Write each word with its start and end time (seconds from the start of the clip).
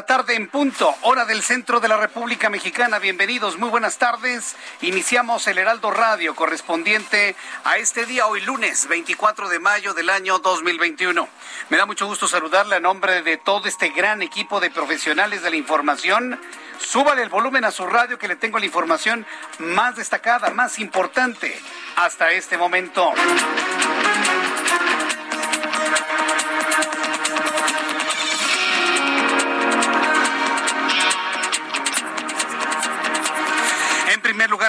La 0.00 0.06
tarde 0.06 0.34
en 0.34 0.48
punto, 0.48 0.94
hora 1.02 1.26
del 1.26 1.42
centro 1.42 1.78
de 1.78 1.86
la 1.86 1.98
República 1.98 2.48
Mexicana. 2.48 2.98
Bienvenidos, 2.98 3.58
muy 3.58 3.68
buenas 3.68 3.98
tardes. 3.98 4.56
Iniciamos 4.80 5.46
el 5.46 5.58
Heraldo 5.58 5.90
Radio 5.90 6.34
correspondiente 6.34 7.36
a 7.64 7.76
este 7.76 8.06
día, 8.06 8.26
hoy 8.26 8.40
lunes 8.40 8.88
24 8.88 9.50
de 9.50 9.58
mayo 9.58 9.92
del 9.92 10.08
año 10.08 10.38
2021. 10.38 11.28
Me 11.68 11.76
da 11.76 11.84
mucho 11.84 12.06
gusto 12.06 12.26
saludarle 12.26 12.76
a 12.76 12.80
nombre 12.80 13.20
de 13.20 13.36
todo 13.36 13.68
este 13.68 13.90
gran 13.90 14.22
equipo 14.22 14.58
de 14.58 14.70
profesionales 14.70 15.42
de 15.42 15.50
la 15.50 15.56
información. 15.56 16.40
Súbale 16.78 17.22
el 17.22 17.28
volumen 17.28 17.66
a 17.66 17.70
su 17.70 17.86
radio 17.86 18.18
que 18.18 18.26
le 18.26 18.36
tengo 18.36 18.58
la 18.58 18.64
información 18.64 19.26
más 19.58 19.96
destacada, 19.96 20.48
más 20.48 20.78
importante 20.78 21.60
hasta 21.96 22.32
este 22.32 22.56
momento. 22.56 23.12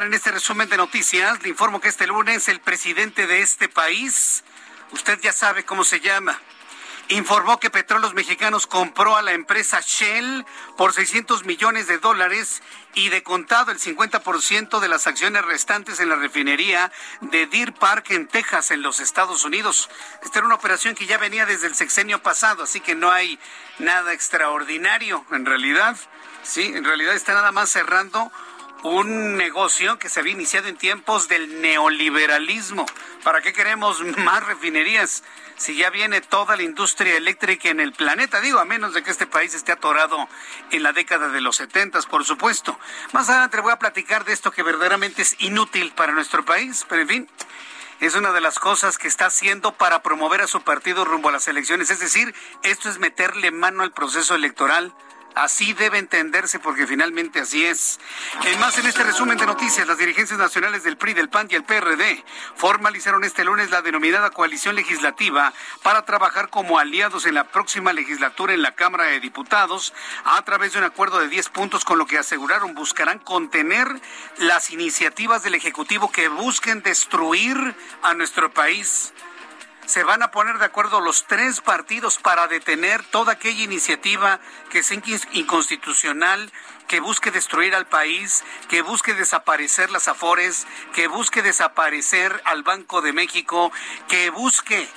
En 0.01 0.15
este 0.15 0.31
resumen 0.31 0.67
de 0.67 0.77
noticias, 0.77 1.43
le 1.43 1.49
informo 1.49 1.79
que 1.79 1.87
este 1.87 2.07
lunes 2.07 2.47
el 2.47 2.59
presidente 2.59 3.27
de 3.27 3.41
este 3.43 3.69
país, 3.69 4.43
usted 4.93 5.19
ya 5.21 5.31
sabe 5.31 5.63
cómo 5.63 5.83
se 5.83 5.99
llama, 5.99 6.41
informó 7.09 7.59
que 7.59 7.69
Petróleos 7.69 8.15
Mexicanos 8.15 8.65
compró 8.65 9.15
a 9.15 9.21
la 9.21 9.33
empresa 9.33 9.79
Shell 9.79 10.43
por 10.75 10.93
600 10.93 11.45
millones 11.45 11.85
de 11.85 11.99
dólares 11.99 12.63
y 12.95 13.09
de 13.09 13.21
contado 13.21 13.71
el 13.71 13.79
50% 13.79 14.79
de 14.79 14.87
las 14.87 15.05
acciones 15.05 15.45
restantes 15.45 15.99
en 15.99 16.09
la 16.09 16.15
refinería 16.15 16.91
de 17.21 17.45
Deer 17.45 17.71
Park 17.71 18.09
en 18.09 18.27
Texas, 18.27 18.71
en 18.71 18.81
los 18.81 19.01
Estados 19.01 19.43
Unidos. 19.43 19.87
Esta 20.23 20.39
era 20.39 20.47
una 20.47 20.55
operación 20.55 20.95
que 20.95 21.05
ya 21.05 21.19
venía 21.19 21.45
desde 21.45 21.67
el 21.67 21.75
sexenio 21.75 22.23
pasado, 22.23 22.63
así 22.63 22.79
que 22.79 22.95
no 22.95 23.11
hay 23.11 23.37
nada 23.77 24.13
extraordinario 24.13 25.23
en 25.31 25.45
realidad. 25.45 25.95
Sí, 26.41 26.63
en 26.73 26.85
realidad 26.85 27.13
está 27.13 27.35
nada 27.35 27.51
más 27.51 27.69
cerrando 27.69 28.31
un 28.83 29.37
negocio 29.37 29.99
que 29.99 30.09
se 30.09 30.19
había 30.19 30.33
iniciado 30.33 30.67
en 30.67 30.77
tiempos 30.77 31.27
del 31.27 31.61
neoliberalismo. 31.61 32.85
¿Para 33.23 33.41
qué 33.41 33.53
queremos 33.53 34.01
más 34.17 34.43
refinerías 34.45 35.23
si 35.57 35.75
ya 35.75 35.89
viene 35.89 36.21
toda 36.21 36.55
la 36.55 36.63
industria 36.63 37.15
eléctrica 37.15 37.69
en 37.69 37.79
el 37.79 37.93
planeta? 37.93 38.41
Digo, 38.41 38.59
a 38.59 38.65
menos 38.65 38.93
de 38.93 39.03
que 39.03 39.11
este 39.11 39.27
país 39.27 39.53
esté 39.53 39.71
atorado 39.71 40.27
en 40.71 40.83
la 40.83 40.93
década 40.93 41.29
de 41.29 41.41
los 41.41 41.57
setentas, 41.57 42.07
por 42.07 42.25
supuesto. 42.25 42.77
Más 43.11 43.29
adelante 43.29 43.61
voy 43.61 43.71
a 43.71 43.79
platicar 43.79 44.25
de 44.25 44.33
esto 44.33 44.51
que 44.51 44.63
verdaderamente 44.63 45.21
es 45.21 45.35
inútil 45.39 45.91
para 45.91 46.13
nuestro 46.13 46.43
país, 46.43 46.85
pero 46.89 47.03
en 47.03 47.07
fin. 47.07 47.29
Es 47.99 48.15
una 48.15 48.31
de 48.31 48.41
las 48.41 48.57
cosas 48.57 48.97
que 48.97 49.07
está 49.07 49.27
haciendo 49.27 49.73
para 49.73 50.01
promover 50.01 50.41
a 50.41 50.47
su 50.47 50.61
partido 50.61 51.05
rumbo 51.05 51.29
a 51.29 51.33
las 51.33 51.47
elecciones. 51.47 51.91
Es 51.91 51.99
decir, 51.99 52.33
esto 52.63 52.89
es 52.89 52.97
meterle 52.97 53.51
mano 53.51 53.83
al 53.83 53.91
proceso 53.91 54.33
electoral 54.33 54.91
Así 55.35 55.73
debe 55.73 55.97
entenderse 55.97 56.59
porque 56.59 56.85
finalmente 56.85 57.39
así 57.39 57.65
es. 57.65 57.99
En 58.45 58.59
más, 58.59 58.77
en 58.77 58.85
este 58.85 59.03
resumen 59.03 59.37
de 59.37 59.45
noticias, 59.45 59.87
las 59.87 59.97
dirigencias 59.97 60.37
nacionales 60.37 60.83
del 60.83 60.97
PRI, 60.97 61.13
del 61.13 61.29
PAN 61.29 61.47
y 61.49 61.55
el 61.55 61.63
PRD 61.63 62.23
formalizaron 62.55 63.23
este 63.23 63.45
lunes 63.45 63.71
la 63.71 63.81
denominada 63.81 64.29
coalición 64.31 64.75
legislativa 64.75 65.53
para 65.83 66.03
trabajar 66.03 66.49
como 66.49 66.79
aliados 66.79 67.25
en 67.25 67.35
la 67.35 67.45
próxima 67.45 67.93
legislatura 67.93 68.53
en 68.53 68.61
la 68.61 68.75
Cámara 68.75 69.05
de 69.05 69.19
Diputados 69.19 69.93
a 70.25 70.41
través 70.43 70.73
de 70.73 70.79
un 70.79 70.85
acuerdo 70.85 71.19
de 71.19 71.29
10 71.29 71.49
puntos 71.49 71.85
con 71.85 71.97
lo 71.97 72.05
que 72.05 72.17
aseguraron 72.17 72.73
buscarán 72.73 73.19
contener 73.19 73.87
las 74.37 74.71
iniciativas 74.71 75.43
del 75.43 75.55
Ejecutivo 75.55 76.11
que 76.11 76.27
busquen 76.27 76.81
destruir 76.81 77.75
a 78.03 78.13
nuestro 78.13 78.51
país 78.51 79.13
se 79.91 80.05
van 80.05 80.23
a 80.23 80.31
poner 80.31 80.57
de 80.57 80.63
acuerdo 80.63 81.01
los 81.01 81.27
tres 81.27 81.59
partidos 81.59 82.17
para 82.17 82.47
detener 82.47 83.03
toda 83.03 83.33
aquella 83.33 83.61
iniciativa 83.61 84.39
que 84.69 84.83
sea 84.83 85.01
inconstitucional, 85.33 86.49
que 86.87 87.01
busque 87.01 87.29
destruir 87.29 87.75
al 87.75 87.85
país, 87.87 88.45
que 88.69 88.83
busque 88.83 89.13
desaparecer 89.13 89.91
las 89.91 90.07
afores, 90.07 90.65
que 90.93 91.07
busque 91.07 91.41
desaparecer 91.41 92.41
al 92.45 92.63
Banco 92.63 93.01
de 93.01 93.11
México, 93.11 93.73
que 94.07 94.29
busque 94.29 94.87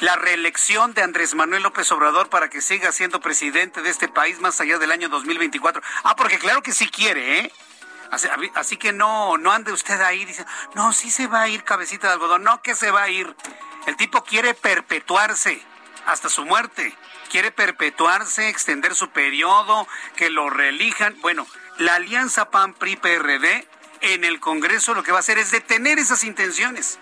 la 0.00 0.16
reelección 0.16 0.92
de 0.92 1.02
Andrés 1.02 1.36
Manuel 1.36 1.62
López 1.62 1.92
Obrador 1.92 2.30
para 2.30 2.50
que 2.50 2.62
siga 2.62 2.90
siendo 2.90 3.20
presidente 3.20 3.80
de 3.80 3.90
este 3.90 4.08
país 4.08 4.40
más 4.40 4.60
allá 4.60 4.78
del 4.78 4.90
año 4.90 5.08
2024. 5.08 5.82
Ah, 6.02 6.16
porque 6.16 6.40
claro 6.40 6.62
que 6.62 6.72
sí 6.72 6.88
quiere, 6.90 7.38
¿eh? 7.38 7.52
Así, 8.10 8.76
que 8.76 8.92
no, 8.92 9.38
no 9.38 9.52
ande 9.52 9.72
usted 9.72 10.00
ahí 10.00 10.24
diciendo, 10.24 10.50
no, 10.74 10.92
sí 10.92 11.10
se 11.10 11.26
va 11.26 11.42
a 11.42 11.48
ir 11.48 11.62
cabecita 11.62 12.08
de 12.08 12.14
algodón, 12.14 12.42
no 12.42 12.60
que 12.62 12.74
se 12.74 12.90
va 12.90 13.02
a 13.02 13.08
ir. 13.08 13.34
El 13.86 13.96
tipo 13.96 14.24
quiere 14.24 14.54
perpetuarse 14.54 15.62
hasta 16.06 16.28
su 16.28 16.44
muerte. 16.44 16.94
Quiere 17.30 17.52
perpetuarse, 17.52 18.48
extender 18.48 18.94
su 18.96 19.10
periodo, 19.10 19.86
que 20.16 20.30
lo 20.30 20.50
reelijan. 20.50 21.16
Bueno, 21.20 21.46
la 21.78 21.94
alianza 21.94 22.50
PAN-PRI-PRD 22.50 23.68
en 24.00 24.24
el 24.24 24.40
Congreso 24.40 24.94
lo 24.94 25.02
que 25.02 25.12
va 25.12 25.18
a 25.18 25.20
hacer 25.20 25.38
es 25.38 25.50
detener 25.50 25.98
esas 25.98 26.24
intenciones. 26.24 26.98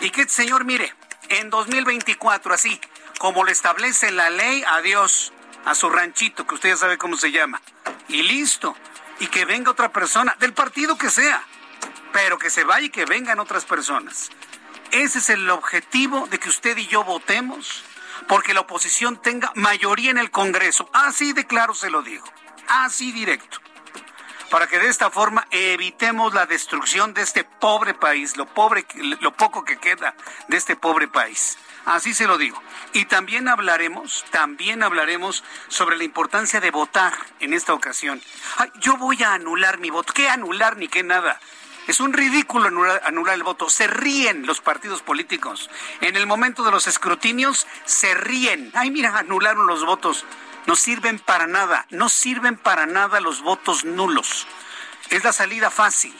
Y 0.00 0.10
que, 0.10 0.28
señor, 0.28 0.64
mire, 0.64 0.92
en 1.28 1.50
2024, 1.50 2.54
así 2.54 2.80
como 3.18 3.44
lo 3.44 3.50
establece 3.50 4.10
la 4.10 4.30
ley, 4.30 4.64
adiós 4.66 5.32
a 5.64 5.74
su 5.74 5.90
ranchito, 5.90 6.46
que 6.46 6.54
usted 6.54 6.70
ya 6.70 6.76
sabe 6.76 6.98
cómo 6.98 7.16
se 7.16 7.30
llama. 7.30 7.60
Y 8.08 8.22
listo. 8.22 8.76
Y 9.20 9.26
que 9.26 9.44
venga 9.44 9.70
otra 9.70 9.92
persona, 9.92 10.36
del 10.38 10.52
partido 10.52 10.96
que 10.96 11.10
sea, 11.10 11.44
pero 12.12 12.38
que 12.38 12.50
se 12.50 12.64
vaya 12.64 12.86
y 12.86 12.90
que 12.90 13.04
vengan 13.04 13.40
otras 13.40 13.64
personas. 13.64 14.30
Ese 14.90 15.18
es 15.18 15.30
el 15.30 15.48
objetivo 15.50 16.26
de 16.28 16.38
que 16.38 16.48
usted 16.48 16.76
y 16.76 16.86
yo 16.86 17.04
votemos, 17.04 17.84
porque 18.26 18.54
la 18.54 18.60
oposición 18.60 19.20
tenga 19.20 19.52
mayoría 19.54 20.10
en 20.10 20.18
el 20.18 20.30
Congreso. 20.30 20.88
Así 20.92 21.32
de 21.32 21.46
claro 21.46 21.74
se 21.74 21.90
lo 21.90 22.02
digo, 22.02 22.26
así 22.68 23.12
directo. 23.12 23.58
Para 24.50 24.66
que 24.66 24.78
de 24.78 24.88
esta 24.88 25.10
forma 25.10 25.46
evitemos 25.50 26.32
la 26.32 26.46
destrucción 26.46 27.12
de 27.12 27.20
este 27.20 27.44
pobre 27.44 27.92
país, 27.92 28.36
lo 28.38 28.46
pobre, 28.46 28.86
lo 29.20 29.32
poco 29.32 29.64
que 29.64 29.78
queda 29.78 30.14
de 30.48 30.56
este 30.56 30.74
pobre 30.74 31.06
país. 31.06 31.58
Así 31.88 32.12
se 32.12 32.26
lo 32.26 32.36
digo. 32.36 32.62
Y 32.92 33.06
también 33.06 33.48
hablaremos, 33.48 34.26
también 34.30 34.82
hablaremos 34.82 35.42
sobre 35.68 35.96
la 35.96 36.04
importancia 36.04 36.60
de 36.60 36.70
votar 36.70 37.14
en 37.40 37.54
esta 37.54 37.72
ocasión. 37.72 38.20
yo 38.78 38.98
voy 38.98 39.22
a 39.22 39.32
anular 39.32 39.78
mi 39.78 39.88
voto. 39.88 40.12
¿Qué 40.12 40.28
anular 40.28 40.76
ni 40.76 40.88
qué 40.88 41.02
nada? 41.02 41.40
Es 41.86 42.00
un 42.00 42.12
ridículo 42.12 42.68
anular, 42.68 43.34
el 43.34 43.42
voto. 43.42 43.70
Se 43.70 43.86
ríen 43.86 44.46
los 44.46 44.60
partidos 44.60 45.00
políticos. 45.00 45.70
En 46.02 46.14
el 46.16 46.26
momento 46.26 46.62
de 46.62 46.72
los 46.72 46.86
escrutinios 46.86 47.66
se 47.86 48.12
ríen. 48.14 48.70
Ay, 48.74 48.90
mira, 48.90 49.16
anularon 49.16 49.66
los 49.66 49.86
votos. 49.86 50.26
No 50.66 50.76
sirven 50.76 51.18
para 51.18 51.46
nada. 51.46 51.86
No 51.88 52.10
sirven 52.10 52.58
para 52.58 52.84
nada 52.84 53.18
los 53.20 53.40
votos 53.40 53.86
nulos. 53.86 54.46
Es 55.08 55.24
la 55.24 55.32
salida 55.32 55.70
fácil. 55.70 56.14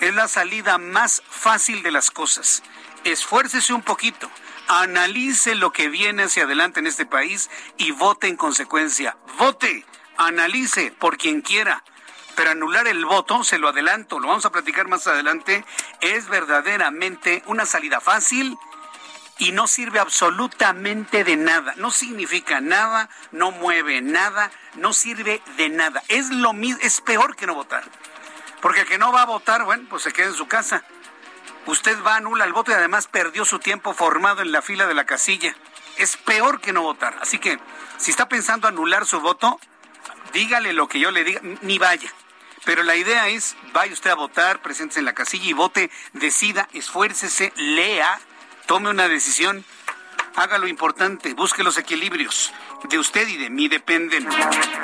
Es 0.00 0.14
la 0.14 0.28
salida 0.28 0.78
más 0.78 1.22
fácil 1.28 1.82
de 1.82 1.90
las 1.90 2.10
cosas. 2.10 2.62
Esfuércese 3.04 3.74
un 3.74 3.82
poquito 3.82 4.30
analice 4.70 5.56
lo 5.56 5.72
que 5.72 5.88
viene 5.88 6.22
hacia 6.22 6.44
adelante 6.44 6.78
en 6.78 6.86
este 6.86 7.04
país 7.04 7.50
y 7.76 7.90
vote 7.90 8.28
en 8.28 8.36
consecuencia. 8.36 9.16
Vote, 9.36 9.84
analice 10.16 10.92
por 10.92 11.18
quien 11.18 11.40
quiera. 11.42 11.82
Pero 12.36 12.50
anular 12.50 12.86
el 12.86 13.04
voto, 13.04 13.42
se 13.42 13.58
lo 13.58 13.68
adelanto, 13.68 14.20
lo 14.20 14.28
vamos 14.28 14.46
a 14.46 14.52
platicar 14.52 14.86
más 14.86 15.08
adelante, 15.08 15.64
es 16.00 16.28
verdaderamente 16.28 17.42
una 17.46 17.66
salida 17.66 18.00
fácil 18.00 18.56
y 19.38 19.50
no 19.50 19.66
sirve 19.66 19.98
absolutamente 19.98 21.24
de 21.24 21.36
nada. 21.36 21.74
No 21.76 21.90
significa 21.90 22.60
nada, 22.60 23.10
no 23.32 23.50
mueve 23.50 24.00
nada, 24.00 24.52
no 24.76 24.92
sirve 24.92 25.42
de 25.56 25.68
nada. 25.68 26.00
Es 26.06 26.30
lo 26.30 26.52
mismo, 26.52 26.78
es 26.82 27.00
peor 27.00 27.34
que 27.34 27.46
no 27.46 27.56
votar. 27.56 27.82
Porque 28.60 28.82
el 28.82 28.86
que 28.86 28.98
no 28.98 29.10
va 29.10 29.22
a 29.22 29.26
votar, 29.26 29.64
bueno, 29.64 29.88
pues 29.90 30.04
se 30.04 30.12
queda 30.12 30.28
en 30.28 30.34
su 30.34 30.46
casa. 30.46 30.84
Usted 31.66 32.02
va 32.02 32.14
a 32.14 32.16
anular 32.16 32.48
el 32.48 32.54
voto 32.54 32.70
y 32.70 32.74
además 32.74 33.06
perdió 33.06 33.44
su 33.44 33.58
tiempo 33.58 33.92
formado 33.92 34.42
en 34.42 34.52
la 34.52 34.62
fila 34.62 34.86
de 34.86 34.94
la 34.94 35.04
casilla. 35.04 35.54
Es 35.98 36.16
peor 36.16 36.60
que 36.60 36.72
no 36.72 36.82
votar. 36.82 37.18
Así 37.20 37.38
que, 37.38 37.58
si 37.98 38.10
está 38.10 38.28
pensando 38.28 38.66
anular 38.66 39.06
su 39.06 39.20
voto, 39.20 39.60
dígale 40.32 40.72
lo 40.72 40.88
que 40.88 41.00
yo 41.00 41.10
le 41.10 41.24
diga, 41.24 41.40
ni 41.62 41.78
vaya. 41.78 42.10
Pero 42.64 42.82
la 42.82 42.96
idea 42.96 43.28
es, 43.28 43.56
vaya 43.72 43.92
usted 43.92 44.10
a 44.10 44.14
votar, 44.14 44.62
preséntese 44.62 45.00
en 45.00 45.06
la 45.06 45.14
casilla 45.14 45.46
y 45.46 45.52
vote, 45.52 45.90
decida, 46.12 46.68
esfuércese, 46.72 47.52
lea, 47.56 48.20
tome 48.66 48.90
una 48.90 49.08
decisión, 49.08 49.64
haga 50.36 50.58
lo 50.58 50.68
importante, 50.68 51.34
busque 51.34 51.62
los 51.62 51.78
equilibrios. 51.78 52.52
De 52.88 52.98
usted 52.98 53.28
y 53.28 53.36
de 53.36 53.50
mí 53.50 53.68
dependen. 53.68 54.26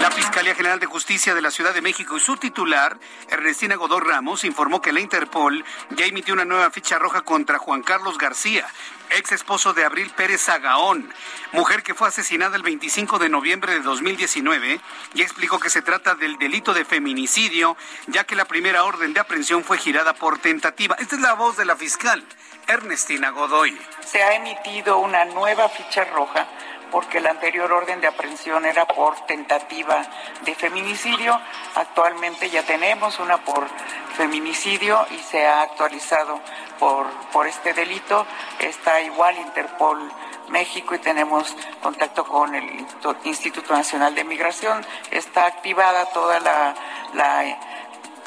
La 0.01 0.11
Fiscalía 0.11 0.55
General 0.55 0.79
de 0.79 0.87
Justicia 0.87 1.35
de 1.35 1.41
la 1.41 1.51
Ciudad 1.51 1.73
de 1.73 1.81
México 1.81 2.17
y 2.17 2.21
su 2.21 2.37
titular, 2.37 2.99
Ernestina 3.29 3.77
Godoy 3.77 4.01
Ramos, 4.01 4.45
informó 4.45 4.83
que 4.83 4.93
la 4.93 5.01
Interpol 5.01 5.65
ya 5.91 6.05
emitió 6.05 6.35
una 6.35 6.45
nueva 6.45 6.71
ficha 6.71 6.99
roja 6.99 7.23
contra 7.23 7.59
Juan 7.59 7.83
Carlos 7.83 8.19
García, 8.19 8.67
ex 9.11 9.33
esposo 9.33 9.73
de 9.73 9.85
Abril 9.85 10.11
Pérez 10.17 10.43
Zagaón, 10.43 11.11
mujer 11.53 11.83
que 11.83 11.95
fue 11.95 12.09
asesinada 12.09 12.57
el 12.57 12.63
25 12.63 13.19
de 13.19 13.29
noviembre 13.29 13.73
de 13.73 13.81
2019, 13.81 14.81
y 15.15 15.23
explicó 15.23 15.59
que 15.59 15.71
se 15.71 15.83
trata 15.83 16.15
del 16.15 16.37
delito 16.39 16.75
de 16.75 16.85
feminicidio, 16.85 17.77
ya 18.09 18.25
que 18.25 18.37
la 18.37 18.45
primera 18.45 18.85
orden 18.85 19.15
de 19.15 19.21
aprehensión 19.21 19.65
fue 19.65 19.79
girada 19.79 20.15
por 20.15 20.39
tentativa. 20.39 20.97
Esta 20.99 21.17
es 21.17 21.23
la 21.23 21.35
voz 21.35 21.57
de 21.57 21.65
la 21.65 21.77
fiscal, 21.77 22.25
Ernestina 22.69 23.31
Godoy. 23.31 23.79
Se 24.05 24.23
ha 24.23 24.35
emitido 24.35 24.99
una 24.99 25.25
nueva 25.25 25.69
ficha 25.69 26.05
roja 26.05 26.47
porque 26.91 27.21
la 27.21 27.31
anterior 27.31 27.73
orden 27.73 28.01
de 28.01 28.07
aprehensión 28.07 28.65
era 28.65 28.87
por 28.87 29.15
tentativa 29.27 30.03
de 30.45 30.55
feminicidio. 30.55 31.41
Actualmente 31.75 32.51
ya 32.51 32.63
tenemos 32.63 33.19
una 33.21 33.39
por 33.39 33.69
feminicidio 34.17 35.07
y 35.11 35.19
se 35.19 35.47
ha 35.47 35.63
actualizado 35.63 36.41
por, 36.79 37.07
por 37.33 37.47
este 37.47 37.73
delito. 37.73 38.27
Está 38.59 39.01
igual 39.01 39.37
Interpol 39.39 40.11
México 40.49 40.95
y 40.95 40.99
tenemos 40.99 41.57
contacto 41.83 42.25
con 42.25 42.55
el 42.55 42.87
Instituto 43.25 43.75
Nacional 43.75 44.15
de 44.15 44.25
Migración. 44.25 44.85
Está 45.11 45.47
activada 45.47 46.07
toda 46.07 46.41
la, 46.41 46.75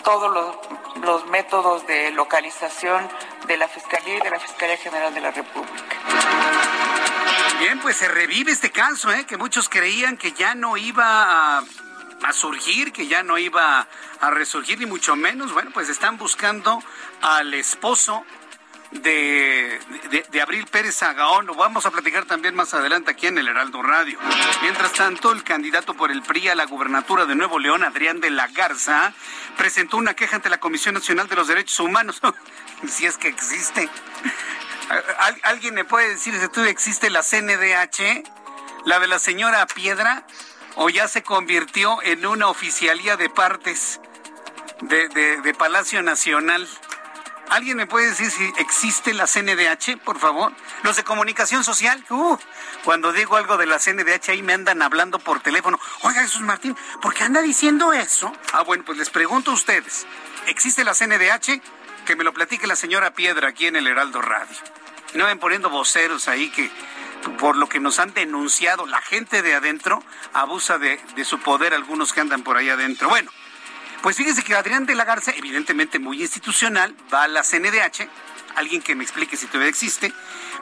todos 0.03 0.57
los 1.01 1.25
métodos 1.27 1.85
de 1.87 2.11
localización 2.11 3.09
de 3.49 3.57
la 3.57 3.67
Fiscalía 3.67 4.17
y 4.17 4.21
de 4.21 4.29
la 4.29 4.39
Fiscalía 4.39 4.77
General 4.77 5.11
de 5.11 5.21
la 5.21 5.31
República. 5.31 5.97
Bien, 7.59 7.79
pues 7.81 7.97
se 7.97 8.07
revive 8.07 8.51
este 8.51 8.69
caso, 8.71 9.11
¿eh? 9.11 9.25
que 9.25 9.37
muchos 9.37 9.67
creían 9.67 10.17
que 10.17 10.31
ya 10.33 10.53
no 10.53 10.77
iba 10.77 11.57
a, 11.57 11.63
a, 12.23 12.33
surgir, 12.33 12.93
que 12.93 13.07
ya 13.07 13.23
no 13.23 13.39
iba 13.39 13.87
a 14.21 14.29
resurgir, 14.29 14.77
ni 14.77 14.85
mucho 14.85 15.15
menos. 15.15 15.51
Bueno, 15.51 15.71
pues 15.73 15.89
están 15.89 16.17
buscando 16.17 16.81
al 17.21 17.53
esposo 17.55 18.23
de, 18.91 19.79
de, 20.31 20.41
Abril 20.41 20.65
Pérez 20.65 21.03
Agaón. 21.03 21.45
Lo 21.45 21.55
vamos 21.55 21.85
a 21.85 21.91
platicar 21.91 22.25
también 22.25 22.55
más 22.55 22.73
adelante 22.73 23.11
aquí 23.11 23.27
en 23.27 23.37
el 23.37 23.47
Heraldo 23.47 23.81
Radio. 23.81 24.17
Mientras 24.61 24.93
tanto, 24.93 25.31
el 25.31 25.43
candidato 25.43 25.93
por 25.93 26.11
el 26.11 26.21
PRI 26.23 26.49
a 26.49 26.55
la 26.55 26.65
gubernatura 26.65 27.25
de 27.25 27.35
Nuevo 27.35 27.59
León, 27.59 27.83
Adrián 27.83 28.19
de 28.19 28.29
la 28.29 28.47
Garza, 28.47 29.13
presentó 29.57 29.97
una 29.97 30.15
queja 30.15 30.37
ante 30.37 30.49
la 30.49 30.59
Comisión 30.59 30.95
Nacional 30.95 31.27
de 31.27 31.35
los 31.35 31.47
Derechos 31.47 31.79
Humanos, 31.79 32.19
si 32.87 33.05
es 33.05 33.17
que 33.17 33.27
existe. 33.27 33.89
¿Alguien 35.43 35.75
me 35.75 35.85
puede 35.85 36.09
decir 36.09 36.33
si 36.39 36.47
todavía 36.47 36.71
existe 36.71 37.11
la 37.11 37.21
CNDH, 37.21 38.23
la 38.85 38.99
de 38.99 39.07
la 39.07 39.19
señora 39.19 39.67
Piedra, 39.67 40.25
o 40.75 40.89
ya 40.89 41.07
se 41.07 41.21
convirtió 41.21 42.01
en 42.01 42.25
una 42.25 42.47
oficialía 42.47 43.15
de 43.15 43.29
partes 43.29 44.01
de, 44.81 45.09
de 45.09 45.53
Palacio 45.53 46.01
Nacional? 46.01 46.67
¿Alguien 47.49 47.77
me 47.77 47.87
puede 47.87 48.09
decir 48.09 48.29
si 48.29 48.53
existe 48.59 49.11
la 49.13 49.25
CNDH, 49.25 49.97
por 50.03 50.19
favor? 50.19 50.53
Los 50.83 50.97
de 50.97 51.03
comunicación 51.03 51.63
social, 51.63 52.03
uh, 52.09 52.37
cuando 52.83 53.11
digo 53.11 53.37
algo 53.37 53.57
de 53.57 53.65
la 53.65 53.79
CNDH 53.79 54.29
ahí 54.29 54.43
me 54.43 54.53
andan 54.53 54.83
hablando 54.83 55.17
por 55.17 55.39
teléfono. 55.39 55.79
Oiga, 56.03 56.21
Jesús 56.21 56.41
Martín, 56.41 56.77
¿por 57.01 57.15
qué 57.15 57.23
anda 57.23 57.41
diciendo 57.41 57.91
eso? 57.91 58.31
Ah, 58.53 58.61
bueno, 58.61 58.83
pues 58.85 58.99
les 58.99 59.09
pregunto 59.09 59.49
a 59.49 59.55
ustedes, 59.55 60.05
¿existe 60.45 60.83
la 60.83 60.93
CNDH? 60.93 61.59
Que 62.05 62.15
me 62.15 62.23
lo 62.23 62.33
platique 62.33 62.67
la 62.67 62.75
señora 62.75 63.15
Piedra 63.15 63.49
aquí 63.49 63.65
en 63.65 63.75
el 63.75 63.87
Heraldo 63.87 64.21
Radio. 64.21 64.55
Y 65.15 65.17
no 65.17 65.25
ven 65.25 65.39
poniendo 65.39 65.71
voceros 65.71 66.27
ahí 66.27 66.51
que 66.51 66.69
por 67.39 67.57
lo 67.57 67.67
que 67.67 67.79
nos 67.79 67.97
han 67.97 68.13
denunciado 68.13 68.85
la 68.85 69.01
gente 69.01 69.41
de 69.41 69.55
adentro, 69.55 70.03
abusa 70.33 70.77
de, 70.77 71.01
de 71.15 71.25
su 71.25 71.39
poder 71.39 71.73
algunos 71.73 72.13
que 72.13 72.21
andan 72.21 72.43
por 72.43 72.57
ahí 72.57 72.69
adentro. 72.69 73.09
Bueno, 73.09 73.31
pues 74.01 74.15
fíjense 74.15 74.43
que 74.43 74.55
Adrián 74.55 74.85
de 74.85 74.95
la 74.95 75.05
Garza, 75.05 75.31
evidentemente 75.31 75.99
muy 75.99 76.21
institucional, 76.21 76.95
va 77.13 77.23
a 77.23 77.27
la 77.27 77.43
CNDH, 77.43 78.07
alguien 78.55 78.81
que 78.81 78.95
me 78.95 79.03
explique 79.03 79.37
si 79.37 79.47
todavía 79.47 79.69
existe, 79.69 80.13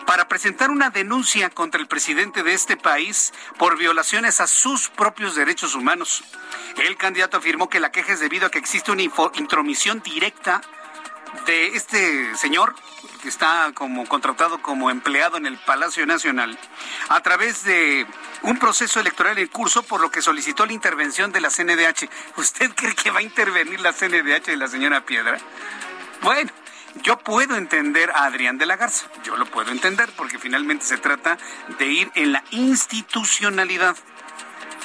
para 0.05 0.27
presentar 0.27 0.71
una 0.71 0.89
denuncia 0.89 1.49
contra 1.49 1.79
el 1.81 1.87
presidente 1.87 2.43
de 2.43 2.53
este 2.53 2.77
país 2.77 3.33
por 3.57 3.77
violaciones 3.77 4.39
a 4.41 4.47
sus 4.47 4.89
propios 4.89 5.35
derechos 5.35 5.75
humanos. 5.75 6.23
El 6.77 6.97
candidato 6.97 7.37
afirmó 7.37 7.69
que 7.69 7.79
la 7.79 7.91
queja 7.91 8.13
es 8.13 8.19
debido 8.19 8.47
a 8.47 8.51
que 8.51 8.59
existe 8.59 8.91
una 8.91 9.03
intromisión 9.03 10.01
directa 10.01 10.61
de 11.45 11.68
este 11.75 12.35
señor 12.35 12.75
que 13.21 13.29
está 13.29 13.71
como 13.74 14.06
contratado 14.07 14.62
como 14.62 14.89
empleado 14.89 15.38
en 15.38 15.45
el 15.45 15.57
Palacio 15.57 16.06
Nacional 16.06 16.57
a 17.09 17.21
través 17.21 17.63
de 17.63 18.06
un 18.44 18.57
proceso 18.57 19.00
electoral 19.00 19.38
en 19.38 19.47
curso 19.47 19.83
por 19.83 20.01
lo 20.01 20.12
que 20.12 20.21
solicitó 20.21 20.65
la 20.65 20.74
intervención 20.74 21.31
de 21.31 21.41
la 21.41 21.50
CNDH. 21.50 22.09
¿Usted 22.38 22.71
cree 22.75 22.95
que 22.95 23.12
va 23.12 23.19
a 23.19 23.24
intervenir 23.24 23.79
la 23.81 23.94
CNDH 23.94 24.45
de 24.45 24.57
la 24.57 24.68
señora 24.68 25.06
Piedra? 25.06 25.38
Bueno, 26.21 26.51
yo 27.03 27.18
puedo 27.18 27.56
entender 27.56 28.12
a 28.12 28.25
Adrián 28.25 28.57
de 28.57 28.65
la 28.65 28.75
Garza, 28.75 29.07
yo 29.23 29.38
lo 29.38 29.45
puedo 29.45 29.71
entender 29.71 30.09
porque 30.15 30.39
finalmente 30.39 30.85
se 30.85 30.97
trata 30.97 31.38
de 31.77 31.85
ir 31.85 32.12
en 32.15 32.31
la 32.31 32.44
institucionalidad. 32.51 33.95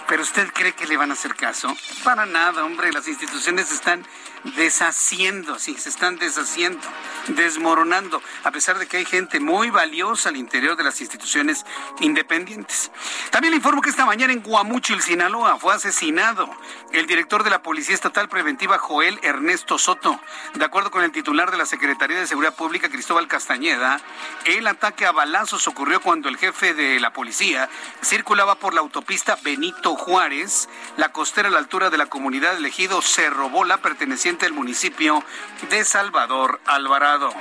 ¿Pero 0.09 0.23
usted 0.23 0.53
cree 0.53 0.73
que 0.73 0.87
le 0.87 0.97
van 0.97 1.11
a 1.11 1.15
hacer 1.15 1.35
caso? 1.35 1.75
Para 2.05 2.27
nada, 2.27 2.65
hombre, 2.65 2.93
las 2.93 3.09
instituciones 3.09 3.73
están 3.73 4.05
deshaciendo, 4.45 5.59
sí, 5.59 5.77
se 5.79 5.89
están 5.89 6.17
deshaciendo, 6.17 6.87
desmoronando, 7.29 8.23
a 8.45 8.51
pesar 8.51 8.79
de 8.79 8.87
que 8.87 8.99
hay 8.99 9.05
gente 9.05 9.41
muy 9.41 9.71
valiosa 9.71 10.29
al 10.29 10.37
interior 10.37 10.77
de 10.77 10.85
las 10.85 11.01
instituciones 11.01 11.65
independientes. 12.01 12.91
También 13.31 13.53
le 13.53 13.57
informo 13.57 13.83
que 13.83 13.91
esta 13.91 14.07
mañana 14.07 14.33
en 14.33 14.43
Guamuchil, 14.43 15.01
Sinaloa, 15.01 15.59
fue 15.59 15.75
asesinado 15.75 16.51
el 16.93 17.07
director 17.07 17.45
de 17.45 17.51
la 17.51 17.63
Policía 17.63 17.95
Estatal 17.95 18.29
Preventiva, 18.29 18.79
Joel 18.79 19.19
Ernesto 19.23 19.79
Soto. 19.79 20.19
De 20.55 20.65
acuerdo 20.65 20.91
con 20.91 21.05
el 21.05 21.13
titular 21.13 21.51
de 21.51 21.57
la 21.57 21.67
Secretaría 21.67 22.19
de 22.19 22.27
Seguridad 22.27 22.55
Pública, 22.55 22.89
Cristóbal 22.89 23.29
Castañeda, 23.29 24.01
el 24.45 24.67
ataque 24.67 25.07
a 25.07 25.13
balazos 25.13 25.69
ocurrió 25.69 26.01
cuando 26.01 26.29
el 26.29 26.37
jefe 26.37 26.75
de 26.75 26.99
la 27.01 27.13
policía 27.13 27.69
circulaba 28.03 28.57
por 28.57 28.75
la 28.75 28.81
autopista 28.81 29.39
Benito 29.43 29.95
Juárez, 29.97 30.69
la 30.97 31.11
costera 31.13 31.49
a 31.49 31.53
la 31.53 31.59
altura 31.59 31.91
de 31.91 31.99
la 31.99 32.07
comunidad 32.07 32.57
elegido 32.57 33.03
Cerro 33.03 33.49
Bola, 33.49 33.79
perteneciente 33.79 34.32
del 34.39 34.53
municipio 34.53 35.23
de 35.71 35.85
Salvador 35.85 36.61
Alvarado. 36.67 37.33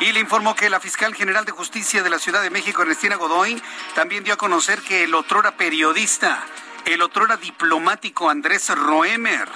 Y 0.00 0.12
le 0.12 0.20
informó 0.20 0.54
que 0.54 0.68
la 0.68 0.80
fiscal 0.80 1.14
general 1.14 1.44
de 1.44 1.52
justicia 1.52 2.02
de 2.02 2.10
la 2.10 2.18
Ciudad 2.18 2.42
de 2.42 2.50
México, 2.50 2.82
Ernestina 2.82 3.16
Godoy, 3.16 3.62
también 3.94 4.24
dio 4.24 4.34
a 4.34 4.36
conocer 4.36 4.80
que 4.82 5.04
el 5.04 5.14
otrora 5.14 5.56
periodista 5.56 6.44
el 6.86 7.02
otrora 7.02 7.36
diplomático 7.36 8.28
Andrés 8.28 8.68
Roemer 8.68 9.48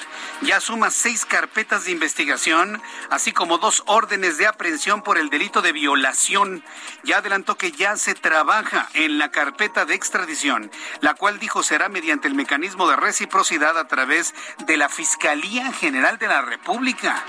ya 0.42 0.60
suma 0.60 0.90
seis 0.90 1.24
carpetas 1.24 1.84
de 1.84 1.90
investigación, 1.90 2.80
así 3.10 3.32
como 3.32 3.58
dos 3.58 3.82
órdenes 3.86 4.38
de 4.38 4.46
aprehensión 4.46 5.02
por 5.02 5.18
el 5.18 5.30
delito 5.30 5.62
de 5.62 5.72
violación. 5.72 6.62
Ya 7.02 7.18
adelantó 7.18 7.56
que 7.56 7.72
ya 7.72 7.96
se 7.96 8.14
trabaja 8.14 8.88
en 8.94 9.18
la 9.18 9.30
carpeta 9.30 9.84
de 9.84 9.94
extradición, 9.94 10.70
la 11.00 11.14
cual 11.14 11.38
dijo 11.38 11.62
será 11.62 11.88
mediante 11.88 12.28
el 12.28 12.34
mecanismo 12.34 12.88
de 12.88 12.96
reciprocidad 12.96 13.76
a 13.78 13.88
través 13.88 14.34
de 14.66 14.76
la 14.76 14.88
Fiscalía 14.88 15.72
General 15.72 16.18
de 16.18 16.28
la 16.28 16.42
República. 16.42 17.24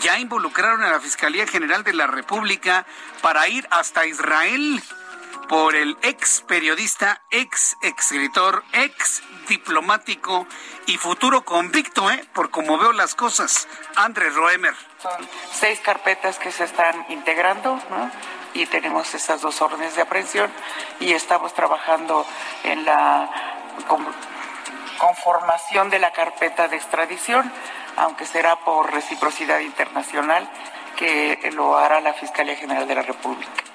Ya 0.00 0.18
involucraron 0.18 0.82
a 0.82 0.90
la 0.90 1.00
Fiscalía 1.00 1.46
General 1.46 1.84
de 1.84 1.92
la 1.92 2.06
República 2.06 2.86
para 3.20 3.48
ir 3.48 3.66
hasta 3.70 4.06
Israel 4.06 4.82
por 5.48 5.74
el 5.74 5.96
ex 6.02 6.42
periodista, 6.46 7.22
ex 7.30 7.76
escritor, 7.82 8.64
ex 8.72 9.22
diplomático 9.46 10.46
y 10.86 10.96
futuro 10.96 11.44
convicto, 11.44 12.10
¿eh? 12.10 12.24
por 12.32 12.50
como 12.50 12.78
veo 12.78 12.92
las 12.92 13.14
cosas, 13.14 13.68
Andrés 13.96 14.34
Roemer. 14.34 14.74
son 15.02 15.28
seis 15.52 15.80
carpetas 15.80 16.38
que 16.38 16.50
se 16.50 16.64
están 16.64 17.06
integrando, 17.08 17.80
Y 18.54 18.66
tenemos 18.66 19.12
estas 19.14 19.40
dos 19.40 19.60
órdenes 19.60 19.96
de 19.96 20.02
aprehensión 20.02 20.48
y 21.00 21.12
estamos 21.12 21.52
trabajando 21.54 22.24
en 22.62 22.84
la 22.84 23.28
conformación 24.98 25.90
de 25.90 25.98
la 25.98 26.12
carpeta 26.12 26.68
de 26.68 26.76
extradición, 26.76 27.50
aunque 27.96 28.26
será 28.26 28.56
por 28.60 28.92
reciprocidad 28.92 29.58
internacional 29.58 30.48
que 30.96 31.50
lo 31.52 31.76
hará 31.76 32.00
la 32.00 32.12
Fiscalía 32.14 32.56
General 32.56 32.86
de 32.86 32.94
la 32.94 33.02
República. 33.02 33.73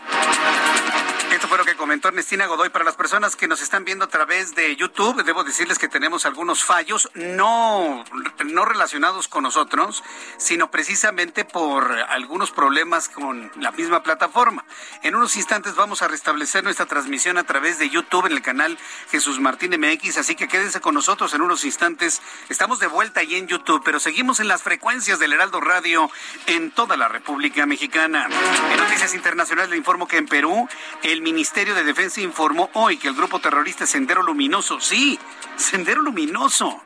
Fue 1.49 1.57
lo 1.57 1.65
que 1.65 1.75
comentó 1.75 2.09
Ernestina 2.09 2.45
Godoy. 2.45 2.69
Para 2.69 2.85
las 2.85 2.95
personas 2.95 3.35
que 3.35 3.47
nos 3.47 3.59
están 3.63 3.83
viendo 3.83 4.05
a 4.05 4.07
través 4.07 4.53
de 4.53 4.75
YouTube, 4.75 5.23
debo 5.23 5.43
decirles 5.43 5.79
que 5.79 5.87
tenemos 5.87 6.27
algunos 6.27 6.63
fallos, 6.63 7.09
no, 7.15 8.05
no 8.45 8.65
relacionados 8.65 9.27
con 9.27 9.41
nosotros, 9.41 10.03
sino 10.37 10.69
precisamente 10.69 11.45
por 11.45 11.91
algunos 11.91 12.51
problemas 12.51 13.09
con 13.09 13.51
la 13.59 13.71
misma 13.71 14.03
plataforma. 14.03 14.63
En 15.01 15.15
unos 15.15 15.35
instantes 15.37 15.73
vamos 15.73 16.03
a 16.03 16.07
restablecer 16.07 16.63
nuestra 16.63 16.85
transmisión 16.85 17.39
a 17.39 17.43
través 17.45 17.79
de 17.79 17.89
YouTube 17.89 18.27
en 18.27 18.33
el 18.33 18.43
canal 18.43 18.77
Jesús 19.09 19.39
Martín 19.39 19.71
MX, 19.71 20.19
así 20.19 20.35
que 20.35 20.47
quédense 20.47 20.81
con 20.81 20.93
nosotros 20.93 21.33
en 21.33 21.41
unos 21.41 21.65
instantes. 21.65 22.21
Estamos 22.49 22.77
de 22.77 22.85
vuelta 22.85 23.21
ahí 23.21 23.33
en 23.33 23.47
YouTube, 23.47 23.81
pero 23.83 23.99
seguimos 23.99 24.39
en 24.39 24.49
las 24.49 24.61
frecuencias 24.61 25.17
del 25.17 25.33
Heraldo 25.33 25.61
Radio 25.61 26.11
en 26.45 26.69
toda 26.69 26.95
la 26.95 27.07
República 27.07 27.65
Mexicana. 27.65 28.29
En 28.71 28.77
noticias 28.77 29.15
internacionales 29.15 29.71
le 29.71 29.77
informo 29.77 30.07
que 30.07 30.17
en 30.17 30.27
Perú 30.27 30.69
el 31.01 31.23
Ministerio 31.23 31.38
de 31.39 31.83
Defensa 31.85 32.19
informó 32.19 32.69
hoy 32.73 32.97
que 32.97 33.07
el 33.07 33.15
grupo 33.15 33.39
terrorista 33.39 33.87
Sendero 33.87 34.21
Luminoso, 34.21 34.81
sí, 34.81 35.17
Sendero 35.55 36.01
Luminoso, 36.01 36.83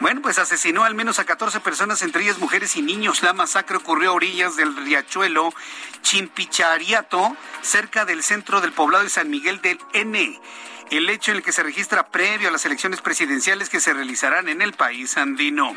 bueno, 0.00 0.22
pues 0.22 0.38
asesinó 0.38 0.84
al 0.84 0.94
menos 0.94 1.18
a 1.18 1.24
14 1.24 1.60
personas, 1.60 2.00
entre 2.00 2.22
ellas 2.22 2.38
mujeres 2.38 2.74
y 2.76 2.82
niños. 2.82 3.22
La 3.22 3.34
masacre 3.34 3.76
ocurrió 3.76 4.10
a 4.10 4.14
orillas 4.14 4.56
del 4.56 4.74
riachuelo 4.76 5.52
Chimpichariato, 6.00 7.36
cerca 7.60 8.06
del 8.06 8.22
centro 8.22 8.62
del 8.62 8.72
poblado 8.72 9.04
de 9.04 9.10
San 9.10 9.28
Miguel 9.28 9.60
del 9.60 9.78
N. 9.92 10.40
El 10.90 11.10
hecho 11.10 11.32
en 11.32 11.38
el 11.38 11.42
que 11.42 11.52
se 11.52 11.62
registra 11.62 12.06
previo 12.08 12.48
a 12.48 12.52
las 12.52 12.64
elecciones 12.64 13.02
presidenciales 13.02 13.68
que 13.68 13.80
se 13.80 13.92
realizarán 13.92 14.48
en 14.48 14.62
el 14.62 14.72
país 14.72 15.18
andino. 15.18 15.74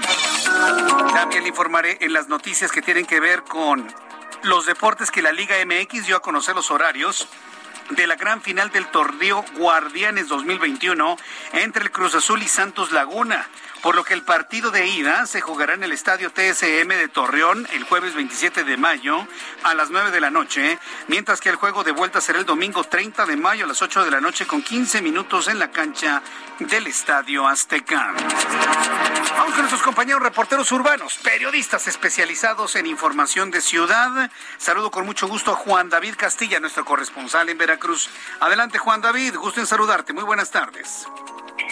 También 1.13 1.43
le 1.43 1.49
informaré 1.49 1.97
en 1.99 2.13
las 2.13 2.29
noticias 2.29 2.71
que 2.71 2.81
tienen 2.81 3.05
que 3.05 3.19
ver 3.19 3.43
con 3.43 3.85
los 4.43 4.65
deportes 4.65 5.11
que 5.11 5.21
la 5.21 5.33
Liga 5.33 5.55
MX 5.65 6.05
dio 6.05 6.15
a 6.15 6.21
conocer 6.21 6.55
los 6.55 6.71
horarios 6.71 7.27
de 7.89 8.07
la 8.07 8.15
gran 8.15 8.41
final 8.41 8.69
del 8.71 8.87
torneo 8.87 9.43
Guardianes 9.55 10.27
2021 10.27 11.17
entre 11.53 11.83
el 11.83 11.91
Cruz 11.91 12.15
Azul 12.15 12.41
y 12.43 12.47
Santos 12.47 12.91
Laguna 12.91 13.47
por 13.81 13.95
lo 13.95 14.03
que 14.03 14.13
el 14.13 14.23
partido 14.23 14.71
de 14.71 14.87
ida 14.87 15.25
se 15.25 15.41
jugará 15.41 15.73
en 15.73 15.83
el 15.83 15.91
estadio 15.91 16.31
TSM 16.31 16.87
de 16.87 17.07
Torreón 17.07 17.67
el 17.73 17.83
jueves 17.83 18.13
27 18.13 18.63
de 18.63 18.77
mayo 18.77 19.25
a 19.63 19.73
las 19.73 19.89
9 19.89 20.11
de 20.11 20.19
la 20.19 20.29
noche, 20.29 20.79
mientras 21.07 21.39
que 21.39 21.49
el 21.49 21.55
juego 21.55 21.83
de 21.83 21.91
vuelta 21.91 22.21
será 22.21 22.39
el 22.39 22.45
domingo 22.45 22.83
30 22.83 23.25
de 23.25 23.37
mayo 23.37 23.65
a 23.65 23.67
las 23.67 23.81
8 23.81 24.03
de 24.03 24.11
la 24.11 24.21
noche 24.21 24.45
con 24.45 24.61
15 24.61 25.01
minutos 25.01 25.47
en 25.47 25.59
la 25.59 25.71
cancha 25.71 26.21
del 26.59 26.87
Estadio 26.87 27.47
Azteca. 27.47 28.13
Vamos 29.37 29.51
con 29.51 29.59
nuestros 29.59 29.81
compañeros 29.81 30.21
reporteros 30.21 30.71
urbanos, 30.71 31.17
periodistas 31.23 31.87
especializados 31.87 32.75
en 32.75 32.85
información 32.85 33.51
de 33.51 33.61
ciudad. 33.61 34.29
Saludo 34.57 34.91
con 34.91 35.05
mucho 35.05 35.27
gusto 35.27 35.51
a 35.51 35.55
Juan 35.55 35.89
David 35.89 36.15
Castilla, 36.17 36.59
nuestro 36.59 36.83
corresponsal 36.83 37.47
en 37.49 37.57
Veracruz. 37.57 38.09
Adelante 38.39 38.77
Juan 38.77 39.01
David, 39.01 39.35
gusto 39.35 39.61
en 39.61 39.67
saludarte. 39.67 40.13
Muy 40.13 40.23
buenas 40.23 40.51
tardes. 40.51 41.07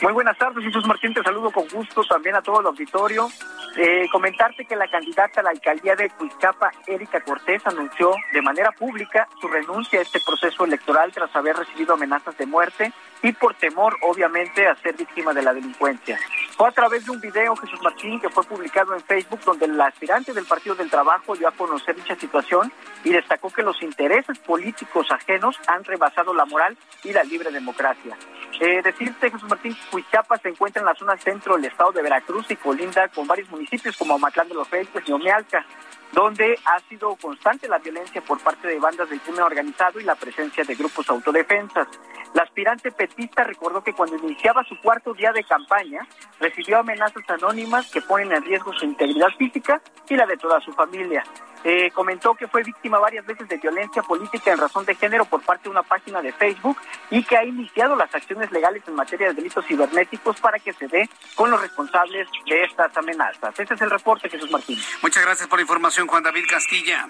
Muy 0.01 0.13
buenas 0.13 0.37
tardes, 0.37 0.63
Jesús 0.63 0.85
Martín, 0.85 1.13
te 1.13 1.23
saludo 1.23 1.51
con 1.51 1.67
gusto 1.67 2.03
también 2.03 2.35
a 2.35 2.41
todo 2.41 2.61
el 2.61 2.67
auditorio. 2.67 3.29
Eh, 3.75 4.07
comentarte 4.11 4.65
que 4.65 4.75
la 4.75 4.87
candidata 4.87 5.41
a 5.41 5.43
la 5.43 5.49
alcaldía 5.49 5.95
de 5.95 6.09
Cuizcapa, 6.09 6.71
Erika 6.85 7.21
Cortés, 7.21 7.65
anunció 7.65 8.13
de 8.33 8.41
manera 8.41 8.71
pública 8.71 9.27
su 9.41 9.47
renuncia 9.47 9.99
a 9.99 10.03
este 10.03 10.19
proceso 10.19 10.65
electoral 10.65 11.11
tras 11.11 11.35
haber 11.35 11.55
recibido 11.55 11.93
amenazas 11.93 12.37
de 12.37 12.45
muerte 12.45 12.93
y 13.21 13.31
por 13.31 13.55
temor, 13.55 13.95
obviamente, 14.01 14.67
a 14.67 14.75
ser 14.75 14.95
víctima 14.95 15.33
de 15.33 15.41
la 15.41 15.53
delincuencia. 15.53 16.19
Fue 16.55 16.67
a 16.67 16.71
través 16.71 17.05
de 17.05 17.11
un 17.11 17.19
video, 17.19 17.55
Jesús 17.55 17.81
Martín, 17.81 18.19
que 18.19 18.29
fue 18.29 18.43
publicado 18.43 18.93
en 18.93 19.01
Facebook, 19.01 19.39
donde 19.45 19.65
el 19.65 19.79
aspirante 19.79 20.33
del 20.33 20.45
Partido 20.45 20.75
del 20.75 20.89
Trabajo 20.89 21.35
dio 21.35 21.47
a 21.47 21.51
conocer 21.51 21.95
dicha 21.95 22.15
situación 22.15 22.71
y 23.03 23.11
destacó 23.11 23.51
que 23.51 23.63
los 23.63 23.81
intereses 23.81 24.37
políticos 24.39 25.07
ajenos 25.11 25.59
han 25.67 25.83
rebasado 25.83 26.33
la 26.33 26.45
moral 26.45 26.77
y 27.03 27.11
la 27.11 27.23
libre 27.23 27.51
democracia. 27.51 28.17
Eh, 28.59 28.81
decirte, 28.83 29.29
Jesús 29.29 29.49
Martín, 29.49 29.75
Cuizcapa 29.91 30.37
se 30.37 30.49
encuentra 30.49 30.81
en 30.81 30.87
la 30.87 30.95
zona 30.95 31.17
centro 31.17 31.55
del 31.55 31.65
estado 31.65 31.91
de 31.91 32.01
Veracruz 32.01 32.49
y 32.49 32.55
colinda 32.55 33.07
con 33.09 33.27
varios 33.27 33.49
municipios 33.49 33.95
como 33.97 34.15
Amatlán 34.15 34.47
de 34.47 34.55
los 34.55 34.69
Reyes 34.69 34.89
y 35.05 35.11
Omealca 35.11 35.65
donde 36.11 36.57
ha 36.65 36.79
sido 36.87 37.15
constante 37.15 37.67
la 37.67 37.79
violencia 37.79 38.21
por 38.21 38.39
parte 38.39 38.67
de 38.67 38.79
bandas 38.79 39.09
del 39.09 39.19
crimen 39.21 39.41
organizado 39.41 39.99
y 39.99 40.03
la 40.03 40.15
presencia 40.15 40.63
de 40.63 40.75
grupos 40.75 41.09
autodefensas. 41.09 41.87
La 42.33 42.43
aspirante 42.43 42.91
petista 42.91 43.43
recordó 43.43 43.83
que 43.83 43.93
cuando 43.93 44.17
iniciaba 44.17 44.63
su 44.63 44.79
cuarto 44.81 45.13
día 45.13 45.31
de 45.31 45.43
campaña, 45.43 46.07
recibió 46.39 46.79
amenazas 46.79 47.23
anónimas 47.29 47.89
que 47.91 48.01
ponen 48.01 48.31
en 48.31 48.43
riesgo 48.43 48.73
su 48.73 48.85
integridad 48.85 49.29
física 49.37 49.81
y 50.09 50.15
la 50.15 50.25
de 50.25 50.37
toda 50.37 50.59
su 50.61 50.71
familia. 50.73 51.23
Eh, 51.63 51.91
comentó 51.91 52.35
que 52.35 52.47
fue 52.47 52.63
víctima 52.63 52.99
varias 52.99 53.25
veces 53.25 53.47
de 53.49 53.57
violencia 53.57 54.03
política 54.03 54.51
en 54.51 54.59
razón 54.59 54.85
de 54.85 54.95
género 54.95 55.25
por 55.25 55.41
parte 55.41 55.63
de 55.63 55.69
una 55.69 55.83
página 55.83 56.21
de 56.21 56.31
Facebook 56.31 56.77
y 57.09 57.23
que 57.23 57.35
ha 57.35 57.43
iniciado 57.43 57.95
las 57.95 58.13
acciones 58.13 58.51
legales 58.51 58.83
en 58.87 58.95
materia 58.95 59.27
de 59.27 59.33
delitos 59.33 59.65
cibernéticos 59.65 60.39
para 60.39 60.59
que 60.59 60.73
se 60.73 60.87
dé 60.87 61.09
con 61.35 61.49
los 61.49 61.59
responsables 61.59 62.27
de 62.45 62.63
estas 62.63 62.95
amenazas. 62.95 63.59
Este 63.59 63.73
es 63.73 63.81
el 63.81 63.89
reporte, 63.89 64.29
Jesús 64.29 64.51
Martín. 64.51 64.79
Muchas 65.01 65.23
gracias 65.23 65.47
por 65.47 65.57
la 65.57 65.63
información, 65.63 66.07
Juan 66.07 66.23
David 66.23 66.45
Castilla. 66.49 67.09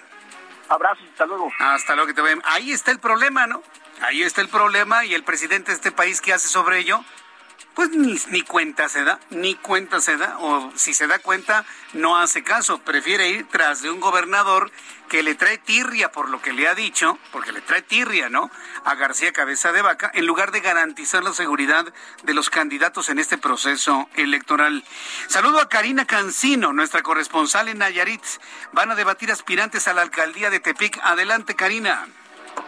Abrazos, 0.69 1.05
hasta 1.11 1.25
luego. 1.25 1.51
Hasta 1.59 1.95
luego 1.95 2.07
que 2.07 2.13
te 2.13 2.21
ven. 2.21 2.41
Ahí 2.45 2.71
está 2.71 2.91
el 2.91 2.99
problema, 2.99 3.47
¿no? 3.47 3.61
Ahí 4.01 4.23
está 4.23 4.41
el 4.41 4.49
problema 4.49 5.05
y 5.05 5.13
el 5.13 5.23
presidente 5.23 5.71
de 5.71 5.75
este 5.75 5.91
país, 5.91 6.21
¿qué 6.21 6.33
hace 6.33 6.47
sobre 6.47 6.79
ello? 6.79 7.03
Pues 7.77 7.91
ni, 7.91 8.19
ni, 8.31 8.41
cuenta 8.41 8.89
se 8.89 9.03
da, 9.03 9.19
ni 9.29 9.53
cuenta 9.53 10.01
se 10.01 10.17
da, 10.17 10.39
o 10.39 10.71
si 10.75 10.95
se 10.95 11.05
da 11.05 11.19
cuenta, 11.19 11.63
no 11.93 12.17
hace 12.17 12.41
caso, 12.41 12.79
prefiere 12.79 13.29
ir 13.29 13.47
tras 13.51 13.83
de 13.83 13.91
un 13.91 13.99
gobernador 13.99 14.71
que 15.09 15.21
le 15.21 15.35
trae 15.35 15.59
tirria 15.59 16.11
por 16.11 16.27
lo 16.29 16.41
que 16.41 16.53
le 16.53 16.67
ha 16.67 16.73
dicho, 16.73 17.19
porque 17.31 17.51
le 17.51 17.61
trae 17.61 17.83
tirria, 17.83 18.29
¿no? 18.29 18.49
A 18.83 18.95
García 18.95 19.31
Cabeza 19.31 19.71
de 19.73 19.83
Vaca, 19.83 20.09
en 20.15 20.25
lugar 20.25 20.51
de 20.51 20.61
garantizar 20.61 21.23
la 21.23 21.33
seguridad 21.33 21.85
de 22.23 22.33
los 22.33 22.49
candidatos 22.49 23.09
en 23.09 23.19
este 23.19 23.37
proceso 23.37 24.09
electoral. 24.15 24.83
Saludo 25.27 25.61
a 25.61 25.69
Karina 25.69 26.05
Cancino, 26.05 26.73
nuestra 26.73 27.03
corresponsal 27.03 27.67
en 27.67 27.77
Nayarit. 27.77 28.23
Van 28.71 28.89
a 28.89 28.95
debatir 28.95 29.31
aspirantes 29.31 29.87
a 29.87 29.93
la 29.93 30.01
alcaldía 30.01 30.49
de 30.49 30.59
Tepic. 30.59 30.99
Adelante, 31.03 31.55
Karina. 31.55 32.07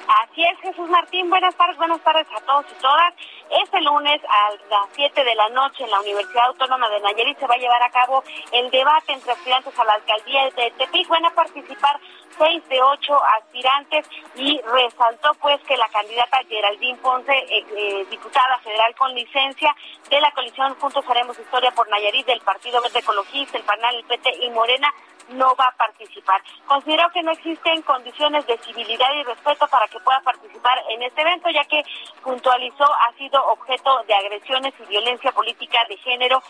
Así 0.10 0.42
es, 0.44 0.60
Jesús 0.62 0.90
Martín. 0.90 1.30
Buenas 1.30 1.54
tardes, 1.56 1.78
buenas 1.78 2.02
tardes 2.02 2.26
a 2.36 2.42
todos 2.42 2.66
y 2.72 2.82
todas. 2.82 3.14
Este 3.62 3.80
lunes 3.82 4.20
a 4.28 4.50
las 4.68 4.90
7 4.94 5.24
de 5.24 5.36
la 5.36 5.50
noche 5.50 5.84
en 5.84 5.92
la 5.92 6.00
Universidad 6.00 6.48
Autónoma 6.48 6.90
de 6.90 7.00
Nayarit 7.00 7.38
se 7.38 7.46
va 7.46 7.54
a 7.54 7.60
llevar 7.60 7.84
a 7.84 7.92
cabo 7.92 8.24
el 8.52 8.72
debate 8.72 9.14
entre 9.14 9.34
aspirantes 9.34 9.78
a 9.78 9.84
la 9.84 9.94
alcaldía 9.94 10.46
de 10.46 10.72
Tepic. 10.72 11.08
Van 11.10 11.26
a 11.26 11.30
participar 11.30 12.00
seis 12.40 12.68
de 12.70 12.82
ocho 12.82 13.22
aspirantes 13.38 14.10
y 14.36 14.60
resaltó 14.62 15.32
pues 15.36 15.62
que 15.62 15.78
la 15.78 15.88
candidata 15.90 16.40
Geraldine 16.48 16.98
Ponce, 16.98 17.32
eh, 17.32 17.66
eh, 17.78 18.06
diputada 18.10 18.58
federal 18.64 18.96
con 18.96 19.14
licencia 19.14 19.76
de 20.10 20.22
la 20.22 20.32
coalición 20.32 20.74
Juntos 20.80 21.06
Haremos 21.08 21.38
Historia 21.38 21.70
por 21.72 21.88
Nayarit 21.88 22.26
del 22.26 22.42
Partido 22.42 22.82
Verde 22.82 23.00
Ecologista, 23.00 23.60
el 23.60 23.64
PANAL, 23.64 23.96
el 23.98 24.06
PT 24.06 24.44
y 24.44 24.50
Morena, 24.50 24.92
no 25.30 25.56
va 25.56 25.66
a 25.66 25.76
participar. 25.76 26.42
Considero 26.66 27.10
que 27.12 27.24
no 27.24 27.32
existen 27.32 27.82
condiciones 27.84 28.46
de 28.48 28.58
civilidad 28.60 29.14
y 29.16 29.24
respeto 29.24 29.68
para 29.68 29.88
que 29.88 29.99
pueda 30.00 30.20
participar 30.22 30.82
en 30.90 31.04
este 31.04 31.22
evento, 31.22 31.50
ya 31.50 31.64
que 31.66 31.84
puntualizó 32.24 32.86
ha 32.86 33.14
sido 33.18 33.44
objeto 33.48 34.04
de 34.08 34.14
agresiones 34.14 34.74
y 34.80 34.86
violencia 34.86 35.32
política 35.32 35.80
de 35.88 35.98
género 35.98 36.42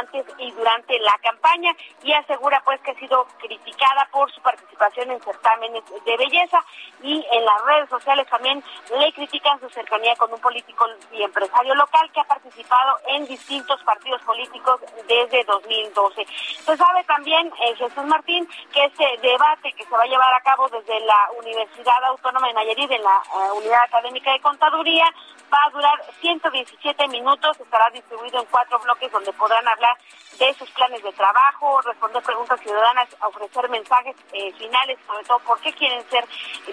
antes 0.00 0.26
y 0.38 0.50
durante 0.52 0.98
la 1.00 1.14
campaña 1.22 1.72
y 2.02 2.12
asegura 2.12 2.62
pues 2.64 2.80
que 2.80 2.92
ha 2.92 2.94
sido 2.94 3.26
criticada 3.38 4.08
por 4.10 4.30
su 4.32 4.40
participación 4.40 5.10
en 5.10 5.20
certámenes 5.20 5.82
de 6.04 6.16
belleza 6.16 6.64
y 7.02 7.24
en 7.32 7.44
las 7.44 7.64
redes 7.64 7.88
sociales 7.88 8.26
también 8.28 8.62
le 8.98 9.12
critican 9.12 9.60
su 9.60 9.68
cercanía 9.70 10.14
con 10.16 10.32
un 10.32 10.40
político 10.40 10.86
y 11.12 11.22
empresario 11.22 11.74
local 11.74 12.10
que 12.12 12.20
ha 12.20 12.24
participado 12.24 12.96
en 13.08 13.26
distintos 13.26 13.82
partidos 13.84 14.20
políticos 14.22 14.80
desde 15.06 15.44
2012. 15.44 16.26
Se 16.64 16.76
sabe 16.76 17.04
también, 17.04 17.46
eh, 17.62 17.74
Jesús 17.76 18.04
Martínez, 18.04 18.48
que 18.72 18.84
este 18.84 19.04
debate 19.22 19.72
que 19.72 19.84
se 19.84 19.90
va 19.90 20.02
a 20.02 20.06
llevar 20.06 20.34
a 20.34 20.40
cabo 20.42 20.68
desde 20.68 21.00
la 21.00 21.30
Universidad 21.38 22.04
Autónoma 22.04 22.48
de 22.48 22.54
Nayarit, 22.54 22.90
en 22.98 23.04
la 23.04 23.22
eh, 23.24 23.52
Unidad 23.56 23.82
Académica 23.84 24.32
de 24.32 24.40
Contaduría, 24.40 25.06
va 25.52 25.58
a 25.66 25.70
durar 25.70 25.98
117 26.20 27.08
minutos, 27.08 27.58
estará 27.58 27.88
distribuido 27.90 28.40
en 28.40 28.46
cuatro 28.46 28.78
bloques 28.80 29.10
donde 29.10 29.32
podrán 29.32 29.66
hablar 29.66 29.96
de 30.38 30.54
sus 30.54 30.70
planes 30.70 31.02
de 31.02 31.12
trabajo, 31.12 31.80
responder 31.82 32.22
preguntas 32.22 32.60
ciudadanas, 32.60 33.08
ofrecer 33.22 33.68
mensajes 33.68 34.14
eh, 34.32 34.52
finales, 34.52 34.98
sobre 35.06 35.24
todo 35.24 35.38
por 35.40 35.60
qué 35.60 35.72
quieren 35.72 36.04
ser 36.10 36.24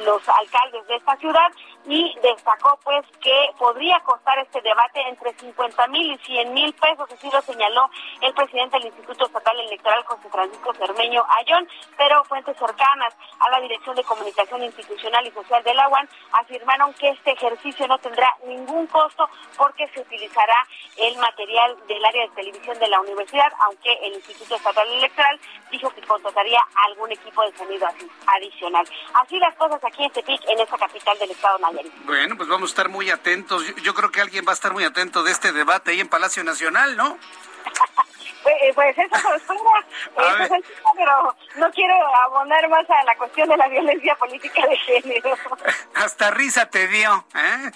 los 0.04 0.22
alcaldes 0.30 0.86
de 0.88 0.96
esta 0.96 1.16
ciudad. 1.18 1.52
Y 1.88 2.16
destacó 2.22 2.80
pues 2.84 3.06
que 3.22 3.50
podría 3.60 4.00
costar 4.02 4.40
este 4.40 4.62
debate 4.62 5.02
entre 5.08 5.34
50 5.34 5.88
mil 5.88 6.12
y 6.12 6.18
100 6.18 6.54
mil 6.54 6.74
pesos, 6.74 7.08
así 7.12 7.30
lo 7.32 7.42
señaló 7.42 7.90
el 8.22 8.34
presidente 8.34 8.78
del 8.78 8.88
Instituto 8.88 9.28
Estatal 9.28 9.60
Electoral, 9.60 10.04
José 10.04 10.30
Francisco 10.30 10.74
Cermeño 10.74 11.24
Ayón, 11.40 11.68
pero 11.96 12.24
fuentes 12.26 12.58
cercanas 12.58 13.16
a 13.40 13.50
la 13.52 13.62
Dirección 13.62 13.96
de 13.96 14.04
Comunicación 14.04 14.64
Institucional 14.64 15.28
y 15.28 15.32
Social 15.32 15.64
de 15.64 15.74
la 15.76 15.88
UAN 15.90 16.10
afirmaron 16.32 16.94
que 16.96 17.10
este 17.10 17.32
ejercicio 17.32 17.88
no 17.88 17.98
tendrá 18.00 18.28
ningún 18.46 18.88
costo 18.88 19.30
porque 19.58 19.88
se 19.90 20.02
utilizará 20.02 20.56
el 20.98 21.18
material 21.18 21.78
del 21.88 22.04
área 22.04 22.24
de 22.24 22.36
televisión 22.36 22.78
de 22.80 22.88
la 22.88 23.00
universidad, 23.02 23.52
aunque 23.60 23.92
el 24.04 24.14
Instituto 24.14 24.56
Estatal 24.56 24.88
Electoral 24.88 25.40
dijo 25.72 25.90
que 25.92 26.02
contrataría 26.02 26.60
algún 26.88 27.12
equipo 27.12 27.42
de 27.44 27.58
sonido 27.58 27.88
adicional. 28.28 28.88
Así 29.14 29.38
las 29.40 29.56
cosas 29.56 29.84
aquí 29.84 30.04
en 30.04 30.12
Tepic, 30.12 30.42
en 30.48 30.60
esta 30.60 30.78
capital 30.78 31.18
del 31.20 31.32
estado 31.32 31.58
Nayarit. 31.60 31.94
Bueno, 32.06 32.38
pues 32.38 32.50
vamos 32.50 32.70
a 32.70 32.72
estar 32.72 32.90
muy 32.90 33.10
atentos. 33.10 33.64
Yo, 33.82 33.94
creo 33.94 34.12
que 34.12 34.22
alguien 34.22 34.46
va 34.48 34.52
a 34.52 34.56
estar 34.56 34.74
muy 34.74 34.84
atento 34.84 35.24
de 35.24 35.32
este 35.32 35.52
debate 35.52 35.92
ahí 35.92 36.00
en 36.00 36.10
Palacio 36.10 36.44
Nacional, 36.44 36.96
¿no? 36.96 37.18
Pues, 38.46 38.56
eh, 38.62 38.72
pues, 38.76 38.96
eso 38.96 39.08
se 39.48 40.56
espera, 40.56 40.60
pero 40.96 41.36
no 41.56 41.72
quiero 41.72 41.96
abonar 42.26 42.70
más 42.70 42.88
a 42.88 43.04
la 43.04 43.16
cuestión 43.16 43.50
de 43.50 43.58
la 43.58 43.68
violencia 43.68 44.16
política 44.18 44.62
de 44.68 44.78
género. 44.78 45.36
Hasta 45.96 46.30
risa 46.30 46.70
te 46.70 46.88
dio, 46.88 47.26
¿eh? 47.34 47.72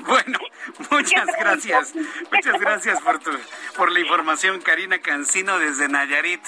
Bueno, 0.00 0.40
muchas 0.90 1.24
gracias. 1.38 1.94
Muchas 2.32 2.60
gracias 2.60 3.00
por, 3.00 3.20
tu, 3.20 3.30
por 3.76 3.92
la 3.92 4.00
información, 4.00 4.60
Karina 4.60 4.98
Cancino 4.98 5.56
desde 5.60 5.86
Nayarit. 5.86 6.42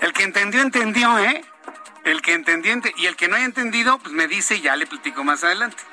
El 0.00 0.12
que 0.12 0.24
entendió, 0.24 0.60
entendió, 0.60 1.16
¿eh? 1.20 1.44
El 2.02 2.20
que 2.20 2.32
entendió, 2.32 2.74
y 2.96 3.06
el 3.06 3.14
que 3.14 3.28
no 3.28 3.36
haya 3.36 3.44
entendido, 3.44 3.98
pues 3.98 4.12
me 4.12 4.26
dice 4.26 4.56
y 4.56 4.60
ya 4.60 4.74
le 4.74 4.88
platico 4.88 5.22
más 5.22 5.44
adelante. 5.44 5.84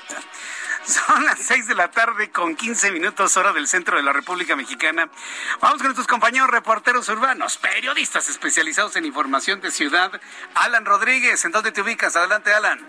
Son 0.85 1.23
las 1.25 1.39
6 1.39 1.67
de 1.67 1.75
la 1.75 1.91
tarde 1.91 2.31
con 2.31 2.55
15 2.55 2.91
minutos 2.91 3.38
hora 3.38 3.53
del 3.53 3.67
centro 3.67 3.97
de 3.97 4.03
la 4.03 4.13
República 4.13 4.55
Mexicana. 4.55 5.09
Vamos 5.59 5.77
con 5.77 5.88
nuestros 5.88 6.07
compañeros 6.07 6.50
reporteros 6.50 7.07
urbanos, 7.09 7.57
periodistas 7.57 8.29
especializados 8.29 8.95
en 8.95 9.05
información 9.05 9.61
de 9.61 9.69
ciudad. 9.69 10.19
Alan 10.55 10.85
Rodríguez, 10.85 11.45
¿en 11.45 11.51
dónde 11.51 11.71
te 11.71 11.81
ubicas? 11.81 12.15
Adelante, 12.15 12.51
Alan. 12.51 12.79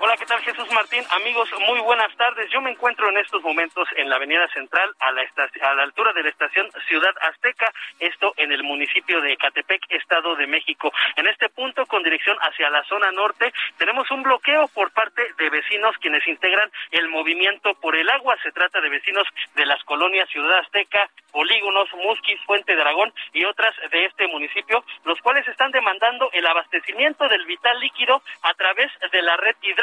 Hola, 0.00 0.16
¿qué 0.16 0.26
tal 0.26 0.40
Jesús 0.40 0.70
Martín? 0.72 1.04
Amigos, 1.10 1.48
muy 1.68 1.78
buenas 1.80 2.14
tardes. 2.16 2.50
Yo 2.50 2.60
me 2.60 2.70
encuentro 2.70 3.08
en 3.10 3.18
estos 3.18 3.42
momentos 3.42 3.86
en 3.96 4.08
la 4.08 4.16
Avenida 4.16 4.46
Central, 4.48 4.90
a 4.98 5.12
la, 5.12 5.22
a 5.22 5.74
la 5.74 5.82
altura 5.82 6.12
de 6.12 6.22
la 6.22 6.30
estación 6.30 6.68
Ciudad 6.88 7.12
Azteca, 7.20 7.70
esto 8.00 8.32
en 8.38 8.50
el 8.52 8.62
municipio 8.62 9.20
de 9.20 9.36
Catepec, 9.36 9.82
Estado 9.90 10.36
de 10.36 10.46
México. 10.46 10.92
En 11.16 11.26
este 11.26 11.48
punto, 11.50 11.84
con 11.86 12.02
dirección 12.02 12.36
hacia 12.40 12.70
la 12.70 12.82
zona 12.84 13.10
norte, 13.12 13.52
tenemos 13.76 14.10
un 14.10 14.22
bloqueo 14.22 14.68
por 14.68 14.90
parte 14.92 15.22
de 15.36 15.50
vecinos 15.50 15.96
quienes 15.98 16.26
integran 16.26 16.70
el 16.90 17.08
movimiento 17.08 17.74
por 17.74 17.94
el 17.94 18.08
agua. 18.10 18.36
Se 18.42 18.52
trata 18.52 18.80
de 18.80 18.88
vecinos 18.88 19.26
de 19.54 19.66
las 19.66 19.82
colonias 19.84 20.28
Ciudad 20.30 20.60
Azteca, 20.60 21.10
Polígonos, 21.30 21.92
Musquis, 21.94 22.40
Fuente 22.46 22.74
de 22.74 22.80
Aragón 22.80 23.12
y 23.32 23.44
otras 23.44 23.74
de 23.90 24.06
este 24.06 24.26
municipio, 24.28 24.84
los 25.04 25.20
cuales 25.20 25.46
están 25.48 25.72
demandando 25.72 26.30
el 26.32 26.46
abastecimiento 26.46 27.28
del 27.28 27.44
vital 27.46 27.78
líquido 27.80 28.22
a 28.42 28.54
través 28.54 28.90
de 29.10 29.22
la 29.22 29.36
red 29.36 29.56
hidráulica 29.62 29.73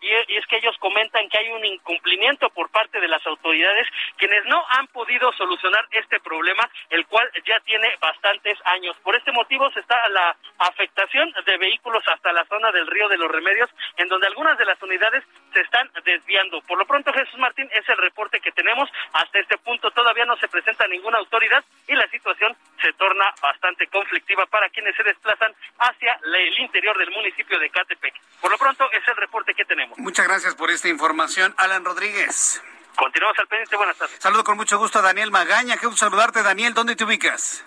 y, 0.00 0.36
es 0.36 0.46
que 0.46 0.56
ellos 0.56 0.76
comentan 0.78 1.28
que 1.28 1.38
hay 1.38 1.50
un 1.50 1.64
incumplimiento 1.64 2.48
por 2.50 2.70
parte 2.70 3.00
de 3.00 3.08
las 3.08 3.24
autoridades 3.26 3.86
quienes 4.16 4.44
no 4.46 4.64
han 4.70 4.86
podido 4.88 5.32
solucionar 5.32 5.86
este 5.90 6.20
problema, 6.20 6.68
el 6.90 7.06
cual 7.06 7.30
ya 7.44 7.60
tiene 7.60 7.88
bastantes 8.00 8.58
años. 8.64 8.96
Por 9.02 9.16
este 9.16 9.32
motivo 9.32 9.70
se 9.70 9.80
está 9.80 10.08
la 10.08 10.36
afectación 10.58 11.32
de 11.44 11.56
vehículos 11.58 12.02
hasta 12.06 12.32
la 12.32 12.44
zona 12.46 12.70
del 12.72 12.86
río 12.86 13.08
de 13.08 13.18
los 13.18 13.30
Remedios, 13.30 13.70
en 13.96 14.08
donde 14.08 14.26
algunas 14.26 14.58
de 14.58 14.64
las 14.64 14.80
unidades 14.82 15.24
se 15.52 15.60
están 15.60 15.90
desviando. 16.04 16.60
Por 16.62 16.78
lo 16.78 16.86
pronto, 16.86 17.12
Jesús 17.12 17.38
Martín, 17.38 17.68
es 17.72 17.88
el 17.88 17.98
reporte 17.98 18.40
que 18.40 18.52
tenemos. 18.52 18.88
Hasta 19.12 19.38
este 19.38 19.58
punto 19.58 19.90
todavía 19.90 20.24
no 20.24 20.36
se 20.36 20.48
presenta 20.48 20.86
ninguna 20.86 21.18
autoridad 21.18 21.64
y 21.88 21.94
la 21.94 22.08
situación 22.08 22.56
se 22.80 22.92
torna 22.94 23.32
bastante 23.42 23.86
conflictiva 23.88 24.46
para 24.46 24.68
quienes 24.70 24.96
se 24.96 25.02
desplazan 25.02 25.54
hacia 25.78 26.18
el 26.24 26.58
interior 26.58 26.96
del 26.98 27.10
municipio 27.10 27.58
de 27.58 27.70
Catepec. 27.70 28.14
Por 28.40 28.50
lo 28.50 28.58
pronto, 28.58 28.90
es 28.92 29.06
el 29.10 29.16
reporte 29.16 29.54
que 29.54 29.64
tenemos. 29.64 29.98
Muchas 29.98 30.26
gracias 30.26 30.54
por 30.54 30.70
esta 30.70 30.88
información, 30.88 31.54
Alan 31.56 31.84
Rodríguez. 31.84 32.62
Continuamos 32.96 33.38
al 33.38 33.46
pendiente, 33.46 33.76
buenas 33.76 33.96
tardes. 33.96 34.16
Saludo 34.18 34.44
con 34.44 34.56
mucho 34.56 34.78
gusto 34.78 34.98
a 34.98 35.02
Daniel 35.02 35.30
Magaña. 35.30 35.76
Qué 35.76 35.86
gusto 35.86 36.04
saludarte, 36.04 36.42
Daniel. 36.42 36.74
¿Dónde 36.74 36.96
te 36.96 37.04
ubicas? 37.04 37.64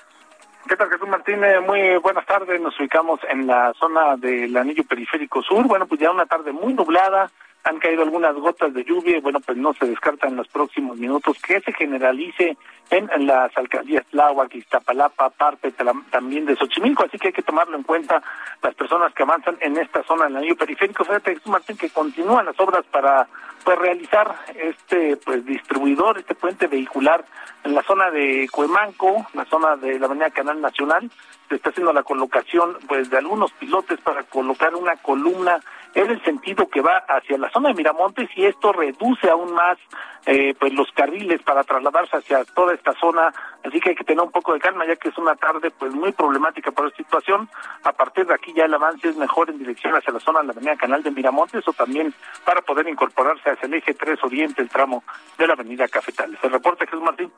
¿Qué 0.67 0.77
tal, 0.77 0.89
Jesús 0.89 1.07
Martínez? 1.07 1.61
Muy 1.61 1.97
buenas 1.97 2.25
tardes. 2.25 2.61
Nos 2.61 2.79
ubicamos 2.79 3.19
en 3.29 3.47
la 3.47 3.73
zona 3.73 4.15
del 4.15 4.55
anillo 4.55 4.83
periférico 4.85 5.41
sur. 5.41 5.65
Bueno, 5.65 5.87
pues 5.87 5.99
ya 5.99 6.11
una 6.11 6.25
tarde 6.25 6.51
muy 6.51 6.73
nublada, 6.73 7.31
han 7.63 7.79
caído 7.79 8.03
algunas 8.03 8.35
gotas 8.35 8.73
de 8.73 8.83
lluvia 8.83 9.19
bueno, 9.21 9.39
pues 9.39 9.57
no 9.57 9.73
se 9.73 9.85
descarta 9.85 10.27
en 10.27 10.35
los 10.35 10.47
próximos 10.47 10.97
minutos 10.97 11.37
que 11.39 11.61
se 11.61 11.73
generalice 11.73 12.57
en, 12.89 13.09
las 13.25 13.55
alcaldías 13.57 14.05
Tláhuac, 14.11 14.53
Iztapalapa, 14.53 15.29
parte 15.31 15.73
también 16.11 16.45
de 16.45 16.55
Xochimilco, 16.55 17.05
así 17.05 17.17
que 17.17 17.27
hay 17.29 17.33
que 17.33 17.41
tomarlo 17.41 17.75
en 17.75 17.83
cuenta 17.83 18.21
las 18.61 18.75
personas 18.75 19.13
que 19.13 19.23
avanzan 19.23 19.57
en 19.61 19.77
esta 19.77 20.03
zona 20.03 20.25
del 20.25 20.37
anillo 20.37 20.55
periférico. 20.55 21.03
Fíjate, 21.03 21.37
Martín, 21.45 21.77
que 21.77 21.89
continúan 21.89 22.45
las 22.45 22.59
obras 22.59 22.85
para 22.91 23.27
pues 23.63 23.79
realizar 23.79 24.35
este 24.55 25.17
pues 25.17 25.45
distribuidor, 25.45 26.19
este 26.19 26.35
puente 26.35 26.67
vehicular 26.67 27.25
en 27.63 27.73
la 27.73 27.81
zona 27.83 28.11
de 28.11 28.47
Cuemanco, 28.51 29.25
la 29.33 29.45
zona 29.45 29.75
de 29.77 29.97
la 29.97 30.05
avenida 30.05 30.29
Canal 30.29 30.61
Nacional, 30.61 31.09
se 31.49 31.55
está 31.55 31.69
haciendo 31.69 31.93
la 31.93 32.03
colocación 32.03 32.77
pues 32.87 33.09
de 33.09 33.17
algunos 33.17 33.51
pilotes 33.53 33.99
para 34.01 34.23
colocar 34.23 34.75
una 34.75 34.97
columna 34.97 35.59
en 35.93 36.09
el 36.09 36.23
sentido 36.23 36.67
que 36.69 36.81
va 36.81 37.03
hacia 37.07 37.37
la 37.37 37.49
zona 37.51 37.69
de 37.69 37.75
Miramontes 37.75 38.29
y 38.35 38.45
esto 38.45 38.73
reduce 38.73 39.29
aún 39.29 39.53
más 39.53 39.77
eh, 40.25 40.55
pues 40.59 40.73
los 40.73 40.91
carriles 40.93 41.41
para 41.43 41.63
trasladarse 41.63 42.17
hacia 42.17 42.43
toda 42.45 42.73
esta 42.73 42.93
zona, 42.93 43.33
así 43.63 43.79
que 43.79 43.89
hay 43.89 43.95
que 43.95 44.03
tener 44.03 44.23
un 44.23 44.31
poco 44.31 44.53
de 44.53 44.59
calma 44.59 44.85
ya 44.85 44.95
que 44.95 45.09
es 45.09 45.17
una 45.17 45.35
tarde 45.35 45.69
pues 45.71 45.93
muy 45.93 46.11
problemática 46.11 46.71
por 46.71 46.87
esta 46.87 46.97
situación. 46.97 47.49
A 47.83 47.91
partir 47.91 48.25
de 48.25 48.33
aquí 48.33 48.53
ya 48.53 48.65
el 48.65 48.73
avance 48.73 49.09
es 49.09 49.17
mejor 49.17 49.49
en 49.49 49.59
dirección 49.59 49.95
hacia 49.95 50.13
la 50.13 50.19
zona 50.19 50.39
de 50.39 50.47
la 50.47 50.53
avenida 50.53 50.75
Canal 50.77 51.03
de 51.03 51.11
Miramontes 51.11 51.67
o 51.67 51.73
también 51.73 52.13
para 52.45 52.61
poder 52.61 52.87
incorporarse 52.87 53.49
hacia 53.49 53.65
el 53.65 53.73
eje 53.75 53.93
3 53.93 54.23
Oriente, 54.23 54.61
el 54.61 54.69
tramo 54.69 55.03
de 55.37 55.47
la 55.47 55.53
avenida 55.53 55.87
Cafetales. 55.87 56.39
El 56.41 56.51
reporte 56.51 56.85
Jesús 56.85 57.03
Martín. 57.03 57.31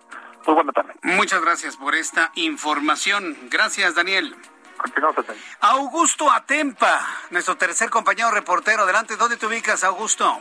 Muy 0.45 0.55
buena 0.55 0.71
tarde. 0.71 0.93
Muchas 1.01 1.41
gracias 1.41 1.75
por 1.75 1.95
esta 1.95 2.31
información. 2.35 3.35
Gracias, 3.49 3.95
Daniel. 3.95 4.35
Continuamos 4.77 5.25
Augusto 5.61 6.31
Atempa, 6.31 6.99
nuestro 7.29 7.55
tercer 7.57 7.89
compañero 7.89 8.31
reportero. 8.31 8.83
Adelante, 8.83 9.15
¿dónde 9.15 9.38
te 9.38 9.45
ubicas, 9.45 9.83
Augusto? 9.83 10.39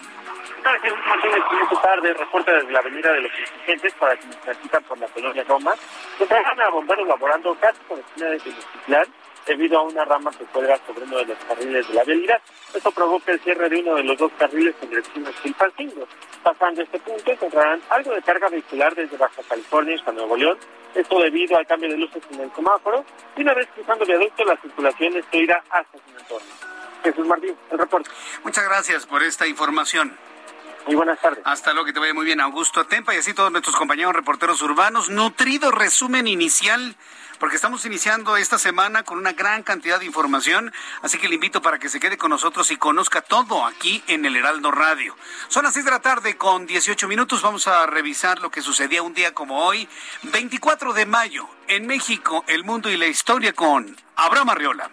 Jesús 0.80 0.98
Martínez, 1.06 1.42
esta 1.62 1.82
tarde 1.82 2.14
reporta 2.14 2.52
desde 2.52 2.72
la 2.72 2.78
avenida 2.78 3.12
de 3.12 3.20
los 3.20 3.32
insurgentes 3.38 3.92
para 3.94 4.16
quienes 4.16 4.40
transitan 4.40 4.82
por 4.84 4.98
la 4.98 5.06
colonia 5.08 5.44
Roma. 5.44 5.74
Se 6.18 6.26
trabajan 6.26 6.60
a 6.60 6.68
bomberos 6.70 7.06
laborando 7.06 7.54
casi 7.60 7.78
con 7.86 8.00
de 8.16 8.40
ciclar 8.40 9.06
debido 9.46 9.78
a 9.78 9.82
una 9.82 10.04
rama 10.04 10.30
que 10.32 10.44
cuelga 10.46 10.78
sobre 10.86 11.04
uno 11.04 11.18
de 11.18 11.26
los 11.26 11.38
carriles 11.38 11.88
de 11.88 11.94
la 11.94 12.04
vialidad. 12.04 12.40
Esto 12.74 12.90
provoca 12.90 13.32
el 13.32 13.40
cierre 13.40 13.68
de 13.68 13.80
uno 13.80 13.94
de 13.96 14.04
los 14.04 14.18
dos 14.18 14.32
carriles 14.38 14.74
en 14.82 14.90
dirección 14.90 15.26
Chilpancingo. 15.42 16.08
Pasando 16.42 16.82
este 16.82 16.98
punto 17.00 17.30
encontrarán 17.30 17.80
algo 17.90 18.12
de 18.12 18.22
carga 18.22 18.48
vehicular 18.48 18.94
desde 18.94 19.16
Baja 19.16 19.42
California 19.48 19.96
hasta 19.96 20.12
Nuevo 20.12 20.36
León. 20.36 20.58
Esto 20.94 21.20
debido 21.20 21.56
al 21.56 21.66
cambio 21.66 21.90
de 21.90 21.96
luces 21.96 22.22
en 22.30 22.40
el 22.40 22.52
semáforo. 22.54 23.04
Y 23.36 23.42
una 23.42 23.54
vez 23.54 23.68
cruzando 23.74 24.04
el 24.04 24.10
viaducto, 24.10 24.44
la 24.44 24.56
circulación 24.60 25.14
irá 25.32 25.62
hasta 25.70 25.98
su 25.98 26.18
entorno. 26.18 26.48
Jesús 27.02 27.26
Martín, 27.26 27.54
el 27.70 27.78
reporte. 27.78 28.10
Muchas 28.44 28.64
gracias 28.64 29.06
por 29.06 29.22
esta 29.22 29.46
información. 29.46 30.16
Muy 30.86 30.96
buenas 30.96 31.20
tardes. 31.20 31.40
Hasta 31.44 31.72
luego, 31.72 31.86
que 31.86 31.92
te 31.92 32.00
vaya 32.00 32.12
muy 32.12 32.26
bien, 32.26 32.40
Augusto 32.40 32.80
Atempa, 32.80 33.14
y 33.14 33.18
así 33.18 33.32
todos 33.32 33.50
nuestros 33.50 33.74
compañeros 33.76 34.14
reporteros 34.14 34.60
urbanos. 34.62 35.08
Nutrido 35.08 35.70
resumen 35.70 36.26
inicial, 36.26 36.96
porque 37.38 37.56
estamos 37.56 37.84
iniciando 37.84 38.36
esta 38.36 38.58
semana 38.58 39.02
con 39.02 39.18
una 39.18 39.32
gran 39.32 39.62
cantidad 39.62 39.98
de 39.98 40.06
información, 40.06 40.72
así 41.02 41.18
que 41.18 41.28
le 41.28 41.34
invito 41.34 41.62
para 41.62 41.78
que 41.78 41.88
se 41.88 42.00
quede 42.00 42.16
con 42.16 42.30
nosotros 42.30 42.70
y 42.70 42.76
conozca 42.76 43.22
todo 43.22 43.66
aquí 43.66 44.02
en 44.06 44.24
el 44.24 44.36
Heraldo 44.36 44.70
Radio. 44.70 45.16
Son 45.48 45.64
las 45.64 45.74
6 45.74 45.84
de 45.84 45.90
la 45.90 46.00
tarde 46.00 46.36
con 46.36 46.66
18 46.66 47.08
minutos, 47.08 47.42
vamos 47.42 47.66
a 47.66 47.86
revisar 47.86 48.40
lo 48.40 48.50
que 48.50 48.62
sucedía 48.62 49.02
un 49.02 49.14
día 49.14 49.34
como 49.34 49.64
hoy, 49.64 49.88
24 50.24 50.92
de 50.92 51.06
mayo, 51.06 51.48
en 51.68 51.86
México, 51.86 52.44
el 52.46 52.64
mundo 52.64 52.90
y 52.90 52.96
la 52.96 53.06
historia 53.06 53.52
con 53.52 53.96
Abraham 54.16 54.50
Arriola. 54.50 54.90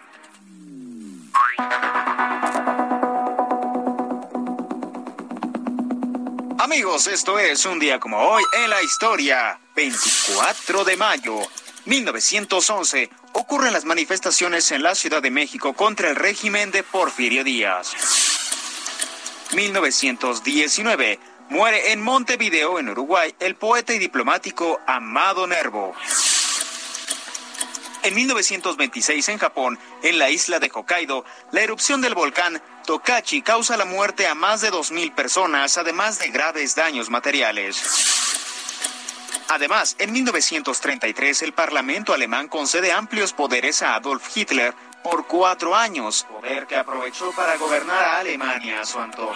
Amigos, 6.58 7.06
esto 7.08 7.38
es 7.38 7.66
un 7.66 7.78
día 7.78 7.98
como 7.98 8.18
hoy 8.18 8.42
en 8.52 8.70
la 8.70 8.82
historia. 8.82 9.58
24 9.74 10.84
de 10.84 10.96
mayo 10.96 11.40
1911 11.84 13.10
ocurren 13.32 13.72
las 13.72 13.84
manifestaciones 13.84 14.70
en 14.70 14.82
la 14.84 14.94
Ciudad 14.94 15.20
de 15.20 15.30
México 15.30 15.72
contra 15.72 16.10
el 16.10 16.16
régimen 16.16 16.70
de 16.70 16.84
Porfirio 16.84 17.42
Díaz. 17.42 17.92
1919 19.54 21.18
muere 21.48 21.92
en 21.92 22.00
Montevideo, 22.00 22.78
en 22.78 22.88
Uruguay, 22.88 23.34
el 23.40 23.56
poeta 23.56 23.92
y 23.92 23.98
diplomático 23.98 24.80
Amado 24.86 25.46
Nervo. 25.46 25.94
En 28.04 28.14
1926 28.14 29.28
en 29.28 29.38
Japón, 29.38 29.78
en 30.02 30.18
la 30.18 30.30
isla 30.30 30.60
de 30.60 30.70
Hokkaido, 30.72 31.24
la 31.50 31.62
erupción 31.62 32.00
del 32.00 32.14
volcán 32.14 32.62
Tokachi 32.86 33.42
causa 33.42 33.76
la 33.76 33.84
muerte 33.84 34.26
a 34.26 34.34
más 34.34 34.60
de 34.60 34.72
2.000 34.72 35.14
personas, 35.14 35.78
además 35.78 36.18
de 36.18 36.28
graves 36.28 36.74
daños 36.74 37.10
materiales. 37.10 38.11
Además, 39.54 39.96
en 39.98 40.12
1933 40.12 41.42
el 41.42 41.52
Parlamento 41.52 42.14
alemán 42.14 42.48
concede 42.48 42.90
amplios 42.90 43.34
poderes 43.34 43.82
a 43.82 43.96
Adolf 43.96 44.34
Hitler 44.34 44.72
por 45.02 45.26
cuatro 45.26 45.76
años, 45.76 46.24
poder 46.26 46.66
que 46.66 46.74
aprovechó 46.74 47.32
para 47.32 47.58
gobernar 47.58 48.02
a 48.02 48.18
Alemania 48.20 48.80
a 48.80 48.86
su 48.86 48.98
antojo. 48.98 49.34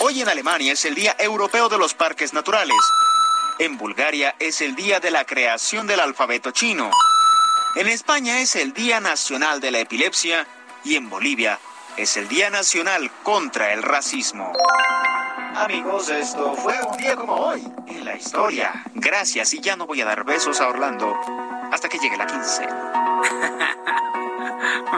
Hoy 0.00 0.20
en 0.20 0.28
Alemania 0.28 0.74
es 0.74 0.84
el 0.84 0.94
Día 0.94 1.16
Europeo 1.18 1.70
de 1.70 1.78
los 1.78 1.94
Parques 1.94 2.34
Naturales. 2.34 2.76
En 3.58 3.78
Bulgaria 3.78 4.36
es 4.38 4.60
el 4.60 4.74
Día 4.74 5.00
de 5.00 5.10
la 5.10 5.24
Creación 5.24 5.86
del 5.86 6.00
Alfabeto 6.00 6.50
Chino. 6.50 6.90
En 7.76 7.88
España 7.88 8.40
es 8.40 8.56
el 8.56 8.74
Día 8.74 9.00
Nacional 9.00 9.58
de 9.62 9.70
la 9.70 9.78
Epilepsia 9.78 10.46
y 10.84 10.96
en 10.96 11.08
Bolivia 11.08 11.58
es 11.98 12.16
el 12.16 12.28
Día 12.28 12.48
Nacional 12.48 13.10
contra 13.24 13.72
el 13.72 13.82
Racismo. 13.82 14.52
Amigos, 15.56 16.08
esto 16.08 16.54
fue 16.54 16.80
un 16.80 16.96
día 16.96 17.16
como 17.16 17.34
hoy 17.34 17.60
en 17.88 18.04
la 18.04 18.14
historia. 18.14 18.84
Gracias 18.94 19.52
y 19.54 19.60
ya 19.60 19.74
no 19.74 19.84
voy 19.84 20.00
a 20.00 20.04
dar 20.04 20.24
besos 20.24 20.60
a 20.60 20.68
Orlando 20.68 21.18
hasta 21.72 21.88
que 21.88 21.98
llegue 21.98 22.16
la 22.16 22.26
quincena. 22.26 23.22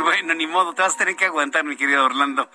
Bueno, 0.03 0.35
ni 0.35 0.47
modo, 0.47 0.73
te 0.73 0.83
vas 0.83 0.95
a 0.95 0.97
tener 0.97 1.17
que 1.17 1.27
aguantar, 1.27 1.65
mi 1.65 1.77
querido 1.77 2.05
Orlando. 2.05 2.51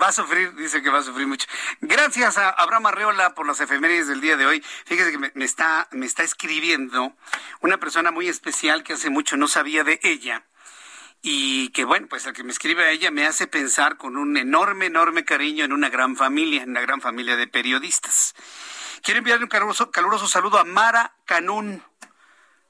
Va 0.00 0.08
a 0.08 0.12
sufrir, 0.12 0.54
dice 0.54 0.80
que 0.80 0.90
va 0.90 0.98
a 0.98 1.02
sufrir 1.02 1.26
mucho. 1.26 1.46
Gracias 1.80 2.38
a 2.38 2.50
Abraham 2.50 2.86
Arreola 2.86 3.34
por 3.34 3.46
las 3.46 3.60
efemérides 3.60 4.06
del 4.06 4.20
día 4.20 4.36
de 4.36 4.46
hoy. 4.46 4.64
Fíjese 4.84 5.10
que 5.10 5.18
me, 5.18 5.44
está, 5.44 5.88
me 5.90 6.06
está 6.06 6.22
escribiendo 6.22 7.12
una 7.60 7.78
persona 7.78 8.12
muy 8.12 8.28
especial 8.28 8.84
que 8.84 8.92
hace 8.92 9.10
mucho 9.10 9.36
no 9.36 9.48
sabía 9.48 9.82
de 9.82 9.98
ella 10.02 10.44
y 11.22 11.70
que 11.70 11.84
bueno, 11.84 12.06
pues 12.08 12.26
el 12.26 12.32
que 12.32 12.44
me 12.44 12.52
escribe 12.52 12.84
a 12.84 12.90
ella 12.90 13.10
me 13.10 13.26
hace 13.26 13.46
pensar 13.46 13.96
con 13.96 14.16
un 14.16 14.36
enorme, 14.36 14.86
enorme 14.86 15.24
cariño 15.24 15.64
en 15.64 15.72
una 15.72 15.88
gran 15.88 16.16
familia, 16.16 16.62
en 16.62 16.70
una 16.70 16.80
gran 16.80 17.00
familia 17.00 17.36
de 17.36 17.48
periodistas. 17.48 18.34
Quiero 19.02 19.18
enviarle 19.18 19.44
un 19.44 19.50
caluroso, 19.50 19.90
caluroso 19.90 20.28
saludo 20.28 20.58
a 20.58 20.64
Mara 20.64 21.16
Canún. 21.24 21.82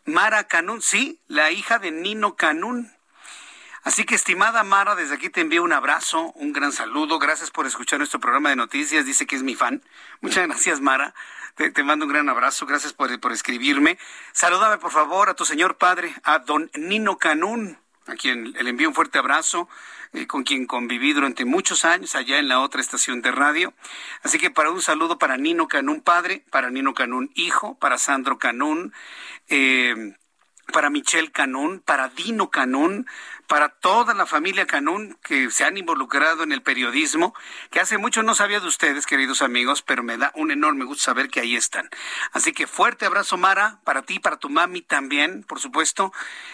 Mara 0.04 0.44
Canún, 0.44 0.82
sí, 0.82 1.20
la 1.26 1.50
hija 1.50 1.78
de 1.78 1.90
Nino 1.90 2.36
Canún. 2.36 2.92
Así 3.86 4.04
que, 4.04 4.16
estimada 4.16 4.64
Mara, 4.64 4.96
desde 4.96 5.14
aquí 5.14 5.30
te 5.30 5.40
envío 5.40 5.62
un 5.62 5.72
abrazo, 5.72 6.32
un 6.34 6.52
gran 6.52 6.72
saludo. 6.72 7.20
Gracias 7.20 7.52
por 7.52 7.66
escuchar 7.66 8.00
nuestro 8.00 8.18
programa 8.18 8.50
de 8.50 8.56
noticias. 8.56 9.06
Dice 9.06 9.26
que 9.26 9.36
es 9.36 9.44
mi 9.44 9.54
fan. 9.54 9.80
Muchas 10.20 10.46
gracias, 10.48 10.80
Mara. 10.80 11.14
Te, 11.54 11.82
mando 11.84 12.04
un 12.04 12.12
gran 12.12 12.28
abrazo. 12.28 12.66
Gracias 12.66 12.92
por, 12.92 13.20
por 13.20 13.32
escribirme. 13.32 13.96
Salúdame, 14.32 14.78
por 14.78 14.90
favor, 14.90 15.28
a 15.28 15.34
tu 15.34 15.44
señor 15.44 15.78
padre, 15.78 16.14
a 16.24 16.40
don 16.40 16.68
Nino 16.74 17.16
Canún, 17.16 17.78
a 18.06 18.14
quien 18.14 18.52
le 18.52 18.70
envío 18.70 18.88
un 18.88 18.94
fuerte 18.94 19.18
abrazo, 19.18 19.68
eh, 20.12 20.26
con 20.26 20.44
quien 20.44 20.66
conviví 20.66 21.12
durante 21.12 21.44
muchos 21.44 21.84
años 21.84 22.14
allá 22.14 22.38
en 22.38 22.48
la 22.48 22.60
otra 22.60 22.80
estación 22.80 23.22
de 23.22 23.32
radio. 23.32 23.74
Así 24.22 24.38
que 24.38 24.50
para 24.50 24.70
un 24.70 24.80
saludo 24.80 25.18
para 25.18 25.36
Nino 25.36 25.68
Canún 25.68 26.00
padre, 26.00 26.44
para 26.50 26.70
Nino 26.70 26.94
Canún 26.94 27.30
hijo, 27.34 27.78
para 27.78 27.98
Sandro 27.98 28.38
Canún, 28.38 28.92
eh, 29.48 30.16
para 30.72 30.90
Michelle 30.90 31.30
Canún, 31.30 31.80
para 31.80 32.08
Dino 32.08 32.50
Canún, 32.50 33.06
para 33.46 33.68
toda 33.68 34.14
la 34.14 34.26
familia 34.26 34.66
Canún 34.66 35.16
que 35.22 35.50
se 35.50 35.64
han 35.64 35.76
involucrado 35.76 36.42
en 36.42 36.52
el 36.52 36.62
periodismo, 36.62 37.34
que 37.70 37.80
hace 37.80 37.98
mucho 37.98 38.22
no 38.22 38.34
sabía 38.34 38.60
de 38.60 38.66
ustedes, 38.66 39.06
queridos 39.06 39.42
amigos, 39.42 39.82
pero 39.82 40.02
me 40.02 40.16
da 40.18 40.32
un 40.34 40.50
enorme 40.50 40.84
gusto 40.84 41.04
saber 41.04 41.28
que 41.28 41.40
ahí 41.40 41.56
están. 41.56 41.88
Así 42.32 42.52
que 42.52 42.66
fuerte 42.66 43.06
abrazo, 43.06 43.36
Mara, 43.36 43.80
para 43.84 44.02
ti, 44.02 44.18
para 44.18 44.36
tu 44.36 44.48
mami 44.48 44.82
también, 44.82 45.44
por 45.44 45.60
supuesto, 45.60 46.12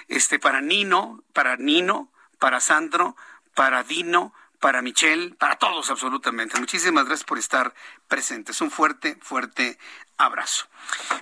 este, 0.09 0.38
para 0.38 0.61
Nino, 0.61 1.22
para 1.33 1.57
Nino, 1.57 2.11
para 2.38 2.61
Sandro, 2.61 3.16
para 3.55 3.83
Dino, 3.83 4.35
para 4.62 4.81
Michelle, 4.81 5.35
para 5.35 5.57
todos 5.57 5.90
absolutamente. 5.90 6.59
Muchísimas 6.61 7.05
gracias 7.05 7.25
por 7.25 7.37
estar 7.37 7.75
presentes. 8.07 8.61
Un 8.61 8.70
fuerte, 8.70 9.18
fuerte 9.20 9.77
abrazo. 10.16 10.66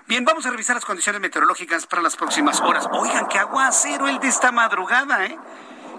Bien, 0.07 0.27
vamos 0.27 0.45
a 0.45 0.51
revisar 0.51 0.77
las 0.77 0.85
condiciones 0.85 1.23
meteorológicas 1.23 1.87
para 1.87 2.03
las 2.03 2.17
próximas 2.17 2.61
horas. 2.61 2.87
Oigan, 2.93 3.29
qué 3.29 3.39
aguacero 3.39 4.09
el 4.09 4.19
de 4.19 4.29
esta 4.29 4.53
madrugada, 4.53 5.25
¿eh? 5.25 5.39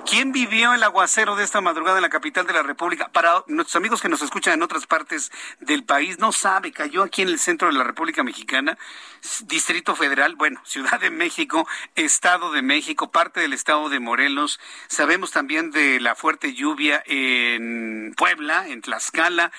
¿Quién 0.05 0.31
vivió 0.31 0.73
el 0.73 0.83
aguacero 0.83 1.35
de 1.35 1.43
esta 1.43 1.61
madrugada 1.61 1.97
en 1.97 2.01
la 2.01 2.09
capital 2.09 2.45
de 2.45 2.53
la 2.53 2.63
República? 2.63 3.09
Para 3.11 3.43
nuestros 3.47 3.75
amigos 3.75 4.01
que 4.01 4.09
nos 4.09 4.21
escuchan 4.21 4.55
en 4.55 4.63
otras 4.63 4.85
partes 4.85 5.31
del 5.59 5.83
país, 5.83 6.19
no 6.19 6.31
sabe, 6.31 6.71
cayó 6.71 7.03
aquí 7.03 7.21
en 7.21 7.29
el 7.29 7.39
centro 7.39 7.67
de 7.67 7.73
la 7.75 7.83
República 7.83 8.23
Mexicana, 8.23 8.77
Distrito 9.45 9.95
Federal, 9.95 10.35
bueno, 10.35 10.61
Ciudad 10.65 10.99
de 10.99 11.11
México, 11.11 11.67
Estado 11.95 12.51
de 12.51 12.61
México, 12.61 13.11
parte 13.11 13.39
del 13.39 13.53
Estado 13.53 13.89
de 13.89 13.99
Morelos. 13.99 14.59
Sabemos 14.87 15.31
también 15.31 15.71
de 15.71 15.99
la 15.99 16.15
fuerte 16.15 16.53
lluvia 16.53 17.03
en 17.05 18.13
Puebla, 18.17 18.67
en 18.67 18.81
Tlaxcala, 18.81 19.51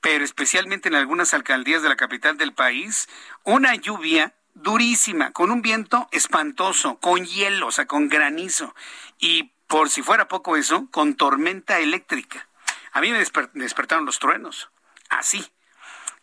pero 0.00 0.24
especialmente 0.24 0.88
en 0.88 0.94
algunas 0.94 1.34
alcaldías 1.34 1.82
de 1.82 1.88
la 1.88 1.96
capital 1.96 2.36
del 2.36 2.52
país, 2.52 3.08
una 3.44 3.74
lluvia 3.74 4.34
durísima, 4.54 5.32
con 5.32 5.50
un 5.50 5.62
viento 5.62 6.08
espantoso, 6.10 6.98
con 6.98 7.24
hielo, 7.24 7.68
o 7.68 7.72
sea, 7.72 7.86
con 7.86 8.08
granizo. 8.08 8.74
Y 9.18 9.52
por 9.70 9.88
si 9.88 10.02
fuera 10.02 10.26
poco 10.26 10.56
eso, 10.56 10.88
con 10.90 11.14
tormenta 11.14 11.78
eléctrica. 11.78 12.48
A 12.90 13.00
mí 13.00 13.12
me 13.12 13.24
despertaron 13.54 14.04
los 14.04 14.18
truenos, 14.18 14.68
así. 15.08 15.48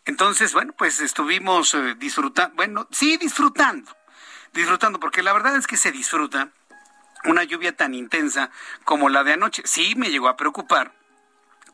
Entonces, 0.04 0.52
bueno, 0.52 0.74
pues 0.76 1.00
estuvimos 1.00 1.72
eh, 1.72 1.94
disfrutando, 1.96 2.54
bueno, 2.56 2.86
sí, 2.90 3.16
disfrutando, 3.16 3.90
disfrutando, 4.52 5.00
porque 5.00 5.22
la 5.22 5.32
verdad 5.32 5.56
es 5.56 5.66
que 5.66 5.78
se 5.78 5.92
disfruta 5.92 6.50
una 7.24 7.42
lluvia 7.42 7.74
tan 7.74 7.94
intensa 7.94 8.50
como 8.84 9.08
la 9.08 9.24
de 9.24 9.32
anoche. 9.32 9.62
Sí, 9.64 9.94
me 9.96 10.10
llegó 10.10 10.28
a 10.28 10.36
preocupar 10.36 10.92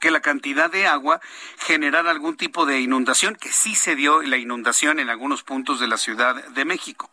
que 0.05 0.11
la 0.11 0.21
cantidad 0.21 0.71
de 0.71 0.87
agua 0.87 1.19
generara 1.57 2.11
algún 2.11 2.37
tipo 2.37 2.67
de 2.67 2.79
inundación, 2.79 3.37
que 3.37 3.51
sí 3.51 3.75
se 3.75 3.97
dio 3.97 4.21
la 4.21 4.37
inundación 4.37 5.01
en 5.01 5.09
algunos 5.09 5.43
puntos 5.43 5.81
de 5.81 5.87
la 5.87 5.97
Ciudad 5.97 6.45
de 6.49 6.65
México. 6.67 7.11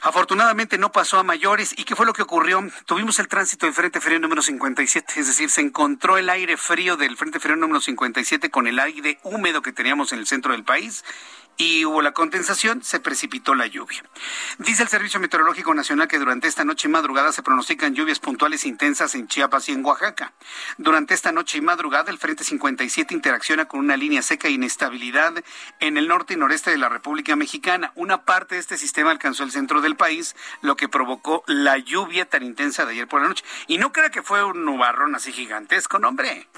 Afortunadamente 0.00 0.78
no 0.78 0.90
pasó 0.92 1.18
a 1.18 1.24
mayores. 1.24 1.74
¿Y 1.76 1.84
qué 1.84 1.94
fue 1.94 2.06
lo 2.06 2.14
que 2.14 2.22
ocurrió? 2.22 2.66
Tuvimos 2.86 3.18
el 3.18 3.28
tránsito 3.28 3.66
del 3.66 3.74
Frente 3.74 4.00
Frío 4.00 4.18
número 4.18 4.40
57, 4.40 5.12
es 5.14 5.26
decir, 5.26 5.50
se 5.50 5.60
encontró 5.60 6.16
el 6.16 6.30
aire 6.30 6.56
frío 6.56 6.96
del 6.96 7.18
Frente 7.18 7.38
Frío 7.38 7.54
número 7.54 7.82
57 7.82 8.48
con 8.50 8.66
el 8.66 8.78
aire 8.78 9.18
húmedo 9.22 9.60
que 9.60 9.72
teníamos 9.72 10.10
en 10.14 10.20
el 10.20 10.26
centro 10.26 10.52
del 10.52 10.64
país 10.64 11.04
y 11.56 11.84
hubo 11.84 12.02
la 12.02 12.12
condensación, 12.12 12.82
se 12.82 13.00
precipitó 13.00 13.54
la 13.54 13.66
lluvia. 13.66 14.04
Dice 14.58 14.82
el 14.82 14.88
Servicio 14.88 15.20
Meteorológico 15.20 15.74
Nacional 15.74 16.08
que 16.08 16.18
durante 16.18 16.48
esta 16.48 16.64
noche 16.64 16.88
y 16.88 16.90
madrugada 16.90 17.32
se 17.32 17.42
pronostican 17.42 17.94
lluvias 17.94 18.18
puntuales 18.18 18.66
intensas 18.66 19.14
en 19.14 19.26
Chiapas 19.26 19.68
y 19.68 19.72
en 19.72 19.84
Oaxaca. 19.84 20.32
Durante 20.76 21.14
esta 21.14 21.32
noche 21.32 21.58
y 21.58 21.60
madrugada 21.60 22.10
el 22.10 22.18
Frente 22.18 22.44
57 22.44 23.14
interacciona 23.14 23.66
con 23.66 23.80
una 23.80 23.96
línea 23.96 24.22
seca 24.22 24.48
e 24.48 24.52
inestabilidad 24.52 25.32
en 25.80 25.96
el 25.96 26.08
norte 26.08 26.34
y 26.34 26.36
noreste 26.36 26.70
de 26.70 26.78
la 26.78 26.88
República 26.88 27.36
Mexicana. 27.36 27.92
Una 27.94 28.24
parte 28.24 28.56
de 28.56 28.60
este 28.60 28.76
sistema 28.76 29.10
alcanzó 29.10 29.44
el 29.44 29.50
centro 29.50 29.80
del 29.80 29.96
país, 29.96 30.36
lo 30.60 30.76
que 30.76 30.88
provocó 30.88 31.42
la 31.46 31.78
lluvia 31.78 32.28
tan 32.28 32.42
intensa 32.42 32.84
de 32.84 32.92
ayer 32.92 33.08
por 33.08 33.22
la 33.22 33.28
noche. 33.28 33.44
Y 33.66 33.78
no 33.78 33.92
crea 33.92 34.10
que 34.10 34.22
fue 34.22 34.44
un 34.44 34.64
nubarrón 34.64 35.14
así 35.14 35.32
gigantesco, 35.32 35.98
no 35.98 36.08
hombre. 36.08 36.48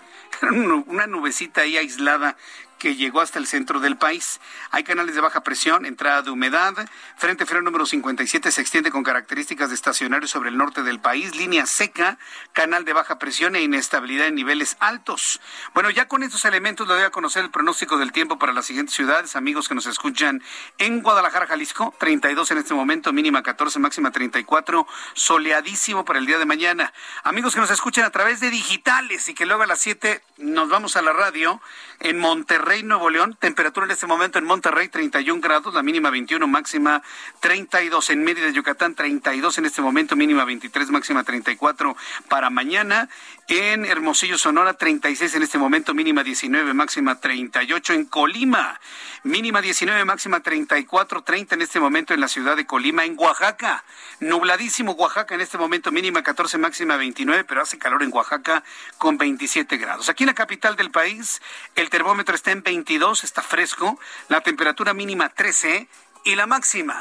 Una 0.86 1.06
nubecita 1.06 1.62
ahí 1.62 1.76
aislada 1.76 2.36
que 2.78 2.96
llegó 2.96 3.20
hasta 3.20 3.38
el 3.38 3.46
centro 3.46 3.80
del 3.80 3.96
país. 3.96 4.40
Hay 4.70 4.84
canales 4.84 5.14
de 5.14 5.20
baja 5.20 5.42
presión, 5.42 5.84
entrada 5.84 6.22
de 6.22 6.30
humedad. 6.30 6.74
Frente 7.16 7.44
frío 7.44 7.60
número 7.60 7.84
57 7.84 8.50
se 8.50 8.60
extiende 8.60 8.90
con 8.90 9.02
características 9.02 9.68
de 9.68 9.74
estacionario 9.74 10.28
sobre 10.28 10.50
el 10.50 10.56
norte 10.56 10.82
del 10.82 11.00
país. 11.00 11.36
Línea 11.36 11.66
seca, 11.66 12.18
canal 12.52 12.84
de 12.84 12.92
baja 12.92 13.18
presión 13.18 13.56
e 13.56 13.62
inestabilidad 13.62 14.28
en 14.28 14.36
niveles 14.36 14.76
altos. 14.80 15.40
Bueno, 15.74 15.90
ya 15.90 16.08
con 16.08 16.22
estos 16.22 16.44
elementos 16.44 16.86
le 16.86 16.94
doy 16.94 17.02
a 17.02 17.10
conocer 17.10 17.44
el 17.44 17.50
pronóstico 17.50 17.98
del 17.98 18.12
tiempo 18.12 18.38
para 18.38 18.52
las 18.52 18.66
siguientes 18.66 18.94
ciudades. 18.94 19.36
Amigos 19.36 19.68
que 19.68 19.74
nos 19.74 19.86
escuchan 19.86 20.42
en 20.78 21.02
Guadalajara, 21.02 21.46
Jalisco, 21.46 21.94
32 21.98 22.50
en 22.52 22.58
este 22.58 22.74
momento, 22.74 23.12
mínima 23.12 23.42
14, 23.42 23.78
máxima 23.78 24.10
34. 24.10 24.86
Soleadísimo 25.14 26.04
para 26.04 26.18
el 26.18 26.26
día 26.26 26.38
de 26.38 26.46
mañana. 26.46 26.92
Amigos 27.24 27.54
que 27.54 27.60
nos 27.60 27.70
escuchan 27.70 28.04
a 28.04 28.10
través 28.10 28.40
de 28.40 28.50
digitales 28.50 29.28
y 29.28 29.34
que 29.34 29.46
luego 29.46 29.62
a 29.62 29.66
las 29.66 29.80
7 29.80 30.22
nos 30.38 30.68
vamos 30.68 30.96
a 30.96 31.02
la 31.02 31.12
radio 31.12 31.60
en 32.00 32.18
Monterrey, 32.18 32.67
Nuevo 32.68 33.08
León, 33.08 33.34
temperatura 33.40 33.86
en 33.86 33.92
este 33.92 34.06
momento 34.06 34.38
en 34.38 34.44
Monterrey 34.44 34.88
31 34.88 35.40
grados, 35.40 35.72
la 35.72 35.82
mínima 35.82 36.10
21, 36.10 36.46
máxima 36.46 37.02
32. 37.40 38.10
En 38.10 38.22
Mérida, 38.22 38.50
Yucatán 38.50 38.94
32 38.94 39.56
en 39.56 39.64
este 39.64 39.80
momento, 39.80 40.16
mínima 40.16 40.44
23, 40.44 40.90
máxima 40.90 41.24
34 41.24 41.96
para 42.28 42.50
mañana. 42.50 43.08
En 43.50 43.86
Hermosillo, 43.86 44.36
Sonora, 44.36 44.74
36 44.74 45.34
en 45.34 45.42
este 45.42 45.56
momento, 45.56 45.94
mínima 45.94 46.22
19, 46.22 46.74
máxima 46.74 47.18
38. 47.18 47.94
En 47.94 48.04
Colima, 48.04 48.78
mínima 49.22 49.62
19, 49.62 50.04
máxima 50.04 50.40
34, 50.40 51.22
30 51.22 51.54
en 51.54 51.62
este 51.62 51.80
momento 51.80 52.12
en 52.12 52.20
la 52.20 52.28
ciudad 52.28 52.56
de 52.56 52.66
Colima. 52.66 53.06
En 53.06 53.18
Oaxaca, 53.18 53.84
nubladísimo 54.20 54.92
Oaxaca 54.92 55.34
en 55.34 55.40
este 55.40 55.56
momento, 55.56 55.90
mínima 55.90 56.22
14, 56.22 56.58
máxima 56.58 56.98
29, 56.98 57.44
pero 57.44 57.62
hace 57.62 57.78
calor 57.78 58.02
en 58.02 58.12
Oaxaca 58.12 58.62
con 58.98 59.16
27 59.16 59.78
grados. 59.78 60.10
Aquí 60.10 60.24
en 60.24 60.28
la 60.28 60.34
capital 60.34 60.76
del 60.76 60.90
país, 60.90 61.40
el 61.74 61.88
termómetro 61.88 62.34
está 62.34 62.50
en 62.50 62.62
22, 62.62 63.24
está 63.24 63.40
fresco, 63.40 63.98
la 64.28 64.42
temperatura 64.42 64.92
mínima 64.92 65.30
13 65.30 65.88
y 66.24 66.34
la 66.34 66.46
máxima 66.46 67.00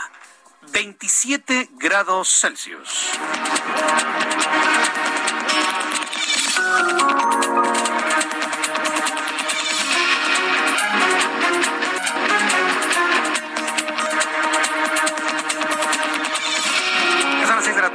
27 0.72 1.72
grados 1.74 2.30
Celsius. 2.30 3.20
Es 6.78 7.27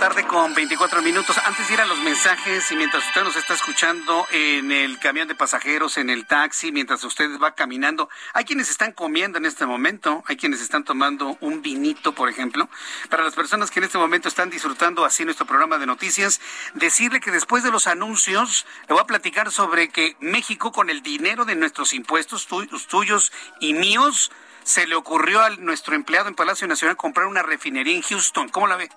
tarde 0.03 0.27
con 0.27 0.53
24 0.53 1.01
minutos. 1.01 1.39
Antes 1.45 1.69
de 1.69 1.75
ir 1.75 1.81
a 1.81 1.87
los 1.87 2.01
mensajes 2.01 2.73
y 2.73 2.75
mientras 2.75 3.07
usted 3.07 3.23
nos 3.23 3.37
está 3.37 3.55
escuchando 3.55 4.27
en 4.33 4.73
el 4.73 4.99
camión 4.99 5.29
de 5.29 5.37
pasajeros, 5.37 5.97
en 5.97 6.11
el 6.11 6.27
taxi, 6.27 6.73
mientras 6.73 7.05
usted 7.05 7.39
va 7.39 7.55
caminando, 7.55 8.09
hay 8.33 8.45
quienes 8.45 8.69
están 8.69 8.91
comiendo 8.91 9.39
en 9.39 9.47
este 9.47 9.65
momento, 9.65 10.25
hay 10.27 10.37
quienes 10.37 10.61
están 10.61 10.83
tomando 10.83 11.39
un 11.41 11.63
vinito, 11.63 12.17
por 12.17 12.29
ejemplo. 12.29 12.69
Para 13.11 13.23
las 13.23 13.37
personas 13.37 13.71
que 13.71 13.79
en 13.79 13.85
este 13.85 13.97
momento 13.97 14.27
están 14.27 14.51
disfrutando 14.51 15.05
así 15.05 15.25
nuestro 15.25 15.47
programa 15.47 15.79
de 15.79 15.87
noticias, 15.87 16.41
decirle 16.75 17.21
que 17.21 17.31
después 17.31 17.63
de 17.63 17.71
los 17.71 17.87
anuncios, 17.87 18.67
le 18.89 18.95
voy 18.95 19.03
a 19.03 19.07
platicar 19.07 19.53
sobre 19.53 19.89
que 19.91 20.17
México, 20.19 20.73
con 20.73 20.91
el 20.91 21.05
dinero 21.05 21.45
de 21.45 21.55
nuestros 21.55 21.93
impuestos, 21.93 22.49
tuyos 22.49 23.31
y 23.61 23.73
míos, 23.75 24.33
se 24.65 24.85
le 24.89 24.97
ocurrió 24.97 25.43
a 25.43 25.51
nuestro 25.51 25.95
empleado 25.95 26.27
en 26.29 26.35
Palacio 26.35 26.67
Nacional 26.67 26.97
comprar 26.97 27.29
una 27.29 27.45
refinería 27.45 27.95
en 27.95 28.03
Houston. 28.03 28.49
¿Cómo 28.49 28.67
la 28.67 28.75
ve? 28.75 28.91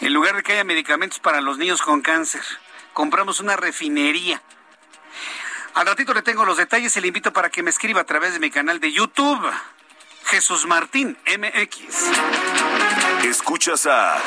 En 0.00 0.12
lugar 0.12 0.36
de 0.36 0.42
que 0.42 0.52
haya 0.52 0.64
medicamentos 0.64 1.18
para 1.18 1.40
los 1.40 1.58
niños 1.58 1.80
con 1.82 2.02
cáncer, 2.02 2.42
compramos 2.92 3.40
una 3.40 3.56
refinería. 3.56 4.42
Al 5.74 5.86
ratito 5.86 6.14
le 6.14 6.22
tengo 6.22 6.44
los 6.44 6.56
detalles 6.56 6.96
y 6.96 7.00
le 7.00 7.08
invito 7.08 7.32
para 7.32 7.50
que 7.50 7.62
me 7.62 7.70
escriba 7.70 8.00
a 8.00 8.04
través 8.04 8.32
de 8.32 8.40
mi 8.40 8.50
canal 8.50 8.80
de 8.80 8.92
YouTube. 8.92 9.50
Jesús 10.26 10.66
Martín 10.66 11.18
MX. 11.26 11.78
Escuchas 13.24 13.86
a 13.86 14.20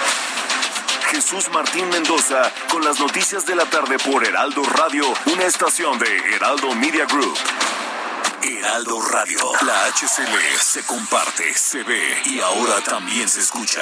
Jesús 1.12 1.50
Martín 1.54 1.88
Mendoza 1.90 2.52
con 2.70 2.84
las 2.84 3.00
noticias 3.00 3.46
de 3.46 3.56
la 3.56 3.66
tarde 3.66 3.98
por 3.98 4.26
Heraldo 4.26 4.64
Radio, 4.64 5.06
una 5.26 5.46
estación 5.46 5.98
de 6.00 6.18
Heraldo 6.36 6.76
Media 6.76 7.06
Group. 7.06 7.38
Heraldo 8.44 9.02
Radio, 9.02 9.40
la 9.62 9.88
HCL 9.88 10.60
se 10.60 10.86
comparte, 10.86 11.54
se 11.54 11.84
ve 11.84 12.22
y 12.26 12.40
ahora 12.40 12.82
también 12.82 13.28
se 13.28 13.40
escucha. 13.40 13.82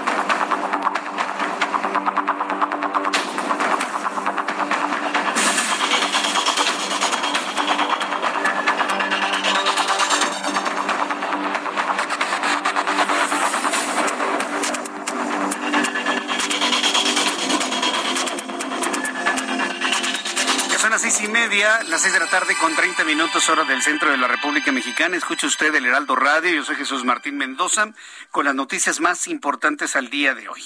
Las 21.51 22.01
seis 22.01 22.13
de 22.13 22.19
la 22.19 22.29
tarde 22.29 22.55
con 22.61 22.73
30 22.73 23.03
minutos 23.03 23.49
hora 23.49 23.65
del 23.65 23.81
centro 23.81 24.09
de 24.09 24.15
la 24.15 24.29
República 24.29 24.71
Mexicana. 24.71 25.17
Escucha 25.17 25.47
usted 25.47 25.75
el 25.75 25.85
Heraldo 25.85 26.15
Radio. 26.15 26.49
Yo 26.49 26.63
soy 26.63 26.77
Jesús 26.77 27.03
Martín 27.03 27.35
Mendoza 27.35 27.93
con 28.31 28.45
las 28.45 28.55
noticias 28.55 29.01
más 29.01 29.27
importantes 29.27 29.97
al 29.97 30.09
día 30.09 30.33
de 30.33 30.47
hoy. 30.47 30.63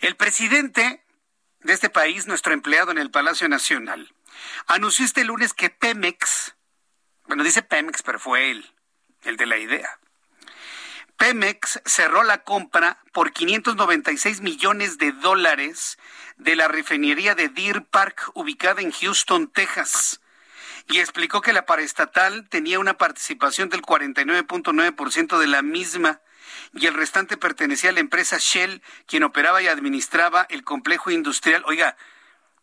El 0.00 0.16
presidente 0.16 1.04
de 1.60 1.72
este 1.72 1.90
país, 1.90 2.26
nuestro 2.26 2.52
empleado 2.52 2.90
en 2.90 2.98
el 2.98 3.12
Palacio 3.12 3.48
Nacional, 3.48 4.12
anunció 4.66 5.04
este 5.04 5.22
lunes 5.22 5.54
que 5.54 5.70
Pemex, 5.70 6.56
bueno, 7.28 7.44
dice 7.44 7.62
Pemex, 7.62 8.02
pero 8.02 8.18
fue 8.18 8.50
él, 8.50 8.68
el 9.22 9.36
de 9.36 9.46
la 9.46 9.58
idea. 9.58 10.00
Pemex 11.20 11.82
cerró 11.84 12.22
la 12.22 12.44
compra 12.44 12.98
por 13.12 13.32
596 13.32 14.40
millones 14.40 14.96
de 14.96 15.12
dólares 15.12 15.98
de 16.38 16.56
la 16.56 16.66
refinería 16.66 17.34
de 17.34 17.50
Deer 17.50 17.84
Park 17.84 18.30
ubicada 18.32 18.80
en 18.80 18.90
Houston, 18.90 19.46
Texas. 19.46 20.22
Y 20.88 20.98
explicó 20.98 21.42
que 21.42 21.52
la 21.52 21.66
paraestatal 21.66 22.48
tenía 22.48 22.78
una 22.78 22.96
participación 22.96 23.68
del 23.68 23.82
49.9% 23.82 25.38
de 25.38 25.46
la 25.46 25.60
misma 25.60 26.22
y 26.72 26.86
el 26.86 26.94
restante 26.94 27.36
pertenecía 27.36 27.90
a 27.90 27.92
la 27.92 28.00
empresa 28.00 28.38
Shell, 28.40 28.82
quien 29.04 29.22
operaba 29.22 29.60
y 29.60 29.68
administraba 29.68 30.46
el 30.48 30.64
complejo 30.64 31.10
industrial. 31.10 31.62
Oiga, 31.66 31.98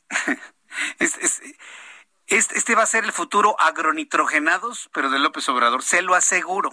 este 0.98 2.76
va 2.76 2.82
a 2.82 2.88
ser 2.88 3.04
el 3.04 3.12
futuro 3.12 3.56
agronitrogenados, 3.60 4.89
pero 4.93 5.12
de 5.12 5.20
López 5.20 5.48
Obrador, 5.48 5.84
se 5.84 6.02
lo 6.02 6.15
aseguro. 6.15 6.72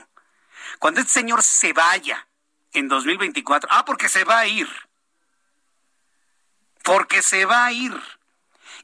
Cuando 0.79 1.01
este 1.01 1.13
señor 1.13 1.43
se 1.43 1.73
vaya 1.73 2.27
en 2.73 2.89
2024, 2.89 3.69
ah, 3.73 3.85
porque 3.85 4.09
se 4.09 4.25
va 4.25 4.41
a 4.41 4.47
ir, 4.47 4.69
porque 6.83 7.23
se 7.23 7.45
va 7.45 7.67
a 7.67 7.73
ir, 7.73 7.95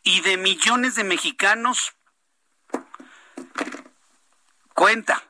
y 0.02 0.20
de 0.22 0.36
millones 0.36 0.94
de 0.94 1.04
mexicanos, 1.04 1.94
cuenta, 4.74 5.22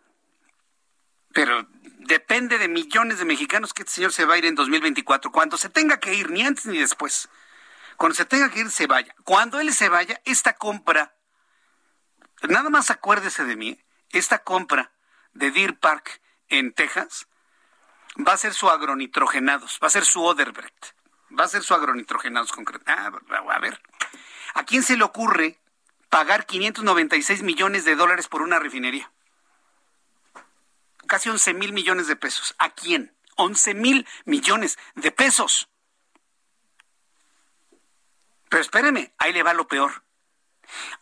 pero 1.32 1.66
depende 1.98 2.58
de 2.58 2.68
millones 2.68 3.18
de 3.18 3.24
mexicanos 3.24 3.72
que 3.72 3.82
este 3.82 3.94
señor 3.94 4.12
se 4.12 4.24
va 4.24 4.34
a 4.34 4.38
ir 4.38 4.46
en 4.46 4.54
2024, 4.54 5.32
cuando 5.32 5.56
se 5.56 5.68
tenga 5.68 5.98
que 5.98 6.14
ir, 6.14 6.30
ni 6.30 6.42
antes 6.42 6.66
ni 6.66 6.78
después. 6.78 7.28
Cuando 7.96 8.14
se 8.14 8.24
tenga 8.24 8.50
que 8.50 8.60
ir, 8.60 8.70
se 8.70 8.86
vaya. 8.86 9.14
Cuando 9.24 9.60
él 9.60 9.72
se 9.74 9.88
vaya, 9.88 10.20
esta 10.24 10.54
compra, 10.54 11.14
nada 12.48 12.70
más 12.70 12.90
acuérdese 12.90 13.44
de 13.44 13.56
mí, 13.56 13.78
esta 14.10 14.42
compra 14.42 14.92
de 15.34 15.50
Deer 15.50 15.78
Park 15.78 16.20
en 16.50 16.72
Texas 16.72 17.26
va 18.26 18.34
a 18.34 18.36
ser 18.36 18.52
su 18.52 18.68
agronitrogenados, 18.68 19.78
va 19.82 19.86
a 19.86 19.90
ser 19.90 20.04
su 20.04 20.22
Oderbrecht, 20.22 20.86
va 21.38 21.44
a 21.44 21.48
ser 21.48 21.62
su 21.62 21.74
agronitrogenados 21.74 22.52
concreto. 22.52 22.84
Ah, 22.88 23.10
a 23.50 23.58
ver, 23.58 23.80
¿a 24.54 24.64
quién 24.64 24.82
se 24.82 24.96
le 24.96 25.04
ocurre 25.04 25.58
pagar 26.08 26.46
596 26.46 27.42
millones 27.42 27.84
de 27.84 27.96
dólares 27.96 28.28
por 28.28 28.42
una 28.42 28.58
refinería? 28.58 29.10
Casi 31.06 31.28
11 31.28 31.54
mil 31.54 31.72
millones 31.72 32.06
de 32.06 32.16
pesos. 32.16 32.54
¿A 32.58 32.70
quién? 32.70 33.16
11 33.36 33.74
mil 33.74 34.06
millones 34.26 34.78
de 34.94 35.10
pesos. 35.10 35.68
Pero 38.48 38.60
espéreme, 38.60 39.14
ahí 39.18 39.32
le 39.32 39.42
va 39.42 39.54
lo 39.54 39.66
peor. 39.66 40.04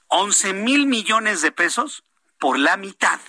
11 0.08 0.52
mil 0.54 0.86
millones 0.86 1.42
de 1.42 1.52
pesos 1.52 2.04
por 2.38 2.58
la 2.58 2.76
mitad. 2.76 3.20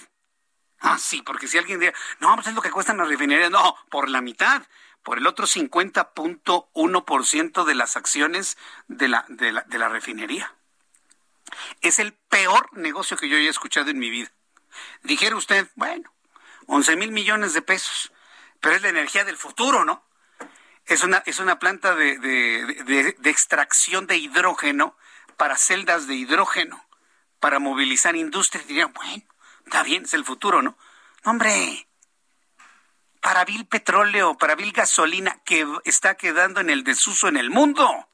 Ah, 0.82 0.98
sí, 0.98 1.22
porque 1.22 1.48
si 1.48 1.58
alguien 1.58 1.80
dice, 1.80 1.94
no, 2.20 2.36
pues 2.36 2.48
es 2.48 2.54
lo 2.54 2.62
que 2.62 2.72
cuestan 2.72 2.98
las 2.98 3.08
refinerías. 3.08 3.50
No, 3.52 3.76
por 3.90 4.10
la 4.10 4.20
mitad, 4.22 4.64
por 5.04 5.18
el 5.18 5.28
otro 5.28 5.46
50.1% 5.46 7.66
de 7.66 7.76
las 7.76 7.98
acciones 7.98 8.58
de 8.88 9.08
la, 9.08 9.26
de, 9.28 9.52
la, 9.52 9.62
de 9.64 9.78
la 9.78 9.90
refinería. 9.90 10.54
Es 11.82 12.00
el 12.00 12.14
peor 12.14 12.70
negocio 12.78 13.18
que 13.18 13.28
yo 13.28 13.38
haya 13.38 13.50
escuchado 13.50 13.90
en 13.90 14.00
mi 14.00 14.10
vida. 14.10 14.32
Dijera 15.04 15.36
usted, 15.36 15.68
bueno, 15.76 16.10
11 16.68 16.96
mil 16.96 17.12
millones 17.12 17.54
de 17.54 17.62
pesos, 17.62 18.14
pero 18.62 18.76
es 18.76 18.82
la 18.82 18.90
energía 18.90 19.26
del 19.26 19.38
futuro, 19.38 19.86
¿no? 19.86 20.04
Es 20.86 21.04
una, 21.04 21.22
es 21.26 21.40
una 21.40 21.60
planta 21.60 21.96
de, 21.96 22.18
de, 22.18 23.16
extracción 23.30 24.08
de 24.08 24.18
hidrógeno 24.18 24.98
para 25.38 25.56
celdas 25.56 26.08
de 26.08 26.16
hidrógeno, 26.16 26.84
para 27.40 27.60
movilizar 27.60 28.16
industria. 28.16 28.64
Dirían, 28.68 28.92
bueno, 28.94 29.24
Está 29.70 29.84
bien, 29.84 30.06
es 30.06 30.16
el 30.16 30.26
futuro, 30.26 30.64
¿no? 30.64 30.76
Hombre, 31.26 31.88
para 33.22 33.46
vil 33.46 33.68
petróleo, 33.68 34.36
para 34.36 34.56
vil 34.56 34.72
gasolina 34.72 35.44
que 35.46 35.64
está 35.86 36.18
quedando 36.18 36.60
en 36.60 36.72
el 36.72 36.84
desuso 36.84 37.28
en 37.28 37.38
el 37.38 37.52
mundo. 37.52 38.10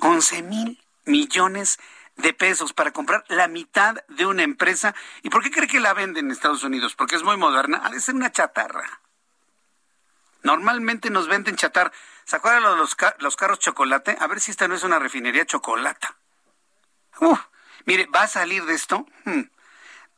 11 0.00 0.42
mil 0.44 0.82
millones 1.04 1.78
de 2.16 2.32
pesos 2.32 2.72
para 2.72 2.94
comprar 2.94 3.26
la 3.28 3.48
mitad 3.48 4.02
de 4.08 4.24
una 4.24 4.44
empresa. 4.44 4.94
¿Y 5.22 5.28
por 5.28 5.42
qué 5.42 5.50
cree 5.50 5.68
que 5.68 5.78
la 5.78 5.92
venden 5.92 6.24
en 6.24 6.32
Estados 6.32 6.64
Unidos? 6.64 6.94
Porque 6.94 7.16
es 7.16 7.22
muy 7.22 7.36
moderna. 7.36 7.82
Ha 7.84 7.90
de 7.90 8.00
ser 8.00 8.14
una 8.14 8.32
chatarra. 8.32 9.02
Normalmente 10.42 11.10
nos 11.10 11.28
venden 11.28 11.56
chatarra. 11.56 11.92
¿Se 12.24 12.36
acuerdan 12.36 12.62
los, 12.78 12.96
los 13.18 13.36
carros 13.36 13.58
chocolate? 13.58 14.16
A 14.20 14.26
ver 14.26 14.40
si 14.40 14.52
esta 14.52 14.68
no 14.68 14.74
es 14.74 14.84
una 14.84 14.98
refinería 14.98 15.44
chocolata. 15.44 16.16
mire, 17.84 18.06
va 18.06 18.22
a 18.22 18.28
salir 18.28 18.64
de 18.64 18.72
esto. 18.72 19.04
Hmm 19.26 19.42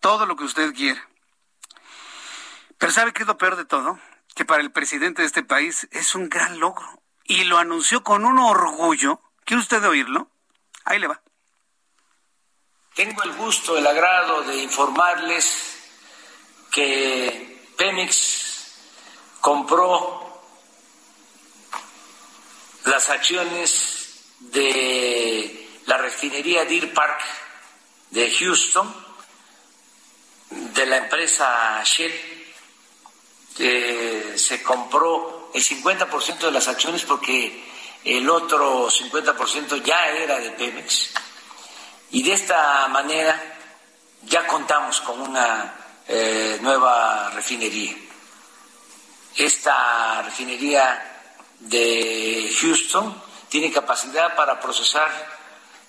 todo 0.00 0.26
lo 0.26 0.36
que 0.36 0.44
usted 0.44 0.74
quiera. 0.74 1.08
Pero 2.78 2.92
¿sabe 2.92 3.12
qué 3.12 3.22
es 3.22 3.28
lo 3.28 3.38
peor 3.38 3.56
de 3.56 3.64
todo? 3.64 3.98
Que 4.34 4.44
para 4.44 4.62
el 4.62 4.70
presidente 4.70 5.22
de 5.22 5.26
este 5.26 5.42
país 5.42 5.88
es 5.90 6.14
un 6.14 6.28
gran 6.28 6.60
logro. 6.60 7.02
Y 7.24 7.44
lo 7.44 7.58
anunció 7.58 8.02
con 8.02 8.24
un 8.24 8.38
orgullo. 8.38 9.20
¿Quiere 9.44 9.60
usted 9.60 9.84
oírlo? 9.84 10.30
Ahí 10.84 10.98
le 10.98 11.08
va. 11.08 11.20
Tengo 12.94 13.22
el 13.22 13.32
gusto, 13.34 13.76
el 13.76 13.86
agrado 13.86 14.42
de 14.42 14.56
informarles 14.56 15.78
que 16.70 17.72
Pemex 17.76 18.74
compró 19.40 20.42
las 22.84 23.08
acciones 23.10 24.24
de 24.40 25.68
la 25.86 25.98
refinería 25.98 26.64
Deer 26.64 26.92
Park 26.92 27.20
de 28.10 28.30
Houston, 28.30 28.92
de 30.50 30.86
la 30.86 30.96
empresa 30.98 31.82
Shell, 31.84 32.12
se 34.36 34.62
compró 34.62 35.50
el 35.54 35.62
50% 35.62 36.38
de 36.38 36.52
las 36.52 36.68
acciones 36.68 37.02
porque 37.02 37.64
el 38.04 38.28
otro 38.30 38.88
50% 38.88 39.82
ya 39.82 40.08
era 40.10 40.38
de 40.38 40.50
Pemex. 40.52 41.10
Y 42.10 42.22
de 42.22 42.32
esta 42.32 42.88
manera 42.88 43.58
ya 44.22 44.46
contamos 44.46 45.00
con 45.00 45.20
una 45.20 45.74
eh, 46.06 46.58
nueva 46.60 47.30
refinería. 47.30 47.94
Esta 49.36 50.22
refinería 50.22 51.20
de 51.60 52.50
Houston 52.60 53.22
tiene 53.48 53.72
capacidad 53.72 54.34
para 54.34 54.60
procesar 54.60 55.10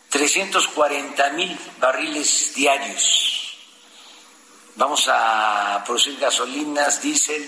340 0.10 1.30
mil 1.32 1.58
barriles 1.80 2.54
diarios. 2.54 3.39
Vamos 4.80 5.10
a 5.12 5.84
producir 5.86 6.18
gasolinas, 6.18 7.02
diésel. 7.02 7.44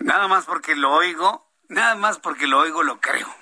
Nada 0.00 0.28
más 0.28 0.44
porque 0.44 0.76
lo 0.76 0.92
oigo, 0.92 1.50
nada 1.68 1.94
más 1.94 2.18
porque 2.18 2.46
lo 2.46 2.58
oigo 2.58 2.82
lo 2.82 3.00
creo. 3.00 3.34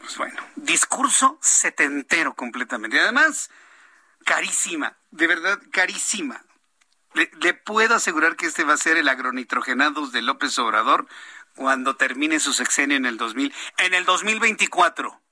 Pues 0.00 0.18
bueno, 0.18 0.38
discurso 0.56 1.38
setentero 1.40 2.34
completamente. 2.34 2.98
Y 2.98 3.00
además, 3.00 3.50
carísima, 4.26 4.98
de 5.10 5.26
verdad, 5.26 5.62
carísima. 5.72 6.44
Le, 7.14 7.54
puedo 7.54 7.94
asegurar 7.94 8.36
que 8.36 8.44
este 8.44 8.64
va 8.64 8.74
a 8.74 8.76
ser 8.76 8.98
el 8.98 9.08
agronitrogenados 9.08 10.12
de 10.12 10.20
López 10.20 10.58
Obrador 10.58 11.06
cuando 11.54 11.96
termine 11.96 12.38
su 12.38 12.52
sexenio 12.52 12.98
en 12.98 13.06
el 13.06 13.16
2000, 13.16 13.54
en 13.78 13.94
el 13.94 14.04
2024 14.04 15.22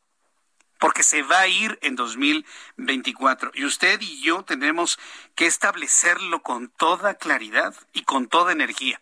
porque 0.78 1.02
se 1.02 1.22
va 1.22 1.40
a 1.40 1.48
ir 1.48 1.78
en 1.82 1.96
2024. 1.96 3.52
Y 3.54 3.64
usted 3.64 4.00
y 4.00 4.20
yo 4.22 4.42
tenemos 4.42 4.98
que 5.34 5.46
establecerlo 5.46 6.42
con 6.42 6.68
toda 6.68 7.14
claridad 7.14 7.74
y 7.92 8.02
con 8.02 8.28
toda 8.28 8.52
energía. 8.52 9.00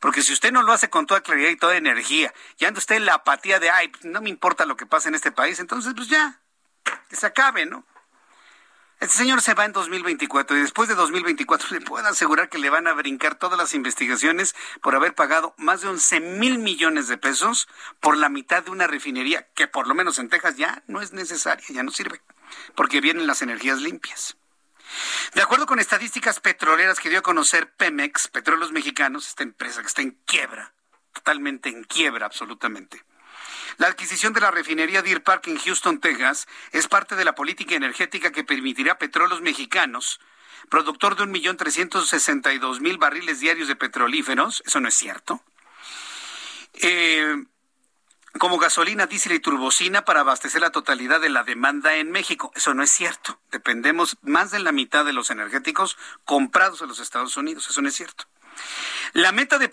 Porque 0.00 0.22
si 0.22 0.32
usted 0.32 0.50
no 0.50 0.62
lo 0.62 0.72
hace 0.72 0.90
con 0.90 1.06
toda 1.06 1.20
claridad 1.20 1.50
y 1.50 1.56
toda 1.56 1.76
energía, 1.76 2.34
y 2.58 2.64
anda 2.64 2.78
usted 2.78 2.96
en 2.96 3.06
la 3.06 3.14
apatía 3.14 3.60
de, 3.60 3.70
ay, 3.70 3.92
no 4.02 4.20
me 4.20 4.30
importa 4.30 4.66
lo 4.66 4.76
que 4.76 4.86
pasa 4.86 5.08
en 5.08 5.14
este 5.14 5.30
país, 5.30 5.60
entonces 5.60 5.92
pues 5.94 6.08
ya, 6.08 6.40
que 7.08 7.14
se 7.14 7.26
acabe, 7.26 7.66
¿no? 7.66 7.86
Este 9.02 9.16
señor 9.16 9.42
se 9.42 9.54
va 9.54 9.64
en 9.64 9.72
2024 9.72 10.56
y 10.56 10.60
después 10.60 10.88
de 10.88 10.94
2024 10.94 11.70
le 11.72 11.80
puedo 11.80 12.06
asegurar 12.06 12.48
que 12.48 12.58
le 12.58 12.70
van 12.70 12.86
a 12.86 12.92
brincar 12.92 13.34
todas 13.34 13.58
las 13.58 13.74
investigaciones 13.74 14.54
por 14.80 14.94
haber 14.94 15.12
pagado 15.16 15.56
más 15.58 15.80
de 15.80 15.88
11 15.88 16.20
mil 16.20 16.60
millones 16.60 17.08
de 17.08 17.18
pesos 17.18 17.66
por 17.98 18.16
la 18.16 18.28
mitad 18.28 18.62
de 18.62 18.70
una 18.70 18.86
refinería 18.86 19.48
que 19.56 19.66
por 19.66 19.88
lo 19.88 19.96
menos 19.96 20.20
en 20.20 20.28
Texas 20.28 20.56
ya 20.56 20.84
no 20.86 21.00
es 21.00 21.12
necesaria, 21.12 21.66
ya 21.68 21.82
no 21.82 21.90
sirve, 21.90 22.22
porque 22.76 23.00
vienen 23.00 23.26
las 23.26 23.42
energías 23.42 23.80
limpias. 23.80 24.36
De 25.34 25.42
acuerdo 25.42 25.66
con 25.66 25.80
estadísticas 25.80 26.38
petroleras 26.38 27.00
que 27.00 27.10
dio 27.10 27.18
a 27.18 27.22
conocer 27.22 27.72
Pemex, 27.72 28.28
Petróleos 28.28 28.70
Mexicanos, 28.70 29.26
esta 29.26 29.42
empresa 29.42 29.80
que 29.80 29.88
está 29.88 30.02
en 30.02 30.12
quiebra, 30.26 30.74
totalmente 31.12 31.70
en 31.70 31.82
quiebra 31.82 32.26
absolutamente. 32.26 33.02
La 33.78 33.88
adquisición 33.88 34.32
de 34.32 34.40
la 34.40 34.50
refinería 34.50 35.02
Deer 35.02 35.22
Park 35.22 35.48
en 35.48 35.58
Houston, 35.58 36.00
Texas, 36.00 36.46
es 36.72 36.88
parte 36.88 37.16
de 37.16 37.24
la 37.24 37.34
política 37.34 37.74
energética 37.74 38.32
que 38.32 38.44
permitirá 38.44 38.92
a 38.92 38.98
Petróleos 38.98 39.40
Mexicanos, 39.40 40.20
productor 40.68 41.16
de 41.16 41.24
1.362.000 41.24 42.98
barriles 42.98 43.40
diarios 43.40 43.68
de 43.68 43.76
petrolíferos, 43.76 44.62
eso 44.66 44.80
no 44.80 44.88
es 44.88 44.94
cierto, 44.94 45.42
eh, 46.74 47.44
como 48.38 48.58
gasolina, 48.58 49.06
diésel 49.06 49.32
y 49.32 49.40
turbocina 49.40 50.04
para 50.04 50.20
abastecer 50.20 50.60
la 50.60 50.70
totalidad 50.70 51.20
de 51.20 51.28
la 51.28 51.44
demanda 51.44 51.96
en 51.96 52.10
México. 52.10 52.50
Eso 52.54 52.72
no 52.72 52.82
es 52.82 52.90
cierto. 52.90 53.38
Dependemos 53.50 54.16
más 54.22 54.50
de 54.50 54.58
la 54.58 54.72
mitad 54.72 55.04
de 55.04 55.12
los 55.12 55.30
energéticos 55.30 55.98
comprados 56.24 56.80
en 56.80 56.88
los 56.88 56.98
Estados 56.98 57.36
Unidos. 57.36 57.68
Eso 57.68 57.82
no 57.82 57.88
es 57.88 57.94
cierto. 57.94 58.24
La 59.12 59.30
meta 59.30 59.58
de 59.58 59.70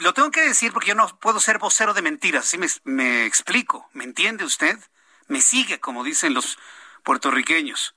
lo 0.00 0.12
tengo 0.12 0.30
que 0.30 0.42
decir 0.42 0.72
porque 0.72 0.88
yo 0.88 0.94
no 0.94 1.08
puedo 1.18 1.40
ser 1.40 1.58
vocero 1.58 1.94
de 1.94 2.02
mentiras, 2.02 2.44
¿sí 2.44 2.58
me, 2.58 2.66
me 2.84 3.24
explico? 3.24 3.88
¿Me 3.92 4.04
entiende 4.04 4.44
usted? 4.44 4.78
Me 5.26 5.40
sigue, 5.40 5.80
como 5.80 6.04
dicen 6.04 6.34
los 6.34 6.58
puertorriqueños. 7.02 7.94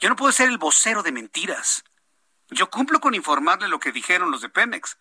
Yo 0.00 0.08
no 0.08 0.16
puedo 0.16 0.32
ser 0.32 0.48
el 0.48 0.58
vocero 0.58 1.04
de 1.04 1.12
mentiras. 1.12 1.84
Yo 2.50 2.68
cumplo 2.68 3.00
con 3.00 3.14
informarle 3.14 3.68
lo 3.68 3.78
que 3.78 3.92
dijeron 3.92 4.32
los 4.32 4.40
de 4.40 4.48
Pemex, 4.48 4.98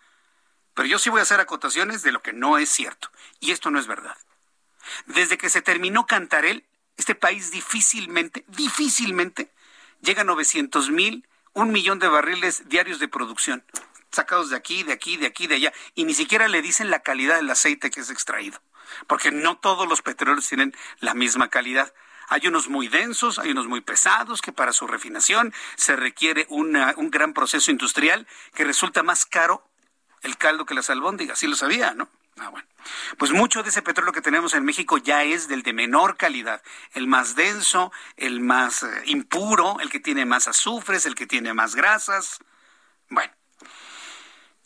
pero 0.75 0.87
yo 0.87 0.99
sí 0.99 1.09
voy 1.09 1.19
a 1.19 1.23
hacer 1.23 1.39
acotaciones 1.39 2.03
de 2.03 2.11
lo 2.11 2.21
que 2.21 2.33
no 2.33 2.59
es 2.59 2.69
cierto. 2.69 3.09
Y 3.39 3.51
esto 3.51 3.71
no 3.71 3.79
es 3.79 3.87
verdad. 3.87 4.17
Desde 5.07 5.37
que 5.37 5.49
se 5.49 5.61
terminó 5.61 6.05
Cantarel, 6.05 6.63
este 6.95 7.15
país 7.15 7.49
difícilmente, 7.49 8.45
difícilmente 8.49 9.51
llega 10.01 10.21
a 10.21 10.25
900 10.25 10.91
mil, 10.91 11.27
un 11.53 11.71
millón 11.71 11.97
de 11.97 12.07
barriles 12.07 12.69
diarios 12.69 12.99
de 12.99 13.07
producción, 13.07 13.63
sacados 14.13 14.49
de 14.49 14.55
aquí, 14.55 14.83
de 14.83 14.93
aquí, 14.93 15.17
de 15.17 15.27
aquí, 15.27 15.47
de 15.47 15.55
allá, 15.55 15.73
y 15.95 16.05
ni 16.05 16.13
siquiera 16.13 16.47
le 16.47 16.61
dicen 16.61 16.89
la 16.89 16.99
calidad 16.99 17.37
del 17.37 17.49
aceite 17.49 17.89
que 17.89 17.99
es 17.99 18.09
extraído, 18.09 18.61
porque 19.07 19.31
no 19.31 19.57
todos 19.57 19.87
los 19.87 20.01
petróleos 20.01 20.47
tienen 20.47 20.75
la 20.99 21.13
misma 21.13 21.49
calidad. 21.49 21.93
Hay 22.29 22.47
unos 22.47 22.69
muy 22.69 22.87
densos, 22.87 23.37
hay 23.37 23.51
unos 23.51 23.67
muy 23.67 23.81
pesados, 23.81 24.41
que 24.41 24.53
para 24.53 24.71
su 24.71 24.87
refinación 24.87 25.53
se 25.75 25.95
requiere 25.95 26.45
un 26.49 26.71
gran 27.11 27.33
proceso 27.33 27.69
industrial 27.69 28.27
que 28.55 28.63
resulta 28.63 29.03
más 29.03 29.25
caro 29.25 29.67
el 30.21 30.37
caldo 30.37 30.65
que 30.65 30.73
las 30.73 30.89
albóndigas. 30.89 31.39
Sí 31.39 31.47
lo 31.47 31.55
sabía, 31.55 31.93
¿no? 31.93 32.07
Ah, 32.37 32.49
bueno. 32.49 32.67
Pues 33.17 33.31
mucho 33.31 33.61
de 33.61 33.69
ese 33.69 33.81
petróleo 33.81 34.11
que 34.11 34.21
tenemos 34.21 34.53
en 34.53 34.65
México 34.65 34.97
ya 34.97 35.23
es 35.23 35.47
del 35.47 35.63
de 35.63 35.73
menor 35.73 36.17
calidad, 36.17 36.61
el 36.93 37.07
más 37.07 37.35
denso, 37.35 37.91
el 38.17 38.39
más 38.39 38.83
eh, 38.83 39.03
impuro, 39.05 39.77
el 39.79 39.89
que 39.89 39.99
tiene 39.99 40.25
más 40.25 40.47
azufres, 40.47 41.05
el 41.05 41.15
que 41.15 41.27
tiene 41.27 41.53
más 41.53 41.75
grasas. 41.75 42.39
Bueno, 43.09 43.31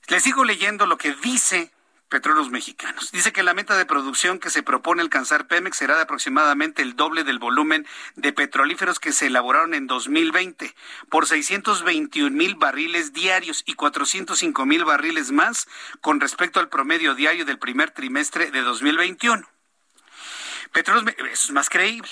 les 0.08 0.24
sigo 0.24 0.43
leyendo 0.43 0.86
lo 0.86 0.98
que 0.98 1.13
dice 1.15 1.72
Petróleos 2.10 2.50
Mexicanos. 2.50 3.12
Dice 3.12 3.34
que 3.34 3.43
la 3.43 3.54
meta 3.54 3.78
de 3.78 3.86
producción 3.86 4.39
que 4.39 4.50
se 4.50 4.63
propone 4.63 5.02
alcanzar 5.02 5.48
Pemex 5.48 5.76
será 5.76 5.98
de 5.98 6.04
aproximadamente 6.04 6.82
el 6.82 6.96
doble 6.96 7.26
del 7.26 7.38
volumen 7.38 7.86
de 8.15 8.32
petrolíferos 8.32 9.00
que 9.00 9.12
se 9.12 9.28
elaboraron 9.28 9.74
en 9.74 9.88
2020, 9.88 10.74
por 11.10 11.28
621 11.28 12.36
mil 12.36 12.56
barriles 12.56 13.12
diarios 13.12 13.63
y 13.65 13.74
405 13.74 14.65
mil 14.65 14.86
barriles 14.86 15.32
más 15.32 15.67
con 16.00 16.22
respecto 16.22 16.62
al 16.62 16.70
promedio 16.70 17.13
diario 17.13 17.43
del 17.43 17.60
primer 17.60 17.91
trimestre 17.91 18.52
de 18.52 18.62
2021. 18.62 19.46
Petróleos, 20.72 21.13
eso 21.17 21.48
es 21.48 21.52
más 21.52 21.70
creíble. 21.70 22.10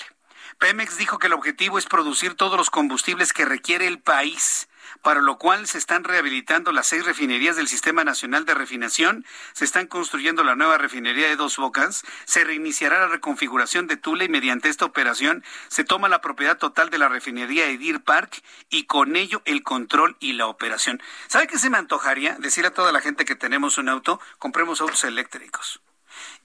Pemex 0.58 0.98
dijo 0.98 1.18
que 1.18 1.28
el 1.28 1.32
objetivo 1.32 1.78
es 1.78 1.86
producir 1.86 2.34
todos 2.34 2.58
los 2.58 2.68
combustibles 2.68 3.32
que 3.32 3.46
requiere 3.46 3.86
el 3.86 4.00
país 4.00 4.68
para 5.06 5.20
lo 5.20 5.38
cual 5.38 5.68
se 5.68 5.78
están 5.78 6.02
rehabilitando 6.02 6.72
las 6.72 6.88
seis 6.88 7.04
refinerías 7.04 7.54
del 7.54 7.68
Sistema 7.68 8.02
Nacional 8.02 8.44
de 8.44 8.54
Refinación, 8.54 9.24
se 9.52 9.64
están 9.64 9.86
construyendo 9.86 10.42
la 10.42 10.56
nueva 10.56 10.78
refinería 10.78 11.28
de 11.28 11.36
Dos 11.36 11.58
Bocas, 11.58 12.02
se 12.24 12.42
reiniciará 12.42 12.98
la 12.98 13.06
reconfiguración 13.06 13.86
de 13.86 13.96
Tula 13.96 14.24
y 14.24 14.28
mediante 14.28 14.68
esta 14.68 14.84
operación 14.84 15.44
se 15.68 15.84
toma 15.84 16.08
la 16.08 16.20
propiedad 16.22 16.58
total 16.58 16.90
de 16.90 16.98
la 16.98 17.08
refinería 17.08 17.66
de 17.66 17.78
Deer 17.78 18.02
Park 18.02 18.42
y 18.68 18.86
con 18.86 19.14
ello 19.14 19.42
el 19.44 19.62
control 19.62 20.16
y 20.18 20.32
la 20.32 20.48
operación. 20.48 21.00
¿Sabe 21.28 21.46
qué 21.46 21.60
se 21.60 21.70
me 21.70 21.78
antojaría? 21.78 22.34
Decir 22.40 22.66
a 22.66 22.72
toda 22.72 22.90
la 22.90 23.00
gente 23.00 23.24
que 23.24 23.36
tenemos 23.36 23.78
un 23.78 23.88
auto, 23.88 24.20
compremos 24.40 24.80
autos 24.80 25.04
eléctricos 25.04 25.82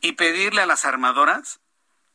y 0.01 0.11
pedirle 0.11 0.61
a 0.61 0.67
las 0.67 0.85
armadoras 0.85 1.61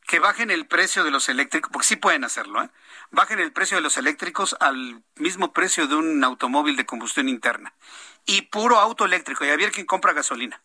que 0.07 0.19
bajen 0.19 0.49
el 0.49 0.65
precio 0.65 1.03
de 1.03 1.11
los 1.11 1.27
eléctricos, 1.27 1.69
porque 1.73 1.87
sí 1.87 1.97
pueden 1.97 2.23
hacerlo, 2.23 2.63
¿eh? 2.63 2.69
Bajen 3.11 3.39
el 3.39 3.51
precio 3.51 3.77
de 3.77 3.81
los 3.81 3.97
eléctricos 3.97 4.55
al 4.59 5.03
mismo 5.15 5.53
precio 5.53 5.87
de 5.87 5.95
un 5.95 6.23
automóvil 6.23 6.75
de 6.75 6.85
combustión 6.85 7.29
interna. 7.29 7.73
Y 8.25 8.43
puro 8.43 8.79
auto 8.79 9.05
eléctrico, 9.05 9.45
y 9.45 9.49
a 9.49 9.55
ver 9.55 9.71
quién 9.71 9.85
compra 9.85 10.13
gasolina. 10.13 10.61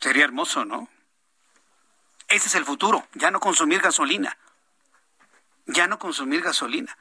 Sería 0.00 0.24
hermoso, 0.24 0.64
¿no? 0.64 0.88
Ese 2.28 2.48
es 2.48 2.54
el 2.54 2.64
futuro, 2.64 3.06
ya 3.14 3.30
no 3.30 3.40
consumir 3.40 3.80
gasolina. 3.80 4.36
Ya 5.66 5.86
no 5.86 5.98
consumir 5.98 6.42
gasolina. 6.42 6.96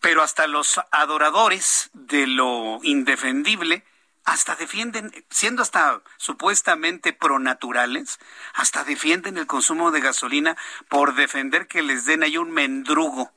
Pero 0.00 0.22
hasta 0.22 0.46
los 0.46 0.80
adoradores 0.92 1.90
de 1.92 2.26
lo 2.26 2.78
indefendible 2.82 3.84
hasta 4.24 4.56
defienden, 4.56 5.10
siendo 5.30 5.62
hasta 5.62 6.02
supuestamente 6.16 7.12
pronaturales, 7.12 8.18
hasta 8.54 8.84
defienden 8.84 9.38
el 9.38 9.46
consumo 9.46 9.90
de 9.90 10.00
gasolina 10.00 10.56
por 10.88 11.14
defender 11.14 11.66
que 11.66 11.82
les 11.82 12.04
den 12.04 12.22
ahí 12.22 12.36
un 12.36 12.50
mendrugo 12.50 13.32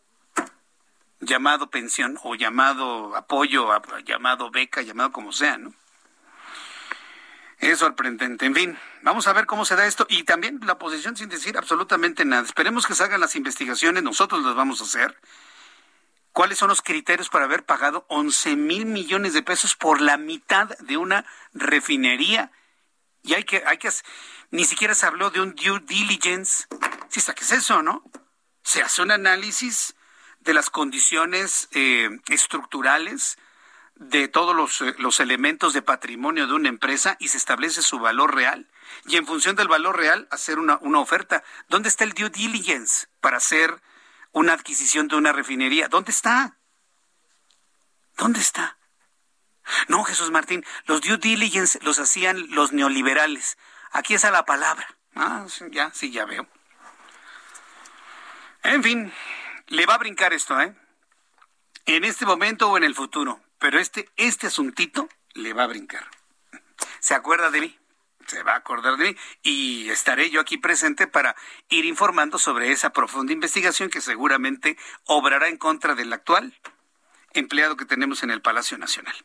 llamado 1.21 1.69
pensión 1.69 2.19
o 2.23 2.35
llamado 2.35 3.15
apoyo, 3.15 3.69
llamado 4.03 4.51
beca, 4.51 4.81
llamado 4.81 5.11
como 5.11 5.31
sea, 5.31 5.57
¿no? 5.57 5.73
Es 7.59 7.77
sorprendente. 7.77 8.47
En 8.47 8.55
fin, 8.55 8.79
vamos 9.03 9.27
a 9.27 9.33
ver 9.33 9.45
cómo 9.45 9.65
se 9.65 9.75
da 9.75 9.85
esto. 9.85 10.07
Y 10.09 10.23
también 10.23 10.59
la 10.63 10.73
oposición 10.73 11.15
sin 11.15 11.29
decir 11.29 11.59
absolutamente 11.59 12.25
nada. 12.25 12.41
Esperemos 12.41 12.87
que 12.87 12.95
salgan 12.95 13.21
las 13.21 13.35
investigaciones, 13.35 14.01
nosotros 14.01 14.43
las 14.43 14.55
vamos 14.55 14.81
a 14.81 14.85
hacer 14.85 15.15
¿Cuáles 16.33 16.57
son 16.57 16.69
los 16.69 16.81
criterios 16.81 17.29
para 17.29 17.45
haber 17.45 17.65
pagado 17.65 18.05
11 18.07 18.55
mil 18.55 18.85
millones 18.85 19.33
de 19.33 19.43
pesos 19.43 19.75
por 19.75 19.99
la 19.99 20.17
mitad 20.17 20.69
de 20.79 20.97
una 20.97 21.25
refinería? 21.53 22.51
Y 23.21 23.33
hay 23.33 23.43
que, 23.43 23.63
hay 23.65 23.77
que, 23.77 23.89
ni 24.49 24.63
siquiera 24.63 24.95
se 24.95 25.05
habló 25.05 25.29
de 25.29 25.41
un 25.41 25.55
due 25.55 25.81
diligence. 25.81 26.67
Sí, 27.09 27.19
está, 27.19 27.33
¿qué 27.33 27.43
es 27.43 27.51
eso, 27.51 27.83
no? 27.83 28.03
Se 28.63 28.81
hace 28.81 29.01
un 29.01 29.11
análisis 29.11 29.95
de 30.39 30.53
las 30.53 30.69
condiciones 30.69 31.67
eh, 31.73 32.09
estructurales 32.29 33.37
de 33.95 34.27
todos 34.27 34.55
los, 34.55 34.81
eh, 34.81 34.95
los, 34.97 35.19
elementos 35.19 35.73
de 35.73 35.81
patrimonio 35.81 36.47
de 36.47 36.53
una 36.53 36.69
empresa 36.69 37.17
y 37.19 37.27
se 37.27 37.37
establece 37.37 37.81
su 37.81 37.99
valor 37.99 38.33
real. 38.33 38.67
Y 39.05 39.17
en 39.17 39.27
función 39.27 39.55
del 39.55 39.67
valor 39.67 39.97
real, 39.97 40.27
hacer 40.31 40.59
una, 40.59 40.77
una 40.81 40.99
oferta. 40.99 41.43
¿Dónde 41.67 41.89
está 41.89 42.05
el 42.05 42.13
due 42.13 42.29
diligence 42.29 43.07
para 43.19 43.37
hacer 43.37 43.81
una 44.31 44.53
adquisición 44.53 45.07
de 45.07 45.15
una 45.15 45.31
refinería. 45.31 45.87
¿Dónde 45.87 46.11
está? 46.11 46.57
¿Dónde 48.17 48.39
está? 48.39 48.77
No, 49.87 50.03
Jesús 50.03 50.31
Martín, 50.31 50.65
los 50.85 51.01
due 51.01 51.17
diligence 51.17 51.79
los 51.81 51.99
hacían 51.99 52.51
los 52.51 52.71
neoliberales. 52.71 53.57
Aquí 53.91 54.13
está 54.13 54.31
la 54.31 54.45
palabra. 54.45 54.97
Ah, 55.15 55.45
ya, 55.71 55.91
sí, 55.93 56.11
ya 56.11 56.25
veo. 56.25 56.47
En 58.63 58.83
fin, 58.83 59.11
le 59.67 59.85
va 59.85 59.95
a 59.95 59.99
brincar 59.99 60.33
esto, 60.33 60.59
¿eh? 60.59 60.75
En 61.85 62.03
este 62.03 62.25
momento 62.25 62.69
o 62.69 62.77
en 62.77 62.83
el 62.83 62.95
futuro. 62.95 63.41
Pero 63.57 63.79
este, 63.79 64.09
este 64.15 64.47
asuntito 64.47 65.09
le 65.33 65.53
va 65.53 65.63
a 65.63 65.67
brincar. 65.67 66.09
¿Se 66.99 67.13
acuerda 67.13 67.49
de 67.51 67.61
mí? 67.61 67.79
Se 68.31 68.43
va 68.43 68.53
a 68.53 68.57
acordar 68.57 68.95
de 68.95 69.09
mí 69.09 69.17
y 69.43 69.89
estaré 69.89 70.29
yo 70.29 70.39
aquí 70.39 70.57
presente 70.57 71.05
para 71.05 71.35
ir 71.67 71.83
informando 71.83 72.39
sobre 72.39 72.71
esa 72.71 72.91
profunda 72.91 73.33
investigación 73.33 73.89
que 73.89 73.99
seguramente 73.99 74.77
obrará 75.05 75.49
en 75.49 75.57
contra 75.57 75.95
del 75.95 76.13
actual 76.13 76.53
empleado 77.33 77.75
que 77.77 77.85
tenemos 77.85 78.23
en 78.23 78.31
el 78.31 78.41
Palacio 78.41 78.77
Nacional. 78.77 79.15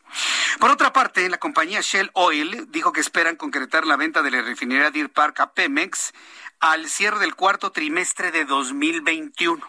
Por 0.61 0.71
otra 0.71 0.93
parte, 0.93 1.29
la 1.29 1.39
compañía 1.39 1.81
Shell 1.81 2.11
Oil 2.15 2.67
dijo 2.71 2.93
que 2.93 3.01
esperan 3.01 3.37
concretar 3.37 3.87
la 3.87 3.97
venta 3.97 4.23
de 4.23 4.31
la 4.31 4.43
refinería 4.43 4.91
Deer 4.91 5.11
Park 5.11 5.41
a 5.41 5.53
Pemex 5.53 6.13
al 6.61 6.89
cierre 6.89 7.19
del 7.19 7.35
cuarto 7.35 7.73
trimestre 7.73 8.31
de 8.31 8.45
2021, 8.45 9.69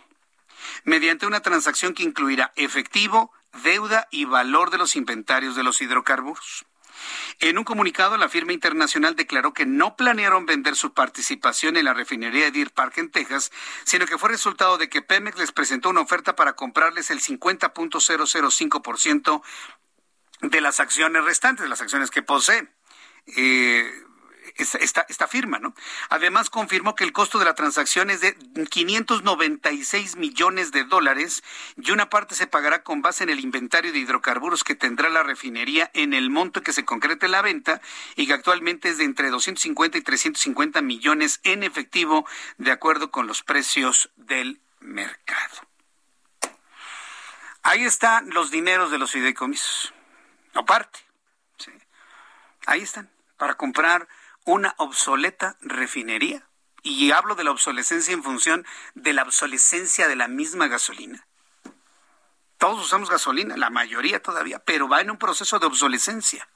mediante 0.83 1.25
una 1.25 1.41
transacción 1.41 1.93
que 1.93 2.03
incluirá 2.03 2.53
efectivo, 2.55 3.31
deuda 3.63 4.07
y 4.11 4.25
valor 4.25 4.69
de 4.69 4.77
los 4.77 4.95
inventarios 4.95 5.55
de 5.55 5.63
los 5.63 5.81
hidrocarburos. 5.81 6.65
En 7.39 7.57
un 7.57 7.63
comunicado, 7.63 8.17
la 8.17 8.29
firma 8.29 8.53
internacional 8.53 9.15
declaró 9.15 9.53
que 9.53 9.65
no 9.65 9.95
planearon 9.95 10.45
vender 10.45 10.75
su 10.75 10.93
participación 10.93 11.77
en 11.77 11.85
la 11.85 11.93
refinería 11.93 12.45
de 12.45 12.51
Deer 12.51 12.71
Park 12.71 12.97
en 12.97 13.11
Texas, 13.11 13.51
sino 13.83 14.05
que 14.05 14.17
fue 14.17 14.29
resultado 14.29 14.77
de 14.77 14.89
que 14.89 15.01
Pemex 15.01 15.37
les 15.37 15.51
presentó 15.51 15.89
una 15.89 16.01
oferta 16.01 16.35
para 16.35 16.53
comprarles 16.53 17.11
el 17.11 17.21
50.005% 17.21 19.41
de 20.41 20.61
las 20.61 20.79
acciones 20.79 21.23
restantes, 21.23 21.63
de 21.63 21.69
las 21.69 21.81
acciones 21.81 22.11
que 22.11 22.21
posee. 22.21 22.67
Eh, 23.35 23.91
esta, 24.63 25.27
firma, 25.27 25.59
¿no? 25.59 25.73
Además, 26.09 26.49
confirmó 26.49 26.95
que 26.95 27.03
el 27.03 27.13
costo 27.13 27.39
de 27.39 27.45
la 27.45 27.55
transacción 27.55 28.09
es 28.09 28.21
de 28.21 28.35
596 28.69 30.15
millones 30.15 30.71
de 30.71 30.83
dólares 30.83 31.43
y 31.75 31.91
una 31.91 32.09
parte 32.09 32.35
se 32.35 32.47
pagará 32.47 32.83
con 32.83 33.01
base 33.01 33.23
en 33.23 33.29
el 33.29 33.39
inventario 33.39 33.91
de 33.91 33.99
hidrocarburos 33.99 34.63
que 34.63 34.75
tendrá 34.75 35.09
la 35.09 35.23
refinería 35.23 35.91
en 35.93 36.13
el 36.13 36.29
monto 36.29 36.61
que 36.61 36.73
se 36.73 36.85
concrete 36.85 37.27
la 37.27 37.41
venta 37.41 37.81
y 38.15 38.27
que 38.27 38.33
actualmente 38.33 38.89
es 38.89 38.97
de 38.97 39.03
entre 39.03 39.29
250 39.29 39.97
y 39.97 40.01
350 40.01 40.81
millones 40.81 41.39
en 41.43 41.63
efectivo, 41.63 42.25
de 42.57 42.71
acuerdo 42.71 43.11
con 43.11 43.27
los 43.27 43.43
precios 43.43 44.09
del 44.15 44.61
mercado. 44.79 45.67
Ahí 47.63 47.83
están 47.83 48.29
los 48.29 48.49
dineros 48.49 48.91
de 48.91 48.97
los 48.97 49.11
fideicomisos, 49.11 49.93
aparte. 50.53 50.99
Sí. 51.57 51.71
Ahí 52.65 52.81
están, 52.81 53.09
para 53.35 53.55
comprar 53.55 54.07
una 54.47 54.73
obsoleta 54.77 55.57
refinería. 55.59 56.47
Y 56.81 57.11
hablo 57.11 57.35
de 57.35 57.43
la 57.43 57.51
obsolescencia 57.51 58.13
en 58.13 58.23
función 58.23 58.65
de 58.95 59.11
la 59.11 59.23
obsolescencia 59.23 60.07
de 60.07 60.15
la 60.15 60.29
misma 60.29 60.67
gasolina. 60.67 61.27
Todos 62.57 62.85
usamos 62.85 63.09
gasolina, 63.09 63.57
la 63.57 63.69
mayoría 63.69 64.21
todavía, 64.21 64.59
pero 64.59 64.87
va 64.87 65.01
en 65.01 65.11
un 65.11 65.17
proceso 65.17 65.59
de 65.59 65.65
obsolescencia. 65.65 66.47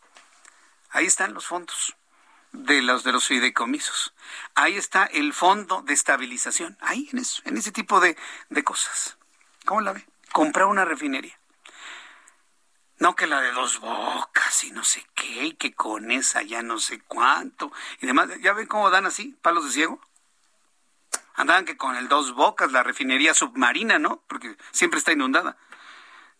Ahí 0.89 1.05
están 1.05 1.33
los 1.33 1.45
fondos 1.45 1.97
de 2.53 2.81
los 2.81 3.03
de 3.03 3.11
los 3.11 3.27
fideicomisos. 3.27 4.13
Ahí 4.55 4.77
está 4.77 5.05
el 5.05 5.33
fondo 5.33 5.81
de 5.81 5.93
estabilización. 5.93 6.77
Ahí 6.79 7.09
en 7.11 7.57
ese 7.57 7.71
tipo 7.73 7.99
de, 7.99 8.17
de 8.49 8.63
cosas. 8.63 9.17
¿Cómo 9.65 9.81
la 9.81 9.91
ve? 9.91 10.07
Comprar 10.31 10.67
una 10.67 10.85
refinería. 10.85 11.40
No 13.01 13.15
que 13.15 13.25
la 13.25 13.41
de 13.41 13.51
dos 13.51 13.79
bocas 13.79 14.63
y 14.63 14.69
no 14.69 14.83
sé 14.83 15.03
qué, 15.15 15.45
y 15.45 15.53
que 15.53 15.73
con 15.73 16.11
esa 16.11 16.43
ya 16.43 16.61
no 16.61 16.77
sé 16.77 17.01
cuánto. 17.01 17.71
Y 17.99 18.05
demás, 18.05 18.29
¿ya 18.41 18.53
ven 18.53 18.67
cómo 18.67 18.91
dan 18.91 19.07
así, 19.07 19.35
palos 19.41 19.65
de 19.65 19.71
ciego? 19.71 19.99
Andaban 21.33 21.65
que 21.65 21.77
con 21.77 21.95
el 21.95 22.07
dos 22.07 22.35
bocas, 22.35 22.71
la 22.71 22.83
refinería 22.83 23.33
submarina, 23.33 23.97
¿no? 23.97 24.21
Porque 24.27 24.55
siempre 24.69 24.99
está 24.99 25.11
inundada. 25.11 25.57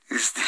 Este, 0.08 0.44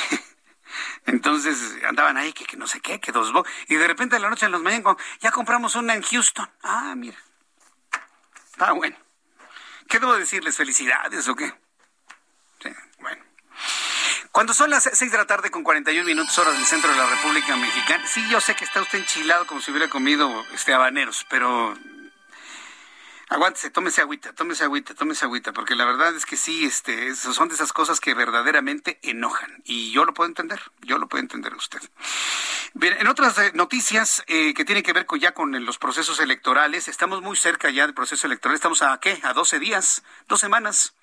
entonces 1.08 1.84
andaban 1.84 2.16
ahí 2.18 2.32
que, 2.32 2.46
que 2.46 2.58
no 2.58 2.68
sé 2.68 2.80
qué, 2.80 3.00
que 3.00 3.12
dos 3.12 3.34
bocas. 3.34 3.52
Y 3.68 3.74
de 3.74 3.88
repente 3.88 4.16
a 4.16 4.20
la 4.20 4.30
noche 4.30 4.46
en 4.46 4.52
los 4.52 4.62
mañanas, 4.62 4.96
ya 5.20 5.32
compramos 5.32 5.74
una 5.74 5.96
en 5.96 6.04
Houston. 6.04 6.48
Ah, 6.62 6.94
mira. 6.96 7.18
Está 8.52 8.72
bueno. 8.74 8.98
¿Qué 9.90 9.98
debo 9.98 10.14
decirles? 10.14 10.58
¿Felicidades 10.58 11.28
o 11.28 11.36
qué? 11.36 11.52
Sí, 12.62 12.70
bueno. 13.00 13.24
Cuando 14.34 14.56
son 14.56 14.72
las 14.72 14.90
6 14.92 15.12
de 15.12 15.18
la 15.20 15.28
tarde 15.28 15.52
con 15.52 15.62
41 15.62 16.08
minutos 16.08 16.36
horas 16.40 16.56
del 16.56 16.66
centro 16.66 16.90
de 16.90 16.98
la 16.98 17.06
República 17.06 17.56
Mexicana, 17.56 18.04
sí, 18.08 18.20
yo 18.32 18.42
sé 18.42 18.56
que 18.56 18.64
está 18.64 18.82
usted 18.82 18.98
enchilado 18.98 19.46
como 19.46 19.62
si 19.62 19.70
hubiera 19.70 19.88
comido 19.90 20.44
este 20.56 20.74
habaneros, 20.74 21.24
pero 21.30 21.78
aguántese, 23.30 23.70
tómese 23.70 24.02
agüita, 24.02 24.34
tómese 24.34 24.64
agüita, 24.64 24.96
tómese 24.96 25.26
agüita, 25.26 25.54
porque 25.54 25.76
la 25.76 25.86
verdad 25.86 26.16
es 26.16 26.26
que 26.26 26.36
sí, 26.36 26.66
este, 26.66 27.14
son 27.16 27.48
de 27.48 27.54
esas 27.54 27.74
cosas 27.74 28.00
que 28.00 28.16
verdaderamente 28.16 28.98
enojan. 29.04 29.62
Y 29.66 29.92
yo 29.92 30.04
lo 30.04 30.16
puedo 30.16 30.28
entender, 30.28 30.60
yo 30.82 30.98
lo 30.98 31.08
puedo 31.08 31.22
entender 31.22 31.54
usted. 31.54 31.82
Bien, 32.74 32.96
en 33.00 33.06
otras 33.06 33.38
eh, 33.38 33.52
noticias 33.54 34.24
eh, 34.26 34.56
que 34.56 34.66
tienen 34.66 34.84
que 34.84 34.94
ver 34.94 35.06
con, 35.06 35.20
ya 35.20 35.36
con 35.36 35.64
los 35.64 35.78
procesos 35.78 36.20
electorales, 36.20 36.88
estamos 36.88 37.22
muy 37.22 37.38
cerca 37.38 37.70
ya 37.70 37.86
del 37.86 37.94
proceso 37.94 38.26
electoral, 38.26 38.56
estamos 38.56 38.82
a 38.82 39.00
qué, 39.00 39.20
a 39.22 39.34
12 39.34 39.60
días, 39.60 40.02
dos 40.28 40.40
semanas. 40.40 40.96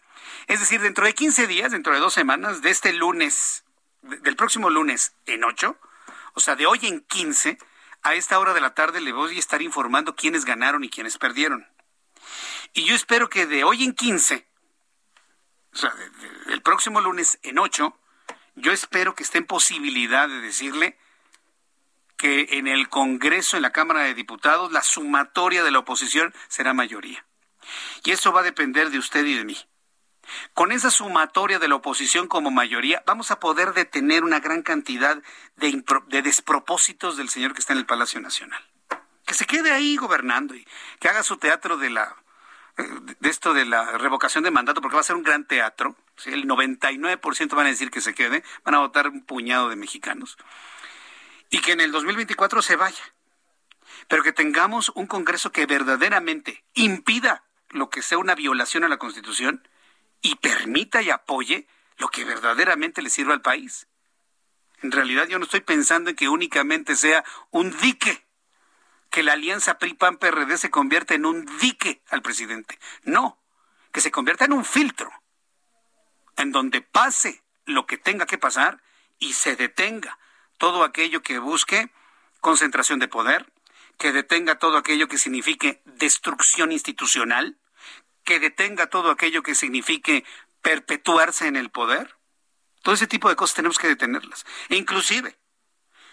Es 0.51 0.59
decir, 0.59 0.81
dentro 0.81 1.07
de 1.07 1.15
15 1.15 1.47
días, 1.47 1.71
dentro 1.71 1.95
de 1.95 2.01
dos 2.01 2.13
semanas, 2.13 2.61
de 2.61 2.71
este 2.71 2.93
lunes, 2.93 3.63
del 4.03 4.35
próximo 4.35 4.69
lunes 4.69 5.15
en 5.27 5.45
8, 5.45 5.79
o 6.35 6.41
sea, 6.41 6.57
de 6.57 6.67
hoy 6.67 6.81
en 6.83 7.03
15, 7.03 7.57
a 8.03 8.15
esta 8.17 8.37
hora 8.37 8.53
de 8.53 8.61
la 8.61 8.75
tarde 8.75 9.01
le 9.01 9.13
voy 9.13 9.37
a 9.37 9.39
estar 9.39 9.63
informando 9.63 10.17
quiénes 10.17 10.45
ganaron 10.45 10.83
y 10.83 10.91
quiénes 10.91 11.19
perdieron. 11.19 11.69
Y 12.73 12.83
yo 12.83 12.97
espero 12.97 13.29
que 13.29 13.47
de 13.47 13.63
hoy 13.63 13.85
en 13.85 13.95
15, 13.95 14.45
o 15.73 15.77
sea, 15.77 15.95
del 16.47 16.63
próximo 16.63 17.01
lunes 17.01 17.39
en 17.45 17.61
8, 17.61 17.97
yo 18.57 18.73
espero 18.73 19.15
que 19.15 19.23
esté 19.23 19.39
en 19.39 19.47
posibilidad 19.47 20.27
de 20.27 20.41
decirle 20.41 20.99
que 22.17 22.59
en 22.59 22.67
el 22.67 22.89
Congreso, 22.89 23.55
en 23.55 23.63
la 23.63 23.71
Cámara 23.71 24.03
de 24.03 24.15
Diputados, 24.15 24.73
la 24.73 24.83
sumatoria 24.83 25.63
de 25.63 25.71
la 25.71 25.79
oposición 25.79 26.35
será 26.49 26.75
mayoría. 26.75 27.25
Y 28.03 28.11
eso 28.11 28.33
va 28.33 28.41
a 28.41 28.43
depender 28.43 28.91
de 28.91 28.99
usted 28.99 29.25
y 29.25 29.35
de 29.35 29.45
mí. 29.45 29.57
Con 30.55 30.73
esa 30.73 30.91
sumatoria 30.91 31.59
de 31.59 31.69
la 31.69 31.77
oposición 31.77 32.29
como 32.29 32.51
mayoría, 32.51 33.03
vamos 33.07 33.31
a 33.31 33.41
poder 33.41 33.73
detener 33.73 34.25
una 34.25 34.41
gran 34.41 34.63
cantidad 34.63 35.23
de, 35.57 35.83
despropósitos 36.23 37.17
del 37.17 37.29
señor 37.29 37.55
que 37.55 37.61
está 37.61 37.73
en 37.73 37.79
el 37.79 37.87
Palacio 37.87 38.21
Nacional. 38.21 38.65
Que 39.27 39.35
se 39.35 39.47
quede 39.47 39.73
ahí 39.73 39.97
gobernando 39.97 40.55
y 40.55 40.67
que 40.99 41.09
haga 41.09 41.23
su 41.23 41.37
teatro 41.37 41.77
de 41.77 41.91
la 41.91 42.17
de 42.77 43.29
esto 43.29 43.53
de 43.53 43.67
la 43.67 43.99
revocación 43.99 44.43
de 44.43 44.51
mandato, 44.51 44.81
porque 44.81 44.95
va 44.95 45.01
a 45.01 45.05
ser 45.05 45.17
un 45.17 45.23
gran 45.23 45.47
teatro. 45.47 45.97
El 46.25 46.47
99% 46.47 47.55
van 47.55 47.67
a 47.67 47.71
decir 47.71 47.91
que 47.91 48.01
se 48.01 48.15
quede, 48.15 48.43
van 48.65 48.75
a 48.75 48.79
votar 48.79 49.09
un 49.09 49.23
puñado 49.23 49.69
de 49.69 49.77
mexicanos. 49.77 50.39
Y 51.51 51.61
que 51.61 51.73
en 51.73 51.81
el 51.81 51.93
2024 51.93 52.63
se 52.63 52.77
vaya. 52.77 53.03
Pero 54.09 54.23
que 54.23 54.33
tengamos 54.33 54.93
un 54.95 55.07
Congreso 55.07 55.53
que 55.53 55.67
verdaderamente 55.67 56.65
impida 56.75 57.45
lo 57.71 57.91
que 57.91 58.03
sea 58.03 58.19
una 58.19 58.35
violación 58.35 58.85
a 58.85 58.89
la 58.89 58.99
Constitución 58.99 59.69
y 60.23 60.37
permita 60.37 61.03
y 61.03 61.11
apoye 61.11 61.67
lo 61.99 62.09
que 62.09 62.25
verdaderamente 62.25 63.03
le 63.03 63.11
sirva 63.11 63.35
al 63.35 63.43
país. 63.43 63.87
En 64.83 64.93
realidad 64.93 65.29
yo 65.29 65.39
no 65.39 65.45
estoy 65.45 65.61
pensando 65.61 66.11
en 66.11 66.17
que 66.17 66.29
únicamente 66.29 66.97
sea 66.97 67.25
un 67.51 67.77
dique, 67.79 68.27
que 69.11 69.23
la 69.23 69.33
alianza 69.33 69.79
PRI-PAN-PRD 69.79 70.57
se 70.57 70.71
convierta 70.71 71.15
en 71.15 71.27
un 71.27 71.45
dique 71.59 72.03
al 72.09 72.23
presidente. 72.23 72.79
No, 73.03 73.39
que 73.93 74.01
se 74.01 74.11
convierta 74.11 74.45
en 74.45 74.53
un 74.53 74.65
filtro, 74.65 75.11
en 76.37 76.53
donde 76.53 76.81
pase 76.81 77.43
lo 77.67 77.87
que 77.87 77.99
tenga 77.99 78.27
que 78.27 78.39
pasar 78.39 78.83
y 79.19 79.35
se 79.35 79.57
detenga 79.57 80.19
todo 80.59 80.85
aquello 80.85 81.23
que 81.23 81.39
busque 81.39 81.91
concentración 82.41 82.99
de 82.99 83.09
poder, 83.09 83.53
que 83.99 84.13
detenga 84.13 84.59
todo 84.59 84.79
aquello 84.79 85.09
que 85.09 85.19
signifique 85.19 85.83
destrucción 85.85 86.73
institucional, 86.73 87.59
que 88.25 88.41
detenga 88.41 88.89
todo 88.89 89.11
aquello 89.11 89.43
que 89.43 89.55
signifique 89.55 90.25
perpetuarse 90.63 91.47
en 91.47 91.57
el 91.57 91.71
poder 91.71 92.17
Todo 92.83 92.95
ese 92.95 93.07
tipo 93.07 93.29
de 93.29 93.37
cosas 93.37 93.57
tenemos 93.57 93.79
que 93.79 93.89
detenerlas. 93.89 94.47
E 94.69 94.77
inclusive, 94.77 95.39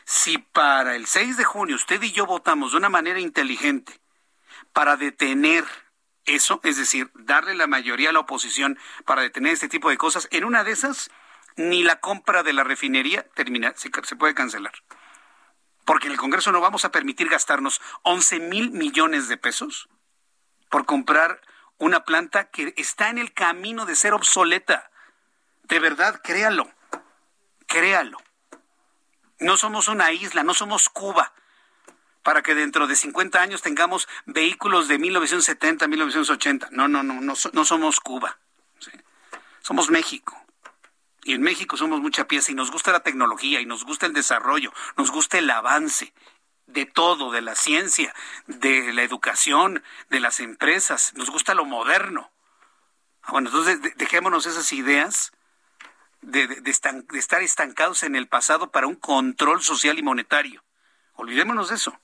si 0.03 0.38
para 0.38 0.95
el 0.95 1.08
6 1.08 1.38
de 1.38 1.43
junio 1.45 1.76
usted 1.76 2.01
y 2.01 2.12
yo 2.12 2.26
votamos 2.26 2.72
de 2.72 2.78
una 2.78 2.89
manera 2.89 3.20
inteligente 3.20 3.99
para 4.74 4.97
detener 4.97 5.66
eso, 6.26 6.60
es 6.64 6.78
decir, 6.78 7.10
darle 7.16 7.55
la 7.55 7.68
mayoría 7.68 8.10
a 8.10 8.14
la 8.14 8.20
oposición 8.20 8.78
para 9.05 9.22
detener 9.22 9.53
este 9.53 9.70
tipo 9.70 9.89
de 9.89 9.97
cosas, 9.97 10.28
en 10.32 10.43
una 10.43 10.64
de 10.64 10.72
esas 10.72 11.10
ni 11.55 11.84
la 11.84 11.99
compra 11.99 12.43
de 12.43 12.53
la 12.53 12.64
refinería 12.64 13.24
termina, 13.34 13.74
se, 13.76 13.89
puede 13.89 14.36
cancelar. 14.36 14.74
Porque 15.86 16.08
en 16.08 16.14
el 16.14 16.20
Congreso 16.20 16.51
no 16.51 16.62
vamos 16.62 16.86
a 16.86 16.91
permitir 16.91 17.30
gastarnos 17.30 17.82
11 18.03 18.39
mil 18.41 18.72
millones 18.72 19.28
de 19.30 19.38
pesos 19.38 19.89
por 20.70 20.86
comprar 20.86 21.41
una 21.78 22.04
planta 22.04 22.50
que 22.50 22.74
está 22.78 23.10
en 23.10 23.18
el 23.18 23.34
camino 23.34 23.86
de 23.86 23.96
ser 23.96 24.14
obsoleta. 24.14 24.90
De 25.64 25.80
verdad, 25.80 26.22
créalo, 26.24 26.70
créalo. 27.66 28.18
No 29.40 29.58
somos 29.58 29.88
una 29.88 30.12
isla, 30.12 30.44
no 30.44 30.54
somos 30.54 30.90
Cuba 30.90 31.34
para 32.24 32.42
que 32.42 32.56
dentro 32.56 32.88
de 32.88 32.96
50 32.98 33.40
años 33.40 33.62
tengamos 33.62 34.08
vehículos 34.26 34.90
de 34.90 34.98
1970, 34.98 35.88
1980. 35.88 36.68
No, 36.72 36.90
no, 36.90 37.02
no, 37.02 37.22
no, 37.22 37.36
no 37.54 37.66
somos 37.66 38.00
Cuba. 38.02 38.38
Somos 39.62 39.90
México. 39.90 40.38
Y 41.24 41.34
en 41.34 41.42
México 41.42 41.78
somos 41.78 42.02
mucha 42.02 42.28
pieza 42.28 42.52
y 42.52 42.56
nos 42.56 42.72
gusta 42.72 42.92
la 42.92 43.02
tecnología 43.02 43.62
y 43.62 43.66
nos 43.66 43.86
gusta 43.86 44.06
el 44.06 44.14
desarrollo, 44.14 44.74
nos 44.98 45.12
gusta 45.12 45.38
el 45.38 45.50
avance 45.50 46.14
de 46.68 46.86
todo, 46.86 47.32
de 47.32 47.41
la 47.41 47.55
ciencia, 47.55 48.13
de 48.45 48.93
la 48.93 49.03
educación, 49.03 49.84
de 50.09 50.20
las 50.20 50.39
empresas, 50.39 51.13
nos 51.15 51.30
gusta 51.30 51.53
lo 51.53 51.65
moderno. 51.65 52.30
Ah, 53.24 53.32
bueno, 53.32 53.49
entonces 53.49 53.80
dejémonos 53.95 54.45
esas 54.45 54.72
ideas 54.74 55.32
de, 56.22 56.47
de, 56.47 56.72
estar 56.72 57.41
estancados 57.41 58.03
en 58.03 58.15
el 58.15 58.28
pasado 58.28 58.72
para 58.72 58.88
un 58.88 58.95
control 58.95 59.61
social 59.61 59.97
y 59.97 60.03
monetario. 60.03 60.63
Olvidémonos 61.15 61.70
de 61.70 61.76
eso. 61.76 61.99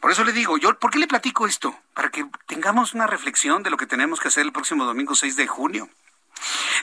Por 0.00 0.10
eso 0.10 0.24
le 0.24 0.32
digo, 0.32 0.56
yo, 0.56 0.78
¿por 0.78 0.90
qué 0.90 0.98
le 0.98 1.06
platico 1.06 1.46
esto? 1.46 1.78
Para 1.92 2.10
que 2.10 2.26
tengamos 2.46 2.94
una 2.94 3.06
reflexión 3.06 3.62
de 3.62 3.68
lo 3.68 3.76
que 3.76 3.86
tenemos 3.86 4.18
que 4.18 4.28
hacer 4.28 4.44
el 4.44 4.52
próximo 4.52 4.86
domingo 4.86 5.14
6 5.14 5.36
de 5.36 5.46
junio. 5.46 5.90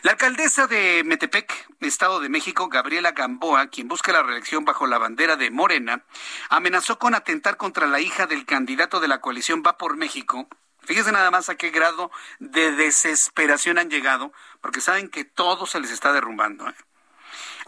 La 0.03 0.12
alcaldesa 0.12 0.68
de 0.68 1.03
Metepec, 1.05 1.68
Estado 1.80 2.20
de 2.20 2.30
México, 2.30 2.70
Gabriela 2.70 3.12
Gamboa, 3.12 3.68
quien 3.68 3.88
busca 3.88 4.12
la 4.12 4.24
reelección 4.24 4.66
bajo 4.66 4.88
la 4.88 4.97
bandera 4.97 5.36
de 5.36 5.51
Morena, 5.51 6.03
amenazó 6.49 6.99
con 6.99 7.16
atentar 7.16 7.58
contra 7.58 7.88
la 7.88 7.99
hija 7.99 8.28
del 8.28 8.45
candidato 8.45 8.99
de 8.99 9.08
la 9.08 9.22
coalición 9.22 9.64
Va 9.66 9.78
por 9.78 9.97
México. 9.97 10.47
Fíjese 10.84 11.12
nada 11.12 11.32
más 11.32 11.49
a 11.49 11.55
qué 11.55 11.70
grado 11.70 12.12
de 12.39 12.72
desesperación 12.72 13.78
han 13.78 13.89
llegado, 13.89 14.32
porque 14.62 14.82
saben 14.82 15.10
que 15.10 15.26
todo 15.26 15.66
se 15.66 15.80
les 15.80 15.91
está 15.91 16.14
derrumbando. 16.14 16.70
¿eh? 16.70 16.76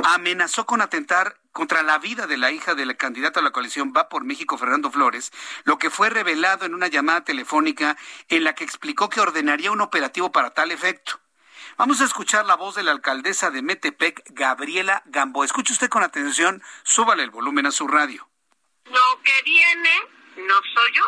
amenazó 0.04 0.66
con 0.66 0.82
atentar 0.82 1.40
contra 1.52 1.84
la 1.84 1.98
vida 1.98 2.28
de 2.28 2.38
la 2.38 2.52
hija 2.52 2.76
del 2.76 2.96
candidato 2.96 3.40
a 3.40 3.44
la 3.44 3.52
coalición 3.52 3.94
Va 3.96 4.08
por 4.08 4.24
México, 4.24 4.58
Fernando 4.58 4.92
Flores, 4.92 5.32
lo 5.64 5.78
que 5.78 5.90
fue 5.90 6.10
revelado 6.10 6.66
en 6.66 6.74
una 6.74 6.88
llamada 6.88 7.24
telefónica 7.24 7.98
en 8.30 8.44
la 8.44 8.56
que 8.56 8.64
explicó 8.64 9.10
que 9.10 9.20
ordenaría 9.20 9.72
un 9.72 9.82
operativo 9.82 10.32
para 10.32 10.52
tal 10.52 10.72
efecto. 10.72 11.20
Vamos 11.80 12.01
a 12.01 12.03
escuchar 12.03 12.45
la 12.45 12.57
voz 12.57 12.75
de 12.75 12.84
la 12.84 12.91
alcaldesa 12.91 13.51
de 13.51 13.61
Metepec, 13.61 14.21
Gabriela 14.32 15.01
Gambo. 15.05 15.45
Escuche 15.45 15.71
usted 15.71 15.88
con 15.88 16.03
atención, 16.03 16.61
súbale 16.84 17.23
el 17.23 17.30
volumen 17.30 17.65
a 17.67 17.71
su 17.71 17.88
radio. 17.88 18.27
Lo 18.84 19.21
que 19.23 19.32
viene 19.45 19.89
no 20.36 20.55
soy 20.55 20.91
yo. 20.93 21.03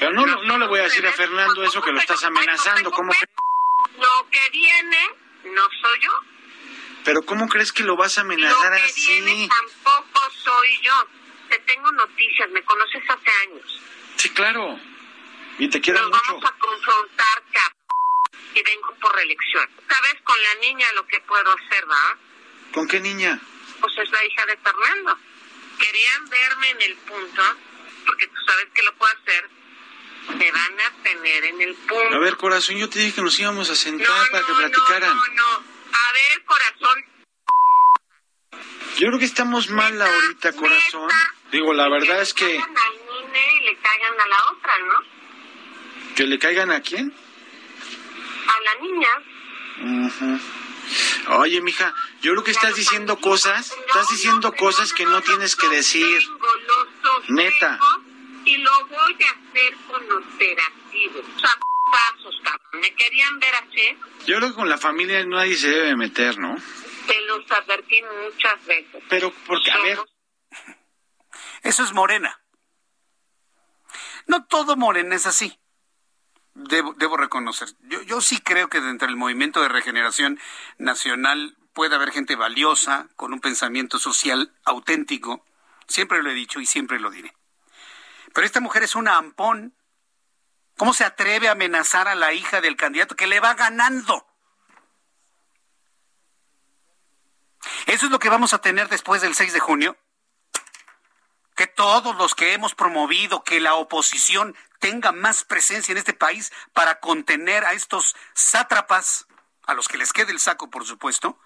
Pero 0.00 0.12
no, 0.14 0.26
no, 0.26 0.58
le 0.58 0.66
voy 0.66 0.80
a 0.80 0.82
decir 0.82 1.06
a 1.06 1.12
Fernando 1.12 1.62
eso 1.62 1.80
que 1.80 1.92
lo 1.92 2.00
estás 2.00 2.24
amenazando. 2.24 2.90
¿Cómo 2.90 3.12
Lo 3.12 4.28
que 4.28 4.50
viene 4.50 4.98
no 5.44 5.62
soy 5.80 6.00
yo. 6.00 6.10
Pero 7.04 7.22
¿cómo 7.22 7.48
crees 7.48 7.72
que 7.72 7.84
lo 7.84 7.96
vas 7.96 8.18
a 8.18 8.22
amenazar 8.22 8.72
lo 8.72 8.78
que 8.78 8.82
así? 8.82 9.20
Viene 9.22 9.48
tampoco 9.48 10.28
soy 10.42 10.80
yo. 10.82 11.06
Te 11.50 11.58
tengo 11.60 11.92
noticias, 11.92 12.50
me 12.50 12.64
conoces 12.64 13.04
hace 13.08 13.30
años. 13.48 13.80
Sí, 14.16 14.28
claro. 14.30 14.76
Y 15.60 15.70
te 15.70 15.80
quiero 15.80 16.00
Nos 16.00 16.10
mucho. 16.10 16.22
vamos 16.26 16.44
a 16.46 16.58
confrontar, 16.58 17.44
cap 17.52 17.75
y 18.56 18.62
vengo 18.62 18.94
por 19.00 19.14
reelección. 19.14 19.68
¿Sabes 19.88 20.14
con 20.24 20.36
la 20.42 20.54
niña 20.60 20.86
lo 20.94 21.06
que 21.06 21.20
puedo 21.20 21.50
hacer, 21.52 21.88
va? 21.90 22.16
¿Con 22.72 22.88
qué 22.88 23.00
niña? 23.00 23.38
Pues 23.80 23.92
es 23.98 24.10
la 24.10 24.24
hija 24.24 24.46
de 24.46 24.56
Fernando. 24.56 25.18
Querían 25.78 26.28
verme 26.30 26.70
en 26.70 26.82
el 26.82 26.94
punto, 26.96 27.42
porque 28.06 28.26
tú 28.28 28.40
sabes 28.46 28.66
que 28.74 28.82
lo 28.82 28.94
puedo 28.94 29.12
hacer. 29.12 29.48
Me 30.38 30.50
van 30.50 30.80
a 30.80 31.02
tener 31.02 31.44
en 31.44 31.60
el 31.60 31.74
punto. 31.74 32.14
A 32.14 32.18
ver, 32.18 32.36
corazón, 32.36 32.76
yo 32.78 32.88
te 32.88 32.98
dije 32.98 33.14
que 33.16 33.22
nos 33.22 33.38
íbamos 33.38 33.68
a 33.68 33.74
sentar 33.74 34.08
no, 34.08 34.30
para 34.32 34.46
que 34.46 34.52
no, 34.52 34.58
platicaran. 34.58 35.16
No, 35.16 35.26
no, 35.34 35.52
A 35.52 36.12
ver, 36.12 36.44
corazón. 36.44 37.04
Yo 38.96 39.08
creo 39.08 39.18
que 39.18 39.26
estamos 39.26 39.68
mal 39.68 39.92
neta, 39.92 40.06
ahorita, 40.06 40.52
corazón. 40.54 41.08
Neta, 41.08 41.34
Digo, 41.52 41.74
la 41.74 41.88
verdad 41.90 42.16
que 42.16 42.22
es 42.22 42.34
que... 42.34 42.46
Le 42.46 42.56
caigan 42.56 42.76
al 42.78 43.32
nene 43.32 43.54
y 43.54 43.64
le 43.66 43.76
caigan 43.76 44.20
a 44.20 44.26
la 44.26 44.36
otra, 44.50 44.78
¿no? 44.78 46.14
¿Que 46.16 46.24
le 46.24 46.38
caigan 46.38 46.70
a 46.70 46.80
quién? 46.80 47.14
La 48.66 48.74
niña. 48.80 49.08
Ujú. 50.06 50.40
Oye, 51.40 51.60
mija, 51.60 51.92
yo 52.20 52.32
creo 52.32 52.44
que 52.44 52.50
estás 52.50 52.74
diciendo 52.74 53.18
cosas, 53.20 53.72
estás 53.86 54.08
diciendo 54.08 54.52
cosas 54.52 54.92
que 54.92 55.04
no 55.04 55.20
tienes 55.22 55.54
que 55.56 55.68
decir. 55.68 56.20
Los 56.28 57.30
Neta. 57.30 57.78
Y 58.44 58.56
lo 58.58 58.86
voy 58.86 59.16
a 59.24 59.30
hacer 59.30 59.76
con 59.88 60.02
operativos. 60.12 61.24
O 61.36 61.40
sea, 61.40 61.50
pasos, 61.92 62.34
cabrón. 62.42 62.80
¿Me 62.80 62.94
querían 62.94 63.38
ver 63.38 63.54
así? 63.56 63.98
Yo 64.26 64.36
creo 64.38 64.50
que 64.50 64.54
con 64.54 64.68
la 64.68 64.78
familia 64.78 65.24
nadie 65.26 65.56
se 65.56 65.68
debe 65.68 65.96
meter, 65.96 66.38
¿no? 66.38 66.56
Te 67.06 67.20
los 67.26 67.50
advertí 67.50 68.00
muchas 68.24 68.64
veces. 68.66 69.02
Pero, 69.08 69.32
porque, 69.46 69.70
a 69.70 69.78
ver, 69.78 69.98
Eso 71.62 71.82
es 71.84 71.92
Morena. 71.92 72.40
No 74.26 74.44
todo 74.46 74.76
Morena 74.76 75.14
es 75.14 75.26
así. 75.26 75.58
Debo, 76.58 77.16
reconocer. 77.18 77.68
Yo, 77.82 78.00
yo 78.02 78.22
sí 78.22 78.40
creo 78.40 78.68
que 78.68 78.80
dentro 78.80 79.06
del 79.06 79.16
movimiento 79.16 79.60
de 79.60 79.68
regeneración 79.68 80.40
nacional 80.78 81.54
puede 81.74 81.94
haber 81.94 82.12
gente 82.12 82.34
valiosa, 82.34 83.08
con 83.16 83.34
un 83.34 83.40
pensamiento 83.40 83.98
social 83.98 84.54
auténtico. 84.64 85.44
Siempre 85.86 86.22
lo 86.22 86.30
he 86.30 86.34
dicho 86.34 86.58
y 86.58 86.66
siempre 86.66 86.98
lo 86.98 87.10
diré. 87.10 87.36
Pero 88.32 88.46
esta 88.46 88.60
mujer 88.60 88.82
es 88.82 88.94
una 88.94 89.18
ampón. 89.18 89.74
¿Cómo 90.78 90.94
se 90.94 91.04
atreve 91.04 91.48
a 91.48 91.52
amenazar 91.52 92.08
a 92.08 92.14
la 92.14 92.32
hija 92.32 92.62
del 92.62 92.76
candidato 92.76 93.16
que 93.16 93.26
le 93.26 93.38
va 93.38 93.52
ganando? 93.52 94.26
Eso 97.84 98.06
es 98.06 98.12
lo 98.12 98.18
que 98.18 98.30
vamos 98.30 98.54
a 98.54 98.62
tener 98.62 98.88
después 98.88 99.20
del 99.20 99.34
6 99.34 99.52
de 99.52 99.60
junio 99.60 99.96
que 101.56 101.66
todos 101.66 102.14
los 102.16 102.34
que 102.34 102.52
hemos 102.52 102.74
promovido 102.74 103.42
que 103.42 103.60
la 103.60 103.74
oposición 103.74 104.54
tenga 104.78 105.12
más 105.12 105.44
presencia 105.44 105.92
en 105.92 105.98
este 105.98 106.14
país 106.14 106.52
para 106.72 107.00
contener 107.00 107.64
a 107.64 107.72
estos 107.72 108.16
sátrapas, 108.34 109.26
a 109.66 109.74
los 109.74 109.88
que 109.88 109.98
les 109.98 110.12
quede 110.12 110.32
el 110.32 110.40
saco, 110.40 110.70
por 110.70 110.86
supuesto, 110.86 111.38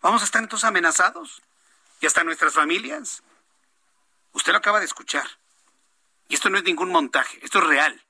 vamos 0.00 0.22
a 0.22 0.24
estar 0.24 0.42
entonces 0.42 0.68
amenazados. 0.68 1.42
Y 2.00 2.06
hasta 2.06 2.24
nuestras 2.24 2.54
familias. 2.54 3.22
Usted 4.32 4.50
lo 4.50 4.58
acaba 4.58 4.80
de 4.80 4.86
escuchar. 4.86 5.26
Y 6.28 6.34
esto 6.34 6.50
no 6.50 6.58
es 6.58 6.64
ningún 6.64 6.90
montaje, 6.90 7.38
esto 7.42 7.58
es 7.58 7.64
real. 7.66 8.04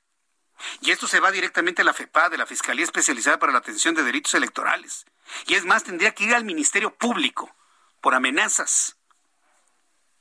Y 0.81 0.91
esto 0.93 1.07
se 1.07 1.21
va 1.21 1.31
directamente 1.31 1.83
a 1.83 1.85
la 1.85 1.93
FEPA, 1.93 2.31
de 2.31 2.39
la 2.39 2.47
Fiscalía 2.47 2.85
Especializada 2.85 3.39
para 3.39 3.53
la 3.53 3.59
Atención 3.59 3.95
de 3.95 4.03
Delitos 4.03 4.35
Electorales. 4.35 5.05
Y 5.47 5.55
es 5.55 5.65
más, 5.65 5.85
tendría 5.85 6.15
que 6.15 6.25
ir 6.25 6.35
al 6.35 6.45
Ministerio 6.45 6.95
Público 6.95 7.55
por 8.01 8.15
amenazas. 8.15 8.97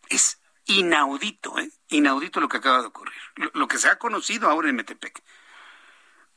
Es 0.10 0.40
inaudito, 0.66 1.58
¿eh? 1.60 1.72
Inaudito 1.92 2.40
lo 2.40 2.50
que 2.50 2.58
acaba 2.58 2.82
de 2.82 2.88
ocurrir, 2.88 3.22
lo, 3.54 3.68
que 3.68 3.78
se 3.78 3.90
ha 3.90 4.00
conocido 4.00 4.50
ahora 4.50 4.70
en 4.70 4.76
Metepec. 4.76 5.22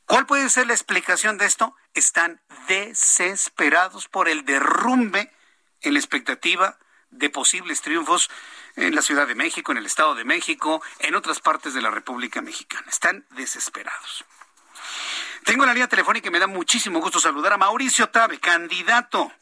¿Cuál 0.05 0.26
puede 0.26 0.50
ser 0.50 0.66
la 0.66 0.74
explicación 0.74 1.38
de 1.38 1.46
esto? 1.46 1.74
Están 1.94 2.42
desesperados 2.68 4.09
por 4.09 4.28
el 4.28 4.44
derrumbe 4.44 5.32
en 5.80 5.94
la 5.94 5.98
expectativa 5.98 6.78
de 7.11 7.30
posibles 7.30 7.80
triunfos 7.80 8.28
en 8.76 8.94
la 8.94 9.02
Ciudad 9.02 9.26
de 9.26 9.34
México, 9.34 9.72
en 9.72 9.78
el 9.78 9.86
Estado 9.86 10.14
de 10.14 10.24
México, 10.24 10.82
en 10.98 11.14
otras 11.14 11.40
partes 11.40 11.72
de 11.72 11.80
la 11.80 11.90
República 11.90 12.42
Mexicana. 12.42 12.86
Están 12.90 13.24
desesperados. 13.30 14.24
Tengo 15.44 15.64
la 15.64 15.72
línea 15.72 15.88
telefónica 15.88 16.28
y 16.28 16.30
me 16.30 16.40
da 16.40 16.46
muchísimo 16.46 17.00
gusto 17.00 17.20
saludar 17.20 17.52
a 17.52 17.59
Mauricio 17.59 18.09
Tabe, 18.09 18.40
candidato 18.40 19.32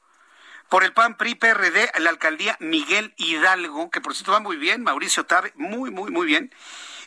por 0.72 0.84
el 0.84 0.94
PAN 0.94 1.18
PRI 1.18 1.34
PRD 1.34 1.92
la 2.00 2.08
alcaldía 2.08 2.56
Miguel 2.58 3.12
Hidalgo, 3.18 3.90
que 3.90 4.00
por 4.00 4.14
cierto 4.14 4.32
va 4.32 4.40
muy 4.40 4.56
bien, 4.56 4.82
Mauricio 4.82 5.26
Tabe, 5.26 5.52
muy, 5.54 5.90
muy, 5.90 6.10
muy 6.10 6.26
bien. 6.26 6.50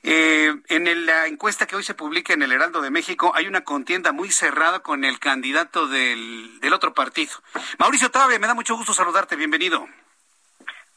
Eh, 0.04 0.54
en 0.70 1.06
la 1.08 1.26
encuesta 1.26 1.66
que 1.66 1.76
hoy 1.76 1.82
se 1.82 1.96
publica 1.96 2.32
en 2.34 2.44
el 2.44 2.52
Heraldo 2.52 2.80
de 2.80 2.92
México 2.92 3.32
hay 3.34 3.48
una 3.48 3.64
contienda 3.64 4.12
muy 4.12 4.30
cerrada 4.30 4.82
con 4.82 5.04
el 5.04 5.18
candidato 5.18 5.88
del, 5.88 6.60
del 6.60 6.74
otro 6.74 6.94
partido. 6.94 7.32
Mauricio 7.80 8.12
Tabe, 8.12 8.38
me 8.38 8.46
da 8.46 8.54
mucho 8.54 8.76
gusto 8.76 8.94
saludarte, 8.94 9.36
bienvenido. 9.36 9.88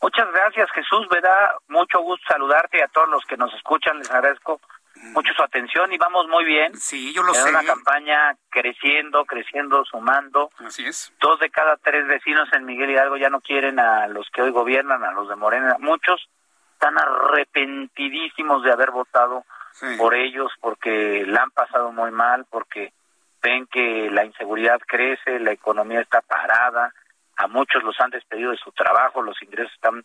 Muchas 0.03 0.31
gracias, 0.31 0.71
Jesús. 0.73 1.07
Me 1.11 1.23
da 1.23 1.57
mucho 1.69 2.01
gusto 2.01 2.23
saludarte 2.29 2.77
y 2.77 2.83
a 2.83 2.89
todos 2.89 3.09
los 3.09 3.25
que 3.25 3.39
nos 3.39 3.53
escuchan. 3.55 3.99
Les 3.99 4.11
agradezco 4.11 4.61
mucho 5.13 5.33
su 5.35 5.43
atención 5.43 5.93
y 5.93 5.99
vamos 5.99 6.27
muy 6.29 6.45
bien. 6.45 6.75
Sí, 6.77 7.13
yo 7.13 7.23
lo 7.23 7.33
es 7.33 7.39
sé. 7.39 7.51
una 7.51 7.65
campaña 7.65 8.37
creciendo, 8.51 9.25
creciendo, 9.25 9.85
sumando. 9.85 10.51
Así 10.59 10.87
es. 10.87 11.13
Dos 11.21 11.39
de 11.41 11.51
cada 11.51 11.77
tres 11.77 12.07
vecinos 12.07 12.49
en 12.53 12.65
Miguel 12.65 12.91
Hidalgo 12.91 13.17
ya 13.17 13.31
no 13.31 13.41
quieren 13.41 13.79
a 13.79 14.09
los 14.09 14.29
que 14.31 14.43
hoy 14.43 14.51
gobiernan, 14.51 15.05
a 15.05 15.13
los 15.13 15.29
de 15.29 15.37
Morena. 15.37 15.77
Muchos 15.79 16.29
están 16.73 16.99
arrepentidísimos 16.99 18.63
de 18.63 18.73
haber 18.73 18.91
votado 18.91 19.45
por 19.97 20.15
ellos 20.15 20.51
porque 20.61 21.25
la 21.27 21.43
han 21.43 21.51
pasado 21.51 21.93
muy 21.93 22.11
mal, 22.11 22.47
porque 22.51 22.93
ven 23.43 23.67
que 23.67 24.11
la 24.11 24.25
inseguridad 24.25 24.81
crece, 24.87 25.39
la 25.39 25.53
economía 25.53 26.01
está 26.01 26.21
parada, 26.21 26.93
a 27.37 27.47
muchos 27.47 27.83
los 27.85 27.99
han 28.01 28.11
despedido 28.11 28.51
de 28.51 28.57
su 28.59 28.73
trabajo, 28.73 29.23
los 29.23 29.41
ingresos 29.43 29.73
están 29.73 30.05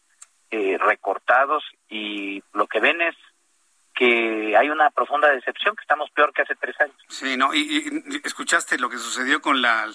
eh, 0.52 0.78
recortados 0.78 1.64
y 1.90 2.44
lo 2.54 2.68
que 2.68 2.80
ven 2.80 3.02
es 3.02 3.16
que 3.94 4.56
hay 4.58 4.70
una 4.70 4.90
profunda 4.90 5.30
decepción, 5.30 5.76
que 5.76 5.82
estamos 5.82 6.10
peor 6.12 6.34
que 6.34 6.42
hace 6.42 6.56
tres 6.56 6.80
años. 6.82 6.96
Sí, 7.10 7.38
no, 7.38 7.54
y, 7.54 8.04
y 8.08 8.22
escuchaste 8.24 8.80
lo 8.80 8.90
que 8.90 8.98
sucedió 8.98 9.42
con 9.42 9.62
la, 9.62 9.86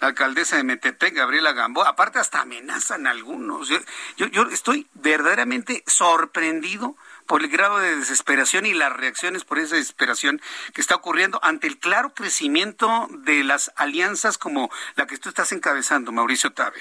la, 0.00 0.06
alcaldesa 0.08 0.56
de 0.56 0.64
Metepec, 0.64 1.14
Gabriela 1.14 1.52
Gamboa. 1.52 1.88
Aparte, 1.88 2.18
hasta 2.18 2.40
amenazan 2.40 3.06
a 3.06 3.10
algunos. 3.10 3.68
Yo, 3.68 3.76
yo, 4.16 4.26
yo 4.28 4.42
estoy 4.44 4.86
verdaderamente 4.94 5.82
sorprendido 5.86 6.96
por 7.26 7.42
el 7.42 7.48
grado 7.48 7.78
de 7.78 7.96
desesperación 7.96 8.64
y 8.66 8.74
las 8.74 8.92
reacciones 8.92 9.44
por 9.44 9.58
esa 9.58 9.76
desesperación 9.76 10.40
que 10.74 10.80
está 10.80 10.96
ocurriendo 10.96 11.38
ante 11.42 11.66
el 11.66 11.78
claro 11.78 12.14
crecimiento 12.14 13.06
de 13.10 13.44
las 13.44 13.72
alianzas 13.76 14.38
como 14.38 14.70
la 14.96 15.06
que 15.06 15.18
tú 15.18 15.28
estás 15.28 15.52
encabezando, 15.52 16.10
Mauricio 16.10 16.52
Tabe. 16.52 16.80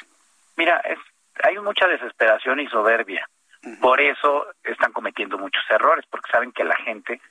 Mira, 0.55 0.79
es, 0.81 0.99
hay 1.43 1.57
mucha 1.59 1.87
desesperación 1.87 2.59
y 2.59 2.67
soberbia. 2.67 3.27
Por 3.79 4.01
eso 4.01 4.47
están 4.63 4.91
cometiendo 4.91 5.37
muchos 5.37 5.63
errores, 5.69 6.05
porque 6.09 6.31
saben 6.31 6.51
que 6.51 6.63
la 6.63 6.75
gente, 6.77 7.21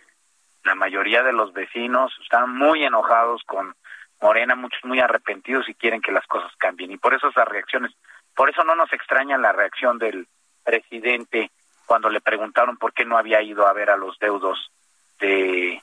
la 0.64 0.74
mayoría 0.74 1.22
de 1.22 1.32
los 1.32 1.52
vecinos, 1.52 2.12
están 2.22 2.56
muy 2.56 2.84
enojados 2.84 3.42
con 3.44 3.74
Morena, 4.20 4.54
muchos 4.54 4.84
muy 4.84 5.00
arrepentidos 5.00 5.68
y 5.68 5.74
quieren 5.74 6.00
que 6.00 6.12
las 6.12 6.26
cosas 6.26 6.52
cambien. 6.56 6.92
Y 6.92 6.98
por 6.98 7.14
eso 7.14 7.28
esas 7.28 7.48
reacciones, 7.48 7.92
por 8.34 8.50
eso 8.50 8.62
no 8.64 8.74
nos 8.74 8.92
extraña 8.92 9.38
la 9.38 9.52
reacción 9.52 9.98
del 9.98 10.28
presidente 10.62 11.50
cuando 11.86 12.08
le 12.08 12.20
preguntaron 12.20 12.76
por 12.76 12.92
qué 12.92 13.04
no 13.04 13.18
había 13.18 13.42
ido 13.42 13.66
a 13.66 13.72
ver 13.72 13.90
a 13.90 13.96
los 13.96 14.18
deudos 14.18 14.70
de 15.18 15.82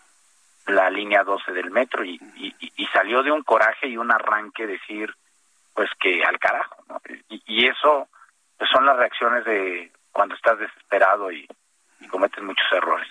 la 0.67 0.89
línea 0.89 1.23
12 1.23 1.51
del 1.51 1.71
metro 1.71 2.03
y, 2.03 2.19
y, 2.35 2.53
y 2.59 2.85
salió 2.87 3.23
de 3.23 3.31
un 3.31 3.43
coraje 3.43 3.87
y 3.87 3.97
un 3.97 4.11
arranque 4.11 4.67
decir 4.67 5.13
pues 5.73 5.89
que 5.99 6.23
al 6.23 6.39
carajo 6.39 6.83
y, 7.29 7.41
y, 7.45 7.67
eso 7.67 8.07
pues 8.57 8.69
son 8.69 8.85
las 8.85 8.97
reacciones 8.97 9.45
de 9.45 9.91
cuando 10.17 10.33
estás 10.33 10.57
desesperado 10.57 11.31
y, 11.31 11.47
cometes 12.09 12.43
muchos 12.43 12.65
errores 12.71 13.07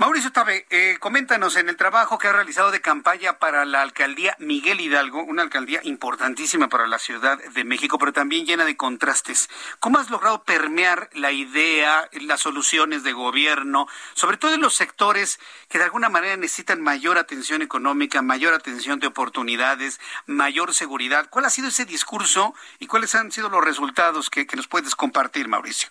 Mauricio 0.00 0.32
Tabe, 0.32 0.64
eh, 0.70 0.96
coméntanos 0.98 1.56
en 1.56 1.68
el 1.68 1.76
trabajo 1.76 2.16
que 2.16 2.26
ha 2.26 2.32
realizado 2.32 2.70
de 2.70 2.80
campaña 2.80 3.34
para 3.34 3.66
la 3.66 3.82
alcaldía 3.82 4.34
Miguel 4.38 4.80
Hidalgo, 4.80 5.22
una 5.22 5.42
alcaldía 5.42 5.80
importantísima 5.82 6.70
para 6.70 6.86
la 6.86 6.98
Ciudad 6.98 7.36
de 7.36 7.64
México, 7.64 7.98
pero 7.98 8.10
también 8.10 8.46
llena 8.46 8.64
de 8.64 8.78
contrastes. 8.78 9.50
¿Cómo 9.78 9.98
has 9.98 10.08
logrado 10.08 10.42
permear 10.44 11.10
la 11.12 11.32
idea, 11.32 12.08
las 12.12 12.40
soluciones 12.40 13.02
de 13.02 13.12
gobierno, 13.12 13.88
sobre 14.14 14.38
todo 14.38 14.54
en 14.54 14.62
los 14.62 14.74
sectores 14.74 15.38
que 15.68 15.76
de 15.76 15.84
alguna 15.84 16.08
manera 16.08 16.34
necesitan 16.38 16.80
mayor 16.80 17.18
atención 17.18 17.60
económica, 17.60 18.22
mayor 18.22 18.54
atención 18.54 19.00
de 19.00 19.08
oportunidades, 19.08 20.00
mayor 20.24 20.72
seguridad? 20.72 21.28
¿Cuál 21.28 21.44
ha 21.44 21.50
sido 21.50 21.68
ese 21.68 21.84
discurso 21.84 22.54
y 22.78 22.86
cuáles 22.86 23.14
han 23.14 23.32
sido 23.32 23.50
los 23.50 23.62
resultados 23.62 24.30
que, 24.30 24.46
que 24.46 24.56
nos 24.56 24.66
puedes 24.66 24.94
compartir, 24.94 25.46
Mauricio? 25.46 25.90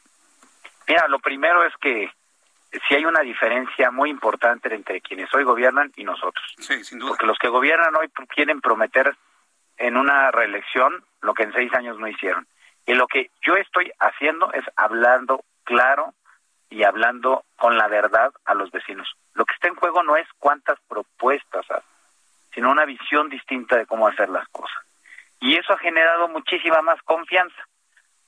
Mira, 0.88 1.08
lo 1.10 1.20
primero 1.20 1.64
es 1.64 1.74
que 1.80 2.10
sí 2.72 2.96
hay 2.96 3.06
una 3.06 3.22
diferencia 3.22 3.92
muy 3.92 4.10
importante 4.10 4.74
entre 4.74 5.02
quienes 5.02 5.34
hoy 5.34 5.44
gobiernan 5.44 5.92
y 5.96 6.04
nosotros. 6.04 6.46
Sí, 6.60 6.84
sin 6.84 7.00
duda. 7.00 7.10
Porque 7.10 7.26
los 7.26 7.38
que 7.38 7.50
gobiernan 7.50 7.96
hoy 7.96 8.10
quieren 8.28 8.62
prometer 8.62 9.16
en 9.78 9.98
una 9.98 10.32
reelección 10.32 11.04
lo 11.22 11.34
que 11.34 11.44
en 11.44 11.54
seis 11.54 11.74
años 11.74 11.98
no 12.00 12.08
hicieron. 12.08 12.48
Y 12.86 12.94
lo 12.94 13.08
que 13.08 13.30
yo 13.42 13.56
estoy 13.56 13.92
haciendo 14.00 14.52
es 14.54 14.64
hablando 14.76 15.44
claro 15.64 16.14
y 16.70 16.84
hablando 16.84 17.44
con 17.56 17.78
la 17.78 17.88
verdad 17.88 18.32
a 18.46 18.54
los 18.54 18.72
vecinos. 18.72 19.08
Lo 19.34 19.46
que 19.46 19.54
está 19.54 19.68
en 19.68 19.76
juego 19.76 20.04
no 20.04 20.18
es 20.18 20.28
cuántas 20.38 20.80
propuestas 20.88 21.70
hacen, 21.70 21.90
sino 22.54 22.72
una 22.72 22.86
visión 22.86 23.30
distinta 23.30 23.78
de 23.78 23.86
cómo 23.86 24.08
hacer 24.08 24.30
las 24.30 24.48
cosas. 24.50 24.78
Y 25.40 25.58
eso 25.58 25.74
ha 25.74 25.78
generado 25.78 26.28
muchísima 26.28 26.82
más 26.82 27.02
confianza 27.04 27.69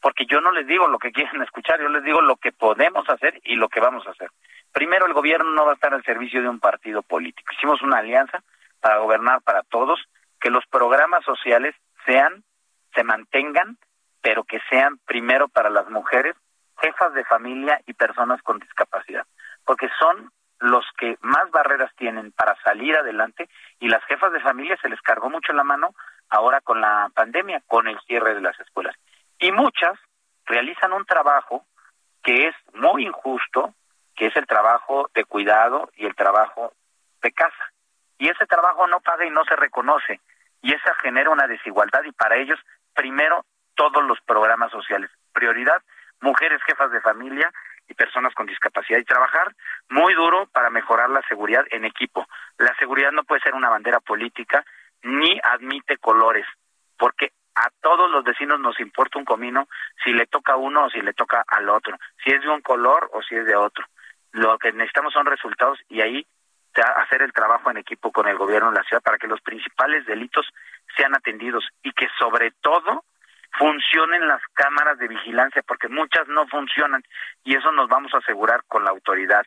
porque 0.01 0.25
yo 0.25 0.41
no 0.41 0.51
les 0.51 0.67
digo 0.67 0.87
lo 0.87 0.99
que 0.99 1.11
quieren 1.11 1.41
escuchar, 1.43 1.79
yo 1.79 1.89
les 1.89 2.03
digo 2.03 2.21
lo 2.21 2.35
que 2.35 2.51
podemos 2.51 3.07
hacer 3.09 3.39
y 3.43 3.55
lo 3.55 3.69
que 3.69 3.79
vamos 3.79 4.05
a 4.07 4.11
hacer. 4.11 4.29
Primero, 4.73 5.05
el 5.05 5.13
gobierno 5.13 5.51
no 5.51 5.65
va 5.65 5.71
a 5.71 5.75
estar 5.75 5.93
al 5.93 6.03
servicio 6.03 6.41
de 6.41 6.49
un 6.49 6.59
partido 6.59 7.01
político. 7.03 7.53
Hicimos 7.53 7.81
una 7.81 7.99
alianza 7.99 8.43
para 8.79 8.97
gobernar 8.97 9.41
para 9.41 9.63
todos, 9.63 9.99
que 10.39 10.49
los 10.49 10.65
programas 10.67 11.23
sociales 11.23 11.75
sean, 12.05 12.43
se 12.95 13.03
mantengan, 13.03 13.77
pero 14.21 14.43
que 14.43 14.59
sean 14.69 14.97
primero 15.05 15.47
para 15.49 15.69
las 15.69 15.87
mujeres, 15.89 16.35
jefas 16.81 17.13
de 17.13 17.25
familia 17.25 17.79
y 17.85 17.93
personas 17.93 18.41
con 18.41 18.57
discapacidad, 18.57 19.25
porque 19.65 19.87
son 19.99 20.31
los 20.59 20.85
que 20.97 21.17
más 21.21 21.49
barreras 21.51 21.91
tienen 21.95 22.31
para 22.31 22.55
salir 22.63 22.95
adelante 22.95 23.49
y 23.79 23.87
las 23.87 24.03
jefas 24.05 24.31
de 24.31 24.39
familia 24.39 24.77
se 24.81 24.89
les 24.89 25.01
cargó 25.01 25.29
mucho 25.29 25.53
la 25.53 25.63
mano 25.63 25.93
ahora 26.29 26.61
con 26.61 26.81
la 26.81 27.09
pandemia, 27.13 27.61
con 27.67 27.87
el 27.87 27.99
cierre 28.07 28.33
de 28.33 28.41
las 28.41 28.59
escuelas 28.59 28.95
y 29.41 29.51
muchas 29.51 29.99
realizan 30.45 30.93
un 30.93 31.05
trabajo 31.05 31.65
que 32.23 32.47
es 32.47 32.55
muy 32.73 33.05
injusto, 33.05 33.73
que 34.15 34.27
es 34.27 34.35
el 34.35 34.45
trabajo 34.45 35.09
de 35.13 35.25
cuidado 35.25 35.89
y 35.95 36.05
el 36.05 36.15
trabajo 36.15 36.73
de 37.21 37.31
casa. 37.31 37.71
Y 38.19 38.29
ese 38.29 38.45
trabajo 38.45 38.87
no 38.87 39.01
paga 39.01 39.25
y 39.25 39.31
no 39.31 39.43
se 39.45 39.55
reconoce. 39.55 40.21
Y 40.61 40.73
esa 40.73 40.93
genera 41.01 41.31
una 41.31 41.47
desigualdad 41.47 42.03
y 42.03 42.11
para 42.11 42.37
ellos, 42.37 42.59
primero, 42.93 43.43
todos 43.73 44.03
los 44.03 44.21
programas 44.21 44.71
sociales. 44.71 45.09
Prioridad, 45.33 45.81
mujeres 46.21 46.61
jefas 46.67 46.91
de 46.91 47.01
familia 47.01 47.51
y 47.87 47.95
personas 47.95 48.35
con 48.35 48.45
discapacidad 48.45 48.99
y 48.99 49.05
trabajar 49.05 49.55
muy 49.89 50.13
duro 50.13 50.45
para 50.53 50.69
mejorar 50.69 51.09
la 51.09 51.23
seguridad 51.27 51.65
en 51.71 51.85
equipo. 51.85 52.27
La 52.59 52.75
seguridad 52.75 53.11
no 53.11 53.23
puede 53.23 53.41
ser 53.41 53.55
una 53.55 53.69
bandera 53.69 53.99
política 53.99 54.63
ni 55.01 55.39
admite 55.43 55.97
colores, 55.97 56.45
porque 56.99 57.31
a 57.55 57.69
todos 57.81 58.09
los 58.11 58.23
vecinos 58.23 58.59
nos 58.59 58.79
importa 58.79 59.19
un 59.19 59.25
comino 59.25 59.67
si 60.03 60.13
le 60.13 60.25
toca 60.27 60.53
a 60.53 60.57
uno 60.57 60.85
o 60.85 60.89
si 60.89 61.01
le 61.01 61.13
toca 61.13 61.43
al 61.47 61.69
otro, 61.69 61.97
si 62.23 62.31
es 62.31 62.41
de 62.41 62.49
un 62.49 62.61
color 62.61 63.09
o 63.13 63.21
si 63.21 63.35
es 63.35 63.45
de 63.45 63.55
otro. 63.55 63.85
Lo 64.31 64.57
que 64.57 64.71
necesitamos 64.71 65.13
son 65.13 65.25
resultados 65.25 65.79
y 65.89 66.01
ahí 66.01 66.25
hacer 66.95 67.21
el 67.21 67.33
trabajo 67.33 67.69
en 67.69 67.77
equipo 67.77 68.11
con 68.11 68.27
el 68.27 68.37
gobierno 68.37 68.69
de 68.69 68.77
la 68.77 68.83
ciudad 68.83 69.01
para 69.03 69.17
que 69.17 69.27
los 69.27 69.41
principales 69.41 70.05
delitos 70.05 70.47
sean 70.95 71.13
atendidos 71.15 71.67
y 71.83 71.91
que 71.91 72.07
sobre 72.17 72.51
todo 72.61 73.03
funcionen 73.57 74.27
las 74.27 74.41
cámaras 74.53 74.97
de 74.97 75.09
vigilancia 75.09 75.61
porque 75.67 75.89
muchas 75.89 76.27
no 76.29 76.47
funcionan 76.47 77.03
y 77.43 77.57
eso 77.57 77.71
nos 77.73 77.89
vamos 77.89 78.13
a 78.13 78.19
asegurar 78.19 78.63
con 78.67 78.85
la 78.85 78.91
autoridad 78.91 79.45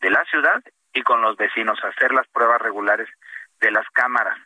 de 0.00 0.10
la 0.10 0.22
ciudad 0.26 0.62
y 0.92 1.02
con 1.02 1.22
los 1.22 1.36
vecinos 1.36 1.82
hacer 1.82 2.12
las 2.12 2.28
pruebas 2.28 2.60
regulares 2.60 3.08
de 3.60 3.70
las 3.70 3.88
cámaras 3.94 4.38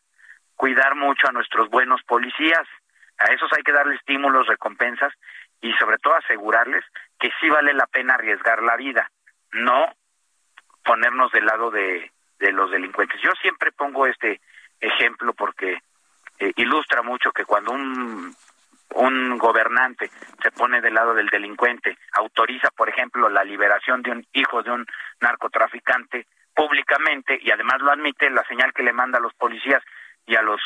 cuidar 0.54 0.94
mucho 0.94 1.28
a 1.28 1.32
nuestros 1.32 1.68
buenos 1.70 2.02
policías 2.04 2.68
a 3.22 3.32
esos 3.32 3.50
hay 3.52 3.62
que 3.62 3.72
darle 3.72 3.94
estímulos, 3.96 4.46
recompensas 4.46 5.12
y 5.60 5.72
sobre 5.74 5.98
todo 5.98 6.14
asegurarles 6.16 6.84
que 7.18 7.30
sí 7.40 7.48
vale 7.48 7.72
la 7.72 7.86
pena 7.86 8.14
arriesgar 8.14 8.62
la 8.62 8.76
vida, 8.76 9.10
no 9.52 9.94
ponernos 10.84 11.30
del 11.32 11.46
lado 11.46 11.70
de, 11.70 12.10
de 12.38 12.52
los 12.52 12.70
delincuentes. 12.70 13.20
Yo 13.22 13.30
siempre 13.40 13.70
pongo 13.72 14.06
este 14.06 14.40
ejemplo 14.80 15.32
porque 15.32 15.78
eh, 16.38 16.52
ilustra 16.56 17.02
mucho 17.02 17.30
que 17.30 17.44
cuando 17.44 17.72
un, 17.72 18.34
un 18.94 19.38
gobernante 19.38 20.10
se 20.42 20.50
pone 20.50 20.80
del 20.80 20.94
lado 20.94 21.14
del 21.14 21.28
delincuente, 21.28 21.96
autoriza, 22.12 22.70
por 22.70 22.88
ejemplo, 22.88 23.28
la 23.28 23.44
liberación 23.44 24.02
de 24.02 24.10
un 24.10 24.26
hijo 24.32 24.62
de 24.62 24.72
un 24.72 24.86
narcotraficante 25.20 26.26
públicamente 26.54 27.38
y 27.40 27.50
además 27.50 27.80
lo 27.80 27.92
admite, 27.92 28.28
la 28.30 28.44
señal 28.44 28.72
que 28.72 28.82
le 28.82 28.92
manda 28.92 29.18
a 29.18 29.22
los 29.22 29.34
policías 29.34 29.82
y 30.26 30.34
a 30.34 30.42
los 30.42 30.60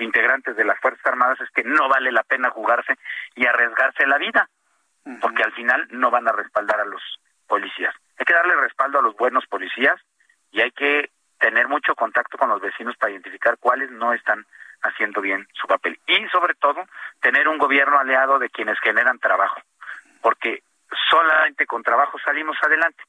integrantes 0.00 0.56
de 0.56 0.64
las 0.64 0.78
Fuerzas 0.80 1.04
Armadas 1.06 1.40
es 1.40 1.50
que 1.50 1.64
no 1.64 1.88
vale 1.88 2.12
la 2.12 2.22
pena 2.22 2.50
jugarse 2.50 2.94
y 3.34 3.46
arriesgarse 3.46 4.06
la 4.06 4.18
vida, 4.18 4.48
porque 5.20 5.42
al 5.42 5.52
final 5.52 5.86
no 5.90 6.10
van 6.10 6.28
a 6.28 6.32
respaldar 6.32 6.80
a 6.80 6.84
los 6.84 7.02
policías. 7.46 7.94
Hay 8.18 8.24
que 8.24 8.34
darle 8.34 8.54
respaldo 8.56 8.98
a 8.98 9.02
los 9.02 9.16
buenos 9.16 9.46
policías 9.46 10.00
y 10.50 10.60
hay 10.60 10.70
que 10.70 11.10
tener 11.38 11.66
mucho 11.66 11.94
contacto 11.94 12.38
con 12.38 12.48
los 12.48 12.60
vecinos 12.60 12.96
para 12.96 13.10
identificar 13.10 13.56
cuáles 13.58 13.90
no 13.90 14.12
están 14.12 14.46
haciendo 14.82 15.20
bien 15.20 15.46
su 15.52 15.66
papel. 15.66 15.98
Y 16.06 16.26
sobre 16.28 16.54
todo, 16.54 16.84
tener 17.20 17.48
un 17.48 17.58
gobierno 17.58 17.98
aliado 17.98 18.38
de 18.38 18.48
quienes 18.48 18.78
generan 18.80 19.18
trabajo, 19.18 19.60
porque 20.20 20.62
solamente 21.10 21.66
con 21.66 21.82
trabajo 21.82 22.18
salimos 22.24 22.56
adelante. 22.62 23.02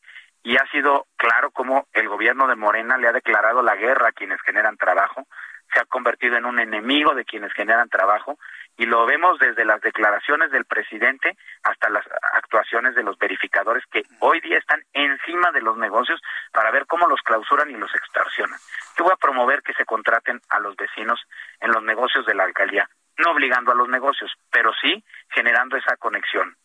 Y 0.43 0.57
ha 0.57 0.65
sido 0.71 1.05
claro 1.15 1.51
cómo 1.51 1.88
el 1.93 2.09
gobierno 2.09 2.47
de 2.47 2.55
Morena 2.55 2.97
le 2.97 3.07
ha 3.07 3.13
declarado 3.13 3.61
la 3.61 3.75
guerra 3.75 4.09
a 4.09 4.11
quienes 4.11 4.41
generan 4.41 4.77
trabajo, 4.77 5.25
se 5.74 5.80
ha 5.80 5.86
convertido 5.86 6.38
en 6.38 6.45
un 6.45 6.59
enemigo 6.59 7.15
de 7.15 7.26
quienes 7.26 7.51
generan 7.53 7.89
trabajo 7.89 8.38
y 8.78 8.86
lo 8.86 9.05
vemos 9.05 9.39
desde 9.39 9.65
las 9.65 9.82
declaraciones 9.82 10.51
del 10.51 10.65
presidente 10.65 11.38
hasta 11.63 11.89
las 11.89 12.05
actuaciones 12.34 12.95
de 12.95 13.03
los 13.03 13.17
verificadores 13.17 13.84
que 13.91 14.03
hoy 14.19 14.39
día 14.41 14.57
están 14.57 14.82
encima 14.93 15.51
de 15.51 15.61
los 15.61 15.78
negocios 15.78 16.21
para 16.51 16.71
ver 16.71 16.86
cómo 16.88 17.07
los 17.07 17.21
clausuran 17.21 17.69
y 17.69 17.76
los 17.76 17.93
extorsionan. 17.93 18.59
Yo 18.97 19.05
voy 19.05 19.13
a 19.13 19.17
promover 19.17 19.61
que 19.61 19.74
se 19.74 19.86
contraten 19.86 20.41
a 20.49 20.59
los 20.59 20.76
vecinos 20.76 21.21
en 21.59 21.71
los 21.71 21.84
negocios 21.84 22.26
de 22.26 22.36
la 22.36 22.43
alcaldía, 22.43 22.88
no 23.17 23.32
obligando 23.32 23.71
a 23.71 23.76
los 23.76 23.89
negocios, 23.89 24.32
pero 24.51 24.71
sí 24.82 25.03
generando 25.30 25.78
esa 25.78 25.95
conexión. 25.97 26.55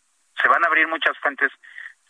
Se 0.41 0.49
van 0.49 0.65
a 0.65 0.69
abrir 0.69 0.87
muchas 0.89 1.19
fuentes, 1.19 1.51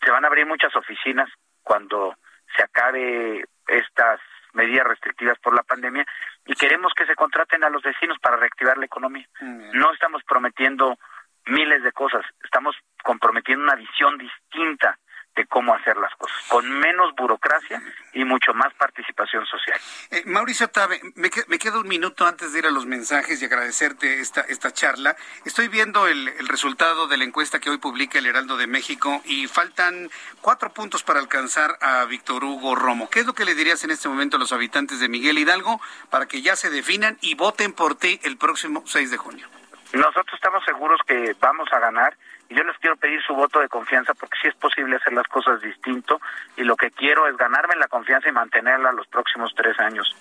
se 0.01 0.11
van 0.11 0.23
a 0.23 0.27
abrir 0.27 0.45
muchas 0.45 0.75
oficinas 0.75 1.29
cuando 1.63 2.15
se 2.55 2.63
acabe 2.63 3.43
estas 3.67 4.19
medidas 4.53 4.87
restrictivas 4.87 5.37
por 5.39 5.55
la 5.55 5.63
pandemia 5.63 6.05
y 6.45 6.53
queremos 6.53 6.93
que 6.93 7.05
se 7.05 7.15
contraten 7.15 7.63
a 7.63 7.69
los 7.69 7.81
vecinos 7.83 8.17
para 8.19 8.37
reactivar 8.37 8.77
la 8.77 8.85
economía. 8.85 9.27
No 9.41 9.93
estamos 9.93 10.23
prometiendo 10.23 10.97
miles 11.45 11.83
de 11.83 11.91
cosas, 11.91 12.25
estamos 12.43 12.75
comprometiendo 13.03 13.63
una 13.63 13.75
visión 13.75 14.17
distinta 14.17 14.97
de 15.39 15.45
cómo 15.45 15.73
hacer 15.73 15.95
las 15.95 16.13
cosas, 16.15 16.37
con 16.49 16.69
menos 16.69 17.15
burocracia 17.15 17.81
y 18.11 18.25
mucho 18.25 18.53
más 18.53 18.73
participación 18.73 19.45
social. 19.45 19.79
Eh, 20.11 20.23
Mauricio 20.25 20.67
Tabe, 20.67 20.99
me, 21.15 21.29
quedo 21.29 21.79
un 21.79 21.87
minuto 21.87 22.27
antes 22.27 22.51
de 22.51 22.59
ir 22.59 22.65
a 22.65 22.71
los 22.71 22.85
mensajes 22.85 23.41
y 23.41 23.45
agradecerte 23.45 24.19
esta, 24.19 24.41
esta 24.41 24.71
charla. 24.73 25.15
Estoy 25.45 25.69
viendo 25.69 26.07
el, 26.07 26.27
el, 26.27 26.49
resultado 26.49 27.07
de 27.07 27.15
la 27.15 27.23
encuesta 27.23 27.61
que 27.61 27.69
hoy 27.69 27.77
publica 27.77 28.19
el 28.19 28.25
Heraldo 28.25 28.57
de 28.57 28.67
México 28.67 29.21
y 29.23 29.47
faltan 29.47 30.09
cuatro 30.41 30.73
puntos 30.73 31.03
para 31.03 31.21
alcanzar 31.21 31.77
a 31.79 32.03
Víctor 32.03 32.43
Hugo 32.43 32.75
Romo. 32.75 33.09
¿Qué 33.09 33.21
es 33.21 33.25
lo 33.25 33.33
que 33.33 33.45
le 33.45 33.55
dirías 33.55 33.81
en 33.85 33.91
este 33.91 34.09
momento 34.09 34.35
a 34.35 34.41
los 34.41 34.51
habitantes 34.51 34.99
de 34.99 35.07
Miguel 35.07 35.39
Hidalgo 35.39 35.79
para 36.09 36.25
que 36.25 36.41
ya 36.41 36.57
se 36.57 36.69
definan 36.69 37.17
y 37.21 37.35
voten 37.35 37.71
por 37.71 37.95
ti 37.95 38.19
el 38.23 38.35
próximo 38.35 38.83
6 38.85 39.09
de 39.09 39.17
junio? 39.17 39.47
Nosotros 39.93 40.33
estamos 40.33 40.65
seguros 40.65 40.99
que 41.07 41.33
vamos 41.39 41.69
a 41.71 41.79
ganar 41.79 42.17
y 42.49 42.55
yo 42.55 42.63
les 42.63 42.77
quiero 42.79 42.97
pedir 42.97 43.21
su 43.21 43.33
voto 43.33 43.59
de 43.59 43.69
confianza 43.69 44.13
porque 44.15 44.37
sí 44.41 44.47
es 44.47 44.55
posible 44.55 44.95
hacer 44.95 45.13
las 45.13 45.27
cosas 45.27 45.61
distinto 45.61 46.19
y 46.57 46.63
lo 46.63 46.75
que 46.75 46.91
quiero 46.91 47.27
es 47.27 47.37
ganarme 47.37 47.75
la 47.75 47.87
confianza 47.87 48.27
y 48.27 48.31
mantenerla 48.31 48.91
los 48.91 49.07
próximos 49.07 49.53
tres 49.55 49.79
años 49.79 50.15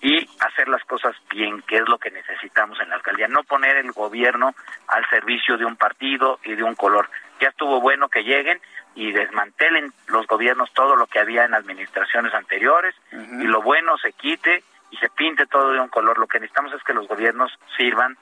y 0.00 0.28
hacer 0.40 0.68
las 0.68 0.84
cosas 0.84 1.14
bien, 1.30 1.62
que 1.62 1.76
es 1.76 1.88
lo 1.88 1.98
que 1.98 2.10
necesitamos 2.10 2.78
en 2.80 2.88
la 2.88 2.96
alcaldía, 2.96 3.28
no 3.28 3.44
poner 3.44 3.76
el 3.76 3.92
gobierno 3.92 4.54
al 4.88 5.08
servicio 5.08 5.56
de 5.58 5.64
un 5.64 5.76
partido 5.76 6.38
y 6.44 6.54
de 6.54 6.62
un 6.62 6.74
color. 6.74 7.08
Ya 7.40 7.48
estuvo 7.48 7.80
bueno 7.80 8.08
que 8.08 8.22
lleguen 8.22 8.60
y 8.94 9.12
desmantelen 9.12 9.92
los 10.08 10.26
gobiernos 10.26 10.72
todo 10.72 10.96
lo 10.96 11.06
que 11.06 11.18
había 11.18 11.44
en 11.44 11.54
administraciones 11.54 12.32
anteriores 12.34 12.94
y 13.12 13.44
lo 13.44 13.62
bueno 13.62 13.98
se 13.98 14.12
quite 14.12 14.64
y 14.90 14.96
se 14.96 15.10
pinte 15.10 15.46
todo 15.46 15.72
de 15.72 15.80
un 15.80 15.88
color. 15.88 16.18
Lo 16.18 16.26
que 16.26 16.40
necesitamos 16.40 16.72
es 16.72 16.82
que 16.82 16.94
los 16.94 17.08
gobiernos 17.08 17.52
sirvan 17.76 18.16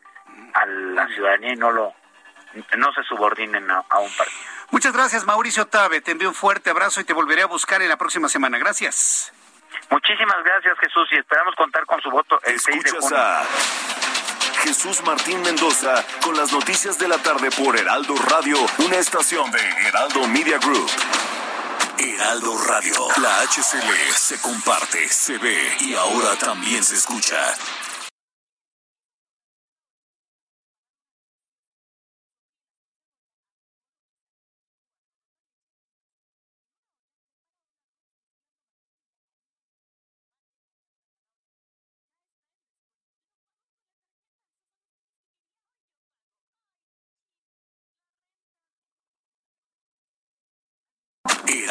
a 0.54 0.66
la 0.66 1.06
ciudadanía 1.08 1.52
y 1.52 1.56
no 1.56 1.70
lo 1.70 1.94
no 2.76 2.92
se 2.92 3.02
subordinen 3.04 3.70
a, 3.70 3.80
un 3.98 4.10
partido. 4.16 4.38
Muchas 4.70 4.92
gracias, 4.92 5.24
Mauricio 5.24 5.66
Tabe. 5.66 6.00
Te 6.00 6.12
envío 6.12 6.28
un 6.28 6.34
fuerte 6.34 6.70
abrazo 6.70 7.00
y 7.00 7.04
te 7.04 7.12
volveré 7.12 7.42
a 7.42 7.46
buscar 7.46 7.82
en 7.82 7.88
la 7.88 7.96
próxima 7.96 8.28
semana. 8.28 8.58
Gracias. 8.58 9.32
Muchísimas 9.90 10.42
gracias, 10.44 10.78
Jesús, 10.80 11.08
y 11.12 11.16
esperamos 11.16 11.54
contar 11.56 11.84
con 11.86 12.00
su 12.00 12.10
voto 12.10 12.40
el 12.44 12.58
6 12.58 12.82
de 12.82 12.90
junio. 12.90 13.18
A 13.18 13.44
Jesús 14.64 15.02
Martín 15.04 15.42
Mendoza 15.42 16.02
con 16.22 16.36
las 16.36 16.50
noticias 16.50 16.98
de 16.98 17.06
la 17.06 17.18
tarde 17.18 17.50
por 17.50 17.78
Heraldo 17.78 18.14
Radio, 18.30 18.56
una 18.78 18.96
estación 18.96 19.50
de 19.50 19.60
Heraldo 19.86 20.26
Media 20.26 20.58
Group. 20.58 20.90
Heraldo 21.98 22.56
Radio, 22.66 22.94
la 23.20 23.42
HCL 23.42 24.12
se 24.14 24.40
comparte, 24.40 25.06
se 25.08 25.38
ve 25.38 25.76
y 25.80 25.94
ahora 25.94 26.34
también 26.36 26.82
se 26.82 26.96
escucha. 26.96 27.36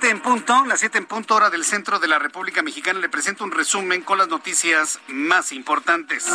7 0.00 0.16
en 0.16 0.22
punto, 0.22 0.64
las 0.64 0.80
7 0.80 0.96
en 0.96 1.04
punto 1.04 1.34
hora 1.34 1.50
del 1.50 1.62
centro 1.62 1.98
de 1.98 2.08
la 2.08 2.18
República 2.18 2.62
Mexicana. 2.62 3.00
Le 3.00 3.10
presento 3.10 3.44
un 3.44 3.50
resumen 3.50 4.00
con 4.00 4.16
las 4.16 4.28
noticias 4.28 4.98
más 5.08 5.52
importantes. 5.52 6.26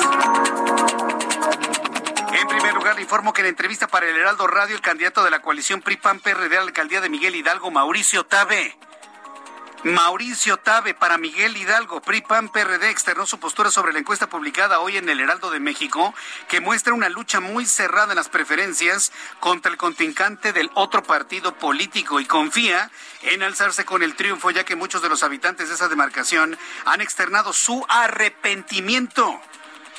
En 2.31 2.47
primer 2.47 2.75
lugar, 2.75 2.95
le 2.95 3.01
informo 3.01 3.33
que 3.33 3.41
en 3.41 3.47
entrevista 3.47 3.87
para 3.87 4.07
el 4.07 4.15
Heraldo 4.15 4.45
Radio, 4.45 4.75
el 4.75 4.81
candidato 4.81 5.23
de 5.23 5.31
la 5.31 5.41
coalición 5.41 5.81
PRI-PAN-PRD 5.81 6.55
a 6.55 6.59
la 6.59 6.67
alcaldía 6.67 7.01
de 7.01 7.09
Miguel 7.09 7.35
Hidalgo, 7.35 7.71
Mauricio 7.71 8.23
Tabe, 8.23 8.77
Mauricio 9.85 10.57
Tabe 10.57 10.95
para 10.95 11.19
Miguel 11.19 11.55
Hidalgo, 11.55 12.01
PRI 12.01 12.21
PAN 12.21 12.49
PRD 12.49 12.89
externó 12.89 13.27
su 13.27 13.39
postura 13.39 13.69
sobre 13.69 13.93
la 13.93 13.99
encuesta 13.99 14.27
publicada 14.27 14.79
hoy 14.79 14.97
en 14.97 15.07
el 15.07 15.19
Heraldo 15.19 15.51
de 15.51 15.59
México, 15.59 16.15
que 16.47 16.59
muestra 16.59 16.95
una 16.95 17.07
lucha 17.07 17.39
muy 17.39 17.67
cerrada 17.67 18.13
en 18.13 18.15
las 18.15 18.27
preferencias 18.27 19.11
contra 19.39 19.71
el 19.71 19.77
contrincante 19.77 20.53
del 20.53 20.71
otro 20.73 21.03
partido 21.03 21.53
político 21.53 22.19
y 22.19 22.25
confía 22.25 22.89
en 23.21 23.43
alzarse 23.43 23.85
con 23.85 24.01
el 24.01 24.15
triunfo, 24.15 24.49
ya 24.49 24.63
que 24.63 24.75
muchos 24.75 25.03
de 25.03 25.09
los 25.09 25.21
habitantes 25.21 25.69
de 25.69 25.75
esa 25.75 25.87
demarcación 25.87 26.57
han 26.85 27.01
externado 27.01 27.53
su 27.53 27.85
arrepentimiento. 27.87 29.39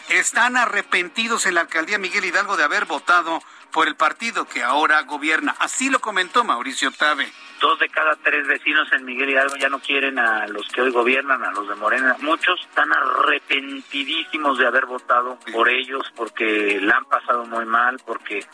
Están 0.08 0.56
arrepentidos 0.56 1.46
en 1.46 1.54
la 1.54 1.60
alcaldía 1.60 1.98
Miguel 1.98 2.24
Hidalgo 2.24 2.56
de 2.56 2.64
haber 2.64 2.86
votado 2.86 3.40
por 3.72 3.88
el 3.88 3.96
partido 3.96 4.46
que 4.46 4.62
ahora 4.62 5.02
gobierna. 5.02 5.54
Así 5.58 5.90
lo 5.90 6.00
comentó 6.00 6.44
Mauricio 6.44 6.90
Tabe 6.92 7.30
dos 7.60 7.78
de 7.78 7.88
cada 7.88 8.16
tres 8.16 8.46
vecinos 8.46 8.88
en 8.92 9.04
Miguel 9.04 9.30
Hidalgo 9.30 9.56
ya 9.56 9.68
no 9.68 9.78
quieren 9.78 10.18
a 10.18 10.46
los 10.46 10.66
que 10.68 10.82
hoy 10.82 10.90
gobiernan, 10.90 11.42
a 11.44 11.52
los 11.52 11.68
de 11.68 11.74
Morena. 11.74 12.16
Muchos 12.20 12.60
están 12.60 12.92
arrepentidísimos 12.92 14.58
de 14.58 14.66
haber 14.66 14.86
votado 14.86 15.38
por 15.52 15.68
ellos 15.68 16.02
porque 16.14 16.80
la 16.80 16.98
han 16.98 17.04
pasado 17.06 17.44
muy 17.46 17.64
mal, 17.64 17.98
porque 18.04 18.44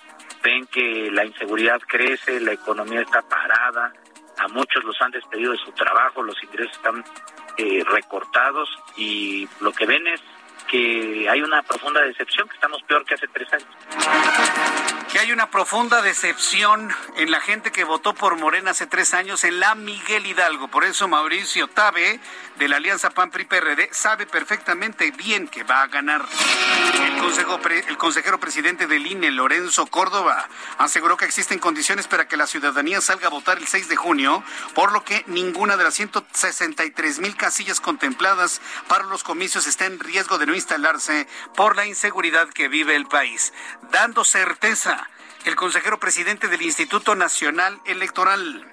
ven 0.43 0.67
que 0.67 1.11
la 1.11 1.25
inseguridad 1.25 1.81
crece, 1.87 2.41
la 2.41 2.53
economía 2.53 3.01
está 3.01 3.23
parada, 3.23 3.93
a 4.39 4.49
muchos 4.49 4.85
los 4.85 5.01
han 5.01 5.11
despedido 5.11 5.53
de 5.53 5.59
su 5.59 5.73
trabajo, 5.73 6.23
los 6.23 6.41
ingresos 6.43 6.77
están 6.77 7.05
eh, 7.59 7.85
recortados 7.85 8.69
y 8.97 9.49
lo 9.61 9.73
que 9.73 9.87
ven 9.87 10.07
es 10.07 10.21
que 10.69 11.29
hay 11.29 11.43
una 11.43 11.63
profunda 11.63 12.01
decepción, 12.01 12.49
que 12.49 12.55
estamos 12.55 12.83
peor 12.85 13.05
que 13.05 13.15
hace 13.15 13.29
tres 13.29 13.53
años. 13.53 15.02
Que 15.13 15.19
hay 15.19 15.31
una 15.31 15.51
profunda 15.51 16.01
decepción 16.01 16.91
en 17.19 17.31
la 17.31 17.43
gente 17.43 17.71
que 17.71 17.85
votó 17.85 18.15
por 18.15 18.39
Morena 18.39 18.71
hace 18.71 18.87
tres 18.87 19.13
años 19.13 19.45
en 19.45 19.61
la 19.61 19.75
Miguel 19.75 20.25
Hidalgo. 20.25 20.69
Por 20.69 20.85
eso 20.85 21.07
Mauricio 21.07 21.69
Tabe, 21.69 22.19
de 22.57 22.69
la 22.69 22.77
Alianza 22.77 23.11
PAN-PRI-PRD, 23.11 23.91
sabe 23.93 24.25
perfectamente 24.25 25.11
bien 25.11 25.49
que 25.49 25.65
va 25.65 25.83
a 25.83 25.89
ganar. 25.89 26.25
El, 26.95 27.19
el 27.89 27.97
consejero 27.99 28.41
presidente 28.41 28.87
del 28.87 29.07
INE, 29.07 29.31
Lorenzo 29.31 29.85
Córdoba, 29.87 30.49
aseguró 30.79 31.19
que 31.19 31.27
existen 31.27 31.59
condiciones 31.59 32.09
para 32.09 32.27
que 32.27 32.39
la 32.39 32.47
ciudadanía 32.47 33.03
salga 33.03 33.27
a 33.27 33.31
votar 33.31 33.59
el 33.59 33.67
6 33.67 33.89
de 33.89 33.97
junio, 33.97 34.43
por 34.75 34.93
lo 34.93 35.05
que 35.05 35.25
ninguna 35.27 35.77
de 35.77 35.85
las 35.85 35.95
163 35.95 37.19
mil 37.19 37.37
casillas 37.37 37.81
contempladas 37.81 38.63
para 38.89 39.05
los 39.05 39.25
comicios 39.25 39.67
está 39.67 39.85
en 39.85 40.01
riesgo 40.01 40.39
de 40.39 40.47
no 40.47 40.55
instalarse 40.55 41.27
por 41.55 41.77
la 41.77 41.85
inseguridad 41.85 42.49
que 42.49 42.69
vive 42.69 42.97
el 42.97 43.07
país, 43.07 43.53
dando 43.91 44.25
certeza 44.25 45.02
el 45.45 45.57
consejero 45.57 45.99
presidente 45.99 46.49
del 46.49 46.63
Instituto 46.63 47.15
Nacional 47.15 47.81
Electoral. 47.85 48.71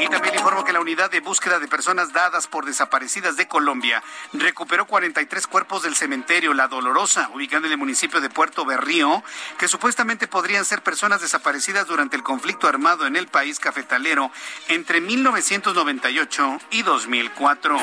Y 0.00 0.08
también 0.08 0.34
informo 0.34 0.64
que 0.64 0.72
la 0.72 0.80
unidad 0.80 1.10
de 1.10 1.20
búsqueda 1.20 1.58
de 1.58 1.68
personas 1.68 2.12
dadas 2.12 2.46
por 2.46 2.64
desaparecidas 2.64 3.36
de 3.36 3.46
Colombia 3.46 4.02
recuperó 4.32 4.86
43 4.86 5.46
cuerpos 5.46 5.82
del 5.82 5.94
cementerio 5.94 6.54
La 6.54 6.68
Dolorosa, 6.68 7.30
ubicado 7.34 7.66
en 7.66 7.72
el 7.72 7.78
municipio 7.78 8.20
de 8.20 8.30
Puerto 8.30 8.64
Berrío, 8.64 9.22
que 9.58 9.68
supuestamente 9.68 10.26
podrían 10.26 10.64
ser 10.64 10.82
personas 10.82 11.20
desaparecidas 11.20 11.86
durante 11.86 12.16
el 12.16 12.22
conflicto 12.22 12.66
armado 12.66 13.06
en 13.06 13.16
el 13.16 13.28
país 13.28 13.60
cafetalero 13.60 14.30
entre 14.68 15.00
1998 15.00 16.58
y 16.70 16.82
2004. 16.82 17.76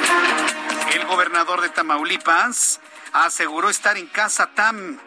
El 0.93 1.05
gobernador 1.05 1.61
de 1.61 1.69
Tamaulipas 1.69 2.81
aseguró 3.13 3.69
estar 3.69 3.97
en 3.97 4.07
casa 4.07 4.47
TAM 4.47 4.99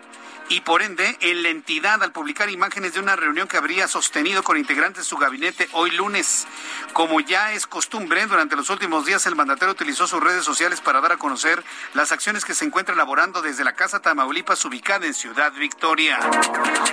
y 0.51 0.61
por 0.63 0.83
ende 0.83 1.17
en 1.21 1.45
la 1.45 1.49
entidad 1.49 2.03
al 2.03 2.11
publicar 2.11 2.51
imágenes 2.51 2.93
de 2.93 3.01
una 3.01 3.15
reunión 3.15 3.47
que 3.47 3.57
habría 3.57 3.87
sostenido 3.87 4.43
con 4.43 4.57
integrantes 4.59 5.05
de 5.05 5.09
su 5.09 5.17
gabinete 5.17 5.69
hoy 5.73 5.93
lunes. 5.93 6.47
Como 6.93 7.21
ya 7.21 7.53
es 7.53 7.69
costumbre, 7.69 8.27
durante 8.27 8.57
los 8.57 8.69
últimos 8.69 9.07
días 9.07 9.25
el 9.27 9.37
mandatario 9.37 9.73
utilizó 9.73 10.09
sus 10.09 10.21
redes 10.21 10.45
sociales 10.45 10.81
para 10.81 11.01
dar 11.01 11.13
a 11.13 11.19
conocer 11.19 11.63
las 11.95 12.11
acciones 12.11 12.45
que 12.45 12.55
se 12.55 12.65
encuentra 12.65 12.95
elaborando 12.95 13.43
desde 13.43 13.63
la 13.63 13.75
Casa 13.75 14.03
Tamaulipas 14.03 14.65
ubicada 14.65 15.07
en 15.07 15.15
Ciudad 15.15 15.53
Victoria. 15.53 16.19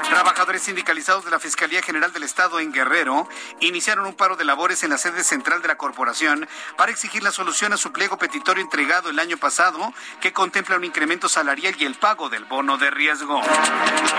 Trabajadores 0.08 0.62
sindicalizados 0.62 1.26
de 1.26 1.32
la 1.32 1.40
Fiscalía 1.40 1.82
General 1.82 2.14
del 2.14 2.24
Estado 2.24 2.60
en 2.60 2.72
Guerrero 2.72 3.28
iniciaron 3.60 4.06
un 4.06 4.14
paro 4.14 4.36
de 4.36 4.46
labores 4.46 4.84
en 4.84 4.92
la 4.92 5.00
sede 5.00 5.24
central 5.24 5.64
de 5.64 5.68
la 5.68 5.78
corporación 5.78 6.48
para 6.78 6.92
exigir 6.92 7.24
la 7.24 7.32
solución 7.32 7.74
a 7.74 7.78
su 7.78 7.92
pliego 7.92 8.20
petitorio 8.20 8.64
entregado 8.64 9.10
el 9.10 9.18
año 9.18 9.38
pasado 9.38 9.92
que 10.22 10.32
contempla 10.32 10.78
un 10.78 10.84
incremento 10.84 11.28
salarial 11.28 11.76
y 11.80 11.86
el 11.86 11.96
pago 11.96 12.30
del 12.30 12.46
bono 12.46 12.78
de 12.78 12.92
riesgo. 12.92 13.47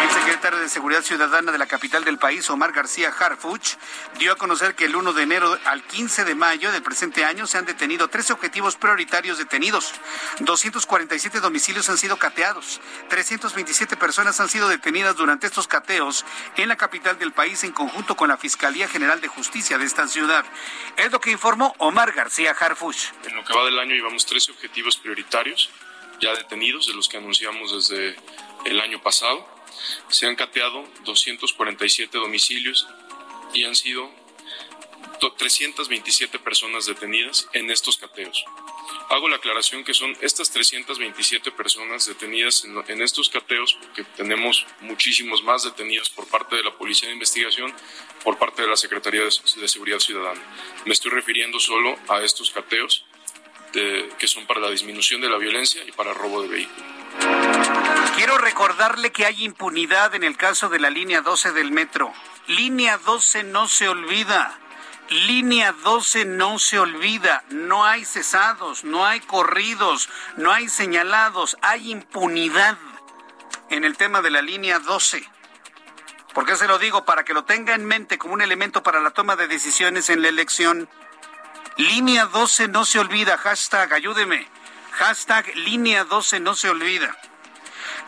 El 0.01 0.11
secretario 0.11 0.59
de 0.61 0.69
Seguridad 0.69 1.03
Ciudadana 1.03 1.53
de 1.53 1.59
la 1.59 1.67
capital 1.67 2.05
del 2.05 2.19
país, 2.19 2.49
Omar 2.51 2.73
García 2.73 3.11
Harfuch, 3.11 3.77
dio 4.19 4.33
a 4.33 4.37
conocer 4.37 4.75
que 4.75 4.85
el 4.85 4.95
1 4.95 5.13
de 5.13 5.23
enero 5.23 5.59
al 5.65 5.83
15 5.83 6.25
de 6.25 6.35
mayo 6.35 6.71
del 6.71 6.83
presente 6.83 7.25
año 7.25 7.47
se 7.47 7.59
han 7.59 7.67
detenido 7.67 8.09
13 8.09 8.33
objetivos 8.33 8.77
prioritarios 8.77 9.39
detenidos. 9.39 9.93
247 10.41 11.41
domicilios 11.41 11.89
han 11.91 11.99
sido 11.99 12.17
cateados. 12.17 12.81
327 13.09 13.97
personas 13.97 14.39
han 14.41 14.49
sido 14.49 14.69
detenidas 14.69 15.17
durante 15.17 15.47
estos 15.47 15.67
cateos 15.67 16.25
en 16.57 16.69
la 16.69 16.77
capital 16.77 17.19
del 17.19 17.33
país 17.33 17.65
en 17.65 17.73
conjunto 17.73 18.17
con 18.17 18.29
la 18.29 18.37
Fiscalía 18.37 18.89
General 18.89 19.21
de 19.21 19.29
Justicia 19.29 19.79
de 19.79 19.85
esta 19.85 20.07
ciudad. 20.07 20.45
Es 20.97 21.11
lo 21.11 21.21
que 21.21 21.31
informó 21.31 21.75
Omar 21.79 22.13
García 22.13 22.57
Harfuch. 22.59 23.13
En 23.25 23.37
lo 23.37 23.45
que 23.45 23.53
va 23.53 23.65
del 23.65 23.79
año 23.79 23.95
llevamos 23.95 24.25
13 24.27 24.53
objetivos 24.53 24.97
prioritarios 24.97 25.71
ya 26.21 26.35
detenidos, 26.35 26.87
de 26.87 26.95
los 26.95 27.09
que 27.09 27.17
anunciamos 27.17 27.73
desde 27.73 28.17
el 28.69 28.81
año 28.81 29.03
pasado. 29.03 29.47
Se 30.09 30.27
han 30.27 30.37
cateado 30.37 30.87
247 31.05 32.19
domicilios 32.19 32.87
y 33.55 33.65
han 33.65 33.75
sido 33.75 34.11
327 35.37 36.39
personas 36.39 36.87
detenidas 36.87 37.49
en 37.53 37.71
estos 37.71 37.97
cateos. 37.97 38.45
Hago 39.11 39.29
la 39.29 39.37
aclaración 39.37 39.85
que 39.85 39.95
son 39.95 40.17
estas 40.21 40.51
327 40.51 41.51
personas 41.53 42.07
detenidas 42.07 42.65
en, 42.89 43.03
estos 43.03 43.29
cateos, 43.29 43.79
porque 43.81 44.05
tenemos 44.17 44.67
muchísimos 44.81 45.43
más 45.43 45.65
detenidos 45.65 46.11
por 46.11 46.27
parte 46.29 46.57
de 46.57 46.63
la 46.63 46.77
Policía 46.77 47.09
de 47.09 47.15
Investigación, 47.15 47.73
por 48.23 48.39
parte 48.39 48.63
de 48.63 48.69
la 48.69 48.77
Secretaría 48.77 49.23
de, 49.23 49.69
Seguridad 49.69 49.99
Ciudadana. 49.99 50.41
Me 50.85 50.93
estoy 50.93 51.11
refiriendo 51.11 51.59
solo 51.59 51.99
a 52.09 52.23
estos 52.23 52.51
cateos 52.51 53.05
que 53.73 54.27
son 54.27 54.47
para 54.47 54.61
la 54.61 54.71
disminución 54.71 55.21
de 55.21 55.29
la 55.29 55.39
violencia 55.39 55.83
y 55.87 55.93
para 55.93 56.15
robo 56.15 56.43
de 56.43 56.49
vehículos. 56.49 56.98
Quiero 58.17 58.39
recordarle 58.39 59.13
que 59.13 59.27
hay 59.27 59.45
impunidad 59.45 60.15
en 60.15 60.25
el 60.25 60.37
caso 60.37 60.69
de 60.69 60.81
la 60.81 60.91
línea 60.91 61.21
12 61.21 61.53
del 61.53 61.71
metro. 61.71 62.13
Línea 62.47 62.99
12 62.99 63.45
no 63.45 63.69
se 63.69 63.89
olvida. 63.89 64.59
Línea 65.11 65.73
12 65.73 66.25
no 66.25 66.59
se 66.59 66.79
olvida. 66.79 67.45
No 67.51 67.85
hay 67.85 68.05
cesados, 68.05 68.85
no 68.85 69.07
hay 69.07 69.21
corridos, 69.21 70.09
no 70.37 70.53
hay 70.53 70.69
señalados. 70.69 71.57
Hay 71.63 71.91
impunidad 71.91 72.77
en 73.71 73.85
el 73.85 73.97
tema 73.97 74.21
de 74.21 74.31
la 74.31 74.43
línea 74.43 74.79
12. 74.79 75.25
¿Por 76.35 76.45
qué 76.45 76.57
se 76.57 76.69
lo 76.69 76.79
digo? 76.79 77.05
Para 77.05 77.25
que 77.25 77.35
lo 77.35 77.45
tenga 77.45 77.75
en 77.75 77.85
mente 77.85 78.19
como 78.19 78.35
un 78.35 78.43
elemento 78.43 78.83
para 78.83 79.01
la 79.01 79.11
toma 79.11 79.37
de 79.37 79.49
decisiones 79.49 80.11
en 80.11 80.23
la 80.23 80.29
elección. 80.29 80.89
Línea 81.77 82.27
12 82.27 82.69
no 82.69 82.85
se 82.85 82.99
olvida, 82.99 83.39
hashtag 83.39 83.93
ayúdeme. 83.93 84.49
Hashtag 84.99 85.55
línea 85.55 86.03
12 86.03 86.41
no 86.41 86.57
se 86.57 86.69
olvida. 86.69 87.17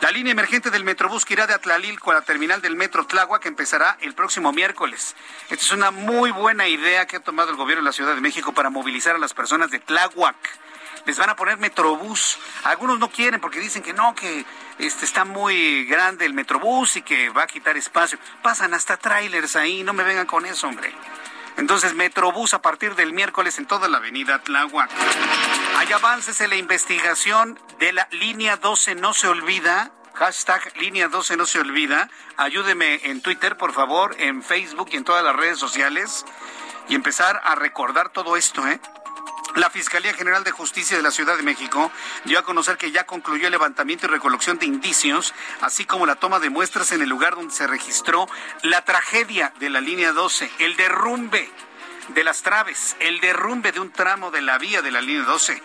La 0.01 0.11
línea 0.11 0.33
emergente 0.33 0.71
del 0.71 0.83
Metrobús 0.83 1.23
que 1.23 1.35
irá 1.35 1.47
de 1.47 1.53
Atlalil 1.53 1.97
con 2.01 2.15
la 2.15 2.21
terminal 2.21 2.61
del 2.61 2.75
Metro 2.75 3.07
Tláhuac 3.07 3.45
empezará 3.45 3.97
el 4.01 4.13
próximo 4.13 4.51
miércoles. 4.51 5.15
Esta 5.49 5.63
es 5.63 5.71
una 5.71 5.91
muy 5.91 6.31
buena 6.31 6.67
idea 6.67 7.07
que 7.07 7.15
ha 7.15 7.21
tomado 7.21 7.49
el 7.49 7.55
gobierno 7.55 7.81
de 7.81 7.91
la 7.91 7.93
Ciudad 7.93 8.13
de 8.13 8.19
México 8.19 8.51
para 8.53 8.69
movilizar 8.69 9.15
a 9.15 9.19
las 9.19 9.33
personas 9.33 9.71
de 9.71 9.79
Tláhuac. 9.79 10.35
Les 11.05 11.17
van 11.17 11.29
a 11.29 11.37
poner 11.37 11.59
Metrobús. 11.59 12.37
Algunos 12.65 12.99
no 12.99 13.09
quieren 13.09 13.39
porque 13.39 13.61
dicen 13.61 13.83
que 13.83 13.93
no, 13.93 14.13
que 14.13 14.45
este 14.77 15.05
está 15.05 15.23
muy 15.23 15.85
grande 15.85 16.25
el 16.25 16.33
Metrobús 16.33 16.97
y 16.97 17.03
que 17.03 17.29
va 17.29 17.43
a 17.43 17.47
quitar 17.47 17.77
espacio. 17.77 18.19
Pasan 18.43 18.73
hasta 18.73 18.97
trailers 18.97 19.55
ahí, 19.55 19.83
no 19.83 19.93
me 19.93 20.03
vengan 20.03 20.27
con 20.27 20.45
eso, 20.45 20.67
hombre. 20.67 20.93
Entonces, 21.61 21.93
Metrobús 21.93 22.55
a 22.55 22.61
partir 22.63 22.95
del 22.95 23.13
miércoles 23.13 23.59
en 23.59 23.67
toda 23.67 23.87
la 23.87 23.99
avenida 23.99 24.41
Tláhuac. 24.41 24.89
Hay 25.77 25.93
avances 25.93 26.41
en 26.41 26.49
la 26.49 26.55
investigación 26.55 27.59
de 27.77 27.93
la 27.93 28.07
línea 28.09 28.57
12 28.57 28.95
no 28.95 29.13
se 29.13 29.27
olvida. 29.27 29.91
Hashtag 30.15 30.75
línea 30.77 31.07
12 31.07 31.37
no 31.37 31.45
se 31.45 31.59
olvida. 31.59 32.09
Ayúdeme 32.35 33.01
en 33.03 33.21
Twitter, 33.21 33.57
por 33.57 33.73
favor, 33.73 34.15
en 34.17 34.41
Facebook 34.41 34.89
y 34.91 34.97
en 34.97 35.03
todas 35.03 35.23
las 35.23 35.35
redes 35.35 35.59
sociales. 35.59 36.25
Y 36.89 36.95
empezar 36.95 37.39
a 37.43 37.53
recordar 37.53 38.09
todo 38.09 38.37
esto, 38.37 38.67
¿eh? 38.67 38.79
La 39.55 39.69
Fiscalía 39.69 40.13
General 40.13 40.43
de 40.45 40.51
Justicia 40.51 40.95
de 40.95 41.03
la 41.03 41.11
Ciudad 41.11 41.35
de 41.35 41.43
México 41.43 41.91
dio 42.23 42.39
a 42.39 42.43
conocer 42.43 42.77
que 42.77 42.91
ya 42.91 43.05
concluyó 43.05 43.47
el 43.47 43.51
levantamiento 43.51 44.05
y 44.05 44.09
recolección 44.09 44.57
de 44.57 44.65
indicios, 44.65 45.33
así 45.59 45.83
como 45.83 46.05
la 46.05 46.15
toma 46.15 46.39
de 46.39 46.49
muestras 46.49 46.93
en 46.93 47.01
el 47.01 47.09
lugar 47.09 47.35
donde 47.35 47.53
se 47.53 47.67
registró 47.67 48.29
la 48.63 48.85
tragedia 48.85 49.53
de 49.59 49.69
la 49.69 49.81
línea 49.81 50.13
12, 50.13 50.49
el 50.59 50.77
derrumbe 50.77 51.49
de 52.09 52.23
las 52.23 52.41
traves, 52.41 52.95
el 52.99 53.19
derrumbe 53.19 53.71
de 53.71 53.79
un 53.79 53.91
tramo 53.91 54.31
de 54.31 54.41
la 54.41 54.57
vía 54.57 54.81
de 54.81 54.91
la 54.91 55.01
línea 55.01 55.23
12. 55.23 55.61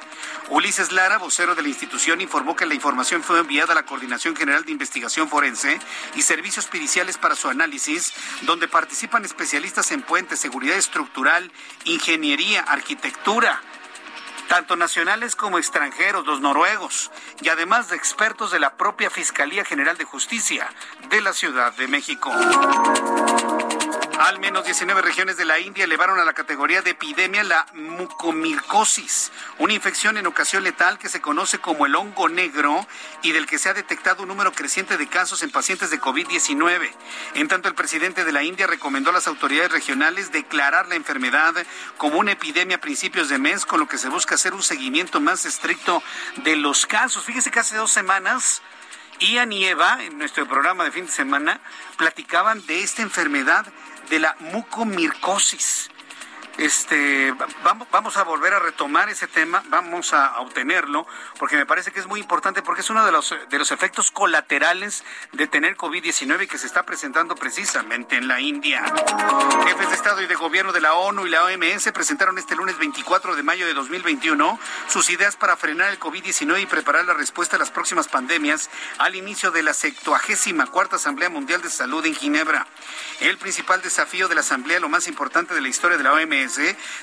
Ulises 0.51 0.93
Lara, 0.93 1.19
vocero 1.19 1.55
de 1.55 1.63
la 1.63 1.69
institución, 1.69 2.21
informó 2.21 2.55
que 2.55 2.67
la 2.67 2.75
información 2.75 3.23
fue 3.23 3.41
enviada 3.41 3.73
a 3.73 3.75
la 3.75 3.85
Coordinación 3.85 4.37
General 4.37 4.65
de 4.65 4.73
Investigación 4.73 5.29
Forense 5.29 5.79
y 6.15 6.23
Servicios 6.23 6.67
Periciales 6.67 7.19
para 7.19 7.35
su 7.35 7.49
análisis, 7.49 8.13
donde 8.43 8.69
participan 8.69 9.25
especialistas 9.25 9.91
en 9.91 10.03
puentes, 10.03 10.39
seguridad 10.39 10.77
estructural, 10.77 11.51
ingeniería, 11.85 12.61
arquitectura, 12.61 13.61
tanto 14.49 14.77
nacionales 14.77 15.35
como 15.35 15.59
extranjeros, 15.59 16.27
los 16.27 16.41
noruegos, 16.41 17.11
y 17.43 17.49
además 17.49 17.89
de 17.89 17.97
expertos 17.97 18.53
de 18.53 18.61
la 18.61 18.77
propia 18.77 19.11
Fiscalía 19.11 19.65
General 19.65 19.97
de 19.97 20.05
Justicia 20.05 20.69
de 21.11 21.21
la 21.21 21.33
Ciudad 21.33 21.73
de 21.75 21.89
México. 21.89 22.33
Al 24.19 24.39
menos 24.41 24.65
19 24.65 25.03
regiones 25.03 25.37
de 25.37 25.45
la 25.45 25.59
India 25.59 25.85
elevaron 25.85 26.19
a 26.19 26.25
la 26.25 26.33
categoría 26.33 26.81
de 26.81 26.91
epidemia 26.91 27.45
la 27.45 27.67
mucomircosis, 27.75 29.31
una 29.59 29.75
infección 29.75 30.17
en 30.17 30.27
ocasión 30.27 30.65
letal 30.65 30.99
que 30.99 31.11
se 31.11 31.21
conoce 31.21 31.59
como 31.59 31.85
el 31.85 31.95
hongo 31.95 32.31
negro 32.31 32.87
y 33.21 33.33
del 33.33 33.47
que 33.47 33.59
se 33.59 33.69
ha 33.69 33.75
detectado 33.75 34.23
un 34.23 34.29
número 34.29 34.53
creciente 34.53 34.97
de 34.97 35.07
casos 35.07 35.43
en 35.43 35.51
pacientes 35.51 35.91
de 35.91 36.01
COVID-19. 36.01 36.91
En 37.35 37.49
tanto, 37.49 37.69
el 37.69 37.75
presidente 37.75 38.25
de 38.25 38.33
la 38.33 38.43
India 38.43 38.67
recomendó 38.67 39.11
a 39.11 39.15
las 39.15 39.27
autoridades 39.27 39.71
regionales 39.71 40.33
declarar 40.33 40.89
la 40.89 40.95
enfermedad 40.95 41.55
como 41.99 42.19
una 42.19 42.33
epidemia 42.33 42.77
a 42.77 42.81
principios 42.81 43.29
de 43.29 43.39
mes, 43.39 43.67
con 43.67 43.81
lo 43.81 43.87
que 43.87 43.99
se 43.99 44.09
busca 44.09 44.37
hacer 44.37 44.55
un 44.55 44.63
seguimiento 44.63 45.21
más 45.21 45.45
estricto 45.45 46.03
de 46.37 46.57
los 46.57 46.87
casos. 46.87 47.25
Fíjese 47.25 47.51
que 47.51 47.61
hace 47.61 47.77
dos 47.77 47.93
semanas 47.93 48.63
Ian 49.21 49.53
y 49.53 49.65
Eva, 49.65 50.03
en 50.03 50.19
nuestro 50.19 50.47
programa 50.47 50.85
de 50.85 50.91
fin 50.91 51.07
de 51.07 51.13
semana, 51.13 51.61
platicaban 51.97 52.65
de 52.67 52.83
esta 52.83 53.03
enfermedad 53.03 53.67
de 54.11 54.19
la 54.19 54.37
mucomircosis. 54.53 55.91
Este, 56.59 57.35
vamos, 57.63 57.87
vamos 57.91 58.17
a 58.17 58.25
volver 58.25 58.55
a 58.55 58.59
retomar 58.59 59.09
ese 59.09 59.27
tema, 59.27 59.63
vamos 59.69 60.13
a, 60.13 60.41
obtenerlo, 60.41 61.07
porque 61.39 61.57
me 61.57 61.67
parece 61.67 61.93
que 61.93 62.01
es 62.01 62.07
muy 62.07 62.21
importante, 62.21 62.63
porque 62.63 62.81
es 62.81 62.91
uno 62.91 63.05
de 63.05 63.13
los, 63.13 63.35
de 63.49 63.59
los 63.59 63.71
efectos 63.73 64.11
colaterales 64.11 65.05
de 65.33 65.47
tener 65.47 65.77
COVID-19 65.77 66.49
que 66.49 66.59
se 66.59 66.67
está 66.67 66.85
presentando 66.85 67.35
precisamente 67.35 68.17
en 68.17 68.29
la 68.29 68.41
India. 68.41 68.85
Jefes 69.67 69.89
de 69.91 69.95
Estado 69.95 70.23
y 70.23 70.27
de 70.27 70.35
Gobierno 70.35 70.73
de 70.73 70.81
la 70.81 70.95
ONU 70.95 71.27
y 71.27 71.31
la 71.31 71.45
OMS 71.45 71.91
presentaron 71.93 72.39
este 72.39 72.57
lunes 72.57 72.79
24 72.79 73.37
de 73.37 73.43
mayo 73.43 73.67
de 73.67 73.75
2021 73.75 74.59
sus 74.89 75.11
ideas 75.11 75.37
para 75.37 75.57
frenar 75.57 75.91
el 75.91 76.01
COVID-19 76.01 76.63
y 76.63 76.67
preparar 76.67 77.05
la 77.05 77.15
respuesta 77.15 77.57
a 77.57 77.59
las 77.59 77.71
próximas 77.71 78.09
pandemias 78.09 78.71
al 78.99 79.15
inicio 79.15 79.51
de 79.51 79.63
la 79.63 79.75
74 79.75 80.97
Asamblea 80.97 81.29
Mundial 81.29 81.63
de 81.63 81.71
Salud 81.71 82.05
en 82.07 82.15
Ginebra. 82.15 82.67
El 83.21 83.39
principal 83.39 83.83
desafío 83.83 84.29
de 84.29 84.35
la 84.35 84.41
Asamblea, 84.41 84.81
lo 84.81 84.89
más 84.89 85.09
importante 85.09 85.55
de 85.55 85.61
la 85.61 85.69
historia 85.69 85.97
de 85.97 86.05
la 86.05 86.13
OMS, 86.13 86.46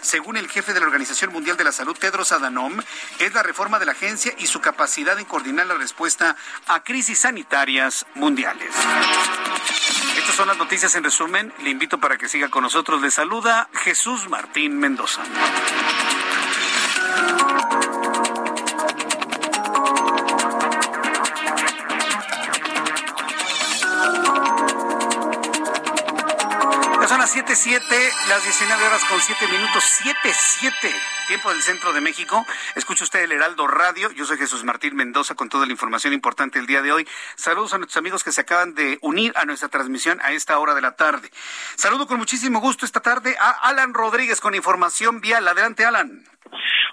según 0.01 0.37
el 0.37 0.49
jefe 0.49 0.73
de 0.73 0.79
la 0.79 0.85
Organización 0.85 1.31
Mundial 1.31 1.57
de 1.57 1.63
la 1.63 1.71
Salud, 1.71 1.97
Tedros 1.97 2.31
Adhanom, 2.31 2.79
es 3.19 3.33
la 3.33 3.43
reforma 3.43 3.79
de 3.79 3.85
la 3.85 3.93
agencia 3.93 4.33
y 4.37 4.47
su 4.47 4.61
capacidad 4.61 5.17
en 5.19 5.25
coordinar 5.25 5.67
la 5.67 5.75
respuesta 5.75 6.35
a 6.67 6.83
crisis 6.83 7.19
sanitarias 7.19 8.05
mundiales. 8.15 8.73
Estas 10.17 10.35
son 10.35 10.47
las 10.47 10.57
noticias 10.57 10.95
en 10.95 11.03
resumen. 11.03 11.53
Le 11.63 11.69
invito 11.69 11.99
para 11.99 12.17
que 12.17 12.29
siga 12.29 12.49
con 12.49 12.63
nosotros. 12.63 13.01
Le 13.01 13.11
saluda 13.11 13.69
Jesús 13.83 14.29
Martín 14.29 14.79
Mendoza. 14.79 15.21
Siete, 27.33 27.55
siete, 27.55 28.11
las 28.29 28.43
19 28.43 28.85
horas 28.85 29.03
con 29.05 29.19
7 29.19 29.47
minutos, 29.47 29.83
7, 30.03 30.19
7, 30.59 30.95
tiempo 31.27 31.49
del 31.49 31.63
centro 31.63 31.91
de 31.91 31.99
México. 31.99 32.45
Escucha 32.75 33.05
usted 33.05 33.23
el 33.23 33.31
Heraldo 33.31 33.65
Radio. 33.65 34.11
Yo 34.11 34.23
soy 34.27 34.37
Jesús 34.37 34.63
Martín 34.63 34.95
Mendoza 34.95 35.33
con 35.33 35.49
toda 35.49 35.65
la 35.65 35.71
información 35.71 36.13
importante 36.13 36.59
el 36.59 36.67
día 36.67 36.83
de 36.83 36.91
hoy. 36.91 37.07
Saludos 37.35 37.73
a 37.73 37.79
nuestros 37.79 37.97
amigos 37.97 38.23
que 38.23 38.31
se 38.31 38.41
acaban 38.41 38.75
de 38.75 38.99
unir 39.01 39.33
a 39.35 39.45
nuestra 39.45 39.67
transmisión 39.67 40.21
a 40.21 40.31
esta 40.31 40.59
hora 40.59 40.75
de 40.75 40.81
la 40.81 40.95
tarde. 40.95 41.31
Saludo 41.75 42.05
con 42.05 42.19
muchísimo 42.19 42.61
gusto 42.61 42.85
esta 42.85 42.99
tarde 42.99 43.35
a 43.39 43.49
Alan 43.49 43.95
Rodríguez 43.95 44.39
con 44.39 44.53
información 44.53 45.19
vial. 45.19 45.47
Adelante, 45.47 45.85
Alan. 45.85 46.23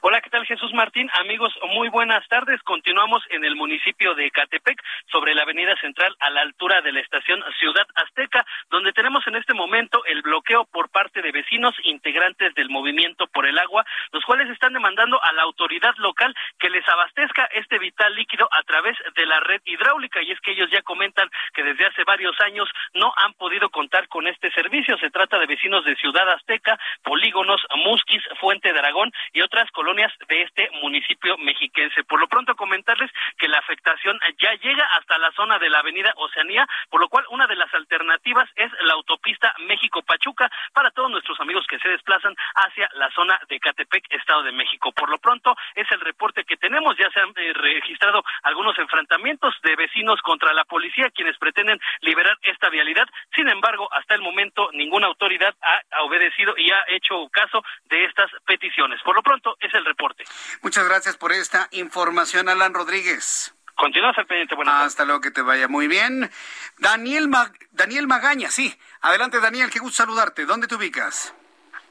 Hola, 0.02 0.20
¿qué 0.20 0.30
tal 0.30 0.46
Jesús 0.46 0.72
Martín? 0.72 1.10
Amigos, 1.20 1.52
muy 1.74 1.88
buenas 1.88 2.26
tardes. 2.28 2.62
Continuamos 2.62 3.22
en 3.30 3.44
el 3.44 3.54
municipio 3.54 4.14
de 4.14 4.30
Catepec, 4.30 4.82
sobre 5.10 5.34
la 5.34 5.42
avenida 5.42 5.76
central 5.80 6.16
a 6.20 6.30
la 6.30 6.40
altura 6.40 6.80
de 6.80 6.92
la 6.92 7.00
estación 7.00 7.42
Ciudad 7.58 7.86
Azteca, 7.94 8.46
donde 8.70 8.92
tenemos 8.92 9.26
en 9.26 9.36
este 9.36 9.52
momento 9.52 10.04
el 10.06 10.22
bloqueo 10.22 10.64
por 10.64 10.88
parte 10.88 11.20
de 11.20 11.32
vecinos 11.32 11.74
integrantes 11.84 12.54
del 12.54 12.70
movimiento 12.70 13.26
por 13.26 13.46
el 13.46 13.58
agua, 13.58 13.84
los 14.12 14.24
cuales 14.24 14.48
están 14.48 14.72
demandando 14.72 15.22
a 15.22 15.32
la 15.32 15.42
autoridad 15.42 15.94
local 15.98 16.34
que 16.58 16.70
les 16.70 16.88
abastezca 16.88 17.44
este 17.52 17.78
vital 17.78 18.14
líquido 18.14 18.48
a 18.52 18.62
través 18.62 18.96
de 19.14 19.26
la 19.26 19.40
red 19.40 19.60
hidráulica. 19.64 20.22
Y 20.22 20.32
es 20.32 20.40
que 20.40 20.52
ellos 20.52 20.70
ya 20.70 20.82
comentan 20.82 21.28
que 21.52 21.62
desde 21.62 21.86
hace 21.86 22.04
varios 22.04 22.38
años 22.40 22.68
no 22.94 23.12
han 23.16 23.34
podido 23.34 23.68
contar 23.68 24.08
con 24.08 24.26
este 24.26 24.50
servicio. 24.52 24.96
Se 24.98 25.10
trata 25.10 25.38
de 25.38 25.46
vecinos 25.46 25.84
de 25.84 25.96
Ciudad 25.96 26.28
Azteca, 26.30 26.78
Polígonos, 27.02 27.60
Musquis, 27.84 28.22
Fuente 28.40 28.72
de 28.72 28.78
Aragón 28.78 29.12
y 29.32 29.42
otras 29.50 29.70
colonias 29.72 30.12
de 30.28 30.42
este 30.42 30.70
municipio 30.80 31.36
mexiquense. 31.38 32.04
Por 32.04 32.20
lo 32.20 32.28
pronto 32.28 32.54
comentarles 32.54 33.10
que 33.36 33.48
la 33.48 33.58
afectación 33.58 34.16
ya 34.38 34.54
llega 34.54 34.86
hasta 34.96 35.18
la 35.18 35.32
zona 35.32 35.58
de 35.58 35.68
la 35.68 35.80
avenida 35.80 36.14
Oceanía, 36.16 36.68
por 36.88 37.00
lo 37.00 37.08
cual 37.08 37.24
una 37.30 37.48
de 37.48 37.56
las 37.56 37.72
alternativas 37.74 38.48
es 38.54 38.70
la 38.82 38.92
autopista 38.92 39.52
México-Pachuca 39.66 40.48
para 40.72 40.92
todos 40.92 41.10
nuestros 41.10 41.40
amigos 41.40 41.66
que 41.66 41.80
se 41.80 41.88
desplazan 41.88 42.36
hacia 42.54 42.88
la 42.94 43.10
zona 43.10 43.40
de 43.48 43.58
Catepec, 43.58 44.04
Estado 44.10 44.44
de 44.44 44.52
México. 44.52 44.92
Por 44.92 45.10
lo 45.10 45.18
pronto 45.18 45.56
es 45.74 45.90
el 45.90 46.00
reporte 46.00 46.44
que 46.44 46.56
tenemos, 46.56 46.96
ya 46.96 47.10
se 47.10 47.18
han 47.18 47.30
eh, 47.34 47.52
registrado 47.52 48.22
algunos 48.44 48.78
enfrentamientos 48.78 49.54
de 49.64 49.74
vecinos 49.74 50.22
contra 50.22 50.54
la 50.54 50.64
policía 50.64 51.10
quienes 51.10 51.36
pretenden 51.38 51.80
liberar 52.02 52.38
esta 52.42 52.68
vialidad. 52.68 53.08
Sin 53.34 53.48
embargo, 53.48 53.92
hasta 53.92 54.14
el 54.14 54.22
momento 54.22 54.70
ninguna 54.74 55.08
autoridad 55.08 55.54
ha, 55.60 55.80
obedecido 56.02 56.54
y 56.56 56.70
ha 56.70 56.84
hecho 56.88 57.28
caso 57.30 57.62
de 57.86 58.04
estas 58.04 58.30
peticiones. 58.46 59.02
Por 59.02 59.16
lo 59.16 59.22
pronto 59.22 59.39
es 59.60 59.74
el 59.74 59.84
reporte. 59.84 60.24
Muchas 60.62 60.86
gracias 60.86 61.16
por 61.16 61.32
esta 61.32 61.68
información, 61.72 62.48
Alan 62.48 62.74
Rodríguez. 62.74 63.54
Continúa 63.74 64.12
al 64.14 64.26
pendiente. 64.26 64.54
Hasta 64.66 65.04
luego, 65.04 65.22
que 65.22 65.30
te 65.30 65.40
vaya 65.40 65.66
muy 65.66 65.88
bien. 65.88 66.30
Daniel, 66.78 67.30
Daniel 67.70 68.06
Magaña, 68.06 68.50
sí. 68.50 68.78
Adelante, 69.00 69.40
Daniel, 69.40 69.70
qué 69.70 69.78
gusto 69.78 70.02
saludarte. 70.02 70.44
¿Dónde 70.44 70.66
te 70.66 70.74
ubicas? 70.74 71.34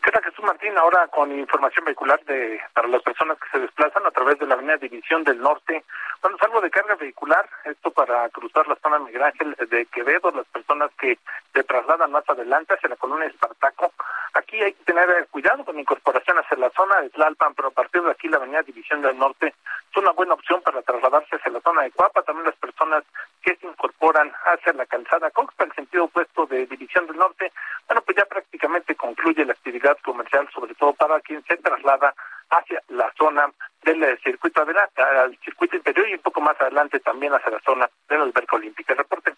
¿Qué 0.03 0.11
tal, 0.11 0.23
Jesús 0.23 0.45
Martín? 0.45 0.77
Ahora 0.77 1.07
con 1.07 1.37
información 1.37 1.83
vehicular 1.83 2.23
de 2.23 2.61
para 2.73 2.87
las 2.87 3.01
personas 3.01 3.37
que 3.39 3.49
se 3.49 3.59
desplazan 3.59 4.05
a 4.05 4.11
través 4.11 4.39
de 4.39 4.47
la 4.47 4.53
avenida 4.53 4.77
División 4.77 5.25
del 5.25 5.41
Norte. 5.41 5.83
Bueno, 6.21 6.37
salvo 6.39 6.61
de 6.61 6.69
carga 6.69 6.95
vehicular, 6.95 7.49
esto 7.65 7.91
para 7.91 8.29
cruzar 8.29 8.65
la 8.67 8.77
zona 8.77 8.99
Miguel 8.99 9.23
Ángel 9.23 9.55
de 9.69 9.85
Quevedo, 9.87 10.31
las 10.31 10.47
personas 10.47 10.91
que 10.99 11.17
se 11.53 11.63
trasladan 11.63 12.11
más 12.11 12.27
adelante 12.29 12.73
hacia 12.73 12.89
la 12.89 12.95
colonia 12.95 13.27
Espartaco. 13.27 13.93
Aquí 14.33 14.61
hay 14.61 14.73
que 14.73 14.83
tener 14.83 15.27
cuidado 15.31 15.65
con 15.65 15.75
la 15.75 15.81
incorporación 15.81 16.37
hacia 16.37 16.57
la 16.57 16.69
zona 16.71 17.01
de 17.01 17.09
Tlalpan, 17.09 17.53
pero 17.55 17.69
a 17.69 17.71
partir 17.71 18.01
de 18.01 18.11
aquí 18.11 18.27
la 18.27 18.37
avenida 18.37 18.61
División 18.61 19.01
del 19.01 19.17
Norte 19.17 19.47
es 19.47 19.97
una 19.97 20.11
buena 20.11 20.35
opción 20.35 20.61
para 20.61 20.81
trasladarse 20.81 21.35
hacia 21.35 21.51
la 21.51 21.61
zona 21.61 21.83
de 21.83 21.91
Cuapa. 21.91 22.21
También 22.21 22.45
las 22.45 22.55
personas 22.55 23.03
que 23.41 23.55
se 23.55 23.67
incorporan 23.67 24.31
hacia 24.45 24.73
la 24.73 24.85
calzada 24.85 25.31
Coxpa, 25.31 25.63
el 25.63 25.73
sentido 25.73 26.05
opuesto 26.05 26.45
de 26.45 26.67
División 26.67 27.07
del 27.07 27.17
Norte, 27.17 27.51
bueno, 27.87 28.01
pues 28.03 28.17
ya 28.17 28.25
prácticamente 28.25 28.95
concluye 28.95 29.45
la 29.45 29.53
actividad 29.53 29.97
comercial, 30.03 30.47
sobre 30.53 30.75
todo 30.75 30.93
para 30.93 31.19
quien 31.21 31.43
se 31.45 31.57
traslada 31.57 32.13
hacia 32.51 32.81
la 32.89 33.11
zona 33.17 33.51
del 33.83 34.19
circuito 34.19 34.61
adelante, 34.61 35.01
al 35.01 35.37
circuito 35.39 35.75
interior 35.75 36.07
y 36.09 36.13
un 36.13 36.21
poco 36.21 36.41
más 36.41 36.59
adelante 36.61 36.99
también 36.99 37.33
hacia 37.33 37.51
la 37.51 37.59
zona 37.61 37.89
de 38.07 38.17
la 38.17 38.23
alberca 38.23 38.55
olímpica. 38.55 38.93
Reporte. 38.93 39.33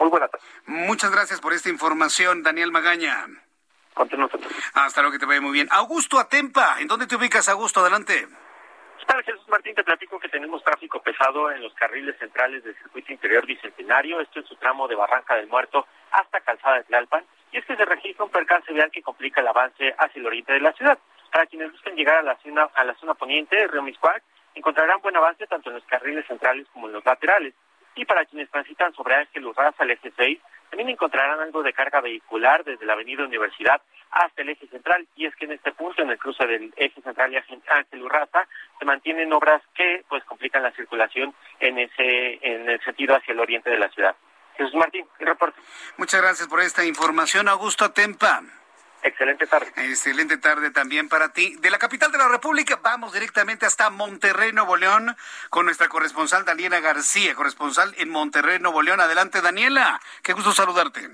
Muy 0.00 0.08
buenas 0.08 0.30
tardes. 0.30 0.46
Muchas 0.66 1.12
gracias 1.12 1.40
por 1.40 1.52
esta 1.52 1.68
información, 1.68 2.42
Daniel 2.42 2.72
Magaña. 2.72 3.26
Hasta 4.74 5.02
luego, 5.02 5.12
que 5.12 5.18
te 5.18 5.26
vaya 5.26 5.42
muy 5.42 5.52
bien. 5.52 5.68
Augusto 5.70 6.18
Atempa, 6.18 6.80
¿en 6.80 6.88
dónde 6.88 7.06
te 7.06 7.16
ubicas, 7.16 7.48
Augusto? 7.48 7.80
Adelante. 7.80 8.26
Jesús 9.24 9.48
Martín, 9.48 9.74
te 9.74 9.82
platico 9.82 10.20
que 10.20 10.28
tenemos 10.28 10.62
tráfico 10.62 11.02
pesado 11.02 11.50
en 11.50 11.62
los 11.62 11.74
carriles 11.74 12.16
centrales 12.18 12.62
del 12.62 12.76
circuito 12.76 13.12
interior 13.12 13.44
bicentenario, 13.44 14.20
esto 14.20 14.38
en 14.38 14.46
su 14.46 14.54
tramo 14.56 14.86
de 14.86 14.94
Barranca 14.94 15.34
del 15.34 15.48
Muerto 15.48 15.86
hasta 16.12 16.40
Calzada 16.40 16.76
de 16.76 16.84
Tlalpan, 16.84 17.24
y 17.50 17.58
es 17.58 17.64
que 17.66 17.76
se 17.76 17.84
registra 17.84 18.24
un 18.24 18.30
percance 18.30 18.72
vial 18.72 18.90
que 18.92 19.02
complica 19.02 19.40
el 19.40 19.48
avance 19.48 19.94
hacia 19.98 20.20
el 20.20 20.26
oriente 20.26 20.52
de 20.52 20.60
la 20.60 20.72
ciudad. 20.72 20.98
Para 21.32 21.46
quienes 21.46 21.72
buscan 21.72 21.96
llegar 21.96 22.18
a 22.18 22.22
la 22.22 22.38
zona, 22.38 22.70
a 22.72 22.84
la 22.84 22.94
zona 22.94 23.14
poniente 23.14 23.66
Río 23.66 23.82
Miscuac, 23.82 24.22
encontrarán 24.54 25.00
buen 25.02 25.16
avance 25.16 25.46
tanto 25.48 25.70
en 25.70 25.76
los 25.76 25.84
carriles 25.84 26.26
centrales 26.26 26.66
como 26.72 26.86
en 26.86 26.92
los 26.92 27.04
laterales. 27.04 27.54
Y 28.00 28.06
para 28.06 28.24
quienes 28.24 28.50
transitan 28.50 28.94
sobre 28.94 29.14
Ángel 29.14 29.44
Urraza 29.44 29.82
al 29.82 29.90
eje 29.90 30.10
6, 30.16 30.38
también 30.70 30.88
encontrarán 30.88 31.38
algo 31.40 31.62
de 31.62 31.74
carga 31.74 32.00
vehicular 32.00 32.64
desde 32.64 32.86
la 32.86 32.94
avenida 32.94 33.26
Universidad 33.26 33.82
hasta 34.10 34.40
el 34.40 34.48
eje 34.48 34.66
central. 34.68 35.06
Y 35.16 35.26
es 35.26 35.36
que 35.36 35.44
en 35.44 35.52
este 35.52 35.72
punto, 35.72 36.00
en 36.00 36.08
el 36.08 36.16
cruce 36.16 36.46
del 36.46 36.72
eje 36.78 37.02
central 37.02 37.30
y 37.30 37.36
Ángel 37.36 38.02
Urraza, 38.02 38.48
se 38.78 38.86
mantienen 38.86 39.30
obras 39.34 39.60
que 39.74 40.02
pues 40.08 40.24
complican 40.24 40.62
la 40.62 40.72
circulación 40.72 41.34
en 41.58 41.78
ese 41.78 42.38
en 42.40 42.70
el 42.70 42.82
sentido 42.82 43.16
hacia 43.16 43.32
el 43.32 43.40
oriente 43.40 43.68
de 43.68 43.78
la 43.78 43.90
ciudad. 43.90 44.16
Jesús 44.56 44.74
Martín, 44.76 45.06
el 45.18 45.26
reporte. 45.26 45.60
Muchas 45.98 46.22
gracias 46.22 46.48
por 46.48 46.60
esta 46.60 46.82
información, 46.86 47.50
Augusto 47.50 47.92
Tempa. 47.92 48.40
Excelente 49.02 49.46
tarde. 49.46 49.72
Excelente 49.76 50.36
tarde 50.36 50.70
también 50.70 51.08
para 51.08 51.32
ti. 51.32 51.56
De 51.60 51.70
la 51.70 51.78
capital 51.78 52.12
de 52.12 52.18
la 52.18 52.28
República 52.28 52.78
vamos 52.82 53.12
directamente 53.12 53.66
hasta 53.66 53.88
Monterrey, 53.90 54.52
Nuevo 54.52 54.76
León, 54.76 55.16
con 55.48 55.64
nuestra 55.64 55.88
corresponsal 55.88 56.44
Daniela 56.44 56.80
García, 56.80 57.34
corresponsal 57.34 57.94
en 57.98 58.10
Monterrey, 58.10 58.58
Nuevo 58.58 58.82
León. 58.82 59.00
Adelante, 59.00 59.40
Daniela. 59.40 60.00
Qué 60.22 60.32
gusto 60.32 60.52
saludarte. 60.52 61.10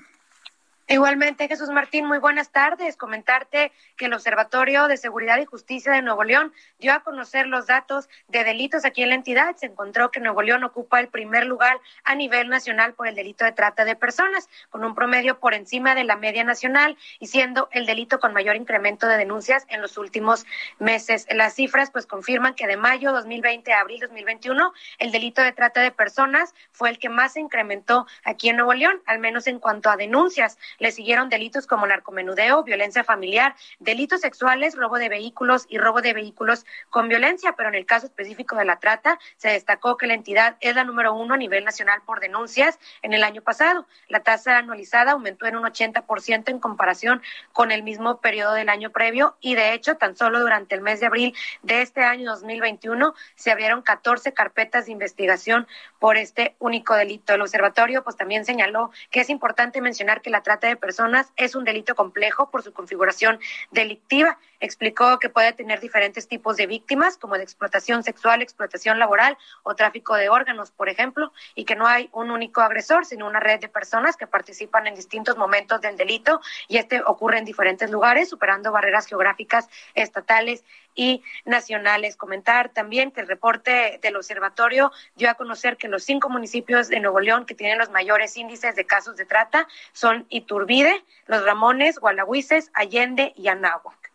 Igualmente, 0.88 1.48
Jesús 1.48 1.68
Martín, 1.70 2.06
muy 2.06 2.18
buenas 2.18 2.52
tardes. 2.52 2.96
Comentarte 2.96 3.72
que 3.96 4.04
el 4.04 4.12
Observatorio 4.12 4.86
de 4.86 4.96
Seguridad 4.96 5.36
y 5.40 5.44
Justicia 5.44 5.90
de 5.90 6.00
Nuevo 6.00 6.22
León 6.22 6.52
dio 6.78 6.92
a 6.92 7.00
conocer 7.00 7.48
los 7.48 7.66
datos 7.66 8.08
de 8.28 8.44
delitos 8.44 8.84
aquí 8.84 9.02
en 9.02 9.08
la 9.08 9.16
entidad. 9.16 9.56
Se 9.56 9.66
encontró 9.66 10.12
que 10.12 10.20
Nuevo 10.20 10.42
León 10.42 10.62
ocupa 10.62 11.00
el 11.00 11.08
primer 11.08 11.44
lugar 11.44 11.80
a 12.04 12.14
nivel 12.14 12.48
nacional 12.48 12.94
por 12.94 13.08
el 13.08 13.16
delito 13.16 13.44
de 13.44 13.50
trata 13.50 13.84
de 13.84 13.96
personas, 13.96 14.48
con 14.70 14.84
un 14.84 14.94
promedio 14.94 15.40
por 15.40 15.54
encima 15.54 15.96
de 15.96 16.04
la 16.04 16.14
media 16.14 16.44
nacional 16.44 16.96
y 17.18 17.26
siendo 17.26 17.68
el 17.72 17.84
delito 17.84 18.20
con 18.20 18.32
mayor 18.32 18.54
incremento 18.54 19.08
de 19.08 19.16
denuncias 19.16 19.66
en 19.68 19.82
los 19.82 19.98
últimos 19.98 20.46
meses. 20.78 21.26
Las 21.30 21.54
cifras 21.54 21.90
pues 21.90 22.06
confirman 22.06 22.54
que 22.54 22.68
de 22.68 22.76
mayo 22.76 23.10
2020 23.10 23.72
a 23.72 23.80
abril 23.80 23.98
2021 23.98 24.72
el 24.98 25.10
delito 25.10 25.42
de 25.42 25.50
trata 25.50 25.80
de 25.80 25.90
personas 25.90 26.54
fue 26.70 26.90
el 26.90 27.00
que 27.00 27.08
más 27.08 27.32
se 27.32 27.40
incrementó 27.40 28.06
aquí 28.22 28.50
en 28.50 28.56
Nuevo 28.56 28.74
León, 28.74 29.02
al 29.06 29.18
menos 29.18 29.48
en 29.48 29.58
cuanto 29.58 29.90
a 29.90 29.96
denuncias. 29.96 30.56
Le 30.78 30.92
siguieron 30.92 31.28
delitos 31.28 31.66
como 31.66 31.86
narcomenudeo, 31.86 32.62
violencia 32.62 33.04
familiar, 33.04 33.54
delitos 33.78 34.20
sexuales, 34.20 34.76
robo 34.76 34.98
de 34.98 35.08
vehículos 35.08 35.66
y 35.68 35.78
robo 35.78 36.02
de 36.02 36.12
vehículos 36.12 36.66
con 36.90 37.08
violencia, 37.08 37.54
pero 37.56 37.68
en 37.68 37.74
el 37.74 37.86
caso 37.86 38.06
específico 38.06 38.56
de 38.56 38.64
la 38.64 38.78
trata 38.78 39.18
se 39.36 39.48
destacó 39.48 39.96
que 39.96 40.06
la 40.06 40.14
entidad 40.14 40.56
es 40.60 40.74
la 40.74 40.84
número 40.84 41.14
uno 41.14 41.34
a 41.34 41.36
nivel 41.36 41.64
nacional 41.64 42.02
por 42.04 42.20
denuncias 42.20 42.78
en 43.02 43.12
el 43.12 43.24
año 43.24 43.42
pasado. 43.42 43.86
La 44.08 44.20
tasa 44.20 44.58
anualizada 44.58 45.12
aumentó 45.12 45.46
en 45.46 45.56
un 45.56 45.64
80% 45.64 46.48
en 46.48 46.58
comparación 46.58 47.22
con 47.52 47.72
el 47.72 47.82
mismo 47.82 48.20
periodo 48.20 48.54
del 48.54 48.68
año 48.68 48.90
previo 48.90 49.36
y 49.40 49.54
de 49.54 49.72
hecho 49.72 49.96
tan 49.96 50.16
solo 50.16 50.40
durante 50.40 50.74
el 50.74 50.80
mes 50.80 51.00
de 51.00 51.06
abril 51.06 51.34
de 51.62 51.82
este 51.82 52.02
año 52.02 52.30
2021 52.30 53.14
se 53.34 53.50
abrieron 53.50 53.82
14 53.82 54.32
carpetas 54.32 54.86
de 54.86 54.92
investigación 54.92 55.66
por 55.98 56.16
este 56.16 56.54
único 56.58 56.94
delito. 56.94 57.34
El 57.34 57.42
observatorio 57.42 58.02
pues 58.04 58.16
también 58.16 58.44
señaló 58.44 58.90
que 59.10 59.20
es 59.20 59.30
importante 59.30 59.80
mencionar 59.80 60.22
que 60.22 60.30
la 60.30 60.42
trata 60.42 60.65
de 60.68 60.76
personas 60.76 61.32
es 61.36 61.54
un 61.54 61.64
delito 61.64 61.94
complejo 61.94 62.50
por 62.50 62.62
su 62.62 62.72
configuración 62.72 63.38
delictiva. 63.70 64.38
Explicó 64.60 65.18
que 65.18 65.28
puede 65.28 65.52
tener 65.52 65.80
diferentes 65.80 66.28
tipos 66.28 66.56
de 66.56 66.66
víctimas, 66.66 67.16
como 67.16 67.36
de 67.36 67.42
explotación 67.42 68.02
sexual, 68.02 68.42
explotación 68.42 68.98
laboral 68.98 69.36
o 69.62 69.74
tráfico 69.74 70.14
de 70.14 70.28
órganos, 70.28 70.70
por 70.70 70.88
ejemplo, 70.88 71.32
y 71.54 71.64
que 71.64 71.76
no 71.76 71.86
hay 71.86 72.08
un 72.12 72.30
único 72.30 72.60
agresor, 72.60 73.04
sino 73.04 73.26
una 73.26 73.40
red 73.40 73.60
de 73.60 73.68
personas 73.68 74.16
que 74.16 74.26
participan 74.26 74.86
en 74.86 74.94
distintos 74.94 75.36
momentos 75.36 75.80
del 75.80 75.96
delito 75.96 76.40
y 76.68 76.78
este 76.78 77.02
ocurre 77.02 77.38
en 77.38 77.44
diferentes 77.44 77.90
lugares, 77.90 78.28
superando 78.28 78.72
barreras 78.72 79.06
geográficas 79.06 79.68
estatales 79.94 80.64
y 80.94 81.22
nacionales. 81.44 82.16
Comentar 82.16 82.70
también 82.70 83.10
que 83.10 83.20
el 83.20 83.28
reporte 83.28 83.98
del 84.02 84.16
observatorio 84.16 84.90
dio 85.14 85.30
a 85.30 85.34
conocer 85.34 85.76
que 85.76 85.88
los 85.88 86.04
cinco 86.04 86.28
municipios 86.28 86.88
de 86.88 87.00
Nuevo 87.00 87.20
León 87.20 87.46
que 87.46 87.54
tienen 87.54 87.78
los 87.78 87.90
mayores 87.90 88.36
índices 88.36 88.74
de 88.74 88.86
casos 88.86 89.16
de 89.16 89.26
trata 89.26 89.68
son 89.92 90.26
Iturbide, 90.28 91.04
Los 91.26 91.44
Ramones, 91.44 91.98
Gualahuises, 91.98 92.70
Allende 92.74 93.32
y 93.36 93.48
Anáhuac. 93.48 94.05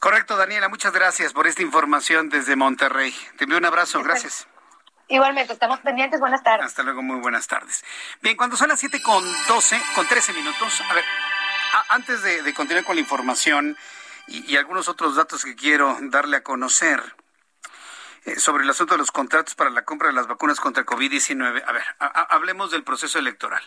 Correcto, 0.00 0.38
Daniela, 0.38 0.70
muchas 0.70 0.94
gracias 0.94 1.34
por 1.34 1.46
esta 1.46 1.60
información 1.60 2.30
desde 2.30 2.56
Monterrey. 2.56 3.14
Te 3.36 3.44
envío 3.44 3.58
un 3.58 3.66
abrazo, 3.66 4.02
gracias. 4.02 4.48
Igualmente, 5.08 5.52
estamos 5.52 5.78
pendientes. 5.80 6.20
Buenas 6.20 6.42
tardes. 6.42 6.64
Hasta 6.64 6.82
luego, 6.82 7.02
muy 7.02 7.20
buenas 7.20 7.46
tardes. 7.46 7.84
Bien, 8.22 8.34
cuando 8.34 8.56
son 8.56 8.70
las 8.70 8.80
siete 8.80 9.02
con 9.02 9.22
doce, 9.46 9.78
con 9.94 10.06
trece 10.06 10.32
minutos, 10.32 10.80
a 10.88 10.94
ver, 10.94 11.04
antes 11.90 12.22
de, 12.22 12.54
continuar 12.54 12.84
con 12.84 12.96
la 12.96 13.02
información 13.02 13.76
y, 14.26 14.56
algunos 14.56 14.88
otros 14.88 15.16
datos 15.16 15.44
que 15.44 15.54
quiero 15.54 15.98
darle 16.00 16.38
a 16.38 16.42
conocer 16.42 17.02
eh, 18.24 18.40
sobre 18.40 18.64
el 18.64 18.70
asunto 18.70 18.94
de 18.94 18.98
los 18.98 19.12
contratos 19.12 19.54
para 19.54 19.68
la 19.68 19.84
compra 19.84 20.08
de 20.08 20.14
las 20.14 20.28
vacunas 20.28 20.60
contra 20.60 20.86
COVID-19, 20.86 21.62
a 21.66 21.72
ver, 21.72 21.84
hablemos 21.98 22.70
del 22.70 22.84
proceso 22.84 23.18
electoral. 23.18 23.62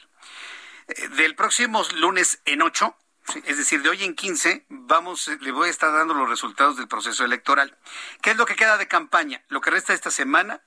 Eh, 0.88 1.10
del 1.10 1.36
próximo 1.36 1.84
lunes 1.96 2.42
en 2.46 2.64
8, 2.64 2.98
es 3.46 3.58
decir, 3.58 3.82
de 3.82 3.90
hoy 3.90 4.04
en 4.04 4.16
15, 4.16 4.66
vamos, 4.70 5.28
le 5.28 5.52
voy 5.52 5.68
a 5.68 5.72
estar 5.72 5.92
dando 5.92 6.14
los 6.14 6.30
resultados 6.30 6.78
del 6.78 6.88
proceso 6.88 7.24
electoral. 7.24 7.78
¿Qué 8.22 8.32
es 8.32 8.38
lo 8.38 8.46
que 8.46 8.56
queda 8.56 8.78
de 8.78 8.88
campaña? 8.88 9.44
Lo 9.48 9.62
que 9.62 9.72
resta 9.72 9.94
esta 9.94 10.12
semana, 10.12 10.62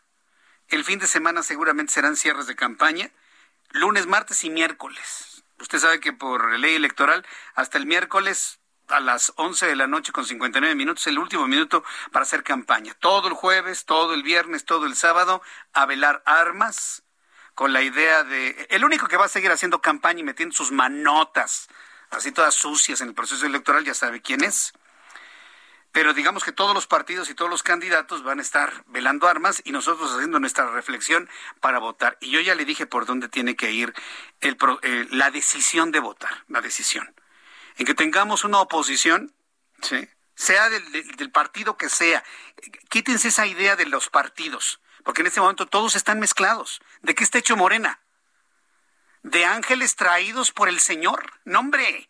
el 0.69 0.85
fin 0.85 0.99
de 0.99 1.07
semana 1.07 1.43
seguramente 1.43 1.93
serán 1.93 2.17
cierres 2.17 2.47
de 2.47 2.57
campaña, 2.57 3.11
lunes, 3.71 4.07
martes 4.07 4.43
y 4.45 4.51
miércoles. 4.51 5.45
Usted 5.61 5.79
sabe 5.79 6.01
que 6.01 6.13
por 6.13 6.59
ley 6.59 6.75
electoral, 6.75 7.27
hasta 7.55 7.79
el 7.79 7.87
miércoles 7.87 8.59
a 8.89 9.01
las 9.01 9.33
11 9.37 9.67
de 9.67 9.77
la 9.77 9.87
noche 9.87 10.13
con 10.13 10.25
59 10.25 10.75
minutos, 10.75 11.07
el 11.07 11.19
último 11.19 11.47
minuto 11.47 11.85
para 12.13 12.23
hacer 12.25 12.43
campaña. 12.43 12.95
Todo 12.95 13.29
el 13.29 13.35
jueves, 13.35 13.85
todo 13.85 14.15
el 14.15 14.23
viernes, 14.23 14.65
todo 14.65 14.87
el 14.87 14.97
sábado, 14.97 15.43
a 15.73 15.87
velar 15.87 16.23
armas, 16.25 17.03
con 17.55 17.73
la 17.73 17.83
idea 17.83 18.23
de... 18.23 18.67
El 18.71 18.85
único 18.85 19.09
que 19.09 19.17
va 19.17 19.25
a 19.25 19.29
seguir 19.29 19.51
haciendo 19.51 19.81
campaña 19.81 20.21
y 20.21 20.25
metiendo 20.25 20.55
sus 20.55 20.73
manotas 20.73 21.69
así 22.11 22.33
todas 22.33 22.55
sucias 22.55 23.01
en 23.01 23.09
el 23.09 23.15
proceso 23.15 23.47
electoral, 23.47 23.85
ya 23.85 23.95
sabe 23.95 24.21
quién 24.21 24.45
es. 24.45 24.73
Pero 25.97 26.13
digamos 26.13 26.45
que 26.45 26.53
todos 26.53 26.75
los 26.75 26.87
partidos 26.87 27.31
y 27.31 27.35
todos 27.35 27.51
los 27.51 27.63
candidatos 27.63 28.23
van 28.23 28.39
a 28.39 28.43
estar 28.43 28.85
velando 28.87 29.29
armas 29.29 29.63
y 29.65 29.73
nosotros 29.73 30.13
haciendo 30.13 30.39
nuestra 30.39 30.71
reflexión 30.71 31.27
para 31.61 31.79
votar. 31.79 32.19
Y 32.21 32.31
yo 32.31 32.41
ya 32.41 32.55
le 32.55 32.67
dije 32.67 32.87
por 32.87 33.07
dónde 33.07 33.31
tiene 33.31 33.57
que 33.57 33.73
ir 33.73 33.95
eh, 34.43 35.07
la 35.11 35.31
decisión 35.31 35.93
de 35.93 36.01
votar, 36.01 36.45
la 36.49 36.61
decisión. 36.61 37.15
En 37.77 37.87
que 37.87 37.95
tengamos 37.95 38.45
una 38.45 38.61
oposición, 38.61 39.35
sea 40.35 40.69
del 40.69 41.31
partido 41.31 41.79
que 41.79 41.89
sea. 41.89 42.23
Quítense 42.91 43.29
esa 43.29 43.47
idea 43.47 43.75
de 43.75 43.87
los 43.87 44.11
partidos, 44.11 44.83
porque 45.03 45.23
en 45.23 45.29
este 45.29 45.41
momento 45.41 45.65
todos 45.65 45.97
están 45.97 46.21
mezclados. 46.21 46.83
¿De 47.01 47.15
qué 47.15 47.25
está 47.25 47.39
hecho 47.39 47.57
Morena? 47.57 48.01
De 49.27 49.45
ángeles 49.45 49.97
traídos 49.97 50.53
por 50.53 50.69
el 50.69 50.79
Señor. 50.79 51.33
No, 51.45 51.59
hombre. 51.61 52.09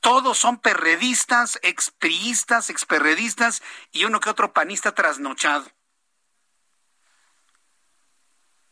Todos 0.00 0.38
son 0.38 0.58
perredistas, 0.58 1.58
expriistas, 1.62 2.70
experredistas 2.70 3.62
y 3.92 4.04
uno 4.04 4.20
que 4.20 4.30
otro 4.30 4.52
panista 4.52 4.94
trasnochado. 4.94 5.70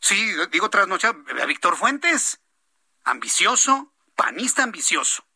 Sí, 0.00 0.34
digo 0.50 0.70
trasnochado. 0.70 1.14
Víctor 1.46 1.76
Fuentes, 1.76 2.40
ambicioso, 3.04 3.92
panista 4.14 4.62
ambicioso. 4.62 5.26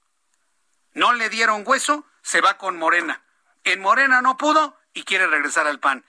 No 0.92 1.12
le 1.12 1.28
dieron 1.28 1.64
hueso, 1.66 2.06
se 2.22 2.40
va 2.40 2.56
con 2.56 2.78
Morena. 2.78 3.22
En 3.64 3.80
Morena 3.80 4.22
no 4.22 4.38
pudo 4.38 4.78
y 4.94 5.02
quiere 5.02 5.26
regresar 5.26 5.66
al 5.66 5.80
PAN. 5.80 6.04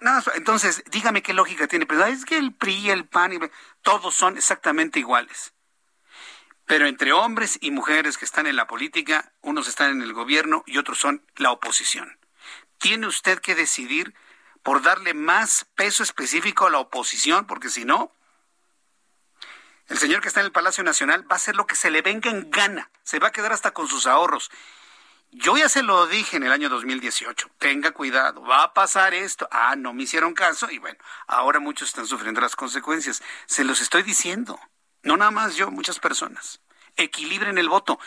No, 0.00 0.22
entonces, 0.34 0.82
dígame 0.90 1.22
qué 1.22 1.32
lógica 1.32 1.66
tiene. 1.66 1.86
Pero 1.86 2.04
es 2.04 2.24
que 2.24 2.38
el 2.38 2.54
PRI, 2.54 2.90
el 2.90 3.06
PAN, 3.06 3.50
todos 3.82 4.14
son 4.14 4.36
exactamente 4.36 4.98
iguales. 4.98 5.54
Pero 6.66 6.86
entre 6.86 7.12
hombres 7.12 7.58
y 7.60 7.72
mujeres 7.72 8.16
que 8.16 8.24
están 8.24 8.46
en 8.46 8.56
la 8.56 8.68
política, 8.68 9.32
unos 9.40 9.66
están 9.66 9.90
en 9.90 10.02
el 10.02 10.12
gobierno 10.12 10.62
y 10.66 10.78
otros 10.78 10.98
son 10.98 11.26
la 11.36 11.50
oposición. 11.50 12.18
Tiene 12.78 13.08
usted 13.08 13.40
que 13.40 13.54
decidir 13.54 14.14
por 14.62 14.82
darle 14.82 15.14
más 15.14 15.66
peso 15.74 16.02
específico 16.02 16.66
a 16.66 16.70
la 16.70 16.78
oposición, 16.78 17.46
porque 17.46 17.70
si 17.70 17.84
no, 17.84 18.14
el 19.88 19.98
señor 19.98 20.20
que 20.20 20.28
está 20.28 20.40
en 20.40 20.46
el 20.46 20.52
Palacio 20.52 20.84
Nacional 20.84 21.28
va 21.28 21.34
a 21.34 21.36
hacer 21.36 21.56
lo 21.56 21.66
que 21.66 21.74
se 21.74 21.90
le 21.90 22.02
venga 22.02 22.30
en 22.30 22.50
gana, 22.50 22.90
se 23.02 23.18
va 23.18 23.28
a 23.28 23.32
quedar 23.32 23.52
hasta 23.52 23.72
con 23.72 23.88
sus 23.88 24.06
ahorros. 24.06 24.50
Yo 25.32 25.56
ya 25.56 25.68
se 25.68 25.84
lo 25.84 26.08
dije 26.08 26.38
en 26.38 26.42
el 26.42 26.50
año 26.50 26.68
2018, 26.68 27.50
tenga 27.58 27.92
cuidado, 27.92 28.42
va 28.42 28.64
a 28.64 28.74
pasar 28.74 29.14
esto. 29.14 29.48
Ah, 29.52 29.76
no 29.76 29.92
me 29.92 30.02
hicieron 30.02 30.34
caso 30.34 30.68
y 30.70 30.78
bueno, 30.78 30.98
ahora 31.28 31.60
muchos 31.60 31.88
están 31.88 32.06
sufriendo 32.06 32.40
las 32.40 32.56
consecuencias. 32.56 33.22
Se 33.46 33.62
los 33.62 33.80
estoy 33.80 34.02
diciendo, 34.02 34.58
no 35.04 35.16
nada 35.16 35.30
más 35.30 35.54
yo, 35.54 35.70
muchas 35.70 36.00
personas. 36.00 36.60
Equilibren 36.96 37.58
el 37.58 37.68
voto, 37.68 38.00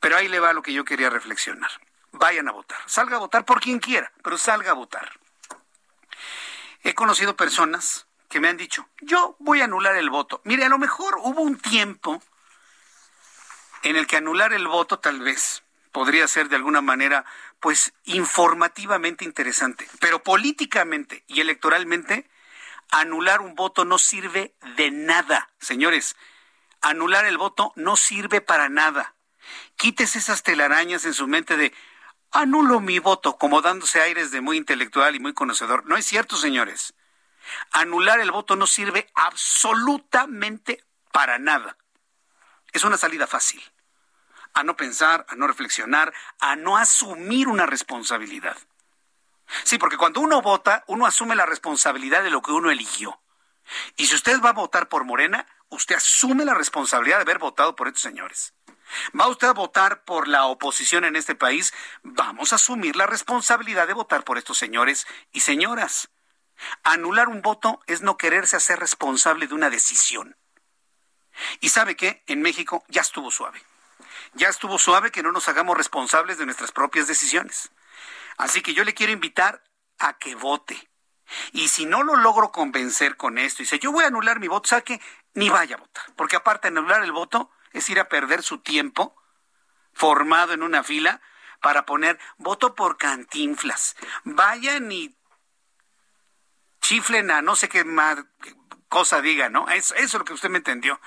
pero 0.00 0.16
ahí 0.16 0.28
le 0.28 0.40
va 0.40 0.54
lo 0.54 0.62
que 0.62 0.72
yo 0.72 0.86
quería 0.86 1.10
reflexionar. 1.10 1.70
Vayan 2.12 2.48
a 2.48 2.52
votar, 2.52 2.78
salga 2.86 3.16
a 3.16 3.20
votar 3.20 3.44
por 3.44 3.60
quien 3.60 3.78
quiera, 3.78 4.10
pero 4.22 4.38
salga 4.38 4.70
a 4.70 4.74
votar. 4.74 5.20
He 6.82 6.94
conocido 6.94 7.36
personas 7.36 8.06
que 8.30 8.40
me 8.40 8.48
han 8.48 8.56
dicho, 8.56 8.88
yo 9.02 9.36
voy 9.38 9.60
a 9.60 9.64
anular 9.64 9.96
el 9.96 10.08
voto. 10.08 10.40
Mire, 10.44 10.64
a 10.64 10.70
lo 10.70 10.78
mejor 10.78 11.18
hubo 11.18 11.42
un 11.42 11.58
tiempo 11.58 12.22
en 13.82 13.96
el 13.96 14.06
que 14.06 14.16
anular 14.16 14.54
el 14.54 14.66
voto 14.66 14.98
tal 14.98 15.20
vez 15.20 15.62
podría 15.92 16.28
ser 16.28 16.48
de 16.48 16.56
alguna 16.56 16.80
manera, 16.80 17.24
pues, 17.60 17.92
informativamente 18.04 19.24
interesante. 19.24 19.88
Pero 20.00 20.22
políticamente 20.22 21.24
y 21.26 21.40
electoralmente, 21.40 22.28
anular 22.90 23.40
un 23.40 23.54
voto 23.54 23.84
no 23.84 23.98
sirve 23.98 24.54
de 24.76 24.90
nada. 24.90 25.50
Señores, 25.58 26.16
anular 26.80 27.24
el 27.24 27.38
voto 27.38 27.72
no 27.76 27.96
sirve 27.96 28.40
para 28.40 28.68
nada. 28.68 29.14
Quítese 29.76 30.18
esas 30.18 30.42
telarañas 30.42 31.04
en 31.04 31.14
su 31.14 31.26
mente 31.26 31.56
de 31.56 31.72
anulo 32.30 32.80
mi 32.80 32.98
voto, 32.98 33.36
como 33.36 33.60
dándose 33.60 34.00
aires 34.00 34.30
de 34.30 34.40
muy 34.40 34.56
intelectual 34.56 35.16
y 35.16 35.20
muy 35.20 35.34
conocedor. 35.34 35.86
No 35.86 35.96
es 35.96 36.06
cierto, 36.06 36.36
señores. 36.36 36.94
Anular 37.72 38.20
el 38.20 38.30
voto 38.30 38.54
no 38.54 38.66
sirve 38.66 39.10
absolutamente 39.14 40.84
para 41.10 41.38
nada. 41.38 41.76
Es 42.72 42.84
una 42.84 42.96
salida 42.96 43.26
fácil 43.26 43.60
a 44.54 44.62
no 44.62 44.76
pensar, 44.76 45.26
a 45.28 45.36
no 45.36 45.46
reflexionar, 45.46 46.12
a 46.40 46.56
no 46.56 46.76
asumir 46.76 47.48
una 47.48 47.66
responsabilidad. 47.66 48.56
Sí, 49.64 49.78
porque 49.78 49.96
cuando 49.96 50.20
uno 50.20 50.42
vota, 50.42 50.84
uno 50.86 51.06
asume 51.06 51.34
la 51.34 51.46
responsabilidad 51.46 52.22
de 52.22 52.30
lo 52.30 52.42
que 52.42 52.52
uno 52.52 52.70
eligió. 52.70 53.20
Y 53.96 54.06
si 54.06 54.14
usted 54.14 54.40
va 54.40 54.50
a 54.50 54.54
votar 54.54 54.88
por 54.88 55.04
Morena, 55.04 55.46
usted 55.68 55.96
asume 55.96 56.44
la 56.44 56.54
responsabilidad 56.54 57.18
de 57.18 57.22
haber 57.22 57.38
votado 57.38 57.76
por 57.76 57.88
estos 57.88 58.02
señores. 58.02 58.54
¿Va 59.18 59.28
usted 59.28 59.48
a 59.48 59.52
votar 59.52 60.04
por 60.04 60.26
la 60.26 60.46
oposición 60.46 61.04
en 61.04 61.14
este 61.14 61.36
país? 61.36 61.72
Vamos 62.02 62.52
a 62.52 62.56
asumir 62.56 62.96
la 62.96 63.06
responsabilidad 63.06 63.86
de 63.86 63.94
votar 63.94 64.24
por 64.24 64.38
estos 64.38 64.58
señores 64.58 65.06
y 65.32 65.40
señoras. 65.40 66.10
Anular 66.82 67.28
un 67.28 67.42
voto 67.42 67.80
es 67.86 68.02
no 68.02 68.16
quererse 68.16 68.56
hacer 68.56 68.80
responsable 68.80 69.46
de 69.46 69.54
una 69.54 69.70
decisión. 69.70 70.36
Y 71.60 71.68
sabe 71.68 71.96
que 71.96 72.24
en 72.26 72.42
México 72.42 72.84
ya 72.88 73.02
estuvo 73.02 73.30
suave 73.30 73.62
ya 74.34 74.48
estuvo 74.48 74.78
suave 74.78 75.10
que 75.10 75.22
no 75.22 75.32
nos 75.32 75.48
hagamos 75.48 75.76
responsables 75.76 76.38
de 76.38 76.46
nuestras 76.46 76.72
propias 76.72 77.06
decisiones. 77.06 77.70
Así 78.36 78.62
que 78.62 78.74
yo 78.74 78.84
le 78.84 78.94
quiero 78.94 79.12
invitar 79.12 79.62
a 79.98 80.18
que 80.18 80.34
vote. 80.34 80.90
Y 81.52 81.68
si 81.68 81.86
no 81.86 82.02
lo 82.02 82.16
logro 82.16 82.50
convencer 82.50 83.16
con 83.16 83.38
esto 83.38 83.62
y 83.62 83.64
dice, 83.64 83.78
yo 83.78 83.92
voy 83.92 84.04
a 84.04 84.08
anular 84.08 84.40
mi 84.40 84.48
voto, 84.48 84.68
saque, 84.68 85.00
ni 85.34 85.48
vaya 85.48 85.76
a 85.76 85.78
votar. 85.78 86.04
Porque 86.16 86.36
aparte 86.36 86.68
anular 86.68 87.02
el 87.02 87.12
voto 87.12 87.50
es 87.72 87.88
ir 87.88 88.00
a 88.00 88.08
perder 88.08 88.42
su 88.42 88.58
tiempo 88.58 89.14
formado 89.92 90.52
en 90.52 90.62
una 90.62 90.82
fila 90.82 91.20
para 91.60 91.84
poner 91.86 92.18
voto 92.38 92.74
por 92.74 92.96
cantinflas. 92.96 93.96
Vayan 94.24 94.90
y 94.90 95.14
chiflen 96.80 97.30
a 97.30 97.42
no 97.42 97.54
sé 97.54 97.68
qué 97.68 97.84
más 97.84 98.18
cosa 98.88 99.20
diga, 99.20 99.48
¿no? 99.48 99.68
Eso 99.68 99.94
es 99.94 100.12
lo 100.14 100.24
que 100.24 100.32
usted 100.32 100.50
me 100.50 100.58
entendió. 100.58 101.00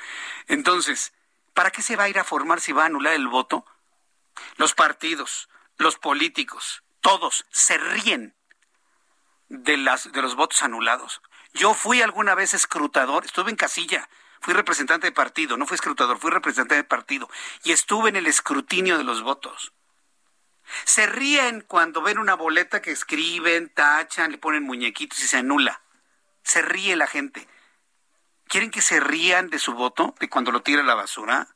Entonces, 0.47 1.13
¿Para 1.53 1.71
qué 1.71 1.81
se 1.81 1.95
va 1.95 2.03
a 2.03 2.09
ir 2.09 2.19
a 2.19 2.23
formar 2.23 2.61
si 2.61 2.71
va 2.71 2.83
a 2.83 2.87
anular 2.87 3.13
el 3.13 3.27
voto? 3.27 3.65
Los 4.57 4.73
partidos, 4.73 5.49
los 5.77 5.97
políticos, 5.97 6.83
todos 7.01 7.45
se 7.51 7.77
ríen 7.77 8.35
de, 9.49 9.77
las, 9.77 10.11
de 10.11 10.21
los 10.21 10.35
votos 10.35 10.63
anulados. 10.63 11.21
Yo 11.53 11.73
fui 11.73 12.01
alguna 12.01 12.33
vez 12.33 12.53
escrutador, 12.53 13.25
estuve 13.25 13.51
en 13.51 13.55
casilla, 13.55 14.09
fui 14.41 14.53
representante 14.53 15.07
de 15.07 15.11
partido, 15.11 15.57
no 15.57 15.67
fui 15.67 15.75
escrutador, 15.75 16.17
fui 16.17 16.31
representante 16.31 16.75
de 16.75 16.83
partido 16.83 17.29
y 17.63 17.71
estuve 17.71 18.09
en 18.09 18.15
el 18.15 18.27
escrutinio 18.27 18.97
de 18.97 19.03
los 19.03 19.21
votos. 19.21 19.73
Se 20.85 21.05
ríen 21.05 21.61
cuando 21.61 22.01
ven 22.01 22.17
una 22.17 22.35
boleta 22.35 22.81
que 22.81 22.91
escriben, 22.91 23.69
tachan, 23.69 24.31
le 24.31 24.37
ponen 24.37 24.63
muñequitos 24.63 25.19
y 25.19 25.27
se 25.27 25.37
anula. 25.37 25.81
Se 26.43 26.61
ríe 26.61 26.95
la 26.95 27.07
gente. 27.07 27.47
¿Quieren 28.47 28.71
que 28.71 28.81
se 28.81 28.99
rían 28.99 29.49
de 29.49 29.59
su 29.59 29.73
voto, 29.73 30.15
de 30.19 30.29
cuando 30.29 30.51
lo 30.51 30.61
tira 30.61 30.81
a 30.81 30.85
la 30.85 30.95
basura? 30.95 31.47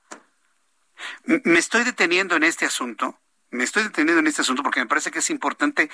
Me 1.26 1.60
estoy 1.60 1.84
deteniendo 1.84 2.36
en 2.36 2.44
este 2.44 2.66
asunto, 2.66 3.20
me 3.52 3.64
estoy 3.64 3.84
deteniendo 3.84 4.20
en 4.20 4.28
este 4.28 4.42
asunto 4.42 4.64
porque 4.64 4.80
me 4.80 4.88
parece 4.88 5.12
que 5.12 5.20
es 5.20 5.30
importante 5.30 5.90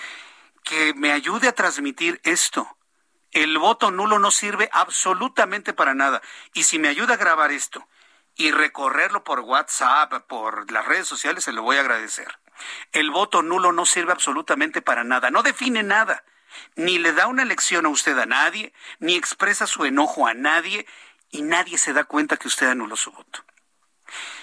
que 0.64 0.94
me 0.94 1.12
ayude 1.12 1.48
a 1.48 1.54
transmitir 1.54 2.22
esto. 2.24 2.78
El 3.32 3.58
voto 3.58 3.92
nulo 3.92 4.20
no 4.20 4.32
sirve 4.32 4.70
absolutamente 4.72 5.74
para 5.74 5.94
nada. 5.94 6.22
Y 6.54 6.64
si 6.64 6.80
me 6.80 6.88
ayuda 6.88 7.16
a 7.16 7.18
grabar 7.18 7.52
esto 7.52 7.88
y 8.36 8.52
recorrerlo 8.52 9.24
por 9.24 9.42
WhatsApp, 9.42 10.26
por 10.28 10.72
las 10.72 10.86
redes 10.86 11.08
sociales, 11.08 11.44
se 11.44 11.52
lo 11.52 11.64
voy 11.64 11.78
a 11.78 11.82
agradecer. 11.82 12.40
El 12.92 13.12
voto 13.12 13.42
nulo 13.42 13.72
no 13.74 13.86
sirve 13.86 14.12
absolutamente 14.12 14.82
para 14.82 15.04
nada, 15.04 15.32
no 15.32 15.44
define 15.44 15.84
nada 15.84 16.24
ni 16.76 16.98
le 16.98 17.14
da 17.14 17.28
una 17.28 17.46
lección 17.46 17.86
a 17.86 17.90
usted 17.90 18.18
a 18.18 18.26
nadie, 18.26 18.74
ni 19.00 19.16
expresa 19.16 19.68
su 19.68 19.86
enojo 19.86 20.28
a 20.28 20.34
nadie, 20.34 20.86
y 21.30 21.42
nadie 21.42 21.78
se 21.78 21.94
da 21.94 22.04
cuenta 22.04 22.38
que 22.38 22.48
usted 22.48 22.68
anuló 22.68 22.96
su 22.96 23.12
voto. 23.12 23.44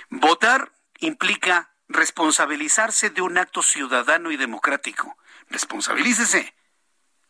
Votar 0.09 0.73
implica 0.99 1.70
responsabilizarse 1.89 3.11
de 3.11 3.23
un 3.23 3.39
acto 3.39 3.62
ciudadano 3.62 4.31
y 4.31 4.37
democrático. 4.37 5.16
Responsabilícese. 5.49 6.55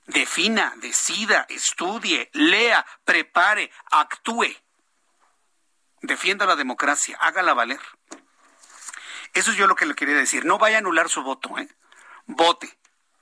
Defina, 0.07 0.75
decida, 0.77 1.47
estudie, 1.49 2.31
lea, 2.33 2.85
prepare, 3.05 3.71
actúe. 3.91 4.57
Defienda 6.03 6.47
la 6.47 6.57
democracia, 6.57 7.17
hágala 7.21 7.55
valer. 7.55 7.81
Eso 9.35 9.51
es 9.53 9.57
yo 9.57 9.67
lo 9.67 9.77
que 9.77 9.87
le 9.87 9.95
quería 9.95 10.17
decir. 10.17 10.45
No 10.45 10.59
vaya 10.59 10.77
a 10.77 10.81
anular 10.81 11.09
su 11.09 11.23
voto, 11.23 11.57
¿eh? 11.59 11.69
Vote, 12.27 12.79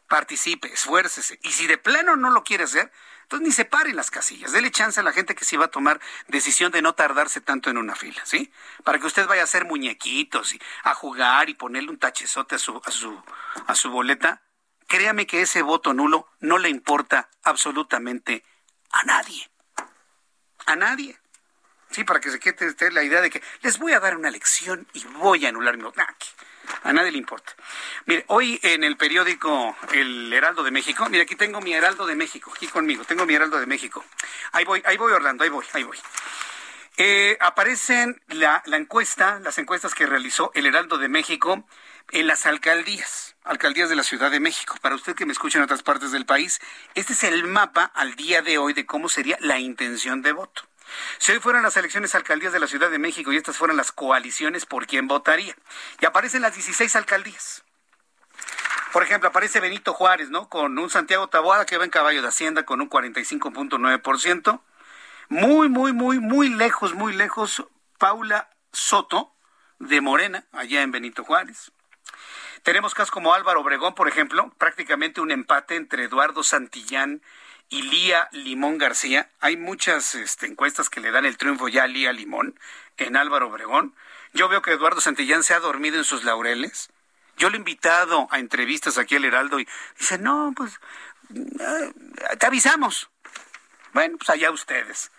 participe, 0.09 0.73
esfuércese. 0.73 1.39
Y 1.43 1.53
si 1.53 1.67
de 1.67 1.79
pleno 1.79 2.17
no 2.17 2.31
lo 2.31 2.43
quiere 2.43 2.65
hacer, 2.65 2.91
entonces 3.23 3.47
ni 3.47 3.53
se 3.53 3.67
pare 3.67 3.91
en 3.91 3.97
las 3.97 4.11
casillas. 4.11 4.53
Dele 4.53 4.71
chance 4.71 4.99
a 4.99 5.03
la 5.03 5.13
gente 5.13 5.35
que 5.35 5.45
sí 5.45 5.57
va 5.57 5.67
a 5.67 5.71
tomar 5.71 6.01
decisión 6.29 6.73
de 6.73 6.83
no 6.83 6.95
tardarse 6.95 7.41
tanto 7.41 7.71
en 7.71 7.77
una 7.77 7.95
fila, 7.95 8.21
¿sí? 8.25 8.51
Para 8.85 8.99
que 8.99 9.07
usted 9.07 9.27
vaya 9.27 9.43
a 9.43 9.45
hacer 9.45 9.67
muñequitos 9.67 10.55
y 10.55 10.61
a 10.83 10.95
jugar 10.95 11.51
y 11.51 11.55
ponerle 11.55 11.91
un 11.91 11.99
tachezote 11.99 12.57
a 12.57 12.59
su, 12.59 12.81
a 12.85 12.91
su, 12.91 13.23
a 13.67 13.75
su 13.75 13.91
boleta. 13.91 14.43
Créame 14.87 15.27
que 15.27 15.43
ese 15.43 15.61
voto 15.61 15.93
nulo 15.93 16.27
no 16.41 16.57
le 16.57 16.71
importa 16.71 17.29
absolutamente 17.43 18.45
a 18.91 19.05
nadie. 19.05 19.51
A 20.65 20.75
nadie. 20.77 21.19
Sí, 21.91 22.05
para 22.05 22.21
que 22.21 22.31
se 22.31 22.41
quede 22.41 22.91
la 22.91 23.03
idea 23.03 23.21
de 23.21 23.31
que 23.31 23.43
les 23.61 23.79
voy 23.79 23.93
a 23.93 24.01
dar 24.01 24.17
una 24.17 24.31
lección 24.31 24.87
y 24.95 25.05
voy 25.05 25.45
a 25.45 25.51
anular 25.51 25.77
mi 25.77 25.83
voto. 25.83 26.01
A 26.83 26.93
nadie 26.93 27.13
le 27.13 27.19
importa. 27.19 27.55
Mire, 28.07 28.25
hoy 28.29 28.59
en 28.63 28.85
el 28.85 28.97
periódico 28.97 29.77
El 29.93 30.33
Heraldo 30.33 30.63
de 30.63 30.71
México, 30.71 31.07
mire, 31.11 31.23
aquí 31.23 31.37
tengo 31.37 31.61
mi 31.61 31.73
Heraldo 31.73 32.07
de 32.07 32.15
México, 32.15 32.53
aquí 32.55 32.67
conmigo, 32.67 33.05
tengo 33.05 33.27
mi 33.27 33.35
Heraldo 33.35 33.59
de 33.59 33.67
México. 33.67 34.05
Ahí 34.53 34.65
voy, 34.65 34.83
ahí 34.87 34.97
voy, 34.97 35.13
Orlando, 35.13 35.45
ahí 35.45 35.51
voy, 35.51 35.67
ahí 35.73 35.83
voy. 35.83 35.99
Eh, 36.97 37.37
aparecen 37.41 38.21
la, 38.29 38.63
la 38.67 38.77
encuesta, 38.77 39.39
las 39.41 39.59
encuestas 39.59 39.95
que 39.95 40.07
realizó 40.07 40.51
el 40.55 40.67
Heraldo 40.67 40.99
de 40.99 41.09
México 41.09 41.65
en 42.11 42.27
las 42.27 42.47
alcaldías, 42.47 43.37
alcaldías 43.45 43.89
de 43.89 43.97
la 43.97 44.03
Ciudad 44.03 44.31
de 44.31 44.41
México. 44.41 44.77
Para 44.81 44.95
usted 44.95 45.15
que 45.15 45.27
me 45.27 45.33
escucha 45.33 45.59
en 45.59 45.65
otras 45.65 45.83
partes 45.83 46.11
del 46.11 46.27
país, 46.27 46.61
este 46.95 47.13
es 47.13 47.23
el 47.25 47.45
mapa 47.47 47.85
al 47.85 48.17
día 48.17 48.43
de 48.43 48.59
hoy 48.59 48.73
de 48.73 48.87
cómo 48.87 49.09
sería 49.09 49.37
la 49.41 49.59
intención 49.59 50.23
de 50.23 50.33
voto. 50.33 50.68
Si 51.19 51.33
hoy 51.33 51.41
fueran 51.41 51.63
las 51.63 51.77
elecciones 51.77 52.15
alcaldías 52.15 52.53
de 52.53 52.61
la 52.61 52.67
Ciudad 52.67 52.91
de 52.91 52.99
México 52.99 53.33
y 53.33 53.37
estas 53.37 53.57
fueran 53.57 53.77
las 53.77 53.93
coaliciones, 53.93 54.67
¿por 54.67 54.87
quién 54.87 55.09
votaría? 55.09 55.55
Y 56.01 56.07
aparecen 56.07 56.43
las 56.43 56.55
16 56.55 56.97
alcaldías. 56.97 57.65
Por 58.93 59.03
ejemplo, 59.03 59.29
aparece 59.29 59.61
Benito 59.61 59.93
Juárez, 59.93 60.31
¿no? 60.31 60.49
Con 60.49 60.79
un 60.79 60.91
Santiago 60.91 61.29
Taboada 61.29 61.67
que 61.67 61.77
va 61.77 61.85
en 61.85 61.91
caballo 61.91 62.23
de 62.23 62.29
Hacienda 62.29 62.65
con 62.65 62.81
un 62.81 62.89
45.9%. 62.89 64.61
Muy, 65.29 65.69
muy, 65.69 65.93
muy, 65.93 66.21
muy 66.21 66.49
lejos, 66.49 66.95
muy 66.95 67.13
lejos, 67.13 67.65
Paula 67.99 68.49
Soto 68.73 69.35
de 69.79 70.01
Morena, 70.01 70.47
allá 70.53 70.83
en 70.83 70.91
Benito 70.91 71.23
Juárez. 71.23 71.71
Tenemos 72.63 72.95
casos 72.95 73.11
como 73.11 73.35
Álvaro 73.35 73.61
Obregón, 73.61 73.95
por 73.95 74.09
ejemplo, 74.09 74.53
prácticamente 74.59 75.21
un 75.21 75.31
empate 75.31 75.77
entre 75.77 76.05
Eduardo 76.05 76.43
Santillán 76.43 77.21
y 77.21 77.23
Lía 77.71 78.29
Limón 78.33 78.79
García. 78.79 79.31
Hay 79.41 79.57
muchas 79.57 80.15
este, 80.15 80.47
encuestas 80.47 80.91
que 80.91 81.01
le 81.01 81.11
dan 81.11 81.27
el 81.27 81.37
triunfo 81.37 81.69
ya 81.69 81.85
a 81.85 81.87
Lía 81.87 82.13
Limón 82.13 82.59
en 82.97 83.17
Álvaro 83.17 83.49
Obregón. 83.49 83.95
Yo 84.33 84.49
veo 84.49 84.63
que 84.63 84.73
Eduardo 84.73 85.01
Santillán 85.01 85.43
se 85.43 85.55
ha 85.55 85.61
dormido 85.61 85.97
en 85.97 86.05
sus 86.05 86.25
laureles. 86.25 86.91
Yo 87.37 87.51
le 87.51 87.57
he 87.57 87.59
invitado 87.59 88.29
a 88.31 88.39
entrevistas 88.39 88.99
aquí 88.99 89.17
al 89.17 89.25
Heraldo 89.25 89.61
y 89.61 89.69
dice, 89.99 90.19
no, 90.19 90.53
pues 90.57 90.81
eh, 91.35 92.37
te 92.39 92.47
avisamos. 92.47 93.11
Bueno, 93.93 94.19
pues 94.19 94.31
allá 94.31 94.51
ustedes. 94.51 95.11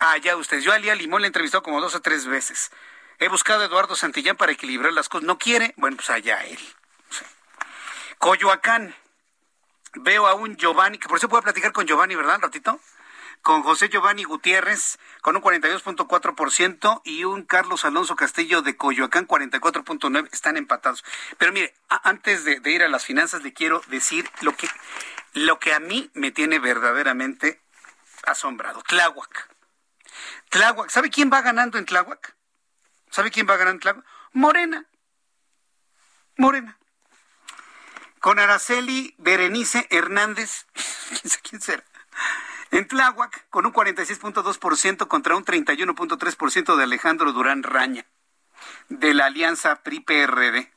Allá 0.00 0.36
ustedes. 0.36 0.64
Yo 0.64 0.72
a 0.72 0.78
Lía 0.78 0.94
Limón 0.94 1.22
le 1.22 1.26
he 1.26 1.28
entrevistado 1.28 1.62
como 1.62 1.80
dos 1.80 1.94
o 1.94 2.00
tres 2.00 2.26
veces. 2.26 2.70
He 3.18 3.28
buscado 3.28 3.62
a 3.62 3.66
Eduardo 3.66 3.94
Santillán 3.94 4.36
para 4.36 4.52
equilibrar 4.52 4.92
las 4.92 5.08
cosas. 5.08 5.26
No 5.26 5.38
quiere, 5.38 5.74
bueno, 5.76 5.96
pues 5.96 6.10
allá 6.10 6.44
él. 6.44 6.58
Coyoacán 8.18 8.94
veo 9.96 10.26
a 10.26 10.34
un 10.34 10.56
Giovanni, 10.56 10.98
que 10.98 11.08
por 11.08 11.18
eso 11.18 11.28
puedo 11.28 11.42
platicar 11.42 11.72
con 11.72 11.86
Giovanni, 11.86 12.14
¿verdad? 12.14 12.36
Un 12.36 12.42
ratito. 12.42 12.80
Con 13.42 13.62
José 13.62 13.90
Giovanni 13.90 14.24
Gutiérrez 14.24 14.98
con 15.20 15.36
un 15.36 15.42
42.4% 15.42 17.02
y 17.04 17.24
un 17.24 17.44
Carlos 17.44 17.84
Alonso 17.84 18.16
Castillo 18.16 18.62
de 18.62 18.76
Coyoacán 18.76 19.28
44.9%. 19.28 20.28
Están 20.32 20.56
empatados. 20.56 21.04
Pero 21.36 21.52
mire, 21.52 21.74
antes 21.88 22.44
de, 22.44 22.60
ir 22.64 22.82
a 22.82 22.88
las 22.88 23.04
finanzas, 23.04 23.42
le 23.42 23.52
quiero 23.52 23.82
decir 23.88 24.30
lo 24.40 24.56
que, 24.56 24.66
lo 25.34 25.58
que 25.58 25.74
a 25.74 25.80
mí 25.80 26.10
me 26.14 26.30
tiene 26.30 26.58
verdaderamente 26.58 27.60
asombrado. 28.26 28.82
Tláhuac. 28.82 29.50
Tláhuac. 30.48 30.88
¿Sabe 30.88 31.10
quién 31.10 31.30
va 31.30 31.42
ganando 31.42 31.76
en 31.76 31.84
Tláhuac? 31.84 32.34
¿Sabe 33.10 33.30
quién 33.30 33.46
va 33.46 33.56
ganando 33.56 33.76
en 33.76 33.80
Tláhuac? 33.80 34.06
Morena. 34.32 34.86
Morena 36.38 36.78
con 38.24 38.38
Araceli 38.38 39.14
Berenice 39.18 39.86
Hernández, 39.90 40.64
quién 41.42 41.60
será, 41.60 41.84
en 42.70 42.88
Tláhuac, 42.88 43.50
con 43.50 43.66
un 43.66 43.72
46.2% 43.74 45.08
contra 45.08 45.36
un 45.36 45.44
31.3% 45.44 46.74
de 46.74 46.84
Alejandro 46.84 47.34
Durán 47.34 47.62
Raña, 47.62 48.06
de 48.88 49.12
la 49.12 49.26
alianza 49.26 49.82
PRI-PRD. 49.82 50.72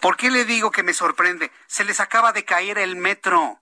¿Por 0.00 0.16
qué 0.16 0.32
le 0.32 0.44
digo 0.46 0.72
que 0.72 0.82
me 0.82 0.92
sorprende? 0.92 1.52
Se 1.68 1.84
les 1.84 2.00
acaba 2.00 2.32
de 2.32 2.44
caer 2.44 2.78
el 2.78 2.96
metro. 2.96 3.60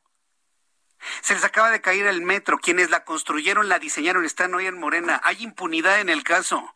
Se 1.21 1.35
les 1.35 1.45
acaba 1.45 1.71
de 1.71 1.83
caer 1.83 2.07
el 2.07 2.23
metro. 2.23 2.57
Quienes 2.57 2.89
la 2.89 3.05
construyeron, 3.05 3.69
la 3.69 3.79
diseñaron, 3.79 4.25
están 4.25 4.55
hoy 4.55 4.67
en 4.67 4.81
Morena. 4.81 5.21
Hay 5.23 5.43
impunidad 5.43 6.01
en 6.01 6.09
el 6.09 6.25
caso. 6.25 6.75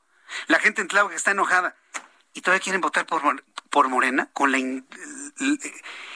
La 0.49 0.59
gente 0.59 0.83
en 0.83 0.89
Tláhuac 0.89 1.15
está 1.15 1.31
enojada. 1.31 1.77
¿Y 2.35 2.41
todavía 2.41 2.63
quieren 2.63 2.81
votar 2.81 3.07
por, 3.07 3.23
por 3.71 3.89
Morena 3.89 4.31
con 4.33 4.53
la, 4.53 4.59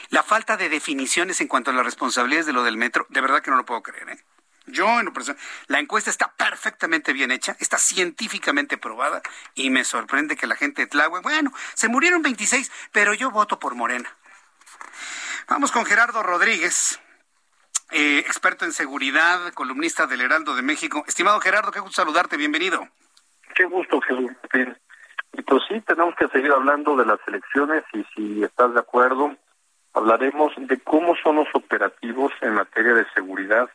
la 0.09 0.23
falta 0.23 0.57
de 0.57 0.69
definiciones 0.69 1.41
en 1.41 1.47
cuanto 1.47 1.71
a 1.71 1.73
las 1.73 1.85
responsabilidades 1.85 2.45
de 2.45 2.53
lo 2.53 2.63
del 2.63 2.77
metro, 2.77 3.05
de 3.09 3.21
verdad 3.21 3.41
que 3.41 3.51
no 3.51 3.57
lo 3.57 3.65
puedo 3.65 3.81
creer. 3.81 4.09
¿eh? 4.09 4.23
Yo, 4.65 4.99
en 4.99 5.05
lo 5.05 5.13
la 5.67 5.79
encuesta 5.79 6.09
está 6.09 6.31
perfectamente 6.33 7.13
bien 7.13 7.31
hecha, 7.31 7.55
está 7.59 7.77
científicamente 7.77 8.77
probada 8.77 9.21
y 9.55 9.69
me 9.69 9.83
sorprende 9.83 10.35
que 10.35 10.47
la 10.47 10.55
gente 10.55 10.83
de 10.83 10.87
Tláhuac, 10.87 11.23
bueno, 11.23 11.51
se 11.73 11.89
murieron 11.89 12.21
26, 12.21 12.71
pero 12.91 13.13
yo 13.13 13.31
voto 13.31 13.59
por 13.59 13.75
Morena. 13.75 14.15
Vamos 15.47 15.71
con 15.71 15.85
Gerardo 15.85 16.23
Rodríguez, 16.23 17.01
eh, 17.91 18.19
experto 18.19 18.63
en 18.65 18.71
seguridad, 18.71 19.51
columnista 19.53 20.07
del 20.07 20.21
Heraldo 20.21 20.55
de 20.55 20.61
México. 20.61 21.03
Estimado 21.07 21.41
Gerardo, 21.41 21.71
qué 21.71 21.79
gusto 21.79 22.01
saludarte, 22.01 22.37
bienvenido. 22.37 22.87
Qué 23.55 23.65
gusto, 23.65 23.99
Jesús. 24.01 24.31
Y 25.33 25.41
pues 25.41 25.63
sí, 25.67 25.81
tenemos 25.81 26.15
que 26.15 26.27
seguir 26.27 26.51
hablando 26.51 26.95
de 26.95 27.05
las 27.05 27.19
elecciones 27.27 27.83
y 27.93 28.03
si 28.15 28.43
estás 28.43 28.73
de 28.73 28.79
acuerdo, 28.79 29.35
hablaremos 29.93 30.53
de 30.57 30.79
cómo 30.79 31.15
son 31.15 31.37
los 31.37 31.47
operativos 31.53 32.31
en 32.41 32.53
materia 32.53 32.93
de 32.93 33.05
seguridad 33.13 33.69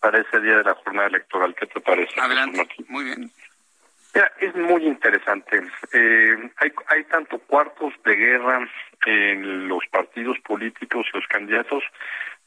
para 0.00 0.20
ese 0.20 0.40
día 0.40 0.58
de 0.58 0.64
la 0.64 0.74
jornada 0.74 1.08
electoral. 1.08 1.54
¿Qué 1.54 1.66
te 1.66 1.80
parece? 1.80 2.18
Adelante, 2.20 2.66
muy 2.88 3.04
bien. 3.04 3.30
Mira, 4.14 4.32
es 4.40 4.54
muy 4.56 4.86
interesante. 4.86 5.62
Eh, 5.92 6.50
hay, 6.56 6.72
hay 6.88 7.04
tanto 7.04 7.38
cuartos 7.38 7.92
de 8.04 8.16
guerra 8.16 8.68
en 9.06 9.68
los 9.68 9.86
partidos 9.90 10.38
políticos 10.40 11.06
y 11.12 11.16
los 11.16 11.26
candidatos, 11.28 11.84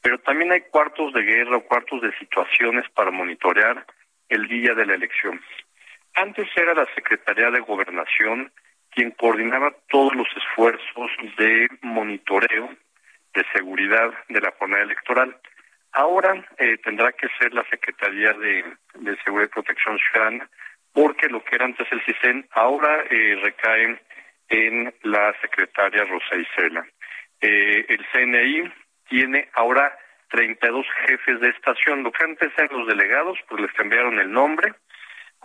pero 0.02 0.18
también 0.18 0.52
hay 0.52 0.62
cuartos 0.62 1.12
de 1.14 1.22
guerra 1.22 1.56
o 1.56 1.64
cuartos 1.64 2.02
de 2.02 2.12
situaciones 2.18 2.84
para 2.90 3.10
monitorear 3.10 3.86
el 4.28 4.46
día 4.48 4.74
de 4.74 4.86
la 4.86 4.94
elección. 4.94 5.40
Antes 6.14 6.48
era 6.56 6.74
la 6.74 6.86
Secretaría 6.94 7.50
de 7.50 7.60
Gobernación 7.60 8.52
quien 8.94 9.10
coordinaba 9.10 9.74
todos 9.88 10.14
los 10.14 10.28
esfuerzos 10.36 11.10
de 11.36 11.68
monitoreo 11.82 12.70
de 13.34 13.44
seguridad 13.52 14.14
de 14.28 14.40
la 14.40 14.52
jornada 14.52 14.84
electoral. 14.84 15.36
Ahora 15.92 16.46
eh, 16.58 16.78
tendrá 16.78 17.12
que 17.12 17.26
ser 17.38 17.52
la 17.52 17.64
Secretaría 17.68 18.32
de, 18.32 18.64
Seguridad 19.24 19.48
y 19.48 19.52
Protección 19.52 19.98
Ciudadana, 19.98 20.48
porque 20.92 21.28
lo 21.28 21.42
que 21.42 21.56
era 21.56 21.64
antes 21.64 21.86
el 21.90 22.04
CISEN 22.04 22.46
ahora 22.52 23.04
eh, 23.10 23.36
recae 23.42 24.00
en 24.48 24.94
la 25.02 25.34
secretaria 25.40 26.04
Rosa 26.04 26.36
Isela. 26.36 26.86
Eh, 27.40 27.86
el 27.88 28.06
CNI 28.12 28.72
tiene 29.08 29.48
ahora 29.54 29.98
32 30.30 30.86
jefes 31.06 31.40
de 31.40 31.48
estación, 31.48 32.04
lo 32.04 32.12
que 32.12 32.24
antes 32.24 32.52
eran 32.56 32.78
los 32.78 32.86
delegados, 32.86 33.38
pues 33.48 33.60
les 33.62 33.72
cambiaron 33.72 34.20
el 34.20 34.30
nombre 34.30 34.72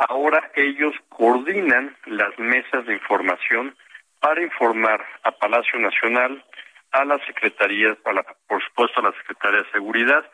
Ahora 0.08 0.50
ellos 0.56 0.96
coordinan 1.10 1.96
las 2.06 2.38
mesas 2.40 2.86
de 2.86 2.94
información 2.94 3.76
para 4.22 4.42
informar 4.42 5.06
a 5.24 5.32
Palacio 5.32 5.78
Nacional, 5.78 6.44
a 6.92 7.04
la 7.04 7.20
Secretaría, 7.26 7.98
por 8.48 8.64
supuesto 8.64 9.02
a 9.02 9.04
la 9.04 9.12
Secretaría 9.18 9.62
de 9.62 9.72
Seguridad, 9.72 10.26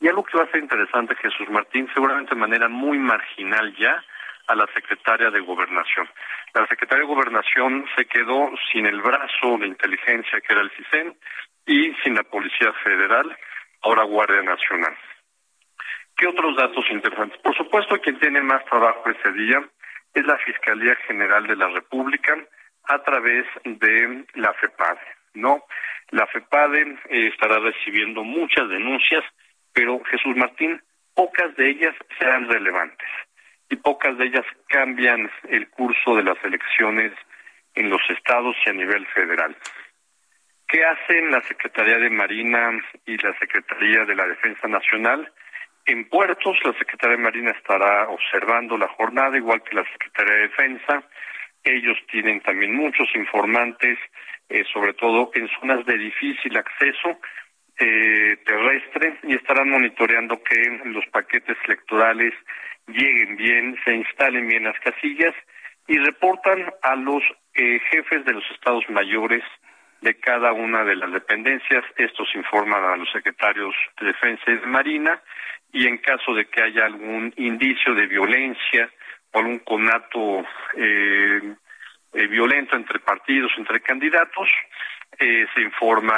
y 0.00 0.06
algo 0.06 0.22
que 0.22 0.38
va 0.38 0.44
a 0.44 0.50
ser 0.50 0.62
interesante, 0.62 1.16
Jesús 1.16 1.50
Martín, 1.50 1.88
seguramente 1.92 2.34
de 2.36 2.40
manera 2.40 2.68
muy 2.68 2.98
marginal 2.98 3.74
ya, 3.76 4.02
a 4.46 4.54
la 4.54 4.66
Secretaria 4.72 5.30
de 5.30 5.40
Gobernación. 5.40 6.08
La 6.54 6.66
Secretaria 6.68 7.04
de 7.04 7.12
Gobernación 7.12 7.86
se 7.96 8.06
quedó 8.06 8.50
sin 8.72 8.86
el 8.86 9.00
brazo 9.02 9.58
de 9.58 9.66
inteligencia 9.66 10.40
que 10.40 10.52
era 10.52 10.62
el 10.62 10.70
CISEN 10.70 11.16
y 11.66 11.92
sin 12.02 12.14
la 12.14 12.22
Policía 12.22 12.72
Federal, 12.84 13.36
ahora 13.82 14.04
Guardia 14.04 14.42
Nacional. 14.42 14.96
¿Qué 16.18 16.26
otros 16.26 16.56
datos 16.56 16.84
interesantes? 16.90 17.38
Por 17.42 17.56
supuesto, 17.56 17.96
quien 18.00 18.18
tiene 18.18 18.42
más 18.42 18.64
trabajo 18.64 19.08
ese 19.08 19.32
día 19.34 19.62
es 20.12 20.26
la 20.26 20.36
Fiscalía 20.38 20.96
General 21.06 21.46
de 21.46 21.54
la 21.54 21.68
República 21.68 22.36
a 22.88 23.00
través 23.04 23.46
de 23.64 24.24
la 24.34 24.52
FEPADE, 24.54 25.00
¿no? 25.34 25.64
La 26.10 26.26
FEPADE 26.26 26.98
eh, 27.08 27.28
estará 27.28 27.60
recibiendo 27.60 28.24
muchas 28.24 28.68
denuncias, 28.68 29.22
pero 29.72 30.02
Jesús 30.10 30.34
Martín, 30.36 30.82
pocas 31.14 31.54
de 31.54 31.70
ellas 31.70 31.94
serán 32.18 32.48
relevantes 32.48 33.08
y 33.70 33.76
pocas 33.76 34.18
de 34.18 34.26
ellas 34.26 34.46
cambian 34.66 35.30
el 35.48 35.70
curso 35.70 36.16
de 36.16 36.24
las 36.24 36.42
elecciones 36.42 37.12
en 37.76 37.90
los 37.90 38.00
estados 38.10 38.56
y 38.66 38.70
a 38.70 38.72
nivel 38.72 39.06
federal. 39.06 39.56
¿Qué 40.66 40.84
hacen 40.84 41.30
la 41.30 41.42
Secretaría 41.42 41.98
de 41.98 42.10
Marina 42.10 42.72
y 43.06 43.16
la 43.18 43.38
Secretaría 43.38 44.04
de 44.04 44.16
la 44.16 44.26
Defensa 44.26 44.66
Nacional? 44.66 45.32
En 45.88 46.04
puertos, 46.04 46.54
la 46.64 46.74
Secretaría 46.74 47.16
de 47.16 47.22
Marina 47.22 47.50
estará 47.50 48.10
observando 48.10 48.76
la 48.76 48.88
jornada, 48.88 49.38
igual 49.38 49.62
que 49.62 49.74
la 49.74 49.90
Secretaría 49.90 50.34
de 50.34 50.40
Defensa. 50.42 51.02
Ellos 51.64 51.96
tienen 52.10 52.42
también 52.42 52.74
muchos 52.74 53.08
informantes, 53.14 53.98
eh, 54.50 54.64
sobre 54.70 54.92
todo 54.92 55.30
en 55.32 55.48
zonas 55.58 55.86
de 55.86 55.96
difícil 55.96 56.58
acceso 56.58 57.18
eh, 57.78 58.36
terrestre, 58.44 59.16
y 59.22 59.34
estarán 59.34 59.70
monitoreando 59.70 60.42
que 60.42 60.60
los 60.84 61.06
paquetes 61.06 61.56
electorales 61.64 62.34
lleguen 62.86 63.36
bien, 63.36 63.74
se 63.82 63.94
instalen 63.94 64.46
bien 64.46 64.64
las 64.64 64.78
casillas 64.80 65.34
y 65.86 65.96
reportan 65.96 66.70
a 66.82 66.96
los 66.96 67.22
eh, 67.54 67.80
jefes 67.90 68.26
de 68.26 68.34
los 68.34 68.44
estados 68.50 68.84
mayores 68.90 69.42
de 70.02 70.20
cada 70.20 70.52
una 70.52 70.84
de 70.84 70.96
las 70.96 71.12
dependencias. 71.12 71.82
Estos 71.96 72.28
informan 72.34 72.84
a 72.84 72.96
los 72.96 73.10
secretarios 73.10 73.74
de 73.98 74.08
Defensa 74.08 74.42
y 74.48 74.58
de 74.58 74.66
Marina 74.66 75.22
y 75.72 75.86
en 75.86 75.98
caso 75.98 76.34
de 76.34 76.46
que 76.46 76.62
haya 76.62 76.86
algún 76.86 77.32
indicio 77.36 77.94
de 77.94 78.06
violencia 78.06 78.90
o 79.32 79.38
algún 79.38 79.58
conato 79.60 80.44
eh, 80.74 81.54
eh, 82.14 82.26
violento 82.26 82.76
entre 82.76 82.98
partidos, 83.00 83.52
entre 83.58 83.80
candidatos, 83.80 84.48
eh, 85.18 85.46
se 85.54 85.60
informa 85.60 86.16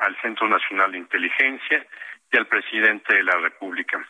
al 0.00 0.16
Centro 0.22 0.48
Nacional 0.48 0.92
de 0.92 0.98
Inteligencia 0.98 1.86
y 2.32 2.36
al 2.36 2.46
presidente 2.46 3.14
de 3.14 3.22
la 3.22 3.36
República. 3.36 4.04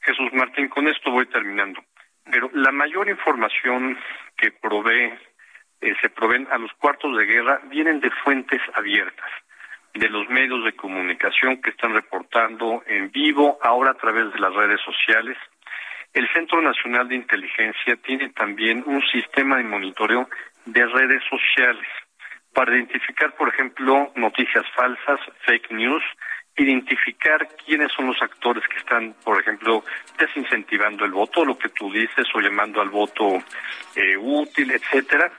Jesús 0.00 0.32
Martín, 0.32 0.68
con 0.68 0.88
esto 0.88 1.10
voy 1.10 1.26
terminando. 1.26 1.82
Pero 2.30 2.50
la 2.54 2.72
mayor 2.72 3.08
información 3.08 3.98
que 4.36 4.50
provee, 4.50 5.12
se 6.00 6.08
proveen 6.10 6.48
a 6.50 6.58
los 6.58 6.72
cuartos 6.74 7.16
de 7.16 7.26
guerra 7.26 7.60
vienen 7.64 8.00
de 8.00 8.10
fuentes 8.10 8.60
abiertas 8.74 9.30
de 9.94 10.08
los 10.08 10.28
medios 10.28 10.64
de 10.64 10.74
comunicación 10.74 11.62
que 11.62 11.70
están 11.70 11.94
reportando 11.94 12.82
en 12.86 13.10
vivo, 13.10 13.58
ahora 13.62 13.92
a 13.92 13.94
través 13.94 14.32
de 14.32 14.40
las 14.40 14.52
redes 14.52 14.80
sociales. 14.80 15.36
El 16.12 16.28
Centro 16.32 16.60
Nacional 16.60 17.08
de 17.08 17.16
Inteligencia 17.16 17.96
tiene 18.04 18.30
también 18.30 18.82
un 18.86 19.02
sistema 19.06 19.56
de 19.56 19.64
monitoreo 19.64 20.28
de 20.66 20.86
redes 20.86 21.22
sociales 21.28 21.86
para 22.52 22.74
identificar, 22.74 23.34
por 23.34 23.48
ejemplo, 23.48 24.12
noticias 24.14 24.64
falsas, 24.76 25.20
fake 25.44 25.72
news, 25.72 26.02
identificar 26.56 27.48
quiénes 27.64 27.92
son 27.92 28.06
los 28.06 28.22
actores 28.22 28.62
que 28.68 28.78
están, 28.78 29.14
por 29.24 29.40
ejemplo, 29.40 29.84
desincentivando 30.18 31.04
el 31.04 31.10
voto, 31.10 31.44
lo 31.44 31.58
que 31.58 31.68
tú 31.70 31.92
dices, 31.92 32.26
o 32.32 32.40
llamando 32.40 32.80
al 32.80 32.90
voto 32.90 33.42
eh, 33.96 34.16
útil, 34.16 34.70
etcétera, 34.70 35.32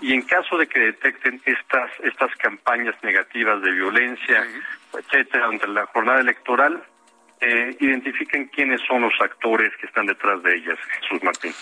y 0.00 0.12
en 0.12 0.22
caso 0.22 0.56
de 0.56 0.66
que 0.66 0.78
detecten 0.78 1.40
estas 1.44 1.90
estas 2.02 2.34
campañas 2.36 2.94
negativas 3.02 3.60
de 3.62 3.72
violencia, 3.72 4.46
etcétera, 4.92 5.46
durante 5.46 5.68
la 5.68 5.86
jornada 5.86 6.20
electoral, 6.20 6.82
eh, 7.40 7.76
identifiquen 7.80 8.48
quiénes 8.48 8.80
son 8.86 9.02
los 9.02 9.14
actores 9.20 9.72
que 9.80 9.86
están 9.86 10.06
detrás 10.06 10.42
de 10.42 10.56
ellas. 10.56 10.78
Jesús 11.00 11.22
Martín. 11.22 11.54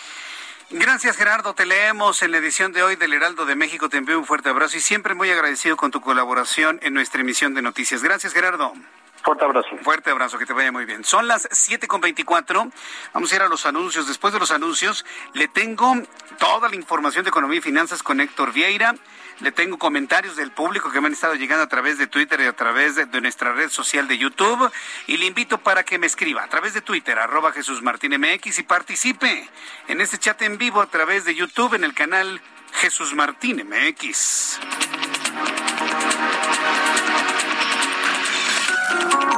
Gracias 0.70 1.16
Gerardo, 1.16 1.54
te 1.54 1.64
leemos 1.64 2.22
en 2.22 2.32
la 2.32 2.38
edición 2.38 2.72
de 2.72 2.82
hoy 2.82 2.96
del 2.96 3.12
Heraldo 3.12 3.46
de 3.46 3.54
México, 3.54 3.88
te 3.88 3.98
envío 3.98 4.18
un 4.18 4.24
fuerte 4.24 4.48
abrazo 4.48 4.76
y 4.76 4.80
siempre 4.80 5.14
muy 5.14 5.30
agradecido 5.30 5.76
con 5.76 5.92
tu 5.92 6.00
colaboración 6.00 6.80
en 6.82 6.92
nuestra 6.92 7.20
emisión 7.20 7.54
de 7.54 7.62
noticias. 7.62 8.02
Gracias 8.02 8.32
Gerardo. 8.32 8.72
Fuerte 9.26 9.44
abrazo. 9.44 9.68
Fuerte 9.82 10.10
abrazo, 10.10 10.38
que 10.38 10.46
te 10.46 10.52
vaya 10.52 10.70
muy 10.70 10.84
bien. 10.84 11.02
Son 11.02 11.26
las 11.26 11.48
7.24. 11.50 12.70
Vamos 13.12 13.32
a 13.32 13.34
ir 13.34 13.42
a 13.42 13.48
los 13.48 13.66
anuncios. 13.66 14.06
Después 14.06 14.32
de 14.32 14.38
los 14.38 14.52
anuncios, 14.52 15.04
le 15.32 15.48
tengo 15.48 16.00
toda 16.38 16.68
la 16.68 16.76
información 16.76 17.24
de 17.24 17.30
economía 17.30 17.58
y 17.58 17.60
finanzas 17.60 18.04
con 18.04 18.20
Héctor 18.20 18.52
Vieira. 18.52 18.94
Le 19.40 19.50
tengo 19.50 19.78
comentarios 19.78 20.36
del 20.36 20.52
público 20.52 20.92
que 20.92 21.00
me 21.00 21.08
han 21.08 21.14
estado 21.14 21.34
llegando 21.34 21.64
a 21.64 21.66
través 21.66 21.98
de 21.98 22.06
Twitter 22.06 22.40
y 22.40 22.44
a 22.44 22.52
través 22.52 22.94
de, 22.94 23.20
nuestra 23.20 23.52
red 23.52 23.68
social 23.68 24.06
de 24.06 24.16
YouTube. 24.16 24.70
Y 25.08 25.16
le 25.16 25.26
invito 25.26 25.58
para 25.58 25.82
que 25.82 25.98
me 25.98 26.06
escriba 26.06 26.44
a 26.44 26.48
través 26.48 26.72
de 26.74 26.80
Twitter, 26.80 27.18
arroba 27.18 27.50
Jesús 27.50 27.82
Martín 27.82 28.12
MX, 28.16 28.60
y 28.60 28.62
participe 28.62 29.50
en 29.88 30.00
este 30.00 30.18
chat 30.18 30.40
en 30.42 30.56
vivo 30.56 30.80
a 30.80 30.86
través 30.86 31.24
de 31.24 31.34
YouTube 31.34 31.74
en 31.74 31.82
el 31.82 31.94
canal 31.94 32.40
Jesús 32.74 33.12
Martín 33.12 33.68
MX. 33.68 34.60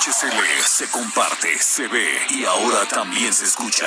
HCL 0.00 0.62
se 0.64 0.88
comparte, 0.88 1.58
se 1.58 1.86
ve 1.86 2.22
y 2.30 2.46
ahora 2.46 2.86
también 2.88 3.34
se 3.34 3.44
escucha. 3.44 3.86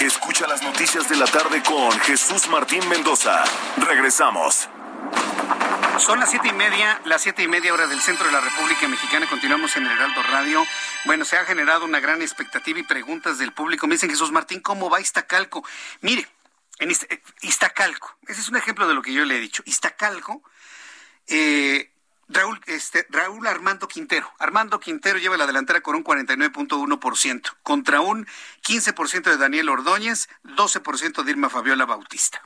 Escucha 0.00 0.48
las 0.48 0.60
noticias 0.62 1.08
de 1.08 1.14
la 1.14 1.26
tarde 1.26 1.62
con 1.62 1.92
Jesús 2.00 2.48
Martín 2.48 2.88
Mendoza. 2.88 3.44
Regresamos. 3.76 4.68
Son 5.98 6.18
las 6.18 6.28
siete 6.28 6.48
y 6.48 6.52
media, 6.54 7.00
las 7.04 7.22
siete 7.22 7.44
y 7.44 7.46
media 7.46 7.72
hora 7.72 7.86
del 7.86 8.00
centro 8.00 8.26
de 8.26 8.32
la 8.32 8.40
República 8.40 8.88
Mexicana. 8.88 9.28
Continuamos 9.28 9.76
en 9.76 9.86
el 9.86 9.92
Heraldo 9.92 10.20
Radio. 10.24 10.66
Bueno, 11.04 11.24
se 11.24 11.36
ha 11.36 11.44
generado 11.44 11.84
una 11.84 12.00
gran 12.00 12.20
expectativa 12.20 12.80
y 12.80 12.82
preguntas 12.82 13.38
del 13.38 13.52
público. 13.52 13.86
Me 13.86 13.94
dicen, 13.94 14.10
Jesús 14.10 14.32
Martín, 14.32 14.58
¿cómo 14.58 14.90
va 14.90 15.00
Iztacalco? 15.00 15.64
Mire, 16.00 16.26
en 16.80 16.90
eh, 16.90 17.22
Iztacalco, 17.42 18.16
ese 18.26 18.40
es 18.40 18.48
un 18.48 18.56
ejemplo 18.56 18.88
de 18.88 18.94
lo 18.94 19.02
que 19.02 19.12
yo 19.12 19.24
le 19.24 19.36
he 19.36 19.40
dicho. 19.40 19.62
Iztacalco, 19.66 20.42
eh, 21.28 21.91
Raúl, 22.32 22.60
este, 22.66 23.06
Raúl 23.10 23.46
Armando 23.46 23.86
Quintero. 23.88 24.32
Armando 24.38 24.80
Quintero 24.80 25.18
lleva 25.18 25.36
la 25.36 25.46
delantera 25.46 25.80
con 25.82 25.94
un 25.94 26.04
49.1%, 26.04 27.56
contra 27.62 28.00
un 28.00 28.26
15% 28.62 29.22
de 29.24 29.36
Daniel 29.36 29.68
Ordóñez, 29.68 30.28
12% 30.44 31.22
de 31.22 31.30
Irma 31.30 31.50
Fabiola 31.50 31.84
Bautista. 31.84 32.42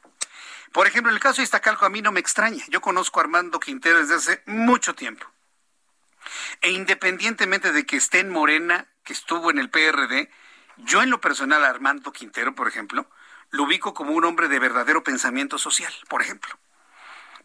Por 0.72 0.86
ejemplo, 0.86 1.12
el 1.12 1.20
caso 1.20 1.36
de 1.36 1.44
Iztacalco 1.44 1.86
a 1.86 1.90
mí 1.90 2.02
no 2.02 2.12
me 2.12 2.20
extraña. 2.20 2.64
Yo 2.68 2.80
conozco 2.80 3.20
a 3.20 3.22
Armando 3.22 3.60
Quintero 3.60 4.00
desde 4.00 4.16
hace 4.16 4.42
mucho 4.46 4.94
tiempo. 4.94 5.26
E 6.60 6.70
independientemente 6.70 7.72
de 7.72 7.86
que 7.86 7.96
esté 7.96 8.18
en 8.18 8.30
Morena, 8.30 8.88
que 9.04 9.12
estuvo 9.12 9.50
en 9.50 9.58
el 9.58 9.70
PRD, 9.70 10.28
yo 10.78 11.02
en 11.02 11.10
lo 11.10 11.20
personal 11.20 11.64
Armando 11.64 12.12
Quintero, 12.12 12.54
por 12.54 12.66
ejemplo, 12.66 13.08
lo 13.50 13.62
ubico 13.62 13.94
como 13.94 14.12
un 14.12 14.24
hombre 14.24 14.48
de 14.48 14.58
verdadero 14.58 15.04
pensamiento 15.04 15.58
social, 15.58 15.94
por 16.08 16.22
ejemplo. 16.22 16.58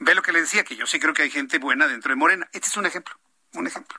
Ve 0.01 0.13
lo 0.15 0.21
que 0.21 0.31
le 0.31 0.41
decía, 0.41 0.63
que 0.63 0.75
yo 0.75 0.85
sí 0.85 0.99
creo 0.99 1.13
que 1.13 1.23
hay 1.23 1.31
gente 1.31 1.57
buena 1.57 1.87
dentro 1.87 2.09
de 2.09 2.15
Morena. 2.15 2.47
Este 2.51 2.67
es 2.67 2.77
un 2.77 2.85
ejemplo, 2.85 3.15
un 3.53 3.67
ejemplo. 3.67 3.97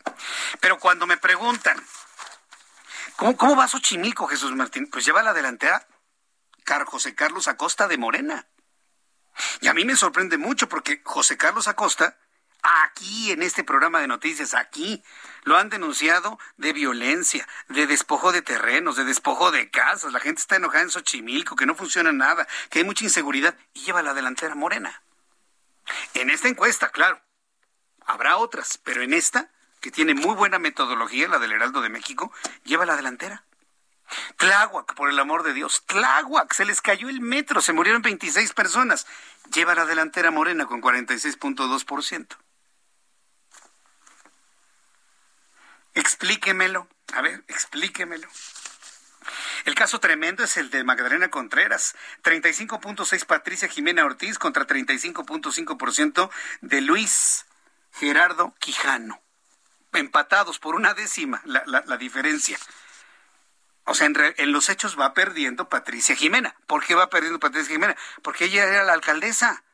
Pero 0.60 0.78
cuando 0.78 1.06
me 1.06 1.16
preguntan, 1.16 1.76
¿cómo, 3.16 3.36
cómo 3.36 3.56
va 3.56 3.66
Xochimilco, 3.66 4.26
Jesús 4.26 4.52
Martín? 4.52 4.88
Pues 4.88 5.04
lleva 5.04 5.22
la 5.22 5.32
delantera 5.32 5.86
José 6.84 7.14
Carlos 7.14 7.48
Acosta 7.48 7.86
de 7.88 7.98
Morena. 7.98 8.46
Y 9.60 9.68
a 9.68 9.74
mí 9.74 9.84
me 9.84 9.96
sorprende 9.96 10.38
mucho 10.38 10.68
porque 10.68 11.00
José 11.04 11.36
Carlos 11.36 11.68
Acosta, 11.68 12.18
aquí 12.62 13.32
en 13.32 13.42
este 13.42 13.64
programa 13.64 14.00
de 14.00 14.08
noticias, 14.08 14.54
aquí, 14.54 15.02
lo 15.44 15.56
han 15.56 15.68
denunciado 15.68 16.38
de 16.56 16.72
violencia, 16.72 17.46
de 17.68 17.86
despojo 17.86 18.32
de 18.32 18.42
terrenos, 18.42 18.96
de 18.96 19.04
despojo 19.04 19.50
de 19.50 19.70
casas. 19.70 20.12
La 20.12 20.20
gente 20.20 20.40
está 20.40 20.56
enojada 20.56 20.82
en 20.82 20.90
Xochimilco, 20.90 21.56
que 21.56 21.66
no 21.66 21.74
funciona 21.74 22.12
nada, 22.12 22.46
que 22.70 22.80
hay 22.80 22.84
mucha 22.84 23.04
inseguridad 23.04 23.56
y 23.74 23.80
lleva 23.80 24.02
la 24.02 24.14
delantera 24.14 24.54
Morena. 24.54 25.02
En 26.14 26.30
esta 26.30 26.48
encuesta, 26.48 26.90
claro, 26.90 27.20
habrá 28.06 28.36
otras, 28.36 28.78
pero 28.78 29.02
en 29.02 29.12
esta, 29.12 29.50
que 29.80 29.90
tiene 29.90 30.14
muy 30.14 30.34
buena 30.34 30.58
metodología, 30.58 31.28
la 31.28 31.38
del 31.38 31.52
Heraldo 31.52 31.80
de 31.80 31.88
México, 31.88 32.32
lleva 32.64 32.86
la 32.86 32.96
delantera. 32.96 33.44
Tláhuac, 34.36 34.94
por 34.94 35.08
el 35.08 35.18
amor 35.18 35.42
de 35.42 35.54
Dios, 35.54 35.84
Tláhuac, 35.86 36.52
se 36.52 36.64
les 36.64 36.80
cayó 36.80 37.08
el 37.08 37.20
metro, 37.20 37.60
se 37.60 37.72
murieron 37.72 38.02
26 38.02 38.52
personas. 38.52 39.06
Lleva 39.52 39.74
la 39.74 39.86
delantera 39.86 40.30
Morena 40.30 40.66
con 40.66 40.82
46.2%. 40.82 42.36
Explíquemelo, 45.94 46.88
a 47.12 47.20
ver, 47.20 47.44
explíquemelo. 47.48 48.28
El 49.64 49.74
caso 49.74 50.00
tremendo 50.00 50.44
es 50.44 50.56
el 50.56 50.70
de 50.70 50.84
Magdalena 50.84 51.30
Contreras, 51.30 51.94
35.6 52.22 53.24
Patricia 53.26 53.68
Jimena 53.68 54.04
Ortiz 54.04 54.38
contra 54.38 54.66
35.5% 54.66 56.30
de 56.60 56.80
Luis 56.80 57.46
Gerardo 57.94 58.54
Quijano. 58.58 59.20
Empatados 59.92 60.58
por 60.58 60.74
una 60.74 60.94
décima 60.94 61.42
la, 61.44 61.96
diferencia. 61.96 62.58
O 63.84 63.94
sea, 63.94 64.06
en, 64.06 64.16
en, 64.36 64.52
los 64.52 64.68
hechos 64.68 64.98
va 64.98 65.12
perdiendo 65.12 65.68
Patricia 65.68 66.16
Jimena. 66.16 66.54
¿Por 66.66 66.84
qué 66.84 66.94
va 66.94 67.10
perdiendo 67.10 67.40
Patricia 67.40 67.72
Jimena? 67.72 67.96
Porque 68.22 68.46
ella 68.46 68.64
era 68.64 68.84
la 68.84 68.94
alcaldesa. 68.94 69.64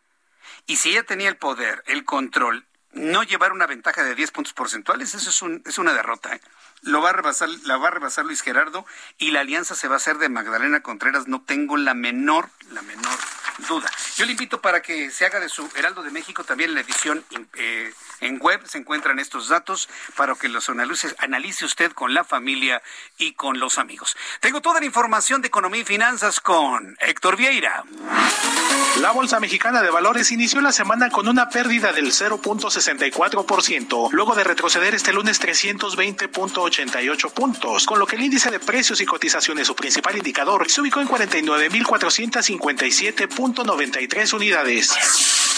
Y 0.67 0.77
si 0.77 0.91
ella 0.91 1.05
tenía 1.05 1.29
el 1.29 1.37
poder, 1.37 1.83
el 1.87 2.05
control, 2.05 2.68
no 2.93 3.23
llevar 3.23 3.53
una 3.53 3.67
ventaja 3.67 4.03
de 4.03 4.15
10 4.15 4.31
puntos 4.31 4.53
porcentuales, 4.53 5.15
eso 5.15 5.31
es, 5.31 5.43
un, 5.43 5.63
es 5.67 5.79
una 5.79 5.93
derrota. 5.93 6.35
¿eh? 6.35 6.41
Lo 6.83 7.01
va 7.01 7.11
a 7.11 7.13
rebasar, 7.13 7.49
la 7.65 7.77
va 7.77 7.89
a 7.89 7.93
rebasar 7.93 8.25
Luis 8.25 8.43
Gerardo 8.43 8.87
y 9.19 9.31
la 9.31 9.41
alianza 9.41 9.75
se 9.75 9.89
va 9.89 9.95
a 9.95 9.99
hacer 9.99 10.19
de 10.19 10.29
Magdalena 10.29 10.81
Contreras, 10.81 11.29
no 11.29 11.43
tengo 11.43 11.77
la 11.77 11.95
menor, 11.95 12.51
la 12.71 12.83
menor 12.83 13.19
duda. 13.67 13.91
Yo 14.17 14.25
le 14.25 14.33
invito 14.33 14.61
para 14.61 14.83
que 14.83 15.11
se 15.11 15.27
haga 15.27 15.41
de 15.41 15.49
su 15.49 15.69
Heraldo 15.75 16.03
de 16.03 16.11
México 16.11 16.45
también 16.45 16.75
la 16.75 16.81
edición 16.81 17.25
eh, 17.55 17.93
en 18.21 18.39
web, 18.39 18.61
se 18.67 18.79
encuentran 18.79 19.19
estos 19.19 19.49
datos 19.49 19.89
para 20.17 20.35
que 20.35 20.49
los 20.49 20.69
analice, 20.69 21.15
analice 21.19 21.65
usted 21.65 21.93
con 21.93 22.15
la 22.15 22.25
familia 22.25 22.83
y 23.17 23.33
con 23.33 23.59
los 23.59 23.79
amigos. 23.79 24.17
Tengo 24.41 24.61
toda 24.61 24.81
la 24.81 24.87
información 24.87 25.41
de 25.41 25.49
economía 25.49 25.83
y 25.83 25.85
finanzas 25.85 26.41
con 26.41 26.97
Héctor 27.01 27.37
Vieira. 27.37 27.85
La 29.01 29.13
Bolsa 29.13 29.39
Mexicana 29.39 29.83
de 29.83 29.91
Valores 29.91 30.33
inició 30.33 30.61
la 30.61 30.73
semana 30.73 31.11
con 31.11 31.29
una 31.29 31.49
pérdida 31.49 31.93
del 31.93 32.07
0.64%, 32.07 34.09
luego 34.11 34.35
de 34.35 34.43
retroceder 34.43 34.95
este 34.95 35.13
lunes 35.13 35.41
320.88 35.41 37.33
puntos, 37.33 37.87
con 37.87 38.01
lo 38.01 38.07
que 38.07 38.17
el 38.17 38.23
índice 38.23 38.51
de 38.51 38.59
precios 38.59 39.01
y 39.01 39.07
cotizaciones, 39.07 39.69
su 39.69 39.77
principal 39.77 40.17
indicador, 40.17 40.69
se 40.69 40.81
ubicó 40.81 41.01
en 41.01 41.07
49.457.93 43.55 44.35
unidades. 44.35 44.91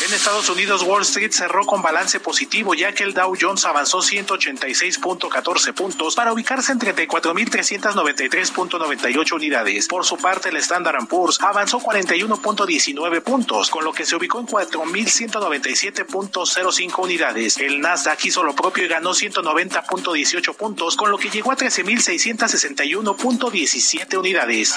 En 0.06 0.14
Estados 0.14 0.48
Unidos, 0.48 0.82
Wall 0.82 1.02
Street 1.02 1.30
cerró 1.30 1.66
con 1.66 1.82
balance 1.82 2.20
positivo, 2.20 2.72
ya 2.72 2.94
que 2.94 3.04
el 3.04 3.12
Dow 3.12 3.34
Jones 3.38 3.66
avanzó 3.66 3.98
186.14 3.98 5.74
puntos 5.74 6.14
para 6.14 6.32
ubicarse 6.32 6.72
en 6.72 6.78
34.393.98 6.78 9.34
unidades. 9.34 9.88
Por 9.88 10.06
su 10.06 10.16
parte, 10.16 10.48
el 10.48 10.56
Standard 10.56 11.06
Poor's 11.06 11.38
avanzó 11.42 11.80
41.19 11.80 13.22
puntos, 13.22 13.68
con 13.68 13.84
lo 13.84 13.92
que 13.92 14.06
se 14.06 14.16
ubicó 14.16 14.40
en 14.40 14.46
4.197.05 14.46 17.04
unidades. 17.04 17.58
El 17.58 17.82
Nasdaq 17.82 18.24
hizo 18.24 18.42
lo 18.42 18.54
propio 18.54 18.86
y 18.86 18.88
ganó 18.88 19.10
190.18 19.10 20.54
puntos, 20.54 20.96
con 20.96 21.10
lo 21.10 21.18
que 21.18 21.28
llegó 21.28 21.52
a 21.52 21.58
13.661.17 21.58 24.18
unidades. 24.18 24.72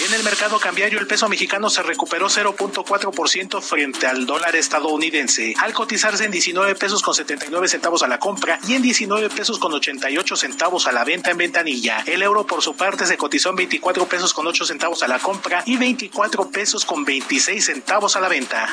En 0.00 0.14
el 0.14 0.22
mercado 0.22 0.60
cambiario, 0.60 1.00
el 1.00 1.08
peso 1.08 1.28
mexicano 1.28 1.68
se 1.68 1.82
recuperó 1.82 2.28
0.4% 2.28 3.60
frente 3.60 4.06
al 4.06 4.26
dólar 4.26 4.54
estadounidense, 4.54 5.54
al 5.58 5.72
cotizarse 5.72 6.24
en 6.24 6.30
19 6.30 6.76
pesos 6.76 7.02
con 7.02 7.14
79 7.14 7.66
centavos 7.66 8.04
a 8.04 8.06
la 8.06 8.20
compra 8.20 8.60
y 8.68 8.74
en 8.74 8.82
19 8.82 9.28
pesos 9.28 9.58
con 9.58 9.72
88 9.72 10.36
centavos 10.36 10.86
a 10.86 10.92
la 10.92 11.02
venta 11.02 11.32
en 11.32 11.38
ventanilla. 11.38 12.04
El 12.06 12.22
euro 12.22 12.46
por 12.46 12.62
su 12.62 12.76
parte 12.76 13.06
se 13.06 13.16
cotizó 13.16 13.50
en 13.50 13.56
24 13.56 14.06
pesos 14.06 14.32
con 14.32 14.46
8 14.46 14.66
centavos 14.66 15.02
a 15.02 15.08
la 15.08 15.18
compra 15.18 15.64
y 15.66 15.76
24 15.76 16.48
pesos 16.48 16.84
con 16.84 17.04
26 17.04 17.64
centavos 17.64 18.14
a 18.14 18.20
la 18.20 18.28
venta. 18.28 18.68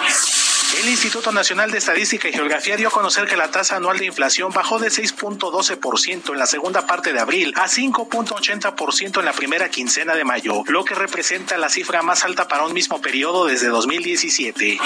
El 0.82 0.90
Instituto 0.90 1.32
Nacional 1.32 1.72
de 1.72 1.78
Estadística 1.78 2.28
y 2.28 2.34
Geografía 2.34 2.76
dio 2.76 2.90
a 2.90 2.92
conocer 2.92 3.28
que 3.28 3.38
la 3.38 3.50
tasa 3.50 3.78
anual 3.78 3.98
de 3.98 4.06
inflación 4.06 4.52
bajó 4.52 4.78
de 4.78 4.90
6.12% 4.90 6.32
en 6.34 6.38
la 6.38 6.46
segunda 6.46 6.86
parte 6.86 7.14
de 7.14 7.20
abril 7.20 7.54
a 7.56 7.68
5.80% 7.68 9.20
en 9.20 9.26
la 9.26 9.34
primera 9.34 9.70
quincena 9.70 10.16
de 10.16 10.26
mayo, 10.26 10.64
lo 10.68 10.84
que 10.84 10.96
representa 10.96 11.58
la 11.58 11.70
cifra 11.70 12.02
más 12.02 12.26
alta 12.26 12.48
para 12.48 12.66
un 12.66 12.74
mismo 12.74 13.02
periodo 13.02 13.46
desde 13.46 13.68
2017. 13.68 14.80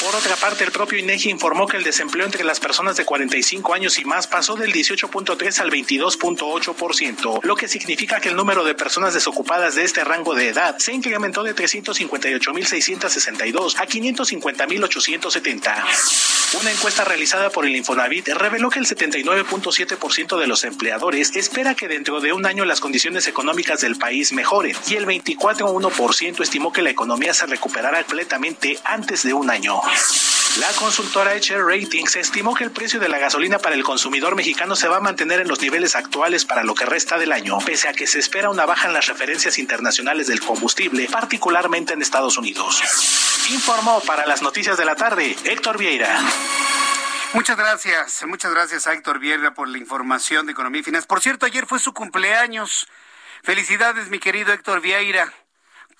Por 0.00 0.16
otra 0.16 0.34
parte, 0.36 0.64
el 0.64 0.72
propio 0.72 0.98
INEGI 0.98 1.28
informó 1.28 1.66
que 1.66 1.76
el 1.76 1.84
desempleo 1.84 2.24
entre 2.24 2.42
las 2.42 2.58
personas 2.58 2.96
de 2.96 3.04
45 3.04 3.74
años 3.74 3.98
y 3.98 4.06
más 4.06 4.26
pasó 4.26 4.56
del 4.56 4.72
18.3 4.72 5.60
al 5.60 5.70
22.8%, 5.70 7.40
lo 7.42 7.54
que 7.54 7.68
significa 7.68 8.18
que 8.18 8.30
el 8.30 8.36
número 8.36 8.64
de 8.64 8.74
personas 8.74 9.12
desocupadas 9.12 9.74
de 9.74 9.84
este 9.84 10.02
rango 10.02 10.34
de 10.34 10.48
edad 10.48 10.78
se 10.78 10.94
incrementó 10.94 11.42
de 11.42 11.54
358.662 11.54 13.78
a 13.78 13.86
550.870. 13.86 16.39
Una 16.58 16.72
encuesta 16.72 17.04
realizada 17.04 17.50
por 17.50 17.64
el 17.64 17.76
Infonavit 17.76 18.26
reveló 18.28 18.70
que 18.70 18.80
el 18.80 18.86
79.7% 18.86 20.36
de 20.36 20.48
los 20.48 20.64
empleadores 20.64 21.36
espera 21.36 21.76
que 21.76 21.86
dentro 21.86 22.20
de 22.20 22.32
un 22.32 22.44
año 22.44 22.64
las 22.64 22.80
condiciones 22.80 23.28
económicas 23.28 23.80
del 23.80 23.96
país 23.96 24.32
mejoren 24.32 24.74
y 24.88 24.94
el 24.96 25.06
24.1% 25.06 26.42
estimó 26.42 26.72
que 26.72 26.82
la 26.82 26.90
economía 26.90 27.32
se 27.34 27.46
recuperará 27.46 28.02
completamente 28.02 28.80
antes 28.84 29.22
de 29.22 29.32
un 29.32 29.48
año. 29.48 29.80
La 30.58 30.68
consultora 30.72 31.34
HR 31.34 31.64
Ratings 31.64 32.16
estimó 32.16 32.56
que 32.56 32.64
el 32.64 32.72
precio 32.72 32.98
de 32.98 33.08
la 33.08 33.18
gasolina 33.18 33.60
para 33.60 33.76
el 33.76 33.84
consumidor 33.84 34.34
mexicano 34.34 34.74
se 34.74 34.88
va 34.88 34.96
a 34.96 35.00
mantener 35.00 35.40
en 35.40 35.46
los 35.46 35.60
niveles 35.60 35.94
actuales 35.94 36.44
para 36.44 36.64
lo 36.64 36.74
que 36.74 36.84
resta 36.84 37.16
del 37.16 37.30
año, 37.30 37.58
pese 37.64 37.86
a 37.86 37.92
que 37.92 38.08
se 38.08 38.18
espera 38.18 38.50
una 38.50 38.66
baja 38.66 38.88
en 38.88 38.94
las 38.94 39.06
referencias 39.06 39.60
internacionales 39.60 40.26
del 40.26 40.40
combustible, 40.40 41.06
particularmente 41.06 41.92
en 41.92 42.02
Estados 42.02 42.36
Unidos. 42.36 42.82
Informó 43.50 44.00
para 44.06 44.26
las 44.26 44.42
noticias 44.42 44.76
de 44.76 44.84
la 44.84 44.94
tarde 44.94 45.36
Héctor 45.44 45.76
Vieira. 45.76 46.20
Muchas 47.32 47.56
gracias, 47.56 48.24
muchas 48.24 48.52
gracias 48.52 48.86
a 48.86 48.92
Héctor 48.92 49.18
Vieira 49.18 49.54
por 49.54 49.68
la 49.68 49.78
información 49.78 50.46
de 50.46 50.52
Economía 50.52 50.82
y 50.82 50.84
Finanzas. 50.84 51.08
Por 51.08 51.20
cierto, 51.20 51.46
ayer 51.46 51.66
fue 51.66 51.80
su 51.80 51.92
cumpleaños. 51.92 52.86
Felicidades, 53.42 54.08
mi 54.08 54.20
querido 54.20 54.52
Héctor 54.52 54.80
Vieira. 54.80 55.32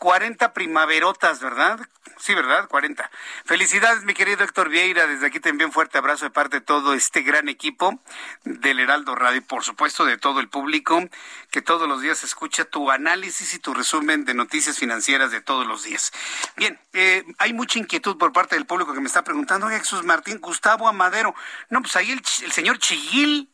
40 0.01 0.55
primaverotas, 0.55 1.41
¿verdad? 1.41 1.79
Sí, 2.17 2.35
¿verdad? 2.35 2.69
40. 2.69 3.11
Felicidades, 3.45 4.03
mi 4.05 4.15
querido 4.15 4.43
Héctor 4.43 4.71
Vieira. 4.71 5.07
Desde 5.07 5.27
aquí 5.27 5.41
te 5.41 5.51
envío 5.51 5.67
un 5.67 5.75
fuerte 5.75 5.99
abrazo 5.99 6.25
de 6.25 6.31
parte 6.31 6.57
de 6.57 6.61
todo 6.63 6.95
este 6.95 7.21
gran 7.21 7.51
equipo 7.51 8.01
del 8.45 8.81
Heraldo 8.81 9.15
Radio 9.15 9.39
y, 9.39 9.43
por 9.43 9.63
supuesto, 9.63 10.07
de 10.07 10.17
todo 10.17 10.41
el 10.41 10.49
público 10.49 11.07
que 11.51 11.61
todos 11.61 11.87
los 11.87 12.01
días 12.01 12.25
escucha 12.25 12.65
tu 12.65 12.91
análisis 12.91 13.53
y 13.53 13.59
tu 13.59 13.75
resumen 13.75 14.25
de 14.25 14.33
noticias 14.33 14.79
financieras 14.79 15.33
de 15.33 15.43
todos 15.43 15.67
los 15.67 15.83
días. 15.83 16.13
Bien, 16.57 16.81
eh, 16.95 17.23
hay 17.37 17.53
mucha 17.53 17.79
inquietud 17.79 18.17
por 18.17 18.33
parte 18.33 18.55
del 18.55 18.65
público 18.65 18.95
que 18.95 19.01
me 19.01 19.07
está 19.07 19.23
preguntando, 19.23 19.69
Jesús 19.69 20.03
Martín, 20.03 20.41
Gustavo 20.41 20.89
Amadero. 20.89 21.35
No, 21.69 21.83
pues 21.83 21.95
ahí 21.97 22.11
el, 22.11 22.23
el 22.43 22.53
señor 22.53 22.79
Chiguil, 22.79 23.53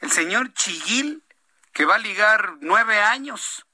el 0.00 0.10
señor 0.10 0.54
Chiguil, 0.54 1.22
que 1.74 1.84
va 1.84 1.96
a 1.96 1.98
ligar 1.98 2.54
nueve 2.60 2.98
años 2.98 3.66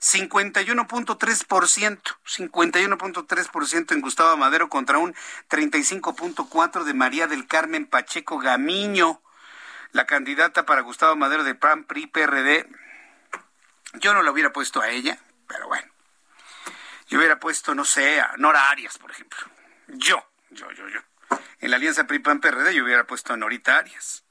51.3%, 0.00 2.16
51.3% 2.24 3.92
en 3.92 4.00
Gustavo 4.00 4.36
Madero 4.36 4.68
contra 4.68 4.98
un 4.98 5.14
35.4% 5.50 6.84
de 6.84 6.94
María 6.94 7.26
del 7.26 7.46
Carmen 7.46 7.86
Pacheco 7.86 8.38
Gamiño, 8.38 9.20
la 9.92 10.06
candidata 10.06 10.66
para 10.66 10.82
Gustavo 10.82 11.16
Madero 11.16 11.44
de 11.44 11.54
PAN, 11.54 11.84
PRI, 11.84 12.06
PRD. 12.06 12.68
Yo 13.94 14.14
no 14.14 14.22
la 14.22 14.30
hubiera 14.30 14.52
puesto 14.52 14.80
a 14.80 14.90
ella, 14.90 15.18
pero 15.46 15.68
bueno. 15.68 15.90
Yo 17.08 17.18
hubiera 17.18 17.40
puesto, 17.40 17.74
no 17.74 17.84
sé, 17.84 18.20
a 18.20 18.34
Nora 18.36 18.70
Arias, 18.70 18.98
por 18.98 19.10
ejemplo. 19.10 19.38
Yo, 19.88 20.22
yo, 20.50 20.70
yo, 20.72 20.88
yo. 20.88 21.00
En 21.60 21.70
la 21.70 21.76
alianza 21.76 22.06
PRI-PAN-PRD 22.06 22.74
yo 22.74 22.84
hubiera 22.84 23.04
puesto 23.04 23.32
a 23.32 23.36
Norita 23.36 23.78
Arias. 23.78 24.24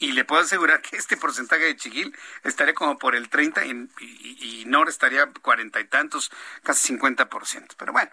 Y 0.00 0.12
le 0.12 0.24
puedo 0.24 0.40
asegurar 0.40 0.80
que 0.80 0.96
este 0.96 1.18
porcentaje 1.18 1.64
de 1.64 1.76
Chiquil 1.76 2.16
estaría 2.42 2.72
como 2.72 2.98
por 2.98 3.14
el 3.14 3.28
30 3.28 3.66
y, 3.66 3.88
y, 4.00 4.64
Nor 4.66 4.88
estaría 4.88 5.26
cuarenta 5.42 5.78
y 5.78 5.84
tantos, 5.84 6.32
casi 6.62 6.96
50%. 6.96 7.74
Pero 7.76 7.92
bueno, 7.92 8.10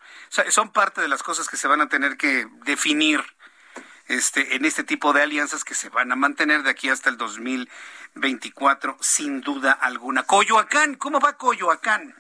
son 0.50 0.74
parte 0.74 1.00
de 1.00 1.08
las 1.08 1.24
cosas 1.24 1.48
que 1.48 1.56
se 1.56 1.70
van 1.70 1.80
a 1.80 1.88
tener 1.88 2.18
que 2.18 2.46
definir 2.66 3.24
este, 4.10 4.58
en 4.58 4.66
este 4.66 4.84
tipo 4.84 5.14
de 5.14 5.22
alianzas 5.24 5.64
que 5.64 5.76
se 5.76 5.88
van 5.88 6.12
a 6.12 6.18
mantener 6.18 6.64
de 6.64 6.72
aquí 6.72 6.90
hasta 6.90 7.10
el 7.10 7.16
2024, 7.16 8.98
sin 9.00 9.40
duda 9.40 9.72
alguna. 9.72 10.24
Coyoacán, 10.24 10.96
¿cómo 10.96 11.22
va 11.22 11.38
Coyoacán? 11.38 12.16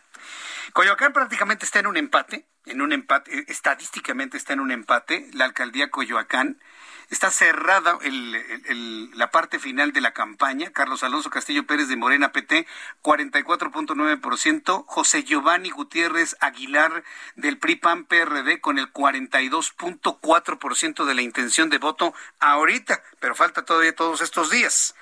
Coyoacán 0.71 1.11
prácticamente 1.11 1.65
está 1.65 1.79
en 1.79 1.87
un 1.87 1.97
empate, 1.97 2.45
en 2.65 2.81
un 2.81 2.93
empate, 2.93 3.45
estadísticamente 3.51 4.37
está 4.37 4.53
en 4.53 4.61
un 4.61 4.71
empate, 4.71 5.29
la 5.33 5.43
alcaldía 5.43 5.89
Coyoacán 5.89 6.61
Está 7.09 7.31
cerrada 7.31 7.97
la 8.01 9.31
parte 9.31 9.59
final 9.59 9.93
de 9.93 10.01
la 10.01 10.13
campaña. 10.13 10.73
Carlos 10.73 11.03
Alonso 11.03 11.29
Castillo 11.29 11.65
Pérez 11.65 11.87
de 11.87 11.95
Morena 11.95 12.33
PT, 12.33 12.67
44.9%. 13.01 14.83
José 14.85 15.23
Giovanni 15.23 15.69
Gutiérrez 15.69 16.35
Aguilar 16.41 17.05
del 17.35 17.59
PRI-PAN 17.59 18.03
PRD 18.05 18.59
con 18.59 18.77
el 18.77 18.91
42.4% 18.91 21.05
de 21.05 21.15
la 21.15 21.21
intención 21.21 21.69
de 21.69 21.77
voto 21.77 22.13
ahorita, 22.39 23.01
pero 23.21 23.35
falta 23.35 23.63
todavía 23.63 23.95
todos 23.95 24.19
estos 24.19 24.49
días. 24.49 24.93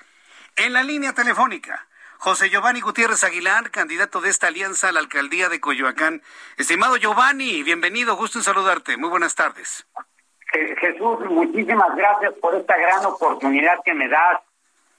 En 0.54 0.74
la 0.74 0.84
línea 0.84 1.12
telefónica. 1.12 1.88
José 2.18 2.50
Giovanni 2.50 2.80
Gutiérrez 2.80 3.24
Aguilar, 3.24 3.70
candidato 3.70 4.20
de 4.20 4.30
esta 4.30 4.46
alianza 4.46 4.88
a 4.88 4.92
la 4.92 5.00
alcaldía 5.00 5.48
de 5.48 5.60
Coyoacán. 5.60 6.22
Estimado 6.56 6.96
Giovanni, 6.96 7.64
bienvenido, 7.64 8.16
gusto 8.16 8.38
en 8.38 8.44
saludarte. 8.44 8.96
Muy 8.96 9.10
buenas 9.10 9.34
tardes. 9.34 9.86
Jesús, 10.80 11.20
muchísimas 11.28 11.94
gracias 11.96 12.34
por 12.40 12.54
esta 12.54 12.76
gran 12.76 13.04
oportunidad 13.04 13.80
que 13.84 13.94
me 13.94 14.08
das 14.08 14.40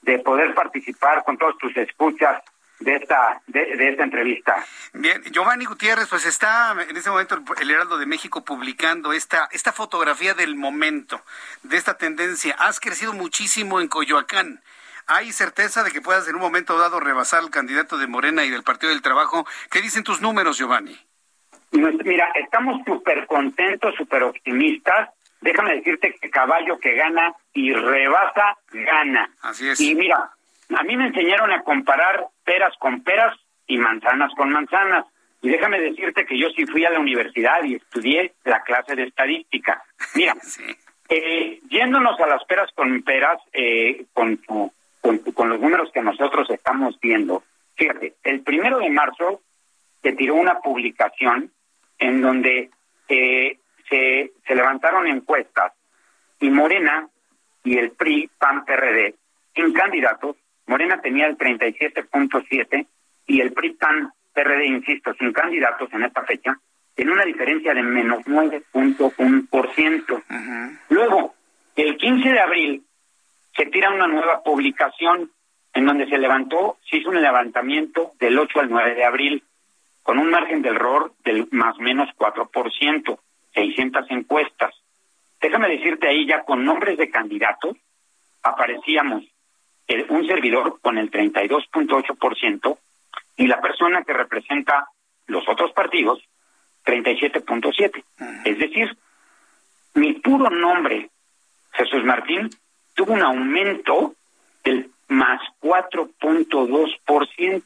de 0.02 0.20
poder 0.20 0.54
participar 0.54 1.24
con 1.24 1.38
todos 1.38 1.58
tus 1.58 1.76
escuchas 1.78 2.42
de 2.80 2.96
esta 2.96 3.42
de, 3.48 3.90
esta 3.90 4.04
entrevista. 4.04 4.64
Bien, 4.94 5.24
Giovanni 5.32 5.66
Gutiérrez, 5.66 6.08
pues 6.08 6.26
está 6.26 6.76
en 6.88 6.96
este 6.96 7.10
momento 7.10 7.42
el 7.60 7.72
Heraldo 7.72 7.98
de 7.98 8.06
México 8.06 8.44
publicando 8.46 9.14
esta 9.14 9.50
esta 9.52 9.72
fotografía 9.72 10.34
del 10.34 10.56
momento, 10.56 11.22
de 11.64 11.78
esta 11.78 11.98
tendencia. 11.98 12.56
Has 12.60 12.80
crecido 12.80 13.14
muchísimo 13.14 13.82
en 13.82 13.88
Coyoacán. 13.88 14.62
¿Hay 15.08 15.32
certeza 15.32 15.84
de 15.84 15.92
que 15.92 16.02
puedas 16.02 16.28
en 16.28 16.36
un 16.36 16.42
momento 16.42 16.78
dado 16.78 17.00
rebasar 17.00 17.40
al 17.40 17.50
candidato 17.50 17.98
de 17.98 18.08
Morena 18.08 18.44
y 18.44 18.50
del 18.50 18.64
Partido 18.64 18.92
del 18.92 19.02
Trabajo? 19.02 19.48
¿Qué 19.72 19.82
dicen 19.82 20.04
tus 20.04 20.22
números, 20.22 20.58
Giovanni? 20.58 20.98
Mira, 21.72 22.30
estamos 22.36 22.82
súper 22.86 23.26
contentos, 23.26 23.96
súper 23.96 24.24
optimistas. 24.24 25.10
Déjame 25.41 25.76
decirte 25.76 26.15
que 26.19 26.30
caballo 26.30 26.80
que 26.80 26.95
gana 26.95 27.34
y 27.53 27.73
rebasa, 27.73 28.57
gana. 28.72 29.30
Así 29.41 29.69
es. 29.69 29.80
Y 29.80 29.95
mira, 29.95 30.31
a 30.76 30.84
mí 30.84 30.97
me 30.97 31.07
enseñaron 31.07 31.51
a 31.51 31.64
comparar 31.64 32.27
peras 32.43 32.73
con 32.80 33.03
peras 33.03 33.38
y 33.68 33.77
manzanas 33.77 34.31
con 34.35 34.49
manzanas. 34.49 35.05
Y 35.41 35.49
déjame 35.49 35.80
decirte 35.80 36.26
que 36.26 36.38
yo 36.38 36.49
sí 36.49 36.65
fui 36.65 36.85
a 36.85 36.89
la 36.89 36.99
universidad 36.99 37.64
y 37.64 37.76
estudié 37.76 38.34
la 38.43 38.64
clase 38.64 38.95
de 38.95 39.03
estadística. 39.03 39.84
Mira, 40.15 40.35
eh, 41.09 41.59
yéndonos 41.69 42.19
a 42.19 42.27
las 42.27 42.43
peras 42.45 42.72
con 42.73 43.03
peras, 43.03 43.39
eh, 43.53 44.05
con, 44.14 44.38
con, 44.38 45.19
con 45.34 45.49
los 45.49 45.59
números 45.59 45.91
que 45.93 46.01
nosotros 46.01 46.49
estamos 46.49 46.99
viendo, 46.99 47.43
fíjate, 47.76 48.15
el 48.23 48.41
primero 48.41 48.80
de 48.80 48.89
marzo 48.89 49.41
se 50.01 50.14
tiró 50.14 50.35
una 50.35 50.59
publicación 50.59 51.51
en 51.99 52.22
donde 52.22 52.69
eh, 53.07 53.59
se, 53.89 54.34
se 54.45 54.55
levantaron 54.55 55.07
encuestas 55.07 55.73
y 56.39 56.49
Morena 56.49 57.07
y 57.64 57.77
el 57.77 57.91
PRI, 57.91 58.30
PAN, 58.38 58.65
PRD, 58.65 59.15
en 59.55 59.73
candidatos, 59.73 60.35
Morena 60.68 61.01
tenía 61.01 61.27
el 61.27 61.38
37.7 61.38 62.88
y 63.26 63.41
el 63.41 63.51
PRI, 63.53 63.72
PAN, 63.73 64.14
PRD, 64.34 64.65
insisto, 64.68 65.14
sin 65.15 65.34
candidatos 65.34 65.91
en 65.93 66.03
esta 66.03 66.23
fecha, 66.23 66.59
tiene 66.95 67.11
una 67.11 67.26
diferencia 67.26 67.73
de 67.73 67.81
menos 67.84 68.23
9.1%. 68.26 70.23
Luego, 70.89 71.35
el 71.76 71.97
15 71.97 72.30
de 72.30 72.39
abril, 72.39 72.84
se 73.55 73.65
tira 73.68 73.89
una 73.91 74.07
nueva 74.07 74.43
publicación 74.43 75.31
en 75.73 75.85
donde 75.85 76.07
se 76.07 76.18
levantó, 76.18 76.77
se 76.89 76.97
hizo 76.97 77.09
un 77.09 77.22
levantamiento 77.22 78.14
del 78.19 78.39
8 78.39 78.59
al 78.61 78.69
9 78.69 78.95
de 78.95 79.03
abril 79.03 79.43
con 80.03 80.19
un 80.19 80.30
margen 80.30 80.61
de 80.61 80.69
error 80.69 81.14
del 81.23 81.47
más 81.51 81.77
o 81.77 81.81
menos 81.81 82.09
4%, 82.18 83.19
600 83.58 84.06
encuestas. 84.12 84.76
Déjame 85.42 85.70
decirte 85.70 86.08
ahí 86.08 86.28
ya 86.28 86.44
con 86.44 86.64
nombres 86.64 86.98
de 86.98 87.10
candidatos, 87.10 87.76
aparecíamos 88.44 89.24
un 90.10 90.28
servidor 90.28 90.80
con 90.82 90.98
el 90.98 91.10
32.8% 91.10 92.78
y 93.38 93.48
la 93.48 93.62
persona 93.62 94.04
que 94.04 94.12
representa 94.14 94.90
los 95.28 95.48
otros 95.48 95.72
partidos, 95.72 96.22
37.7%. 96.86 98.04
Es 98.46 98.60
decir, 98.60 98.98
mi 99.94 100.12
puro 100.14 100.50
nombre, 100.50 101.10
Jesús 101.72 102.04
Martín, 102.04 102.50
tuvo 102.94 103.14
un 103.14 103.22
aumento 103.22 104.16
del 104.64 104.92
más 105.08 105.40
4.2%. 105.62 107.64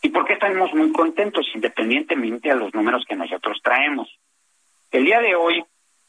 ¿Y 0.00 0.10
por 0.10 0.24
qué 0.24 0.34
estamos 0.34 0.72
muy 0.74 0.92
contentos 0.92 1.44
independientemente 1.54 2.50
de 2.50 2.54
los 2.54 2.72
números 2.72 3.04
que 3.08 3.16
nosotros 3.16 3.58
traemos? 3.62 4.08
El 4.90 5.04
día 5.04 5.20
de 5.20 5.34
hoy 5.34 5.62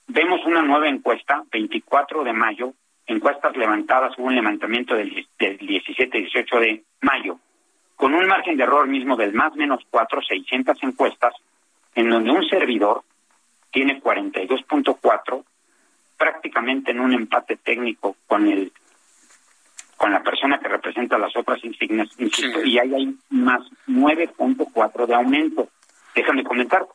vemos 0.08 0.40
una 0.46 0.62
nueva 0.62 0.88
encuesta, 0.88 1.44
24 1.52 2.24
de 2.24 2.32
mayo, 2.32 2.74
encuestas 3.08 3.56
levantadas, 3.58 4.18
hubo 4.18 4.28
un 4.28 4.36
levantamiento 4.36 4.96
del, 4.96 5.28
17-18 5.38 6.60
de 6.62 6.84
mayo, 7.02 7.40
con 7.98 8.14
un 8.14 8.26
margen 8.26 8.56
de 8.56 8.64
error 8.64 8.88
mismo 8.88 9.18
del 9.18 9.34
más 9.34 9.54
menos 9.56 9.84
4, 9.90 10.22
600 10.22 10.82
encuestas, 10.84 11.34
en 11.94 12.10
donde 12.10 12.32
un 12.32 12.48
servidor 12.48 13.04
tiene 13.70 14.02
42.4, 14.02 15.44
prácticamente 16.18 16.92
en 16.92 17.02
un 17.02 17.14
empate 17.14 17.58
técnico 17.58 18.16
con 18.28 18.48
el 18.48 18.72
con 19.98 20.14
la 20.14 20.24
persona 20.24 20.58
que 20.60 20.70
representa 20.70 21.18
las 21.18 21.36
otras 21.36 21.62
insignias, 21.66 22.08
y 22.18 22.80
ahí 22.80 22.94
hay 22.96 23.18
más 23.32 23.60
9.4 23.86 25.06
de 25.06 25.14
aumento. 25.14 25.68
Déjame 26.16 26.46
comentar, 26.46 26.88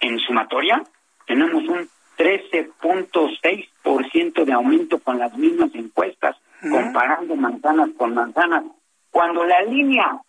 en 0.00 0.18
sumatoria 0.18 0.82
tenemos 1.26 1.64
un 1.64 1.88
13.6% 2.18 4.44
de 4.44 4.52
aumento 4.52 4.98
con 4.98 5.18
las 5.18 5.34
mismas 5.36 5.74
encuestas, 5.74 6.36
comparando 6.60 7.34
manzanas 7.36 7.88
con 7.96 8.12
manzanas. 8.14 8.64
Cuando 9.10 9.44
la 9.44 9.62
línea 9.62 10.20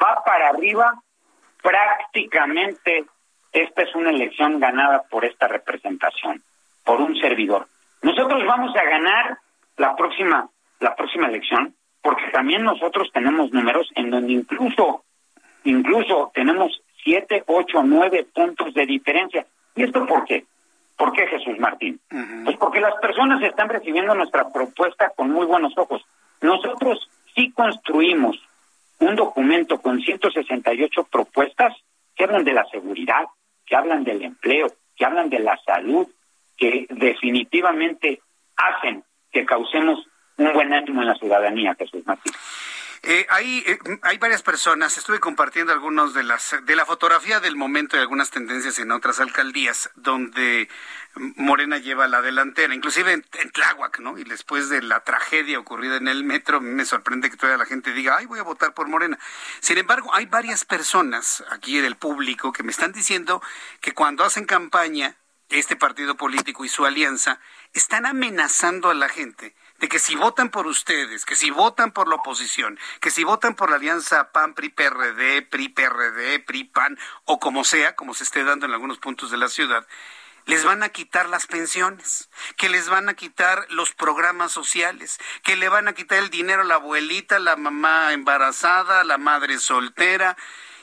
va 0.00 0.22
para 0.24 0.50
arriba, 0.50 1.02
prácticamente 1.62 3.04
esta 3.52 3.82
es 3.82 3.92
una 3.94 4.10
elección 4.10 4.60
ganada 4.60 5.02
por 5.10 5.24
esta 5.24 5.48
representación, 5.48 6.44
por 6.84 7.00
un 7.00 7.16
servidor. 7.16 7.66
Nosotros 8.02 8.46
vamos 8.46 8.76
a 8.76 8.84
ganar 8.84 9.38
la 9.76 9.96
próxima 9.96 10.48
la 10.80 10.96
próxima 10.96 11.28
elección, 11.28 11.74
porque 12.02 12.24
también 12.32 12.64
nosotros 12.64 13.10
tenemos 13.12 13.52
números 13.52 13.88
en 13.94 14.10
donde 14.10 14.32
incluso, 14.32 15.04
incluso 15.64 16.32
tenemos 16.34 16.82
siete, 17.04 17.44
ocho, 17.46 17.82
nueve 17.82 18.26
puntos 18.34 18.74
de 18.74 18.86
diferencia. 18.86 19.46
¿Y 19.76 19.84
esto 19.84 20.06
por 20.06 20.24
qué? 20.24 20.44
¿Por 20.96 21.12
qué 21.12 21.26
Jesús 21.26 21.58
Martín? 21.58 21.98
Pues 22.44 22.56
porque 22.58 22.80
las 22.80 22.94
personas 23.00 23.42
están 23.42 23.68
recibiendo 23.68 24.14
nuestra 24.14 24.48
propuesta 24.50 25.10
con 25.16 25.30
muy 25.30 25.46
buenos 25.46 25.72
ojos. 25.78 26.04
Nosotros 26.42 27.08
sí 27.34 27.50
construimos 27.52 28.36
un 28.98 29.16
documento 29.16 29.80
con 29.80 30.00
168 30.00 31.04
propuestas 31.04 31.74
que 32.14 32.24
hablan 32.24 32.44
de 32.44 32.52
la 32.52 32.66
seguridad, 32.66 33.24
que 33.64 33.76
hablan 33.76 34.04
del 34.04 34.22
empleo, 34.22 34.70
que 34.94 35.04
hablan 35.06 35.30
de 35.30 35.38
la 35.38 35.58
salud, 35.64 36.06
que 36.56 36.86
definitivamente 36.90 38.20
hacen 38.56 39.02
que 39.32 39.46
causemos 39.46 40.06
un 40.36 40.52
buen 40.52 40.72
ánimo 40.72 41.00
en 41.00 41.08
la 41.08 41.14
ciudadanía, 41.14 41.74
Jesús 41.78 42.06
Martín. 42.06 42.32
Eh, 43.02 43.26
hay, 43.30 43.64
eh, 43.66 43.78
hay 44.02 44.18
varias 44.18 44.42
personas, 44.42 44.98
estuve 44.98 45.20
compartiendo 45.20 45.72
algunos 45.72 46.12
de 46.12 46.22
las 46.22 46.54
de 46.62 46.76
la 46.76 46.84
fotografía 46.84 47.40
del 47.40 47.56
momento 47.56 47.96
y 47.96 48.00
algunas 48.00 48.30
tendencias 48.30 48.78
en 48.78 48.92
otras 48.92 49.20
alcaldías 49.20 49.90
donde 49.94 50.68
Morena 51.14 51.78
lleva 51.78 52.06
la 52.08 52.20
delantera, 52.20 52.74
inclusive 52.74 53.12
en, 53.12 53.50
Tláhuac, 53.52 54.00
¿no? 54.00 54.18
Y 54.18 54.24
después 54.24 54.68
de 54.68 54.82
la 54.82 55.00
tragedia 55.00 55.58
ocurrida 55.58 55.96
en 55.96 56.08
el 56.08 56.24
metro, 56.24 56.60
me 56.60 56.84
sorprende 56.84 57.30
que 57.30 57.38
todavía 57.38 57.56
la 57.56 57.64
gente 57.64 57.94
diga, 57.94 58.16
ay, 58.18 58.26
voy 58.26 58.38
a 58.38 58.42
votar 58.42 58.74
por 58.74 58.86
Morena. 58.86 59.18
Sin 59.60 59.78
embargo, 59.78 60.14
hay 60.14 60.26
varias 60.26 60.66
personas 60.66 61.42
aquí 61.50 61.80
del 61.80 61.96
público 61.96 62.52
que 62.52 62.62
me 62.62 62.70
están 62.70 62.92
diciendo 62.92 63.42
que 63.80 63.92
cuando 63.92 64.24
hacen 64.24 64.44
campaña, 64.44 65.16
este 65.48 65.74
partido 65.74 66.16
político 66.16 66.66
y 66.66 66.68
su 66.68 66.84
alianza, 66.84 67.40
están 67.72 68.04
amenazando 68.04 68.90
a 68.90 68.94
la 68.94 69.08
gente 69.08 69.54
de 69.80 69.88
que 69.88 69.98
si 69.98 70.14
votan 70.14 70.50
por 70.50 70.66
ustedes, 70.66 71.24
que 71.24 71.34
si 71.34 71.50
votan 71.50 71.90
por 71.92 72.06
la 72.06 72.16
oposición, 72.16 72.78
que 73.00 73.10
si 73.10 73.24
votan 73.24 73.54
por 73.56 73.70
la 73.70 73.76
alianza 73.76 74.30
PAN, 74.30 74.54
PRI, 74.54 74.68
PRD, 74.68 75.42
PRI, 75.42 75.70
PRD, 75.70 76.40
PRI, 76.40 76.64
PAN, 76.64 76.98
o 77.24 77.40
como 77.40 77.64
sea, 77.64 77.96
como 77.96 78.14
se 78.14 78.24
esté 78.24 78.44
dando 78.44 78.66
en 78.66 78.72
algunos 78.72 78.98
puntos 78.98 79.30
de 79.30 79.38
la 79.38 79.48
ciudad, 79.48 79.86
les 80.44 80.64
van 80.64 80.82
a 80.82 80.90
quitar 80.90 81.28
las 81.28 81.46
pensiones, 81.46 82.28
que 82.56 82.68
les 82.68 82.88
van 82.88 83.08
a 83.08 83.14
quitar 83.14 83.66
los 83.70 83.92
programas 83.92 84.52
sociales, 84.52 85.18
que 85.42 85.56
le 85.56 85.68
van 85.68 85.88
a 85.88 85.94
quitar 85.94 86.18
el 86.18 86.30
dinero 86.30 86.62
a 86.62 86.66
la 86.66 86.74
abuelita, 86.74 87.38
la 87.38 87.56
mamá 87.56 88.12
embarazada, 88.12 89.04
la 89.04 89.18
madre 89.18 89.58
soltera. 89.58 90.36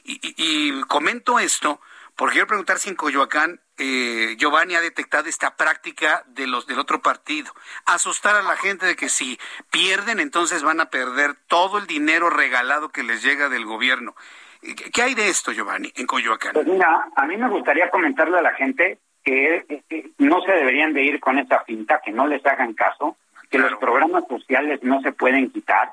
Y, 0.04 0.20
y 0.38 0.82
comento 0.84 1.38
esto 1.38 1.82
porque 2.16 2.34
quiero 2.34 2.48
preguntar 2.48 2.80
si 2.80 2.90
en 2.90 2.96
Coyoacán 2.96 3.62
eh, 3.78 4.36
Giovanni 4.38 4.76
ha 4.76 4.82
detectado 4.82 5.30
esta 5.30 5.56
práctica 5.56 6.24
de 6.28 6.48
los 6.48 6.68
del 6.68 6.80
otro 6.80 7.02
partido, 7.02 7.52
asustar 7.86 8.36
a 8.36 8.44
la 8.44 8.58
gente 8.58 8.86
de 8.86 8.96
que 8.96 9.10
si 9.10 9.40
pierden 9.72 10.20
entonces 10.20 10.64
van 10.64 10.82
a 10.82 10.90
perder 10.90 11.36
todo 11.48 11.78
el 11.78 11.88
dinero 11.88 12.30
regalado 12.30 12.90
que 12.90 13.04
les 13.04 13.24
llega 13.24 13.50
del 13.50 13.66
gobierno. 13.66 14.16
¿Qué 14.62 15.02
hay 15.02 15.14
de 15.14 15.30
esto, 15.30 15.52
Giovanni, 15.52 15.92
en 15.96 16.08
Coyoacán? 16.08 16.54
Pues 16.54 16.66
mira, 16.66 17.08
a 17.16 17.26
mí 17.26 17.38
me 17.38 17.50
gustaría 17.50 17.90
comentarle 17.90 18.40
a 18.40 18.42
la 18.42 18.54
gente 18.54 18.98
que 19.24 19.84
no 20.18 20.42
se 20.42 20.52
deberían 20.52 20.94
de 20.94 21.04
ir 21.04 21.20
con 21.20 21.38
esa 21.38 21.64
pinta, 21.64 22.02
que 22.04 22.12
no 22.12 22.28
les 22.28 22.46
hagan 22.46 22.74
caso, 22.74 23.18
que 23.50 23.60
los 23.60 23.78
programas 23.78 24.24
sociales 24.28 24.80
no 24.84 25.02
se 25.02 25.12
pueden 25.12 25.52
quitar, 25.52 25.92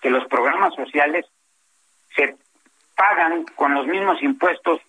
que 0.00 0.10
los 0.10 0.26
programas 0.26 0.74
sociales 0.74 1.26
se 2.14 2.36
pagan 2.96 3.44
con 3.56 3.74
los 3.74 3.86
mismos 3.86 4.22
impuestos 4.22 4.80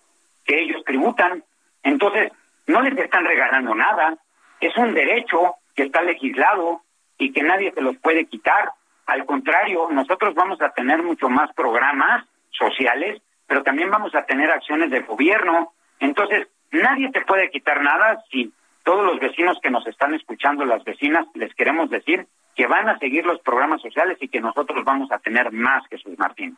que 0.44 0.60
ellos 0.60 0.82
tributan. 0.84 1.42
Entonces, 1.84 2.32
no 2.66 2.80
les 2.80 2.98
están 2.98 3.24
regalando 3.24 3.74
nada. 3.74 4.16
Es 4.60 4.76
un 4.76 4.94
derecho 4.94 5.56
que 5.74 5.84
está 5.84 6.02
legislado 6.02 6.82
y 7.18 7.32
que 7.32 7.42
nadie 7.42 7.72
se 7.72 7.80
los 7.80 7.96
puede 7.98 8.26
quitar. 8.26 8.72
Al 9.06 9.24
contrario, 9.26 9.88
nosotros 9.90 10.34
vamos 10.34 10.60
a 10.62 10.70
tener 10.70 11.02
mucho 11.02 11.28
más 11.28 11.52
programas 11.54 12.26
sociales, 12.50 13.20
pero 13.46 13.62
también 13.62 13.90
vamos 13.90 14.14
a 14.14 14.24
tener 14.24 14.50
acciones 14.50 14.90
del 14.90 15.04
gobierno. 15.04 15.72
Entonces, 16.00 16.48
nadie 16.70 17.10
te 17.12 17.20
puede 17.20 17.50
quitar 17.50 17.82
nada 17.82 18.22
si 18.30 18.52
todos 18.82 19.04
los 19.04 19.20
vecinos 19.20 19.58
que 19.62 19.70
nos 19.70 19.86
están 19.86 20.14
escuchando, 20.14 20.64
las 20.64 20.84
vecinas, 20.84 21.26
les 21.34 21.54
queremos 21.54 21.90
decir 21.90 22.26
que 22.54 22.66
van 22.66 22.88
a 22.88 22.98
seguir 22.98 23.24
los 23.24 23.40
programas 23.40 23.82
sociales 23.82 24.16
y 24.20 24.28
que 24.28 24.40
nosotros 24.40 24.84
vamos 24.84 25.10
a 25.10 25.18
tener 25.18 25.50
más, 25.52 25.86
Jesús 25.88 26.16
Martín. 26.18 26.56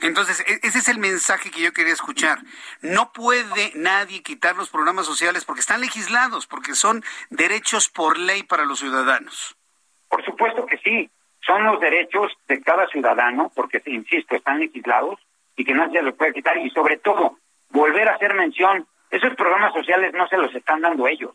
Entonces, 0.00 0.40
e-, 0.46 0.66
ese 0.66 0.78
es 0.78 0.88
el 0.88 0.98
mensaje 0.98 1.50
que 1.50 1.60
yo 1.60 1.72
quería 1.72 1.92
escuchar. 1.92 2.38
No 2.82 3.12
puede 3.12 3.72
nadie 3.74 4.22
quitar 4.22 4.56
los 4.56 4.70
programas 4.70 5.06
sociales 5.06 5.44
porque 5.44 5.60
están 5.60 5.80
legislados, 5.80 6.46
porque 6.46 6.74
son 6.74 7.02
derechos 7.30 7.88
por 7.88 8.18
ley 8.18 8.42
para 8.42 8.64
los 8.64 8.80
ciudadanos. 8.80 9.56
Por 10.08 10.24
supuesto 10.24 10.66
que 10.66 10.78
sí, 10.78 11.10
son 11.40 11.64
los 11.64 11.80
derechos 11.80 12.32
de 12.46 12.62
cada 12.62 12.86
ciudadano, 12.88 13.50
porque, 13.54 13.82
insisto, 13.86 14.36
están 14.36 14.60
legislados 14.60 15.18
y 15.56 15.64
que 15.64 15.74
nadie 15.74 16.02
los 16.02 16.14
puede 16.14 16.32
quitar. 16.32 16.56
Y 16.58 16.70
sobre 16.70 16.98
todo, 16.98 17.38
volver 17.70 18.08
a 18.08 18.14
hacer 18.14 18.34
mención, 18.34 18.86
esos 19.10 19.34
programas 19.34 19.72
sociales 19.72 20.12
no 20.14 20.28
se 20.28 20.36
los 20.36 20.54
están 20.54 20.80
dando 20.80 21.06
ellos. 21.06 21.34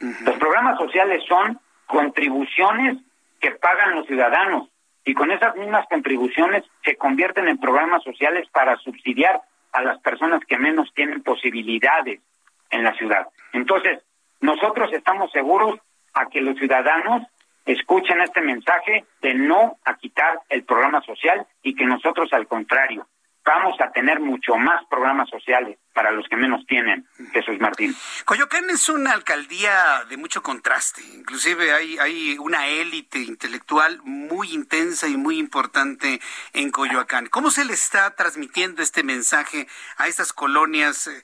Los 0.00 0.36
programas 0.38 0.78
sociales 0.78 1.22
son 1.28 1.60
contribuciones 1.90 2.98
que 3.40 3.50
pagan 3.52 3.94
los 3.94 4.06
ciudadanos 4.06 4.68
y 5.04 5.14
con 5.14 5.30
esas 5.30 5.56
mismas 5.56 5.86
contribuciones 5.88 6.64
se 6.84 6.96
convierten 6.96 7.48
en 7.48 7.58
programas 7.58 8.02
sociales 8.02 8.48
para 8.52 8.76
subsidiar 8.76 9.40
a 9.72 9.82
las 9.82 9.98
personas 10.00 10.40
que 10.46 10.58
menos 10.58 10.92
tienen 10.94 11.22
posibilidades 11.22 12.20
en 12.70 12.84
la 12.84 12.94
ciudad. 12.94 13.26
Entonces, 13.52 14.00
nosotros 14.40 14.92
estamos 14.92 15.30
seguros 15.32 15.78
a 16.14 16.26
que 16.26 16.40
los 16.40 16.56
ciudadanos 16.58 17.22
escuchen 17.66 18.20
este 18.20 18.40
mensaje 18.40 19.04
de 19.20 19.34
no 19.34 19.78
a 19.84 19.96
quitar 19.96 20.40
el 20.48 20.64
programa 20.64 21.02
social 21.02 21.46
y 21.62 21.74
que 21.74 21.84
nosotros 21.84 22.32
al 22.32 22.46
contrario 22.46 23.06
vamos 23.44 23.80
a 23.80 23.90
tener 23.90 24.20
mucho 24.20 24.56
más 24.56 24.84
programas 24.86 25.28
sociales 25.28 25.78
para 25.92 26.12
los 26.12 26.26
que 26.28 26.36
menos 26.36 26.64
tienen, 26.66 27.06
Jesús 27.32 27.58
Martín. 27.60 27.96
Coyoacán 28.24 28.70
es 28.70 28.88
una 28.88 29.12
alcaldía 29.12 30.04
de 30.08 30.16
mucho 30.16 30.42
contraste, 30.42 31.02
inclusive 31.14 31.72
hay, 31.72 31.98
hay 31.98 32.38
una 32.38 32.68
élite 32.68 33.18
intelectual 33.18 34.00
muy 34.04 34.52
intensa 34.52 35.08
y 35.08 35.16
muy 35.16 35.38
importante 35.38 36.20
en 36.52 36.70
Coyoacán. 36.70 37.26
¿Cómo 37.26 37.50
se 37.50 37.64
le 37.64 37.72
está 37.72 38.14
transmitiendo 38.14 38.82
este 38.82 39.02
mensaje 39.02 39.66
a 39.96 40.06
estas 40.06 40.32
colonias 40.32 41.08
eh, 41.08 41.22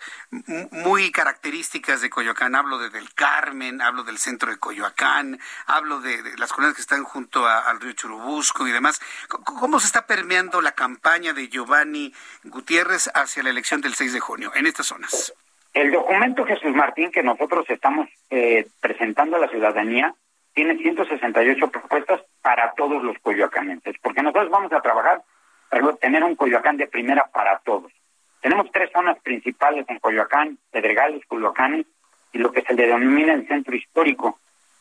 muy 0.73 1.13
características 1.13 2.01
de 2.01 2.11
Coyoacán? 2.11 2.55
Hablo 2.55 2.79
de 2.79 2.91
Del 2.91 3.13
Carmen, 3.15 3.81
hablo 3.81 4.05
del 4.05 4.19
centro 4.19 4.51
de 4.51 4.59
Coyoacán, 4.59 5.39
hablo 5.67 6.01
de, 6.01 6.37
las 6.39 6.53
colonias 6.53 6.75
que 6.75 6.83
están 6.83 7.05
junto 7.05 7.47
al 7.47 7.81
río 7.81 7.93
Churubusco 7.93 8.67
y 8.67 8.73
demás. 8.73 9.01
¿Cómo 9.29 9.81
se 9.81 9.87
está 9.87 10.07
permeando 10.07 10.61
la 10.61 10.73
campaña 10.73 11.33
de 11.33 11.49
Giovanni 11.49 12.13
Gutiérrez 12.45 13.11
hacia 13.15 13.43
la 13.43 13.51
elección 13.51 13.81
del 13.81 13.95
6 13.95 14.13
de 14.13 14.21
junio? 14.21 14.53
En 14.59 14.67
estas 14.67 14.87
zonas? 14.87 15.35
El 15.73 15.93
documento 15.93 16.45
Jesús 16.45 16.75
Martín 16.75 17.11
que 17.11 17.23
nosotros 17.23 17.69
estamos 17.69 18.09
eh, 18.31 18.67
presentando 18.81 19.37
a 19.37 19.41
la 19.41 19.49
ciudadanía 19.49 20.15
tiene 20.55 20.79
168 20.79 21.71
propuestas 21.71 22.23
para 22.41 22.73
todos 22.73 23.03
los 23.03 23.19
coyoacanenses, 23.19 23.97
porque 24.01 24.23
nosotros 24.23 24.49
vamos 24.51 24.73
a 24.73 24.81
trabajar 24.81 25.23
para 25.69 25.93
tener 25.97 26.25
un 26.25 26.35
Coyoacán 26.35 26.79
de 26.79 26.87
primera 26.87 27.27
para 27.27 27.59
todos. 27.59 27.93
Tenemos 28.41 28.71
tres 28.73 28.91
zonas 28.93 29.19
principales 29.21 29.85
en 29.89 29.99
Coyoacán, 29.99 30.59
Pedregales, 30.71 31.27
Coyoacanes 31.27 31.87
y 32.33 32.39
lo 32.39 32.53
que 32.53 32.63
se 32.63 32.73
le 32.73 32.87
denomina 32.87 33.35
el 33.35 33.47
centro 33.47 33.77
histórico, 33.77 34.39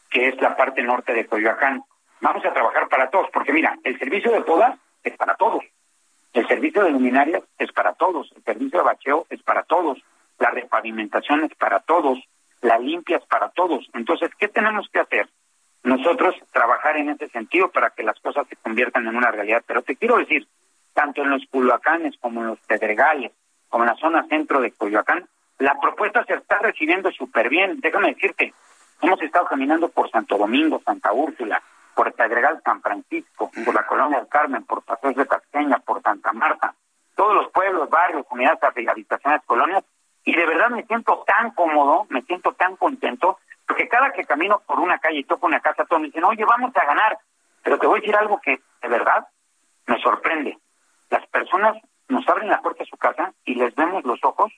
que 0.10 0.30
es 0.30 0.40
la 0.40 0.56
parte 0.56 0.82
norte 0.82 1.14
de 1.14 1.26
Coyoacán. 1.26 1.84
Vamos 2.22 2.46
a 2.46 2.54
trabajar 2.54 2.88
para 2.88 3.10
todos, 3.10 3.30
porque 3.34 3.52
mira, 3.52 3.78
el 3.84 4.00
servicio 4.00 4.32
de 4.32 4.44
todas 4.44 4.80
es 5.04 5.18
para 5.18 5.36
todos. 5.36 5.64
El 6.36 6.46
servicio 6.50 6.84
de 6.84 6.92
luminarias 6.92 7.44
es 7.58 7.72
para 7.72 7.94
todos, 7.94 8.30
el 8.36 8.44
servicio 8.44 8.80
de 8.80 8.86
bacheo 8.86 9.26
es 9.30 9.42
para 9.42 9.64
todos, 9.64 10.04
la 10.38 10.52
repavimentación 10.52 11.46
es 11.46 11.56
para 11.56 11.80
todos, 11.80 12.20
la 12.62 12.78
limpia 12.78 13.16
es 13.16 13.26
para 13.26 13.52
todos. 13.52 13.90
Entonces, 13.94 14.30
¿qué 14.38 14.50
tenemos 14.50 14.90
que 14.90 15.00
hacer? 15.00 15.30
Nosotros 15.84 16.36
trabajar 16.52 16.98
en 16.98 17.12
ese 17.12 17.30
sentido 17.30 17.72
para 17.72 17.92
que 17.92 18.04
las 18.04 18.20
cosas 18.20 18.46
se 18.50 18.58
conviertan 18.58 19.08
en 19.08 19.16
una 19.16 19.32
realidad. 19.32 19.64
Pero 19.66 19.82
te 19.82 19.96
quiero 19.96 20.18
decir, 20.18 20.46
tanto 20.94 21.22
en 21.22 21.30
los 21.30 21.46
Culhuacanes 21.50 22.18
como 22.20 22.42
en 22.42 22.48
los 22.48 22.60
Pedregales, 22.68 23.32
como 23.70 23.86
en 23.86 23.92
la 23.92 23.96
zona 23.96 24.28
centro 24.28 24.60
de 24.60 24.72
Coyoacán, 24.72 25.30
la 25.60 25.80
propuesta 25.80 26.26
se 26.26 26.34
está 26.34 26.60
recibiendo 26.60 27.14
súper 27.14 27.48
bien. 27.48 27.80
Déjame 27.80 28.10
decirte, 28.10 28.54
hemos 29.02 29.22
estado 29.22 29.46
caminando 29.46 29.88
por 29.88 30.12
Santo 30.12 30.38
Domingo, 30.38 30.82
Santa 30.84 31.14
Úrsula, 31.14 31.64
por 31.96 32.14
Pedregal 32.14 32.62
San 32.64 32.82
Francisco, 32.82 33.50
por 33.64 33.74
la 33.74 33.88
Colonia 33.88 34.20
del 34.20 34.28
Carmen, 34.28 34.66
por 34.66 34.84
Paseos 34.84 35.16
de 35.16 35.26
Casqueña, 35.26 35.80
por 35.80 36.02
Santa 36.02 36.34
Marta, 36.34 36.76
todos 37.16 37.34
los 37.34 37.52
pueblos, 37.52 37.90
barrios, 37.90 38.26
comunidades, 38.28 38.62
habitaciones, 38.64 39.42
colonias, 39.46 39.84
y 40.24 40.36
de 40.36 40.46
verdad 40.46 40.70
me 40.70 40.84
siento 40.84 41.24
tan 41.26 41.52
cómodo, 41.52 42.06
me 42.10 42.22
siento 42.24 42.54
tan 42.54 42.76
contento, 42.76 43.40
porque 43.66 43.88
cada 43.88 44.12
que 44.12 44.26
camino 44.26 44.62
por 44.66 44.80
una 44.80 45.00
calle 45.00 45.20
y 45.20 45.24
toco 45.24 45.48
una 45.48 45.62
casa, 45.62 45.86
todos 45.86 46.02
me 46.02 46.08
dicen, 46.08 46.24
oye, 46.24 46.44
vamos 46.46 46.76
a 46.76 46.86
ganar, 46.86 47.18
pero 47.64 47.80
te 47.80 47.88
voy 47.88 48.00
a 48.00 48.02
decir 48.02 48.16
algo 48.16 48.40
que 48.42 48.60
de 48.82 48.88
verdad 48.88 49.28
me 49.88 50.00
sorprende. 50.02 50.58
Las 51.10 51.26
personas 51.28 51.78
nos 52.10 52.28
abren 52.28 52.50
la 52.50 52.62
puerta 52.62 52.84
de 52.84 52.90
su 52.90 52.98
casa 52.98 53.34
y 53.46 53.56
les 53.56 53.74
vemos 53.76 54.04
los 54.04 54.20
ojos 54.24 54.52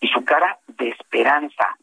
y 0.00 0.08
su 0.08 0.24
cara 0.24 0.58
de 0.68 0.90
esperanza. 0.90 1.76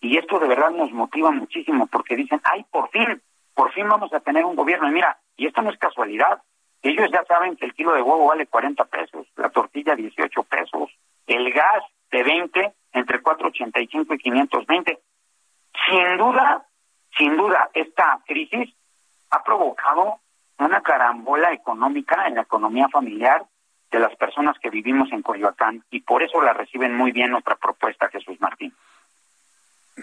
Y 0.00 0.16
esto 0.18 0.38
de 0.38 0.48
verdad 0.48 0.70
nos 0.70 0.92
motiva 0.92 1.30
muchísimo 1.30 1.86
porque 1.86 2.16
dicen, 2.16 2.40
ay, 2.44 2.64
por 2.70 2.90
fin, 2.90 3.20
por 3.58 3.72
fin 3.72 3.88
vamos 3.88 4.12
a 4.12 4.20
tener 4.20 4.44
un 4.44 4.54
gobierno. 4.54 4.88
Y 4.88 4.92
mira, 4.92 5.18
y 5.36 5.48
esto 5.48 5.62
no 5.62 5.70
es 5.70 5.78
casualidad. 5.78 6.40
Ellos 6.80 7.10
ya 7.12 7.24
saben 7.24 7.56
que 7.56 7.64
el 7.64 7.74
kilo 7.74 7.92
de 7.92 8.02
huevo 8.02 8.28
vale 8.28 8.46
40 8.46 8.84
pesos, 8.84 9.26
la 9.34 9.50
tortilla 9.50 9.96
18 9.96 10.44
pesos, 10.44 10.96
el 11.26 11.52
gas 11.52 11.82
de 12.12 12.22
20 12.22 12.72
entre 12.92 13.20
4.85 13.20 14.14
y 14.14 14.18
520. 14.18 15.00
Sin 15.88 16.16
duda, 16.18 16.66
sin 17.16 17.36
duda, 17.36 17.68
esta 17.74 18.20
crisis 18.24 18.72
ha 19.30 19.42
provocado 19.42 20.20
una 20.60 20.80
carambola 20.80 21.52
económica 21.52 22.28
en 22.28 22.36
la 22.36 22.42
economía 22.42 22.88
familiar 22.88 23.44
de 23.90 23.98
las 23.98 24.14
personas 24.14 24.56
que 24.60 24.70
vivimos 24.70 25.10
en 25.10 25.22
Coyoacán 25.22 25.82
y 25.90 26.02
por 26.02 26.22
eso 26.22 26.40
la 26.40 26.52
reciben 26.52 26.94
muy 26.94 27.10
bien 27.10 27.32
nuestra 27.32 27.56
propuesta, 27.56 28.08
Jesús 28.08 28.40
Martín. 28.40 28.72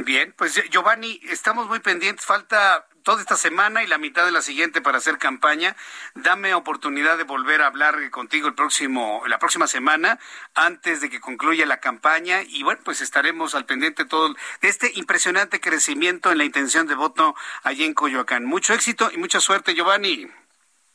Bien, 0.03 0.33
pues 0.37 0.61
Giovanni, 0.69 1.21
estamos 1.29 1.67
muy 1.67 1.79
pendientes. 1.79 2.25
Falta 2.25 2.85
toda 3.03 3.21
esta 3.21 3.37
semana 3.37 3.81
y 3.81 3.87
la 3.87 3.97
mitad 3.97 4.25
de 4.25 4.31
la 4.31 4.41
siguiente 4.41 4.81
para 4.81 4.97
hacer 4.97 5.17
campaña. 5.17 5.75
Dame 6.15 6.53
oportunidad 6.53 7.17
de 7.17 7.23
volver 7.23 7.61
a 7.61 7.67
hablar 7.67 8.09
contigo 8.11 8.47
el 8.47 8.55
próximo, 8.55 9.23
la 9.27 9.39
próxima 9.39 9.67
semana, 9.67 10.19
antes 10.53 10.99
de 10.99 11.09
que 11.09 11.21
concluya 11.21 11.65
la 11.65 11.79
campaña. 11.79 12.41
Y 12.45 12.63
bueno, 12.63 12.81
pues 12.83 13.01
estaremos 13.01 13.55
al 13.55 13.65
pendiente 13.65 14.03
todo 14.03 14.33
de 14.61 14.67
este 14.67 14.91
impresionante 14.95 15.61
crecimiento 15.61 16.31
en 16.31 16.39
la 16.39 16.43
intención 16.43 16.87
de 16.87 16.95
voto 16.95 17.35
allí 17.63 17.85
en 17.85 17.93
Coyoacán. 17.93 18.43
Mucho 18.43 18.73
éxito 18.73 19.09
y 19.13 19.17
mucha 19.17 19.39
suerte, 19.39 19.75
Giovanni. 19.75 20.27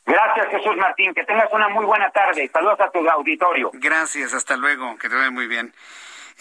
Gracias, 0.05 0.47
Jesús 0.51 0.77
Martín. 0.77 1.13
Que 1.15 1.23
tengas 1.23 1.51
una 1.51 1.69
muy 1.69 1.85
buena 1.85 2.11
tarde. 2.11 2.47
Saludos 2.53 2.79
a 2.81 2.91
tu 2.91 3.07
auditorio. 3.09 3.71
Gracias, 3.73 4.33
hasta 4.33 4.57
luego. 4.57 4.97
Que 4.97 5.09
te 5.09 5.15
vaya 5.15 5.31
muy 5.31 5.47
bien. 5.47 5.73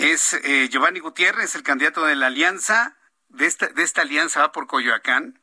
Es 0.00 0.32
eh, 0.32 0.70
Giovanni 0.70 0.98
Gutiérrez, 0.98 1.54
el 1.54 1.62
candidato 1.62 2.06
de 2.06 2.16
la 2.16 2.28
alianza, 2.28 2.96
de 3.28 3.44
esta, 3.44 3.66
de 3.66 3.82
esta 3.82 4.00
alianza 4.00 4.40
va 4.40 4.50
por 4.50 4.66
Coyoacán, 4.66 5.42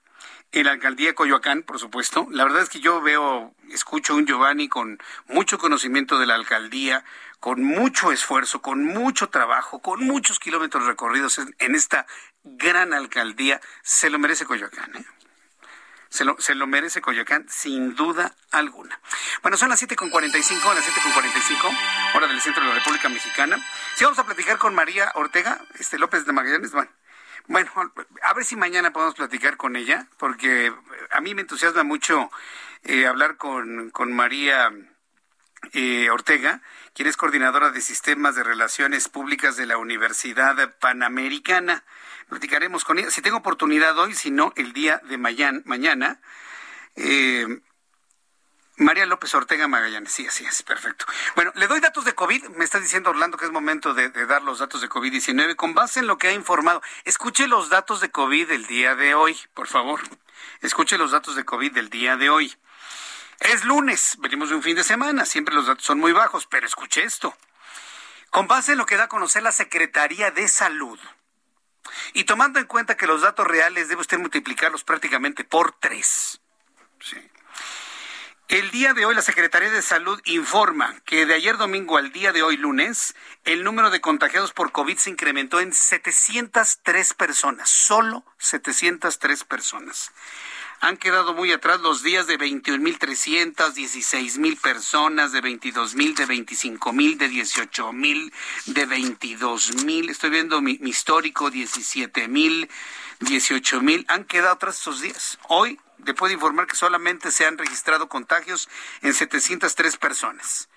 en 0.51 0.65
la 0.65 0.71
alcaldía 0.71 1.09
de 1.09 1.13
Coyoacán, 1.13 1.61
por 1.61 1.77
supuesto. 1.77 2.27
La 2.31 2.43
verdad 2.43 2.63
es 2.63 2.69
que 2.69 2.79
yo 2.79 2.99
veo, 2.99 3.53
escucho 3.69 4.15
un 4.15 4.25
Giovanni 4.25 4.67
con 4.67 4.97
mucho 5.27 5.59
conocimiento 5.59 6.17
de 6.17 6.25
la 6.25 6.33
alcaldía, 6.33 7.05
con 7.39 7.63
mucho 7.63 8.11
esfuerzo, 8.11 8.63
con 8.63 8.83
mucho 8.83 9.29
trabajo, 9.29 9.79
con 9.79 10.03
muchos 10.03 10.39
kilómetros 10.39 10.87
recorridos 10.87 11.39
en, 11.59 11.75
esta 11.75 12.07
gran 12.43 12.93
alcaldía. 12.93 13.61
Se 13.83 14.09
lo 14.09 14.17
merece 14.17 14.45
Coyoacán, 14.45 14.95
¿eh? 14.95 15.05
Se 16.09 16.25
lo, 16.25 16.35
se 16.39 16.55
lo 16.55 16.67
merece 16.67 17.01
Coyoacán, 17.01 17.45
sin 17.49 17.95
duda 17.95 18.33
alguna. 18.51 18.99
Bueno, 19.41 19.57
son 19.57 19.69
las 19.69 19.81
7.45, 19.81 20.73
las 20.73 20.85
7.45, 20.85 21.77
hora 22.15 22.27
del 22.27 22.41
centro 22.41 22.63
de 22.63 22.69
la 22.69 22.75
República 22.75 23.09
Mexicana. 23.09 23.57
Sí, 23.95 24.03
vamos 24.03 24.19
a 24.19 24.25
platicar 24.25 24.57
con 24.57 24.73
María 24.73 25.11
Ortega, 25.15 25.59
este 25.79 25.97
López 25.97 26.25
de 26.25 26.33
Magallanes. 26.33 26.71
Bueno, 26.71 26.91
bueno, 27.47 27.71
a 28.23 28.33
ver 28.33 28.43
si 28.45 28.55
mañana 28.55 28.91
podemos 28.91 29.15
platicar 29.15 29.57
con 29.57 29.75
ella, 29.75 30.07
porque 30.17 30.73
a 31.11 31.21
mí 31.21 31.33
me 31.33 31.41
entusiasma 31.41 31.83
mucho 31.83 32.29
eh, 32.83 33.07
hablar 33.07 33.37
con, 33.37 33.89
con 33.91 34.13
María 34.13 34.71
eh, 35.73 36.09
Ortega, 36.09 36.61
quien 36.93 37.07
es 37.07 37.17
coordinadora 37.17 37.71
de 37.71 37.81
sistemas 37.81 38.35
de 38.35 38.43
relaciones 38.43 39.07
públicas 39.09 39.55
de 39.55 39.65
la 39.65 39.77
Universidad 39.77 40.75
Panamericana 40.79 41.83
platicaremos 42.29 42.83
con 42.83 42.99
ella. 42.99 43.11
Si 43.11 43.21
tengo 43.21 43.37
oportunidad 43.37 43.97
hoy, 43.97 44.13
si 44.13 44.31
no, 44.31 44.53
el 44.55 44.73
día 44.73 45.01
de 45.05 45.17
mañana. 45.17 46.19
eh, 46.95 47.61
María 48.79 49.07
López 49.07 49.33
Ortega 49.33 49.67
Magallanes, 49.67 50.11
sí, 50.11 50.27
así 50.27 50.45
es, 50.45 50.61
perfecto. 50.61 51.05
Bueno, 51.35 51.51
le 51.55 51.65
doy 51.65 51.79
datos 51.79 52.05
de 52.05 52.13
COVID, 52.13 52.49
me 52.49 52.63
está 52.63 52.79
diciendo 52.79 53.09
Orlando 53.09 53.35
que 53.35 53.45
es 53.45 53.51
momento 53.51 53.95
de, 53.95 54.09
dar 54.09 54.43
los 54.43 54.59
datos 54.59 54.81
de 54.81 54.89
COVID-19 54.89 55.55
con 55.55 55.73
base 55.73 55.99
en 55.99 56.05
lo 56.05 56.19
que 56.19 56.27
ha 56.27 56.31
informado. 56.31 56.83
Escuche 57.03 57.47
los 57.47 57.69
datos 57.69 58.01
de 58.01 58.11
COVID 58.11 58.47
del 58.47 58.67
día 58.67 58.93
de 58.93 59.15
hoy, 59.15 59.35
por 59.55 59.67
favor. 59.67 60.01
Escuche 60.61 60.99
los 60.99 61.09
datos 61.09 61.35
de 61.35 61.43
COVID 61.43 61.71
del 61.71 61.89
día 61.89 62.17
de 62.17 62.29
hoy. 62.29 62.55
Es 63.39 63.65
lunes, 63.65 64.17
venimos 64.19 64.49
de 64.49 64.55
un 64.55 64.63
fin 64.63 64.75
de 64.75 64.83
semana, 64.83 65.25
siempre 65.25 65.55
los 65.55 65.65
datos 65.65 65.83
son 65.83 65.99
muy 65.99 66.11
bajos, 66.11 66.45
pero 66.45 66.67
escuche 66.67 67.03
esto. 67.03 67.35
Con 68.29 68.45
base 68.47 68.73
en 68.73 68.77
lo 68.77 68.85
que 68.85 68.97
da 68.97 69.05
a 69.05 69.09
conocer 69.09 69.41
la 69.41 69.51
Secretaría 69.51 70.29
de 70.29 70.47
Salud, 70.47 70.99
Y 72.13 72.23
tomando 72.23 72.59
en 72.59 72.65
cuenta 72.65 72.97
que 72.97 73.07
los 73.07 73.21
datos 73.21 73.47
reales 73.47 73.89
debe 73.89 74.01
usted 74.01 74.19
multiplicarlos 74.19 74.83
prácticamente 74.83 75.43
por 75.43 75.73
tres. 75.73 76.41
El 78.49 78.71
día 78.71 78.93
de 78.93 79.05
hoy 79.05 79.13
la 79.13 79.21
Secretaría 79.21 79.69
de 79.69 79.81
Salud 79.81 80.21
informa 80.23 81.01
que 81.03 81.25
de 81.25 81.33
ayer 81.33 81.57
domingo 81.57 81.97
al 81.97 82.13
día 82.13 82.31
de 82.31 82.43
hoy 82.43 82.55
lunes, 82.55 83.13
el 83.43 83.65
número 83.65 83.89
de 83.89 83.99
contagiados 83.99 84.53
por 84.53 84.71
COVID 84.71 84.97
se 84.97 85.09
incrementó 85.09 85.59
en 85.59 85.73
703 85.73 87.13
personas, 87.13 87.69
solo 87.69 88.23
703 88.37 89.43
personas. 89.43 90.13
Han 90.79 90.97
quedado 90.97 91.33
muy 91.33 91.51
atrás 91.51 91.81
los 91.81 92.03
días 92.03 92.27
de 92.27 92.37
21.300, 92.37 93.73
16.000 93.73 94.61
personas, 94.61 95.31
de 95.31 95.41
22.000, 95.41 96.15
de 96.15 96.27
25.000, 96.27 97.17
de 97.17 97.29
18.000, 97.29 98.33
de 98.67 98.87
22.000. 98.87 100.09
Estoy 100.11 100.29
viendo 100.29 100.61
mi, 100.61 100.77
mi 100.79 100.91
histórico, 100.91 101.49
17.000, 101.49 102.69
18.000. 103.21 104.05
Han 104.07 104.25
quedado 104.25 104.53
atrás 104.53 104.79
esos 104.79 105.01
días. 105.01 105.39
Hoy 105.47 105.79
le 106.05 106.13
puedo 106.13 106.33
informar 106.33 106.67
que 106.67 106.75
solamente 106.75 107.31
se 107.31 107.45
han 107.45 107.57
registrado 107.57 108.07
contagios 108.07 108.69
en 109.01 109.15
703 109.15 109.97
personas. 109.97 110.69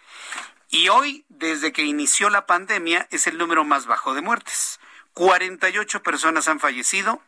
Y 0.71 0.89
hoy, 0.89 1.27
desde 1.29 1.73
que 1.73 1.83
inició 1.83 2.31
la 2.31 2.47
pandemia, 2.47 3.07
es 3.11 3.27
el 3.27 3.37
número 3.37 3.65
más 3.65 3.85
bajo 3.85 4.15
de 4.15 4.23
muertes. 4.23 4.81
48 5.13 6.03
personas 6.03 6.49
han 6.49 6.61
fallecido 6.61 7.23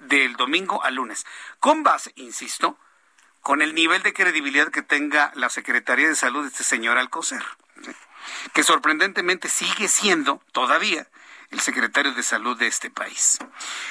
del 0.00 0.34
domingo 0.34 0.82
al 0.82 0.96
lunes. 0.96 1.24
Con 1.58 1.82
base, 1.82 2.12
insisto, 2.16 2.78
con 3.42 3.62
el 3.62 3.74
nivel 3.74 4.02
de 4.02 4.12
credibilidad 4.12 4.70
que 4.70 4.82
tenga 4.82 5.32
la 5.34 5.48
Secretaría 5.48 6.08
de 6.08 6.16
Salud 6.16 6.42
de 6.42 6.48
este 6.48 6.64
señor 6.64 6.98
Alcocer, 6.98 7.42
que 8.52 8.62
sorprendentemente 8.62 9.48
sigue 9.48 9.88
siendo 9.88 10.42
todavía 10.52 11.08
el 11.50 11.60
secretario 11.60 12.12
de 12.12 12.22
Salud 12.22 12.58
de 12.58 12.66
este 12.66 12.90
país. 12.90 13.38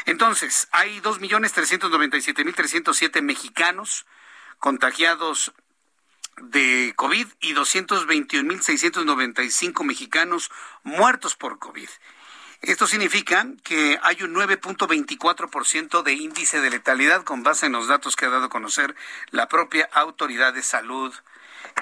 Entonces, 0.06 0.68
hay 0.72 1.02
2.397.307 1.02 3.22
mexicanos 3.22 4.06
contagiados 4.60 5.52
de 6.42 6.94
COVID 6.96 7.28
y 7.42 7.54
221.695 7.54 9.84
mexicanos 9.84 10.50
muertos 10.84 11.36
por 11.36 11.60
COVID. 11.60 11.90
Esto 12.62 12.88
significa 12.88 13.48
que 13.64 13.98
hay 14.04 14.22
un 14.22 14.36
9.24% 14.36 16.04
de 16.04 16.14
índice 16.14 16.60
de 16.60 16.70
letalidad 16.70 17.24
con 17.24 17.42
base 17.42 17.68
en 17.68 17.72
los 17.72 17.88
datos 17.88 18.18
que 18.18 18.26
ha 18.26 18.30
dado 18.30 18.46
a 18.46 18.50
conocer 18.50 18.96
la 19.32 19.48
propia 19.48 19.90
autoridad 19.94 20.54
de 20.54 20.62
salud 20.62 21.14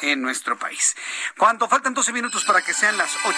en 0.02 0.22
nuestro 0.22 0.58
país. 0.58 0.96
Cuando 1.38 1.68
faltan 1.68 1.96
12 1.96 2.14
minutos 2.14 2.46
para 2.46 2.62
que 2.62 2.74
sean 2.74 2.98
las 2.98 3.16
8, 3.26 3.36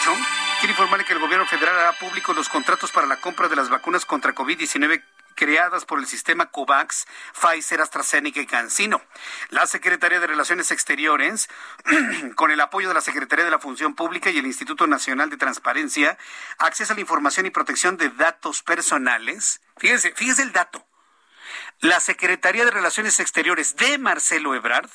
quiero 0.60 0.72
informarle 0.72 1.06
que 1.06 1.14
el 1.14 1.20
gobierno 1.20 1.46
federal 1.46 1.78
hará 1.78 1.94
público 1.94 2.34
los 2.34 2.50
contratos 2.50 2.92
para 2.92 3.08
la 3.08 3.22
compra 3.22 3.48
de 3.48 3.56
las 3.56 3.70
vacunas 3.70 4.06
contra 4.06 4.36
COVID-19 4.36 5.02
creadas 5.40 5.86
por 5.86 6.00
el 6.00 6.06
sistema 6.06 6.48
COVAX, 6.48 7.08
Pfizer, 7.34 7.80
AstraZeneca 7.80 8.42
y 8.42 8.46
CanSino. 8.46 9.02
La 9.52 9.66
Secretaría 9.68 10.20
de 10.20 10.28
Relaciones 10.28 10.70
Exteriores, 10.70 11.48
con 12.36 12.52
el 12.52 12.60
apoyo 12.60 12.90
de 12.90 12.94
la 12.94 13.00
Secretaría 13.00 13.46
de 13.46 13.52
la 13.52 13.60
Función 13.60 13.96
Pública 13.96 14.30
y 14.30 14.38
el 14.38 14.46
Instituto 14.46 14.86
Nacional 14.86 15.30
de 15.30 15.38
Transparencia, 15.38 16.18
Acceso 16.58 16.92
a 16.92 16.96
la 16.96 17.02
Información 17.02 17.46
y 17.46 17.52
Protección 17.52 17.96
de 17.96 18.10
Datos 18.10 18.64
Personales. 18.64 19.62
Fíjese, 19.78 20.12
fíjese 20.14 20.42
el 20.42 20.52
dato. 20.52 20.86
La 21.80 22.02
Secretaría 22.02 22.66
de 22.66 22.72
Relaciones 22.72 23.22
Exteriores 23.22 23.78
de 23.78 23.98
Marcelo 23.98 24.56
Ebrard 24.56 24.90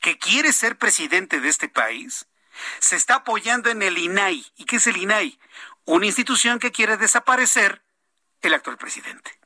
que 0.00 0.16
quiere 0.16 0.54
ser 0.54 0.78
presidente 0.78 1.38
de 1.38 1.50
este 1.50 1.68
país 1.68 2.26
se 2.78 2.96
está 2.96 3.16
apoyando 3.16 3.68
en 3.68 3.82
el 3.82 3.98
INAI. 3.98 4.46
¿Y 4.56 4.64
qué 4.64 4.76
es 4.76 4.86
el 4.86 4.96
INAI? 4.96 5.38
Una 5.84 6.06
institución 6.06 6.58
que 6.58 6.72
quiere 6.72 6.96
desaparecer 6.96 7.82
el 8.40 8.54
actual 8.54 8.78
presidente. 8.78 9.39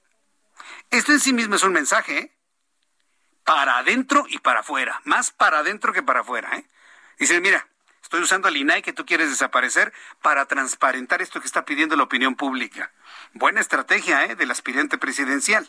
Esto 0.95 1.11
en 1.11 1.19
sí 1.19 1.33
mismo 1.33 1.57
es 1.57 1.65
un 1.65 1.73
mensaje 1.73 2.19
¿eh? 2.19 2.33
para 3.43 3.79
adentro 3.79 4.27
y 4.29 4.39
para 4.39 4.61
afuera, 4.61 5.01
más 5.03 5.33
para 5.33 5.59
adentro 5.59 5.93
que 5.93 6.05
para 6.05 6.21
afuera. 6.21 6.57
¿eh? 6.57 6.65
Dicen, 7.19 7.43
mira, 7.43 7.67
estoy 8.01 8.21
usando 8.21 8.47
al 8.47 8.57
INAI 8.57 8.81
que 8.81 8.93
tú 8.93 9.05
quieres 9.05 9.29
desaparecer 9.29 9.93
para 10.23 10.47
transparentar 10.47 11.21
esto 11.21 11.41
que 11.41 11.49
está 11.49 11.65
pidiendo 11.65 11.97
la 11.97 12.05
opinión 12.05 12.37
pública. 12.37 12.93
Buena 13.33 13.61
estrategia 13.61 14.25
¿eh? 14.27 14.37
del 14.37 14.53
aspirante 14.53 14.97
presidencial. 14.97 15.69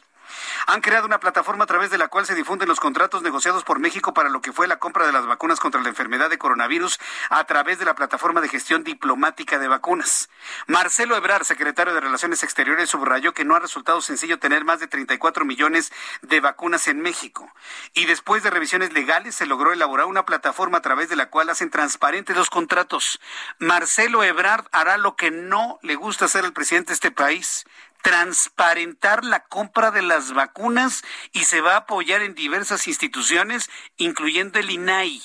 Han 0.68 0.82
creado 0.82 1.06
una 1.06 1.20
plataforma 1.20 1.64
a 1.64 1.68
través 1.68 1.92
de 1.92 1.98
la 1.98 2.08
cual 2.08 2.26
se 2.26 2.36
difunden 2.36 2.68
los 2.68 2.80
contratos 2.80 3.22
negociados 3.22 3.64
por 3.64 3.80
México 3.80 4.14
para 4.14 4.30
lo 4.30 4.42
que 4.42 4.52
fue 4.52 4.68
la 4.68 4.80
compra 4.80 5.06
de 5.06 5.12
las 5.12 5.26
vacunas 5.26 5.60
contra 5.60 5.82
la 5.82 5.90
enfermedad 5.90 6.30
de 6.30 6.38
coronavirus 6.38 7.00
a 7.30 7.44
través 7.46 7.80
de 7.80 7.86
la 7.86 7.96
plataforma 7.96 8.42
de 8.42 8.50
gestión 8.50 8.84
diplomática 8.84 9.60
de 9.60 9.68
vacunas. 9.68 10.30
Marcelo 10.68 11.16
Ebrard, 11.16 11.44
secretario 11.44 11.94
de 11.94 12.02
Relaciones 12.02 12.44
Exteriores, 12.44 12.90
subrayó 12.90 13.34
que 13.34 13.46
no 13.46 13.56
ha 13.56 13.60
resultado 13.60 14.02
sencillo 14.02 14.40
tener 14.40 14.66
más 14.66 14.80
de 14.80 14.88
34 14.88 15.46
millones 15.46 15.92
de 16.22 16.40
vacunas 16.40 16.88
en 16.88 17.02
México. 17.02 17.52
Y 17.94 18.06
después 18.06 18.44
de 18.44 18.50
revisiones 18.50 18.94
legales 18.94 19.36
se 19.36 19.46
logró 19.46 19.74
elaborar 19.74 20.06
una 20.06 20.26
plataforma 20.26 20.80
a 20.80 20.82
través 20.82 21.10
de 21.10 21.16
la 21.16 21.30
cual 21.30 21.50
hacen 21.50 21.70
transparentes 21.70 22.36
los 22.36 22.50
contratos. 22.50 23.20
Marcelo 23.60 24.24
Ebrard 24.24 24.66
hará 24.72 24.98
lo 24.98 25.16
que 25.16 25.32
no 25.32 25.80
le 25.82 25.96
gusta 25.96 26.26
hacer 26.26 26.46
al 26.46 26.54
presidente 26.54 26.90
de 26.90 26.94
este 26.96 27.12
país, 27.12 27.66
transparentar 28.06 29.26
la 29.26 29.46
compra 29.46 29.90
de 29.90 30.04
las 30.04 30.32
vacunas 30.32 31.04
y 31.32 31.46
se 31.46 31.60
va 31.60 31.74
a 31.74 31.78
apoyar 31.78 32.22
en 32.22 32.36
diversas 32.36 32.88
instituciones, 32.88 33.68
incluyendo 33.98 34.60
el 34.60 34.70
INAI. 34.70 35.24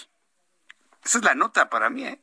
Esa 1.05 1.19
es 1.19 1.25
la 1.25 1.35
nota 1.35 1.69
para 1.69 1.91
mí. 1.91 2.07
¿eh? 2.07 2.23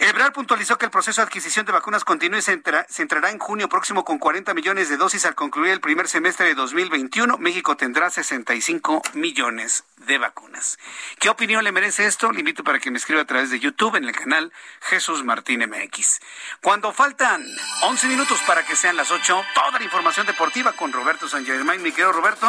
Ebrard 0.00 0.32
puntualizó 0.32 0.78
que 0.78 0.84
el 0.84 0.92
proceso 0.92 1.20
de 1.20 1.26
adquisición 1.26 1.66
de 1.66 1.72
vacunas 1.72 2.04
continúa 2.04 2.38
y 2.38 2.42
se, 2.42 2.52
entrará 2.52 3.30
en 3.30 3.38
junio 3.40 3.68
próximo 3.68 4.04
con 4.04 4.18
40 4.18 4.54
millones 4.54 4.88
de 4.88 4.96
dosis 4.96 5.24
al 5.24 5.34
concluir 5.34 5.72
el 5.72 5.80
primer 5.80 6.06
semestre 6.06 6.46
de 6.46 6.54
2021. 6.54 7.36
México 7.38 7.76
tendrá 7.76 8.08
65 8.08 9.02
millones 9.14 9.82
de 9.96 10.18
vacunas. 10.18 10.78
¿Qué 11.18 11.28
opinión 11.28 11.64
le 11.64 11.72
merece 11.72 12.06
esto? 12.06 12.30
Le 12.30 12.38
invito 12.38 12.62
para 12.62 12.78
que 12.78 12.92
me 12.92 12.98
escriba 12.98 13.22
a 13.22 13.24
través 13.24 13.50
de 13.50 13.58
YouTube 13.58 13.96
en 13.96 14.04
el 14.04 14.14
canal 14.14 14.52
Jesús 14.82 15.24
Martín 15.24 15.68
MX. 15.68 16.20
Cuando 16.62 16.92
faltan 16.92 17.44
11 17.82 18.06
minutos 18.06 18.40
para 18.46 18.64
que 18.64 18.76
sean 18.76 18.96
las 18.96 19.10
8, 19.10 19.42
toda 19.52 19.80
la 19.80 19.84
información 19.84 20.26
deportiva 20.26 20.74
con 20.74 20.92
Roberto 20.92 21.28
San 21.28 21.44
Germain. 21.44 21.82
Mi 21.82 21.90
querido 21.90 22.12
Roberto, 22.12 22.46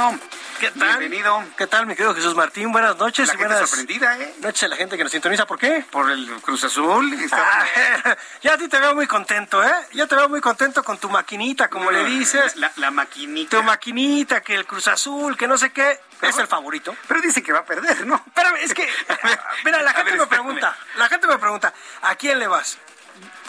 ¿qué 0.60 0.70
tal? 0.70 1.00
Bienvenido. 1.00 1.44
¿Qué 1.58 1.66
tal, 1.66 1.88
mi 1.88 1.96
querido 1.96 2.14
Jesús 2.14 2.36
Martín? 2.36 2.72
Buenas 2.72 2.96
noches. 2.98 3.28
La 3.28 3.34
y 3.34 3.38
gente 3.38 3.54
buenas 3.54 3.70
sorprendida, 3.70 4.20
¿eh? 4.20 4.36
noches 4.40 4.64
a 4.64 4.68
la 4.68 4.76
gente 4.76 4.96
que 4.98 5.04
nos 5.04 5.12
sintoniza. 5.12 5.48
¿Por 5.48 5.58
qué? 5.58 5.84
Por 5.90 6.12
el 6.12 6.30
Cruz 6.42 6.64
Azul. 6.64 7.18
Ya 8.42 8.54
a 8.54 8.58
ti 8.58 8.68
te 8.68 8.80
veo 8.80 8.96
muy 8.96 9.08
contento, 9.08 9.64
¿eh? 9.64 9.74
Ya 9.94 10.08
te 10.08 10.16
veo 10.16 10.30
muy 10.30 10.42
contento 10.42 10.84
con 10.84 10.98
tu 10.98 11.10
maquinita, 11.10 11.70
como 11.70 11.92
le 11.92 12.06
dices. 12.06 12.56
La, 12.56 12.72
la 12.78 12.92
maquinita. 12.92 13.58
Tu 13.58 13.64
maquinita, 13.64 14.42
que 14.42 14.56
el 14.56 14.66
Cruz 14.66 14.88
Azul, 14.88 15.38
que 15.38 15.48
no 15.48 15.58
sé 15.58 15.72
qué. 15.72 16.00
Es 16.22 16.38
el 16.38 16.48
favorito. 16.48 16.96
Pero 17.08 17.22
dice 17.22 17.42
que 17.42 17.54
va 17.54 17.60
a 17.60 17.66
perder, 17.66 18.06
¿no? 18.06 18.24
Es 18.62 18.74
que, 18.74 18.88
mira, 19.66 19.82
la 19.82 19.94
gente 19.94 20.16
me 20.16 20.28
pregunta, 20.28 20.78
la 20.98 21.08
gente 21.08 21.28
me 21.28 21.38
pregunta, 21.38 21.74
¿a 22.02 22.16
quién 22.16 22.40
le 22.40 22.48
vas? 22.48 22.78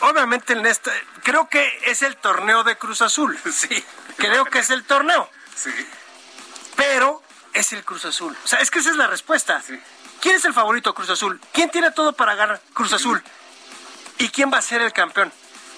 Obviamente 0.01 0.55
en 0.55 0.67
este, 0.67 0.91
creo 1.23 1.49
que 1.49 1.81
es 1.85 2.03
el 2.03 2.17
torneo 2.17 2.65
de 2.65 2.77
Cruz 2.77 3.03
Azul. 3.03 3.39
Sí. 3.53 3.85
Creo 4.17 4.45
que 4.45 4.61
es 4.61 4.71
el 4.71 4.85
torneo. 4.85 5.31
Sí. 5.55 5.71
Pero 6.77 7.23
es 7.53 7.73
el 7.73 7.85
Cruz 7.85 8.05
Azul. 8.05 8.37
O 8.45 8.49
sea, 8.49 8.61
es 8.61 8.71
que 8.71 8.79
esa 8.79 8.91
es 8.91 8.97
la 8.97 9.07
respuesta. 9.07 9.63
¿Quién 10.21 10.37
es 10.37 10.45
el 10.45 10.53
favorito 10.53 10.95
Cruz 10.95 11.11
Azul? 11.11 11.41
¿Quién 11.53 11.71
tiene 11.71 11.91
todo 11.91 12.13
para 12.13 12.35
ganar 12.35 12.61
Cruz 12.75 12.93
Azul? 12.93 13.23
¿Y 14.21 14.29
quién 14.29 14.51
va 14.53 14.59
a 14.59 14.63
ser 14.63 14.81
el 14.83 14.93
campeón? 14.93 15.33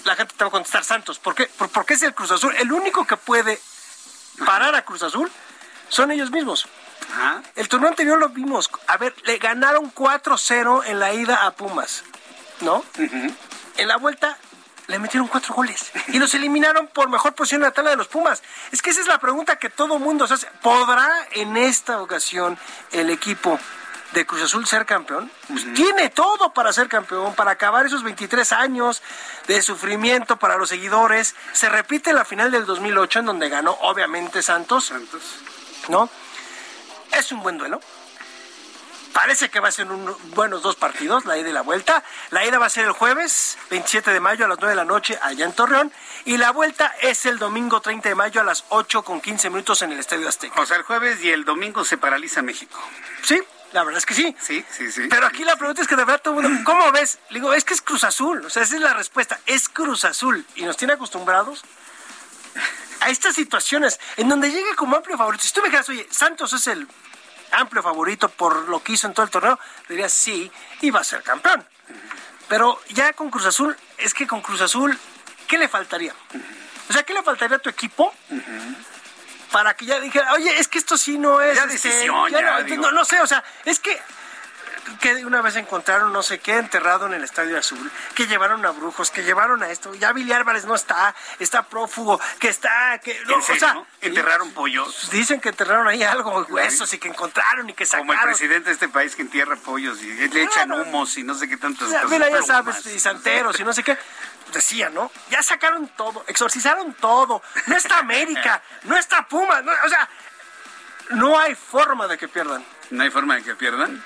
La 0.04 0.14
gente 0.16 0.34
te 0.36 0.44
va 0.44 0.48
a 0.48 0.50
contestar 0.50 0.84
Santos. 0.84 1.18
¿Por 1.18 1.34
qué? 1.34 1.46
Por- 1.46 1.68
Porque 1.70 1.94
es 1.94 2.02
el 2.02 2.12
Cruz 2.14 2.30
Azul. 2.32 2.54
El 2.58 2.72
único 2.72 3.06
que 3.06 3.16
puede 3.16 3.58
parar 4.44 4.74
a 4.74 4.84
Cruz 4.84 5.02
Azul 5.02 5.30
son 5.88 6.10
ellos 6.10 6.30
mismos. 6.30 6.66
El 7.56 7.68
torneo 7.68 7.88
anterior 7.88 8.18
lo 8.18 8.28
vimos. 8.30 8.70
A 8.88 8.96
ver, 8.96 9.14
le 9.24 9.38
ganaron 9.38 9.92
4-0 9.92 10.84
en 10.86 10.98
la 11.00 11.12
ida 11.14 11.46
a 11.46 11.52
Pumas. 11.52 12.04
¿No? 12.60 12.84
En 13.76 13.88
la 13.88 13.96
vuelta 13.96 14.36
le 14.88 14.98
metieron 14.98 15.28
cuatro 15.28 15.54
goles 15.54 15.90
y 16.08 16.18
los 16.18 16.34
eliminaron 16.34 16.86
por 16.88 17.08
mejor 17.08 17.34
posición 17.34 17.62
en 17.62 17.66
la 17.68 17.72
tabla 17.72 17.90
de 17.90 17.96
los 17.96 18.08
Pumas. 18.08 18.42
Es 18.72 18.82
que 18.82 18.90
esa 18.90 19.00
es 19.00 19.06
la 19.06 19.18
pregunta 19.18 19.56
que 19.56 19.70
todo 19.70 19.98
mundo 19.98 20.26
se 20.26 20.34
hace. 20.34 20.48
¿Podrá 20.62 21.08
en 21.32 21.56
esta 21.56 22.00
ocasión 22.02 22.58
el 22.90 23.08
equipo 23.10 23.58
de 24.12 24.26
Cruz 24.26 24.42
Azul 24.42 24.66
ser 24.66 24.86
campeón? 24.86 25.30
Pues 25.48 25.72
tiene 25.74 26.10
todo 26.10 26.52
para 26.52 26.72
ser 26.72 26.88
campeón, 26.88 27.34
para 27.34 27.52
acabar 27.52 27.86
esos 27.86 28.02
23 28.02 28.52
años 28.52 29.02
de 29.46 29.62
sufrimiento 29.62 30.38
para 30.38 30.56
los 30.56 30.68
seguidores. 30.68 31.34
Se 31.52 31.68
repite 31.68 32.12
la 32.12 32.24
final 32.24 32.50
del 32.50 32.66
2008 32.66 33.20
en 33.20 33.26
donde 33.26 33.48
ganó 33.48 33.72
obviamente 33.80 34.42
Santos. 34.42 34.86
Santos. 34.86 35.22
¿No? 35.88 36.08
Es 37.12 37.32
un 37.32 37.42
buen 37.42 37.58
duelo. 37.58 37.80
Parece 39.12 39.50
que 39.50 39.60
va 39.60 39.68
a 39.68 39.72
ser 39.72 39.90
un 39.90 40.16
buenos 40.34 40.62
dos 40.62 40.76
partidos, 40.76 41.26
la 41.26 41.36
ida 41.36 41.50
y 41.50 41.52
la 41.52 41.60
vuelta. 41.60 42.02
La 42.30 42.46
ida 42.46 42.58
va 42.58 42.66
a 42.66 42.70
ser 42.70 42.86
el 42.86 42.92
jueves 42.92 43.58
27 43.68 44.10
de 44.10 44.20
mayo 44.20 44.46
a 44.46 44.48
las 44.48 44.58
9 44.58 44.70
de 44.70 44.76
la 44.76 44.84
noche 44.86 45.18
allá 45.20 45.44
en 45.44 45.52
Torreón. 45.52 45.92
Y 46.24 46.38
la 46.38 46.50
vuelta 46.50 46.94
es 47.02 47.26
el 47.26 47.38
domingo 47.38 47.80
30 47.80 48.08
de 48.08 48.14
mayo 48.14 48.40
a 48.40 48.44
las 48.44 48.64
8 48.70 49.02
con 49.02 49.20
15 49.20 49.50
minutos 49.50 49.82
en 49.82 49.92
el 49.92 49.98
Estadio 49.98 50.28
Azteca. 50.28 50.60
O 50.60 50.66
sea, 50.66 50.78
el 50.78 50.82
jueves 50.84 51.22
y 51.22 51.30
el 51.30 51.44
domingo 51.44 51.84
se 51.84 51.98
paraliza 51.98 52.40
México. 52.40 52.78
Sí, 53.22 53.42
la 53.72 53.84
verdad 53.84 53.98
es 53.98 54.06
que 54.06 54.14
sí. 54.14 54.36
Sí, 54.40 54.64
sí, 54.70 54.92
sí. 54.92 55.06
Pero 55.08 55.26
aquí 55.26 55.44
la 55.44 55.56
pregunta 55.56 55.82
es 55.82 55.88
que 55.88 55.96
de 55.96 56.04
verdad 56.04 56.20
todo 56.22 56.40
el 56.40 56.48
mundo, 56.48 56.62
¿cómo 56.64 56.92
ves? 56.92 57.18
Le 57.30 57.40
digo, 57.40 57.52
es 57.54 57.64
que 57.64 57.74
es 57.74 57.82
Cruz 57.82 58.04
Azul. 58.04 58.44
O 58.44 58.50
sea, 58.50 58.62
esa 58.62 58.76
es 58.76 58.80
la 58.80 58.94
respuesta. 58.94 59.40
Es 59.46 59.68
Cruz 59.68 60.04
Azul. 60.04 60.46
Y 60.54 60.64
nos 60.64 60.76
tiene 60.76 60.94
acostumbrados 60.94 61.64
a 63.00 63.10
estas 63.10 63.34
situaciones 63.34 63.98
en 64.16 64.28
donde 64.28 64.50
llega 64.50 64.74
como 64.76 64.96
amplio 64.96 65.16
favorito. 65.16 65.44
Si 65.44 65.52
tú 65.52 65.60
me 65.60 65.68
dijeras, 65.68 65.88
oye, 65.88 66.06
Santos 66.10 66.52
es 66.52 66.66
el 66.66 66.86
amplio 67.52 67.82
favorito 67.82 68.28
por 68.28 68.68
lo 68.68 68.82
que 68.82 68.92
hizo 68.92 69.06
en 69.06 69.14
todo 69.14 69.24
el 69.24 69.30
torneo, 69.30 69.58
dirías 69.88 70.12
sí, 70.12 70.50
iba 70.82 71.00
a 71.00 71.04
ser 71.04 71.22
campeón. 71.22 71.66
Pero 72.48 72.80
ya 72.90 73.12
con 73.14 73.30
Cruz 73.30 73.46
Azul, 73.46 73.76
es 73.98 74.14
que 74.14 74.26
con 74.26 74.42
Cruz 74.42 74.60
Azul, 74.60 74.98
¿qué 75.48 75.58
le 75.58 75.68
faltaría? 75.68 76.14
O 76.88 76.92
sea, 76.92 77.02
¿qué 77.04 77.14
le 77.14 77.22
faltaría 77.22 77.56
a 77.56 77.60
tu 77.60 77.70
equipo? 77.70 78.12
Para 79.52 79.74
que 79.74 79.84
ya 79.86 80.00
dijera, 80.00 80.32
oye, 80.32 80.58
es 80.58 80.66
que 80.68 80.78
esto 80.78 80.96
sí 80.96 81.18
no 81.18 81.40
es. 81.40 81.54
Ya 81.56 81.64
este, 81.64 81.88
decisión, 81.88 82.30
ya 82.30 82.40
ya, 82.40 82.76
no, 82.76 82.76
no, 82.82 82.92
no 82.92 83.04
sé, 83.04 83.20
o 83.20 83.26
sea, 83.26 83.44
es 83.64 83.78
que 83.78 84.00
que 85.00 85.24
una 85.24 85.42
vez 85.42 85.56
encontraron 85.56 86.12
no 86.12 86.22
sé 86.22 86.38
qué 86.40 86.58
enterrado 86.58 87.06
en 87.06 87.14
el 87.14 87.24
Estadio 87.24 87.58
Azul, 87.58 87.90
que 88.14 88.26
llevaron 88.26 88.64
a 88.66 88.70
brujos, 88.70 89.10
que 89.10 89.22
llevaron 89.22 89.62
a 89.62 89.70
esto, 89.70 89.94
ya 89.94 90.12
Billy 90.12 90.32
Álvarez 90.32 90.64
no 90.64 90.74
está, 90.74 91.14
está 91.38 91.62
prófugo, 91.62 92.20
que 92.38 92.48
está, 92.48 92.98
que 92.98 93.18
no, 93.26 93.34
¿En 93.34 93.40
o 93.40 93.42
sea, 93.42 93.82
¿Enterraron 94.00 94.50
pollos? 94.52 95.08
dicen 95.10 95.40
que 95.40 95.50
enterraron 95.50 95.86
ahí 95.88 96.02
algo, 96.02 96.46
huesos 96.48 96.92
y 96.92 96.98
que 96.98 97.08
encontraron 97.08 97.70
y 97.70 97.74
que 97.74 97.86
Como 97.86 98.02
el 98.12 98.18
sacaron. 98.18 98.34
presidente 98.34 98.68
de 98.70 98.74
este 98.74 98.88
país 98.88 99.14
que 99.14 99.22
entierra 99.22 99.56
pollos 99.56 100.02
y 100.02 100.28
le 100.28 100.42
echan 100.42 100.72
humos 100.72 101.16
y 101.16 101.22
no 101.22 101.34
sé 101.34 101.48
qué 101.48 101.56
tantas 101.56 101.88
sea, 101.88 102.02
cosas. 102.02 102.18
mira, 102.18 102.30
ya 102.30 102.42
sabes, 102.42 102.84
y 102.86 102.98
santeros 102.98 103.58
y 103.60 103.64
no 103.64 103.72
sé 103.72 103.82
qué. 103.82 103.96
Decía, 104.52 104.90
¿no? 104.90 105.10
Ya 105.30 105.42
sacaron 105.42 105.88
todo, 105.96 106.24
exorcizaron 106.26 106.94
todo. 106.94 107.42
No 107.66 107.76
está 107.76 107.98
América, 107.98 108.62
no 108.84 108.96
está 108.96 109.26
Puma, 109.26 109.62
no, 109.62 109.72
o 109.84 109.88
sea, 109.88 110.08
no 111.10 111.38
hay 111.38 111.54
forma 111.54 112.06
de 112.06 112.18
que 112.18 112.28
pierdan. 112.28 112.64
¿No 112.90 113.02
hay 113.02 113.10
forma 113.10 113.36
de 113.36 113.42
que 113.42 113.54
pierdan? 113.54 114.02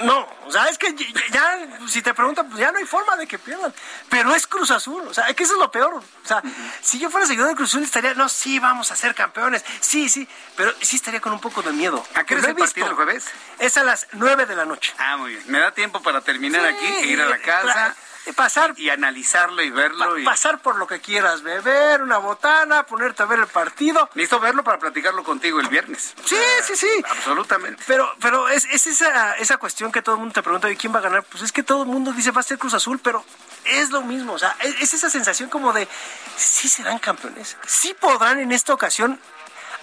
No, 0.00 0.26
o 0.46 0.52
sea, 0.52 0.66
es 0.66 0.78
que 0.78 0.94
ya, 1.30 1.58
si 1.86 2.00
te 2.00 2.14
preguntan, 2.14 2.48
pues 2.48 2.58
ya 2.60 2.72
no 2.72 2.78
hay 2.78 2.86
forma 2.86 3.16
de 3.16 3.26
que 3.26 3.38
pierdan. 3.38 3.72
Pero 4.08 4.34
es 4.34 4.46
Cruz 4.46 4.70
Azul, 4.70 5.06
o 5.06 5.12
sea, 5.12 5.28
es 5.28 5.36
que 5.36 5.42
eso 5.42 5.54
es 5.54 5.58
lo 5.58 5.70
peor. 5.70 5.94
O 5.94 6.26
sea, 6.26 6.42
si 6.80 6.98
yo 6.98 7.10
fuera 7.10 7.26
seguidor 7.26 7.48
de 7.48 7.54
Cruz 7.54 7.70
Azul 7.70 7.82
estaría, 7.82 8.14
no, 8.14 8.28
sí, 8.28 8.58
vamos 8.58 8.90
a 8.90 8.96
ser 8.96 9.14
campeones, 9.14 9.64
sí, 9.80 10.08
sí, 10.08 10.26
pero 10.56 10.72
sí 10.80 10.96
estaría 10.96 11.20
con 11.20 11.32
un 11.32 11.40
poco 11.40 11.62
de 11.62 11.72
miedo. 11.72 12.02
¿A 12.14 12.24
qué 12.24 12.34
hora 12.34 12.48
el 12.48 12.56
partido 12.56 12.86
el 12.86 12.94
jueves? 12.94 13.26
Es 13.58 13.76
a 13.76 13.84
las 13.84 14.08
nueve 14.12 14.46
de 14.46 14.56
la 14.56 14.64
noche. 14.64 14.94
Ah, 14.98 15.16
muy 15.18 15.32
bien. 15.32 15.44
Me 15.48 15.58
da 15.58 15.72
tiempo 15.72 16.00
para 16.00 16.22
terminar 16.22 16.62
Sí, 16.62 16.74
aquí 16.74 16.86
e 16.86 17.06
ir 17.06 17.20
a 17.20 17.26
la 17.26 17.38
casa 17.38 17.94
pasar 18.36 18.74
y 18.76 18.90
analizarlo 18.90 19.62
y 19.62 19.70
verlo. 19.70 20.18
y... 20.18 20.24
pasar 20.24 20.60
por 20.60 20.76
lo 20.76 20.86
que 20.86 21.00
quieras, 21.00 21.42
beber 21.42 22.02
una 22.02 22.18
botana, 22.18 22.84
ponerte 22.84 23.22
a 23.22 23.26
ver 23.26 23.40
el 23.40 23.46
partido. 23.46 24.08
Necesito 24.14 24.40
verlo 24.40 24.62
para 24.64 24.78
platicarlo 24.78 25.24
contigo 25.24 25.60
el 25.60 25.68
viernes. 25.68 26.14
Sí, 26.24 26.36
sí, 26.64 26.76
sí. 26.76 27.04
Absolutamente. 27.08 27.82
Pero, 27.86 28.10
pero 28.20 28.48
es, 28.48 28.66
es 28.66 28.86
esa, 28.86 29.36
esa 29.36 29.56
cuestión 29.56 29.90
que 29.92 30.02
todo 30.02 30.14
el 30.14 30.20
mundo 30.20 30.34
te 30.34 30.42
pregunta, 30.42 30.70
¿y 30.70 30.76
quién 30.76 30.94
va 30.94 30.98
a 30.98 31.02
ganar? 31.02 31.22
Pues 31.24 31.42
es 31.42 31.52
que 31.52 31.62
todo 31.62 31.82
el 31.82 31.88
mundo 31.88 32.12
dice 32.12 32.30
va 32.30 32.40
a 32.40 32.44
ser 32.44 32.58
Cruz 32.58 32.74
Azul, 32.74 32.98
pero 33.02 33.24
es 33.64 33.90
lo 33.90 34.02
mismo. 34.02 34.34
O 34.34 34.38
sea, 34.38 34.56
es, 34.60 34.80
es 34.80 34.94
esa 34.94 35.10
sensación 35.10 35.50
como 35.50 35.72
de, 35.72 35.88
sí 36.36 36.68
serán 36.68 36.98
campeones, 36.98 37.56
sí 37.66 37.94
podrán 37.98 38.38
en 38.38 38.52
esta 38.52 38.72
ocasión 38.72 39.18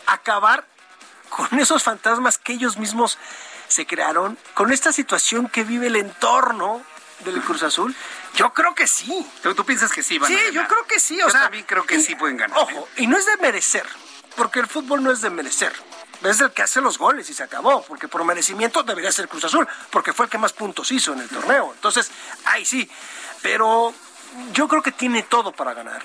acabar 0.05 0.65
con 1.29 1.59
esos 1.59 1.83
fantasmas 1.83 2.37
que 2.37 2.53
ellos 2.53 2.77
mismos 2.77 3.17
se 3.67 3.85
crearon, 3.85 4.37
con 4.53 4.71
esta 4.71 4.91
situación 4.91 5.49
que 5.49 5.63
vive 5.63 5.87
el 5.87 5.97
entorno 5.97 6.81
del 7.25 7.41
Cruz 7.41 7.63
Azul. 7.63 7.95
Yo 8.37 8.53
creo 8.53 8.73
que 8.73 8.87
sí. 8.87 9.27
¿Tú, 9.43 9.53
tú 9.53 9.65
piensas 9.65 9.91
que 9.91 10.01
sí 10.03 10.17
van 10.17 10.29
Sí, 10.29 10.35
a 10.35 10.37
ganar? 10.37 10.53
yo 10.53 10.67
creo 10.67 10.85
que 10.87 10.99
sí. 10.99 11.15
O 11.21 11.25
Yo 11.25 11.29
sea, 11.31 11.41
también 11.41 11.65
creo 11.65 11.85
que 11.85 11.95
y- 11.95 12.01
sí 12.01 12.15
pueden 12.15 12.37
ganar. 12.37 12.57
¿eh? 12.57 12.61
Ojo, 12.61 12.87
y 12.95 13.07
no 13.07 13.17
es 13.17 13.25
de 13.25 13.35
merecer, 13.37 13.85
porque 14.35 14.59
el 14.59 14.67
fútbol 14.67 15.03
no 15.03 15.11
es 15.11 15.21
de 15.21 15.29
merecer. 15.29 15.73
Es 16.23 16.39
el 16.41 16.51
que 16.51 16.63
hace 16.63 16.81
los 16.81 16.97
goles 16.97 17.29
y 17.29 17.33
se 17.33 17.43
acabó, 17.43 17.83
porque 17.83 18.07
por 18.07 18.23
merecimiento 18.23 18.81
debería 18.83 19.11
ser 19.11 19.27
Cruz 19.27 19.43
Azul, 19.43 19.67
porque 19.91 20.13
fue 20.13 20.25
el 20.25 20.31
que 20.31 20.37
más 20.39 20.53
puntos 20.53 20.91
hizo 20.91 21.13
en 21.13 21.19
el 21.19 21.29
torneo. 21.29 21.71
Entonces, 21.73 22.09
ahí 22.45 22.65
sí. 22.65 22.89
Pero 23.43 23.93
yo 24.53 24.67
creo 24.67 24.81
que 24.81 24.91
tiene 24.91 25.23
todo 25.23 25.51
para 25.51 25.73
ganar. 25.73 26.01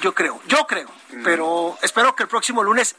Yo 0.00 0.14
creo, 0.14 0.40
yo 0.46 0.66
creo. 0.66 0.88
Mm. 1.10 1.22
Pero 1.24 1.78
espero 1.82 2.14
que 2.14 2.22
el 2.24 2.28
próximo 2.28 2.62
lunes 2.62 2.96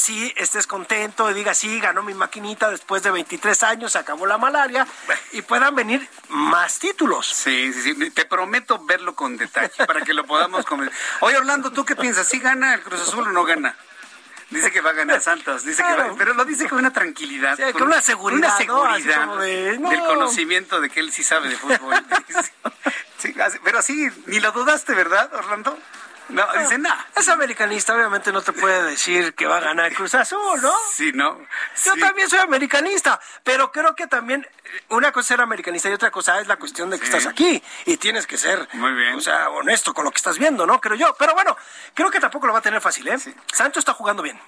sí 0.00 0.32
estés 0.36 0.66
contento 0.66 1.30
y 1.30 1.34
digas, 1.34 1.58
sí, 1.58 1.78
ganó 1.80 2.02
mi 2.02 2.14
maquinita 2.14 2.70
después 2.70 3.02
de 3.02 3.10
23 3.10 3.62
años, 3.62 3.92
se 3.92 3.98
acabó 3.98 4.26
la 4.26 4.38
malaria 4.38 4.86
y 5.32 5.42
puedan 5.42 5.74
venir 5.74 6.08
más 6.28 6.78
títulos. 6.78 7.26
Sí, 7.26 7.72
sí, 7.72 7.82
sí. 7.82 8.10
Te 8.10 8.24
prometo 8.24 8.84
verlo 8.84 9.14
con 9.14 9.36
detalle 9.36 9.86
para 9.86 10.00
que 10.02 10.14
lo 10.14 10.24
podamos 10.24 10.64
comer. 10.64 10.90
Oye, 11.20 11.36
Orlando, 11.36 11.70
¿tú 11.70 11.84
qué 11.84 11.96
piensas? 11.96 12.26
¿Sí 12.26 12.38
gana 12.38 12.74
el 12.74 12.82
Cruz 12.82 13.00
Azul 13.00 13.28
o 13.28 13.30
no 13.30 13.44
gana? 13.44 13.76
Dice 14.50 14.72
que 14.72 14.80
va 14.80 14.90
a 14.90 14.94
ganar 14.94 15.20
Santos, 15.20 15.64
dice 15.64 15.84
que 15.84 15.94
va, 15.94 16.12
pero 16.18 16.34
lo 16.34 16.44
dice 16.44 16.68
con 16.68 16.78
una 16.78 16.92
tranquilidad, 16.92 17.56
Sí, 17.56 17.72
con 17.72 17.84
una 17.84 18.02
seguridad, 18.02 18.48
una 18.48 18.56
seguridad 18.56 19.26
como 19.26 19.36
de, 19.36 19.78
no. 19.78 19.90
del 19.90 20.00
conocimiento 20.00 20.80
de 20.80 20.90
que 20.90 20.98
él 20.98 21.12
sí 21.12 21.22
sabe 21.22 21.48
de 21.48 21.56
fútbol. 21.56 21.94
Sí, 23.18 23.34
pero 23.62 23.78
así 23.80 24.08
ni 24.24 24.40
lo 24.40 24.50
dudaste, 24.50 24.94
¿verdad, 24.94 25.30
Orlando? 25.34 25.78
No, 26.30 26.46
dice 26.58 26.78
nada. 26.78 27.06
Es 27.16 27.28
americanista, 27.28 27.94
obviamente 27.94 28.32
no 28.32 28.42
te 28.42 28.52
puede 28.52 28.82
decir 28.84 29.34
que 29.34 29.46
va 29.46 29.58
a 29.58 29.60
ganar 29.60 29.92
Cruz 29.94 30.14
Azul, 30.14 30.60
¿no? 30.62 30.72
Sí, 30.92 31.12
¿no? 31.12 31.38
Yo 31.84 31.94
Sí. 31.94 32.00
también 32.00 32.28
soy 32.28 32.38
americanista, 32.38 33.20
pero 33.44 33.72
creo 33.72 33.94
que 33.94 34.06
también 34.06 34.46
una 34.88 35.12
cosa 35.12 35.20
es 35.20 35.26
ser 35.28 35.40
americanista 35.40 35.88
y 35.88 35.92
otra 35.92 36.10
cosa 36.10 36.40
es 36.40 36.46
la 36.46 36.56
cuestión 36.56 36.90
de 36.90 36.98
que 36.98 37.06
Sí. 37.06 37.12
estás 37.12 37.26
aquí 37.32 37.62
y 37.86 37.96
tienes 37.96 38.26
que 38.26 38.38
ser, 38.38 38.68
Muy 38.72 38.92
bien. 38.92 39.14
o 39.14 39.20
sea, 39.20 39.50
honesto 39.50 39.92
con 39.94 40.04
lo 40.04 40.10
que 40.10 40.16
estás 40.18 40.38
viendo, 40.38 40.66
¿no? 40.66 40.80
Creo 40.80 40.96
yo. 40.96 41.14
Pero 41.18 41.34
bueno, 41.34 41.56
creo 41.94 42.10
que 42.10 42.20
tampoco 42.20 42.46
lo 42.46 42.52
va 42.52 42.60
a 42.60 42.62
tener 42.62 42.80
fácil, 42.80 43.06
¿eh? 43.08 43.18
Santos 43.52 43.80
está 43.80 43.92
jugando 43.92 44.22
bien. 44.22 44.40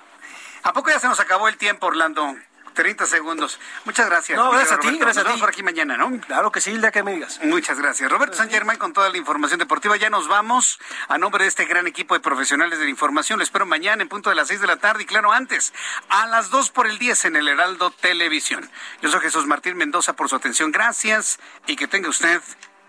¿A 0.65 0.73
poco 0.73 0.91
ya 0.91 1.01
se 1.01 1.09
nos 1.09 1.19
acabó 1.21 1.49
el 1.49 1.57
tiempo, 1.57 1.87
Orlando? 1.89 2.37
30 2.73 3.07
segundos. 3.07 3.59
Muchas 3.85 4.07
gracias. 4.09 4.39
No, 4.39 4.51
gracias 4.51 4.73
a 4.73 4.79
ti, 4.81 4.87
Roberto. 4.89 5.05
gracias 5.05 5.25
Nos 5.25 5.33
a 5.33 5.35
ti. 5.37 5.41
por 5.41 5.49
aquí 5.51 5.63
mañana, 5.63 5.97
¿no? 5.97 6.21
Claro 6.21 6.51
que 6.53 6.61
sí, 6.61 6.71
el 6.71 6.81
día 6.81 6.91
que 6.91 7.03
me 7.03 7.13
digas. 7.15 7.41
Muchas 7.43 7.79
gracias. 7.79 8.11
Roberto 8.11 8.37
San 8.37 8.51
Germán 8.51 8.77
con 8.79 8.93
toda 8.93 9.09
la 9.09 9.17
información 9.17 9.59
deportiva. 9.59 9.97
Ya 9.97 10.11
nos 10.11 10.29
vamos. 10.29 10.79
A 11.09 11.19
nombre 11.19 11.45
de 11.45 11.49
este 11.49 11.65
gran 11.65 11.87
equipo 11.87 12.15
de 12.15 12.21
profesionales 12.21 12.79
de 12.79 12.85
la 12.85 12.91
información, 12.91 13.39
lo 13.39 13.45
espero 13.45 13.67
mañana 13.67 14.03
en 14.03 14.09
punto 14.09 14.31
de 14.31 14.37
las 14.37 14.49
6 14.49 14.61
de 14.61 14.67
la 14.67 14.77
tarde 14.77 15.03
y 15.03 15.07
claro, 15.07 15.33
antes, 15.33 15.73
a 16.09 16.27
las 16.27 16.51
2 16.51 16.71
por 16.71 16.87
el 16.87 16.99
10 16.99 17.27
en 17.27 17.37
el 17.37 17.49
Heraldo 17.49 17.91
Televisión. 17.91 18.71
Yo 19.01 19.11
soy 19.11 19.21
Jesús 19.21 19.47
Martín 19.47 19.77
Mendoza 19.77 20.15
por 20.15 20.29
su 20.29 20.37
atención. 20.37 20.73
Gracias 20.73 21.39
y 21.67 21.77
que 21.77 21.87
tenga 21.89 22.09
usted 22.09 22.41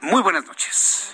muy 0.01 0.21
buenas 0.21 0.45
noches. 0.45 1.13